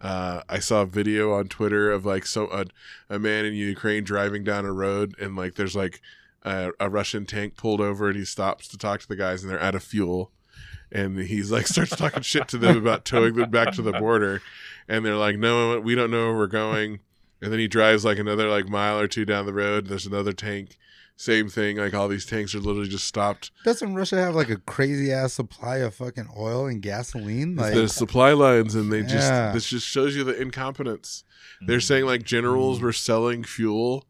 Uh, 0.00 0.42
I 0.48 0.58
saw 0.58 0.82
a 0.82 0.86
video 0.86 1.32
on 1.32 1.46
Twitter 1.46 1.90
of 1.90 2.04
like 2.04 2.26
so 2.26 2.50
a, 2.50 2.64
a 3.08 3.18
man 3.18 3.44
in 3.44 3.54
Ukraine 3.54 4.02
driving 4.02 4.42
down 4.42 4.64
a 4.64 4.72
road 4.72 5.14
and 5.20 5.36
like 5.36 5.54
there's 5.54 5.76
like 5.76 6.00
a, 6.42 6.70
a 6.80 6.90
Russian 6.90 7.24
tank 7.24 7.56
pulled 7.56 7.80
over 7.80 8.08
and 8.08 8.16
he 8.16 8.24
stops 8.24 8.66
to 8.68 8.78
talk 8.78 9.00
to 9.00 9.08
the 9.08 9.16
guys 9.16 9.42
and 9.42 9.52
they're 9.52 9.62
out 9.62 9.76
of 9.76 9.84
fuel. 9.84 10.32
And 10.90 11.18
he's 11.18 11.52
like 11.52 11.66
starts 11.68 11.94
talking 11.94 12.22
shit 12.22 12.48
to 12.48 12.58
them 12.58 12.76
about 12.76 13.04
towing 13.04 13.34
them 13.34 13.50
back 13.50 13.72
to 13.74 13.82
the 13.82 13.92
border. 13.92 14.42
And 14.88 15.06
they're 15.06 15.16
like 15.16 15.38
no 15.38 15.78
we 15.78 15.94
don't 15.94 16.10
know 16.10 16.28
where 16.28 16.38
we're 16.38 16.46
going. 16.48 16.98
And 17.40 17.52
then 17.52 17.60
he 17.60 17.68
drives 17.68 18.04
like 18.04 18.18
another 18.18 18.48
like 18.48 18.68
mile 18.68 18.98
or 18.98 19.06
two 19.06 19.24
down 19.24 19.46
the 19.46 19.54
road 19.54 19.84
and 19.84 19.88
there's 19.88 20.06
another 20.06 20.32
tank 20.32 20.76
same 21.16 21.48
thing 21.48 21.76
like 21.76 21.94
all 21.94 22.08
these 22.08 22.26
tanks 22.26 22.54
are 22.54 22.60
literally 22.60 22.88
just 22.88 23.04
stopped 23.04 23.50
Doesn't 23.64 23.94
Russia 23.94 24.16
have 24.16 24.34
like 24.34 24.50
a 24.50 24.56
crazy 24.56 25.12
ass 25.12 25.34
supply 25.34 25.78
of 25.78 25.94
fucking 25.94 26.28
oil 26.36 26.66
and 26.66 26.82
gasoline? 26.82 27.54
Like, 27.56 27.74
the 27.74 27.88
supply 27.88 28.32
lines 28.32 28.74
and 28.74 28.92
they 28.92 29.02
just 29.02 29.30
Yeah. 29.30 29.52
this 29.52 29.66
just 29.66 29.86
shows 29.86 30.16
you 30.16 30.24
the 30.24 30.40
incompetence 30.40 31.24
they're 31.60 31.78
mm. 31.78 31.82
saying 31.82 32.06
like 32.06 32.24
generals 32.24 32.78
mm. 32.78 32.82
were 32.82 32.92
selling 32.92 33.44
fuel 33.44 34.06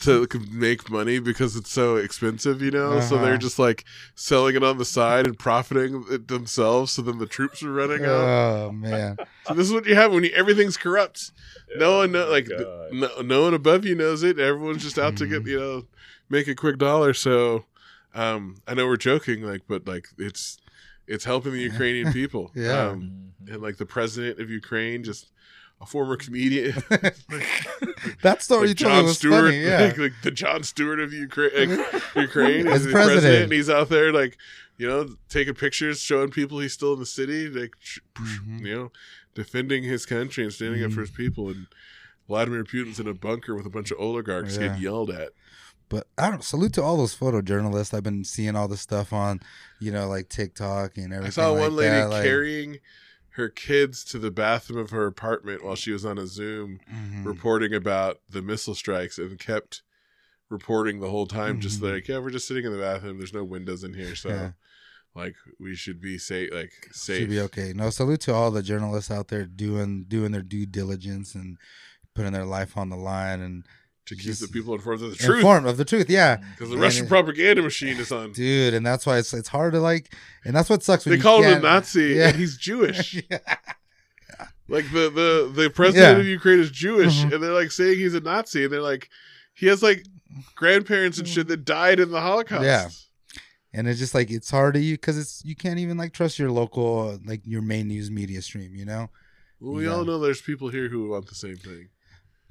to 0.00 0.26
make 0.50 0.90
money 0.90 1.18
because 1.18 1.56
it's 1.56 1.70
so 1.72 1.96
expensive 1.96 2.60
you 2.60 2.70
know? 2.70 3.00
So 3.00 3.16
Uh-huh. 3.16 3.24
they're 3.24 3.38
just 3.38 3.58
like 3.58 3.84
selling 4.14 4.54
it 4.56 4.62
on 4.62 4.76
the 4.78 4.84
side 4.84 5.26
and 5.26 5.38
profiting 5.38 6.04
it 6.10 6.28
themselves 6.28 6.92
so 6.92 7.02
then 7.02 7.18
the 7.18 7.26
troops 7.26 7.62
are 7.62 7.72
running 7.72 8.04
out 8.04 8.26
oh 8.68 8.72
man, 8.72 9.16
so 9.46 9.54
this 9.54 9.66
is 9.66 9.72
what 9.72 9.86
you 9.86 9.94
have 9.94 10.12
when 10.12 10.24
you, 10.24 10.30
everything's 10.30 10.76
corrupt. 10.76 11.32
No 11.76 11.98
one 11.98 12.12
know 12.12 12.26
Oh, 12.26 12.30
like 12.30 12.48
no, 12.92 13.08
no 13.22 13.42
one 13.42 13.54
above 13.54 13.84
you 13.86 13.94
knows 13.94 14.22
it. 14.22 14.38
Everyone's 14.38 14.82
just 14.82 14.98
out 14.98 15.16
to 15.16 15.26
get 15.26 15.40
Mm-hmm. 15.40 15.48
you 15.48 15.60
know 15.60 15.86
make 16.28 16.48
a 16.48 16.54
quick 16.54 16.76
dollar. 16.78 17.14
So 17.14 17.64
um 18.14 18.56
i 18.66 18.72
know 18.74 18.86
we're 18.86 18.96
joking 18.96 19.42
like 19.42 19.62
but 19.68 19.86
like 19.86 20.06
it's 20.18 20.58
it's 21.06 21.24
helping 21.24 21.52
the 21.52 21.60
ukrainian 21.60 22.12
people. 22.12 22.50
Yeah. 22.54 22.88
um, 22.90 23.32
and 23.46 23.62
like 23.62 23.78
the 23.78 23.86
president 23.86 24.38
of 24.40 24.50
ukraine 24.50 25.02
just 25.02 25.30
a 25.80 25.86
former 25.86 26.16
comedian 26.16 26.74
that 28.22 28.42
story 28.42 28.68
like 28.68 28.80
was 29.04 29.16
Stewart, 29.18 29.44
funny. 29.44 29.62
Yeah, 29.64 29.80
like, 29.82 29.98
like 29.98 30.12
the 30.22 30.30
Jon 30.30 30.62
Stewart 30.62 31.00
of 31.00 31.12
Ukraine, 31.26 31.76
like, 31.78 32.02
Ukraine 32.16 32.66
As 32.66 32.86
is 32.86 32.92
president. 32.92 33.20
president. 33.22 33.42
and 33.44 33.52
he's 33.52 33.70
out 33.70 33.88
there 33.88 34.12
like, 34.12 34.36
you 34.76 34.88
know, 34.88 35.08
taking 35.28 35.54
pictures, 35.54 36.00
showing 36.00 36.30
people 36.30 36.58
he's 36.58 36.72
still 36.72 36.92
in 36.94 36.98
the 37.00 37.06
city, 37.06 37.48
like, 37.48 37.72
Mhm. 38.16 38.66
you 38.66 38.74
know, 38.74 38.92
defending 39.34 39.82
his 39.84 40.04
country 40.06 40.44
and 40.44 40.52
standing 40.52 40.82
up 40.84 40.92
for 40.92 41.00
his 41.00 41.10
people. 41.10 41.48
And 41.48 41.66
Vladimir 42.26 42.64
Putin's 42.64 42.98
in 43.00 43.06
a 43.08 43.14
bunker 43.14 43.54
with 43.54 43.66
a 43.66 43.70
bunch 43.70 43.90
of 43.90 43.98
oligarchs 44.00 44.56
Yeah. 44.56 44.68
getting 44.68 44.82
yelled 44.82 45.10
at. 45.10 45.30
But 45.88 46.06
I 46.18 46.28
don't 46.30 46.44
salute 46.44 46.74
to 46.74 46.82
all 46.82 46.96
those 46.98 47.16
photojournalists. 47.16 47.94
I've 47.94 48.02
been 48.02 48.22
seeing 48.24 48.54
all 48.56 48.68
this 48.68 48.80
stuff 48.82 49.12
on, 49.12 49.40
you 49.80 49.90
know, 49.90 50.06
like 50.08 50.28
TikTok 50.28 50.96
and 50.98 51.12
everything. 51.14 51.26
I 51.26 51.30
saw 51.30 51.50
like 51.52 51.60
one 51.62 51.76
lady 51.76 51.90
that, 51.92 52.10
like- 52.10 52.24
carrying 52.24 52.78
her 53.38 53.48
kids 53.48 54.04
to 54.04 54.18
the 54.18 54.30
bathroom 54.30 54.78
of 54.78 54.90
her 54.90 55.06
apartment 55.06 55.64
while 55.64 55.74
she 55.76 55.90
was 55.92 56.04
on 56.04 56.18
a 56.18 56.26
Zoom 56.26 56.80
Mhm. 56.92 57.24
reporting 57.24 57.72
about 57.72 58.20
the 58.28 58.42
missile 58.42 58.74
strikes 58.74 59.16
and 59.16 59.38
kept 59.38 59.82
reporting 60.50 61.00
the 61.00 61.08
whole 61.10 61.26
time 61.26 61.60
just 61.60 61.80
Mhm. 61.80 61.92
like 61.94 62.08
yeah 62.08 62.18
we're 62.18 62.30
just 62.30 62.48
sitting 62.48 62.64
in 62.64 62.72
the 62.72 62.78
bathroom 62.78 63.18
there's 63.18 63.32
no 63.34 63.44
windows 63.44 63.84
in 63.84 63.94
here 63.94 64.14
so 64.16 64.28
Yeah. 64.30 64.52
like 65.14 65.36
we 65.58 65.74
should 65.74 66.00
be 66.00 66.18
safe 66.18 66.52
like 66.52 66.72
safe 66.92 67.20
Should 67.20 67.30
be 67.30 67.40
okay. 67.40 67.72
No, 67.74 67.90
salute 67.90 68.20
to 68.22 68.32
all 68.34 68.50
the 68.50 68.62
journalists 68.62 69.10
out 69.10 69.28
there 69.28 69.44
doing 69.46 70.04
doing 70.04 70.32
their 70.32 70.42
due 70.42 70.66
diligence 70.66 71.34
and 71.34 71.58
putting 72.14 72.32
their 72.32 72.44
life 72.46 72.76
on 72.76 72.88
the 72.88 72.96
line 72.96 73.40
and 73.40 73.64
to 74.08 74.14
keep 74.16 74.24
just 74.24 74.40
the 74.42 74.48
people 74.48 74.74
informed 74.74 75.02
of 75.02 75.10
the 75.10 75.16
truth 75.16 75.36
informed 75.38 75.66
of 75.66 75.76
the 75.76 75.84
truth. 75.84 76.10
Yeah, 76.10 76.36
because 76.36 76.68
the 76.68 76.74
And 76.74 76.82
russian 76.82 77.06
it- 77.06 77.08
propaganda 77.08 77.62
machine 77.62 77.96
is 77.98 78.10
on 78.12 78.32
dude, 78.32 78.74
and 78.74 78.84
that's 78.84 79.06
why 79.06 79.18
it's 79.18 79.32
it's 79.32 79.48
hard 79.48 79.72
to 79.74 79.80
like, 79.80 80.14
and 80.44 80.54
that's 80.54 80.68
what 80.70 80.82
sucks. 80.82 81.04
When 81.06 81.16
they 81.16 81.22
call 81.22 81.42
him 81.42 81.58
a 81.58 81.60
nazi 81.60 82.14
Yeah. 82.16 82.28
and 82.28 82.36
he's 82.36 82.56
jewish 82.56 83.14
Yeah. 83.30 83.38
like 84.68 84.84
the 84.92 85.10
the 85.10 85.50
the 85.62 85.70
president 85.70 86.16
Yeah. 86.16 86.20
of 86.20 86.26
ukraine 86.26 86.58
is 86.60 86.70
jewish 86.70 87.18
Mhm. 87.22 87.32
and 87.34 87.42
they're 87.42 87.52
like 87.54 87.70
saying 87.70 87.98
he's 87.98 88.14
a 88.14 88.20
nazi 88.20 88.64
and 88.64 88.72
they're 88.72 88.82
like 88.82 89.08
he 89.54 89.66
has 89.66 89.82
like 89.82 90.04
grandparents 90.54 91.18
and 91.18 91.26
shit 91.26 91.48
that 91.48 91.64
died 91.64 92.00
in 92.00 92.10
the 92.10 92.20
holocaust 92.20 92.64
Yeah. 92.64 92.88
and 93.72 93.88
it's 93.88 93.98
just 93.98 94.14
like 94.14 94.30
it's 94.30 94.50
hard 94.50 94.74
to 94.74 94.80
you 94.80 94.94
because 94.94 95.16
it's 95.18 95.42
you 95.44 95.56
can't 95.56 95.78
even 95.78 95.96
like 95.96 96.12
trust 96.12 96.38
your 96.38 96.50
local 96.50 97.18
like 97.24 97.40
your 97.44 97.62
main 97.62 97.88
news 97.88 98.10
media 98.10 98.42
stream, 98.42 98.74
you 98.74 98.84
know. 98.84 99.10
well 99.60 99.74
we 99.74 99.84
Yeah. 99.84 99.92
all 99.94 100.04
know 100.04 100.18
there's 100.18 100.42
people 100.42 100.68
here 100.68 100.88
who 100.88 101.08
want 101.08 101.26
the 101.26 101.34
same 101.34 101.56
thing 101.56 101.88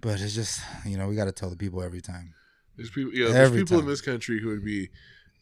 But 0.01 0.21
it's 0.21 0.35
just 0.35 0.61
you 0.85 0.97
know 0.97 1.07
we 1.07 1.15
got 1.15 1.25
to 1.25 1.31
tell 1.31 1.49
the 1.49 1.55
people 1.57 1.81
every 1.81 2.01
time. 2.01 2.33
There's 2.75 2.89
people, 2.91 3.11
yeah. 3.13 3.25
There's 3.25 3.47
Every 3.49 3.61
people 3.61 3.79
in 3.79 3.87
this 3.87 4.01
country 4.01 4.39
who 4.39 4.49
would 4.49 4.63
be 4.63 4.89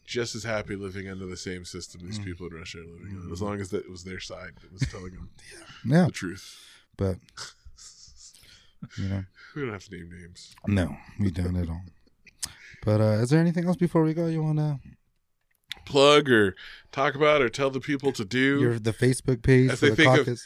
just 0.06 0.34
as 0.34 0.44
happy 0.44 0.76
living 0.76 1.08
under 1.08 1.26
the 1.26 1.36
same 1.36 1.64
system 1.64 2.00
these 2.06 2.18
Mm. 2.18 2.24
people 2.24 2.46
in 2.46 2.54
Russia 2.54 2.78
are 2.78 2.84
living 2.86 3.20
on, 3.24 3.30
as 3.32 3.42
long 3.42 3.60
as 3.60 3.70
that 3.70 3.90
was 3.90 4.04
their 4.04 4.20
side 4.20 4.52
that 4.62 4.72
was 4.72 4.82
telling 4.90 5.12
them 5.12 5.28
Yeah, 5.84 6.06
the 6.06 6.12
truth. 6.12 6.56
but 6.96 7.16
you 8.98 9.08
know, 9.08 9.24
We 9.54 9.62
don't 9.62 9.72
have 9.72 9.84
to 9.84 9.90
name 9.96 10.10
names. 10.10 10.54
no, 10.66 10.96
we 11.18 11.30
don't 11.30 11.56
at 11.56 11.68
all. 11.68 11.82
But 12.84 13.00
uh, 13.00 13.04
is 13.22 13.30
there 13.30 13.40
anything 13.40 13.66
else 13.66 13.76
before 13.76 14.02
we 14.04 14.14
go? 14.14 14.26
You 14.26 14.42
want 14.42 14.58
to 14.58 14.78
Plug 15.84 16.28
or 16.30 16.54
talk 16.92 17.14
about 17.14 17.42
or 17.42 17.48
tell 17.48 17.70
the 17.70 17.80
people 17.80 18.12
to 18.12 18.24
do. 18.24 18.60
your 18.60 18.78
the 18.78 18.92
Facebook 18.92 19.42
page 19.42 19.70
As 19.70 19.80
for 19.80 19.86
they 19.86 19.90
the 19.90 19.96
think 19.96 20.18
of- 20.28 20.40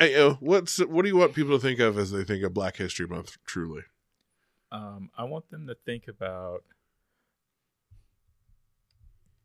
caucus? 0.00 0.14
Hey, 0.14 0.20
uh, 0.20 0.34
what's 0.40 0.78
what 0.78 1.02
do 1.02 1.08
you 1.08 1.16
want 1.16 1.34
people 1.34 1.56
to 1.56 1.62
think 1.62 1.80
of 1.80 1.98
as 1.98 2.10
they 2.10 2.24
think 2.24 2.42
of 2.42 2.54
Black 2.54 2.76
History 2.76 3.06
Month? 3.06 3.36
Truly, 3.44 3.82
Um, 4.72 5.10
I 5.16 5.24
want 5.24 5.50
them 5.50 5.66
to 5.66 5.74
think 5.74 6.08
about 6.08 6.64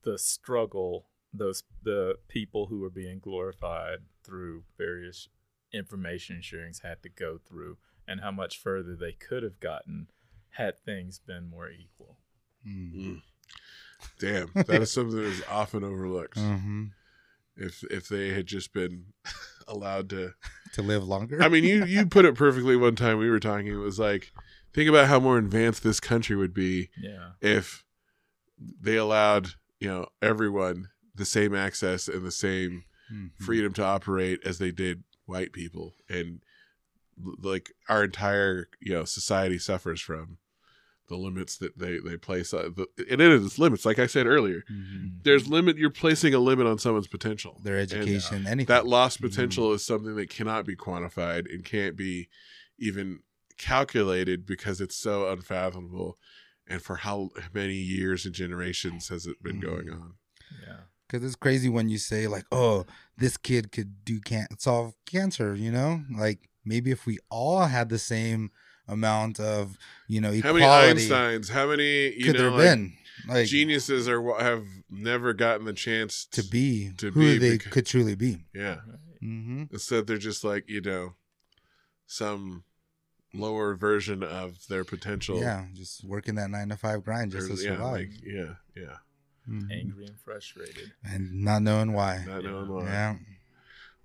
the 0.03 0.17
struggle 0.17 1.07
those 1.33 1.63
the 1.83 2.15
people 2.27 2.67
who 2.67 2.83
are 2.83 2.89
being 2.89 3.19
glorified 3.19 3.99
through 4.23 4.63
various 4.77 5.27
information 5.73 6.39
sharings 6.41 6.81
had 6.81 7.03
to 7.03 7.09
go 7.09 7.37
through, 7.37 7.77
and 8.07 8.21
how 8.21 8.31
much 8.31 8.57
further 8.57 8.95
they 8.95 9.11
could 9.11 9.43
have 9.43 9.59
gotten 9.59 10.07
had 10.51 10.79
things 10.79 11.19
been 11.19 11.49
more 11.49 11.69
equal. 11.69 12.17
Mm. 12.65 13.21
damn, 14.19 14.51
that 14.55 14.81
is 14.81 14.91
something 14.91 15.17
that 15.17 15.25
is 15.25 15.43
often 15.49 15.83
overlooked. 15.83 16.37
hmm 16.37 16.85
If 17.57 17.83
if 17.89 18.07
they 18.07 18.29
had 18.33 18.45
just 18.47 18.73
been 18.73 19.13
allowed 19.67 20.09
to 20.11 20.33
To 20.73 20.81
live 20.81 21.03
longer. 21.03 21.41
I 21.41 21.49
mean, 21.49 21.63
you 21.63 21.85
you 21.85 22.05
put 22.05 22.25
it 22.25 22.35
perfectly 22.35 22.75
one 22.75 22.95
time 22.95 23.17
we 23.17 23.29
were 23.29 23.39
talking. 23.39 23.67
It 23.67 23.75
was 23.75 23.99
like, 23.99 24.31
think 24.73 24.89
about 24.89 25.07
how 25.07 25.19
more 25.19 25.37
advanced 25.37 25.83
this 25.83 25.99
country 25.99 26.35
would 26.35 26.53
be 26.53 26.89
Yeah, 26.97 27.31
if 27.41 27.83
they 28.57 28.95
allowed 28.97 29.49
you 29.79 29.87
know 29.87 30.07
everyone 30.21 30.89
the 31.13 31.25
same 31.25 31.55
access 31.55 32.07
and 32.07 32.25
the 32.25 32.31
same 32.31 32.83
Mhm. 33.11 33.31
freedom 33.37 33.71
to 33.73 33.83
operate 33.83 34.39
as 34.45 34.57
they 34.57 34.71
did 34.71 35.03
white 35.25 35.51
people, 35.53 35.95
and 36.09 36.41
like 37.41 37.71
our 37.87 38.03
entire 38.03 38.67
you 38.81 38.93
know 38.93 39.05
society 39.05 39.57
suffers 39.57 40.01
from 40.01 40.37
the 41.07 41.15
limits 41.17 41.57
that 41.57 41.77
they 41.77 41.99
they 41.99 42.17
place. 42.17 42.53
on 42.53 42.73
the, 42.75 42.87
and 43.09 43.21
it 43.21 43.31
is 43.31 43.59
limits, 43.59 43.85
like 43.85 43.99
I 43.99 44.07
said 44.07 44.25
earlier. 44.25 44.63
Mhm. 44.71 45.23
There's 45.23 45.47
limit. 45.47 45.77
You're 45.77 45.89
placing 45.89 46.33
a 46.33 46.39
limit 46.39 46.67
on 46.67 46.79
someone's 46.79 47.07
potential. 47.07 47.61
Their 47.63 47.77
And, 47.77 47.91
uh, 47.93 47.95
education, 47.97 48.47
anything. 48.47 48.65
that 48.67 48.87
lost 48.87 49.21
potential 49.21 49.71
is 49.73 49.85
something 49.85 50.15
that 50.15 50.29
cannot 50.29 50.65
be 50.65 50.75
quantified 50.75 51.51
and 51.53 51.63
can't 51.63 51.95
be 51.95 52.29
even 52.79 53.19
calculated 53.57 54.45
because 54.45 54.81
it's 54.81 54.95
so 54.95 55.29
unfathomable 55.31 56.17
and 56.67 56.81
for 56.81 56.97
how 56.97 57.29
many 57.53 57.75
years 57.75 58.25
and 58.25 58.35
generations 58.35 59.07
has 59.09 59.25
it 59.25 59.41
been 59.41 59.59
going 59.59 59.89
on 59.89 60.13
yeah. 60.65 60.77
Because 61.07 61.23
it's 61.25 61.35
crazy 61.35 61.69
when 61.69 61.87
you 61.89 61.97
say 61.97 62.27
like, 62.27 62.45
"Oh, 62.51 62.85
this 63.17 63.37
kid 63.37 63.71
could 63.71 64.03
do 64.05 64.19
can't 64.19 64.59
solve 64.61 64.93
cancer," 65.05 65.53
you 65.55 65.71
know. 65.71 66.03
Like 66.15 66.49
maybe 66.63 66.89
if 66.91 67.05
we 67.05 67.17
all 67.29 67.65
had 67.65 67.89
the 67.89 67.99
same 67.99 68.51
amount 68.87 69.39
of, 69.39 69.77
you 70.07 70.21
know, 70.21 70.33
how 70.41 70.53
many 70.53 70.65
einsteins 70.65 71.49
how 71.49 71.67
many 71.67 72.13
you 72.15 72.25
could 72.25 72.35
know 72.35 72.41
there 72.41 72.51
like, 72.51 72.59
been 72.61 72.93
like 73.27 73.47
geniuses 73.47 74.07
are 74.07 74.21
wha- 74.21 74.39
have 74.39 74.65
never 74.89 75.33
gotten 75.33 75.65
the 75.65 75.73
chance 75.73 76.25
to 76.25 76.43
be 76.43 76.91
to 76.97 77.09
who 77.11 77.19
be 77.19 77.37
they 77.37 77.57
beca- 77.57 77.71
could 77.71 77.85
truly 77.85 78.15
be? 78.15 78.45
yeah 78.53 78.77
Mm-hmm. 79.23 79.63
instead 79.71 80.05
they're 80.05 80.17
just 80.19 80.43
like 80.43 80.69
you 80.69 80.81
know 80.81 81.15
some 82.05 82.63
lower 83.33 83.75
version 83.75 84.21
of 84.23 84.67
their 84.67 84.83
potential 84.83 85.39
Yeah, 85.39 85.65
just 85.73 86.03
working 86.03 86.35
that 86.35 86.49
nine 86.51 86.69
to 86.69 86.77
five 86.77 87.03
grind 87.03 87.31
just 87.31 87.49
Or- 87.49 87.55
to 87.55 87.61
yeah, 87.63 87.69
survive, 87.71 87.91
like, 87.93 88.09
yeah 88.23 88.53
yeah 88.75 88.97
Mhm. 89.49 89.71
Angry 89.71 90.05
and 90.07 90.19
frustrated. 90.19 90.91
and 91.03 91.43
not 91.43 91.61
knowing 91.61 91.93
why. 91.93 92.23
not 92.27 92.43
knowing 92.43 92.67
why. 92.67 92.85
Yeah, 92.85 93.15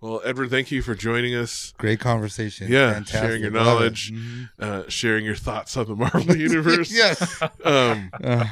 well 0.00 0.20
edward 0.24 0.50
thank 0.50 0.70
you 0.70 0.82
for 0.82 0.94
joining 0.94 1.34
us 1.34 1.74
great 1.78 2.00
conversation. 2.00 2.68
Yeah, 2.70 2.92
Fantastic. 2.94 3.20
sharing 3.20 3.42
your 3.42 3.50
Love 3.52 3.66
it. 3.66 3.70
knowledge. 3.70 4.12
Mhm. 4.12 4.48
uh, 4.58 4.82
sharing 4.88 5.24
your 5.24 5.34
thoughts 5.36 5.76
on 5.76 5.86
the 5.86 5.96
Marvel 5.96 6.36
universe. 6.48 6.90
yes. 6.92 7.40
Um, 7.64 8.10
Uh, 8.22 8.44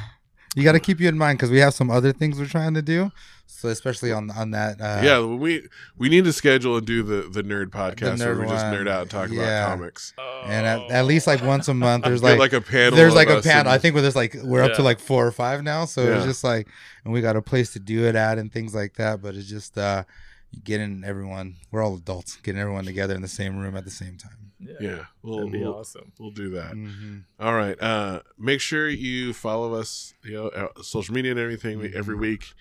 you 0.55 0.63
got 0.63 0.71
to 0.71 0.79
keep 0.79 0.99
you 0.99 1.07
in 1.07 1.17
mind 1.17 1.37
because 1.37 1.51
we 1.51 1.59
have 1.59 1.73
some 1.73 1.89
other 1.91 2.11
things 2.11 2.39
we're 2.39 2.45
trying 2.47 2.73
to 2.73 2.81
do. 2.81 3.11
So 3.45 3.67
especially 3.67 4.11
on 4.13 4.29
on 4.31 4.51
that. 4.51 4.79
Uh, 4.79 5.01
yeah, 5.03 5.19
we 5.21 5.67
we 5.97 6.07
need 6.07 6.23
to 6.23 6.31
schedule 6.33 6.77
and 6.77 6.85
do 6.87 7.03
the 7.03 7.27
the 7.29 7.43
nerd 7.43 7.67
podcast 7.71 8.19
where 8.19 8.35
nerd 8.35 8.39
we 8.41 8.47
just 8.47 8.65
nerd 8.65 8.87
out 8.87 9.01
and 9.01 9.11
talk 9.11 9.29
Yeah. 9.31 9.41
about 9.65 9.77
comics. 9.79 10.13
and 10.45 10.65
at, 10.65 10.91
at 10.91 11.05
least 11.05 11.27
like 11.27 11.43
once 11.43 11.67
a 11.67 11.73
month, 11.73 12.05
there's 12.05 12.23
like, 12.29 12.39
like 12.39 12.53
a 12.53 12.61
panel. 12.61 12.95
there's 12.95 13.13
like 13.15 13.27
a 13.29 13.41
panel. 13.41 13.71
I 13.71 13.77
think 13.77 13.95
where 13.95 14.01
there's 14.01 14.15
like 14.15 14.35
we're 14.43 14.63
up 14.63 14.75
to 14.75 14.81
like 14.83 14.99
four 14.99 15.25
or 15.27 15.31
five 15.31 15.61
now. 15.63 15.85
So 15.85 16.03
Yeah. 16.03 16.17
it's 16.17 16.25
just 16.25 16.43
like, 16.43 16.67
and 17.03 17.11
we 17.13 17.19
got 17.21 17.35
a 17.35 17.41
place 17.41 17.73
to 17.73 17.79
do 17.79 18.05
it 18.05 18.15
at 18.15 18.37
and 18.37 18.51
things 18.51 18.73
like 18.73 18.93
that. 18.95 19.21
But 19.21 19.35
it's 19.35 19.49
just 19.49 19.77
uh, 19.77 20.03
getting 20.63 21.03
everyone. 21.05 21.55
We're 21.71 21.83
all 21.83 21.95
adults, 21.95 22.37
getting 22.37 22.59
everyone 22.61 22.85
together 22.85 23.15
in 23.15 23.21
the 23.21 23.27
same 23.27 23.57
room 23.57 23.75
at 23.77 23.85
the 23.85 23.91
same 23.91 24.17
time. 24.17 24.51
Yeah, 24.59 24.75
Yeah, 24.81 25.05
we'll 25.21 25.37
that'd 25.37 25.51
be 25.53 25.59
we'll, 25.59 25.75
awesome. 25.75 26.11
we'll 26.19 26.31
do 26.31 26.49
that. 26.49 26.73
Mhm. 26.73 27.23
All 27.39 27.53
right. 27.55 27.81
Uh, 27.81 28.21
make 28.37 28.59
sure 28.59 28.89
you 28.89 29.31
follow 29.33 29.73
us, 29.75 30.13
you 30.23 30.33
know, 30.33 30.47
uh, 30.49 30.81
social 30.81 31.13
media 31.13 31.31
and 31.31 31.39
everything. 31.39 31.77
We, 31.79 31.95
every 31.95 32.15
Mm-hmm. 32.15 32.21
week, 32.21 32.53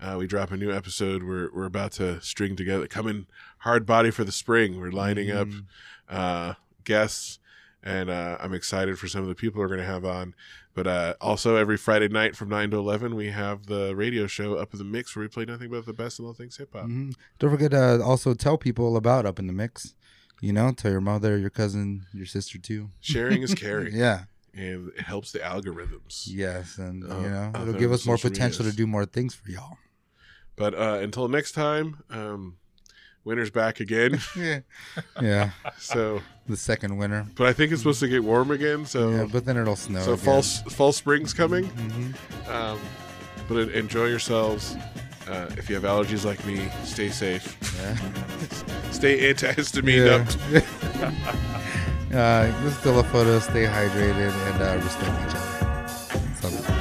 uh, 0.00 0.16
we 0.18 0.26
drop 0.26 0.50
a 0.50 0.56
new 0.56 0.72
episode. 0.72 1.22
We're 1.22 1.50
we're 1.54 1.66
about 1.66 1.92
to 1.92 2.20
string 2.20 2.56
together, 2.56 2.86
coming 2.88 3.26
hard 3.58 3.86
body 3.86 4.10
for 4.10 4.24
the 4.24 4.32
spring. 4.32 4.80
We're 4.80 4.90
lining 4.90 5.30
up 5.30 5.48
Mhm. 5.48 5.64
uh, 6.08 6.54
guests, 6.82 7.38
and 7.82 8.10
uh, 8.10 8.36
I'm 8.40 8.52
excited 8.52 8.98
for 8.98 9.06
some 9.06 9.22
of 9.22 9.28
the 9.28 9.34
people 9.36 9.60
we're 9.60 9.68
going 9.68 9.78
to 9.80 9.86
have 9.86 10.04
on. 10.04 10.34
But 10.74 10.86
uh, 10.88 11.14
also, 11.20 11.54
every 11.56 11.76
Friday 11.76 12.08
night 12.08 12.34
from 12.34 12.48
nine 12.48 12.70
to 12.72 12.76
eleven, 12.78 13.14
we 13.14 13.30
have 13.30 13.66
the 13.66 13.94
radio 13.94 14.26
show 14.26 14.56
Up 14.56 14.72
in 14.72 14.78
the 14.78 14.84
Mix, 14.84 15.14
where 15.14 15.22
we 15.22 15.28
play 15.28 15.44
nothing 15.44 15.70
but 15.70 15.86
the 15.86 15.92
best 15.92 16.18
of 16.18 16.24
all 16.24 16.34
things 16.34 16.56
hip 16.56 16.72
hop. 16.72 16.86
Mhm. 16.86 17.14
Don't 17.38 17.50
forget 17.50 17.70
to 17.70 18.02
also 18.02 18.34
tell 18.34 18.58
people 18.58 18.96
about 18.96 19.24
Up 19.24 19.38
in 19.38 19.46
the 19.46 19.52
Mix. 19.52 19.94
You 20.40 20.52
know, 20.52 20.72
tell 20.72 20.90
your 20.90 21.00
mother, 21.00 21.38
your 21.38 21.48
cousin, 21.50 22.06
your 22.12 22.26
sister 22.26 22.58
too. 22.58 22.90
Sharing 23.00 23.42
is 23.42 23.54
caring, 23.64 23.94
Yeah. 23.94 24.24
and 24.52 24.88
it 24.98 25.02
helps 25.02 25.30
the 25.30 25.38
algorithms. 25.38 26.24
Yes, 26.26 26.76
and 26.76 27.04
Uh, 27.04 27.20
you 27.20 27.28
know 27.30 27.52
it'll 27.62 27.74
give 27.74 27.92
us 27.92 28.04
more 28.04 28.18
potential 28.18 28.64
medias. 28.64 28.74
to 28.74 28.76
do 28.76 28.86
more 28.88 29.06
things 29.06 29.32
for 29.34 29.48
y'all. 29.50 29.78
But 30.56 30.74
uh, 30.74 30.98
until 31.02 31.28
next 31.28 31.52
time, 31.52 32.02
um, 32.10 32.56
winter's 33.24 33.50
back 33.50 33.80
again. 33.80 34.18
Yeah, 34.36 34.60
yeah. 35.20 35.50
so, 35.78 36.20
The 36.48 36.56
second 36.56 36.96
winter. 36.98 37.26
but 37.36 37.46
I 37.46 37.52
think 37.52 37.72
it's 37.72 37.80
supposed 37.82 38.00
to 38.00 38.08
get 38.08 38.22
warm 38.24 38.50
again. 38.50 38.84
So, 38.86 39.10
yeah, 39.10 39.24
but 39.30 39.44
then 39.44 39.56
it'll 39.56 39.76
snow. 39.76 40.00
so 40.02 40.12
again. 40.12 40.24
fall 40.24 40.42
fall 40.42 40.92
spring's 40.92 41.32
coming. 41.32 41.64
Mhm. 41.66 42.48
Um, 42.50 42.78
but 43.48 43.68
enjoy 43.70 44.06
yourselves. 44.06 44.76
Uh, 45.28 45.46
if 45.56 45.68
you 45.70 45.74
have 45.74 45.84
allergies 45.84 46.24
like 46.26 46.44
me, 46.44 46.68
stay 46.84 47.08
safe. 47.08 47.56
Yeah. 47.80 47.96
Stay 48.92 49.32
antihistamine 49.32 50.06
up. 50.08 50.62
Yeah. 52.12 52.18
uh, 52.52 52.62
just 52.62 52.80
still 52.80 53.00
a 53.00 53.04
photo. 53.04 53.38
Stay 53.40 53.64
hydrated 53.64 54.32
and 54.52 54.62
uh, 54.62 54.84
respect 54.84 55.30
each 55.30 55.34
other. 55.36 56.73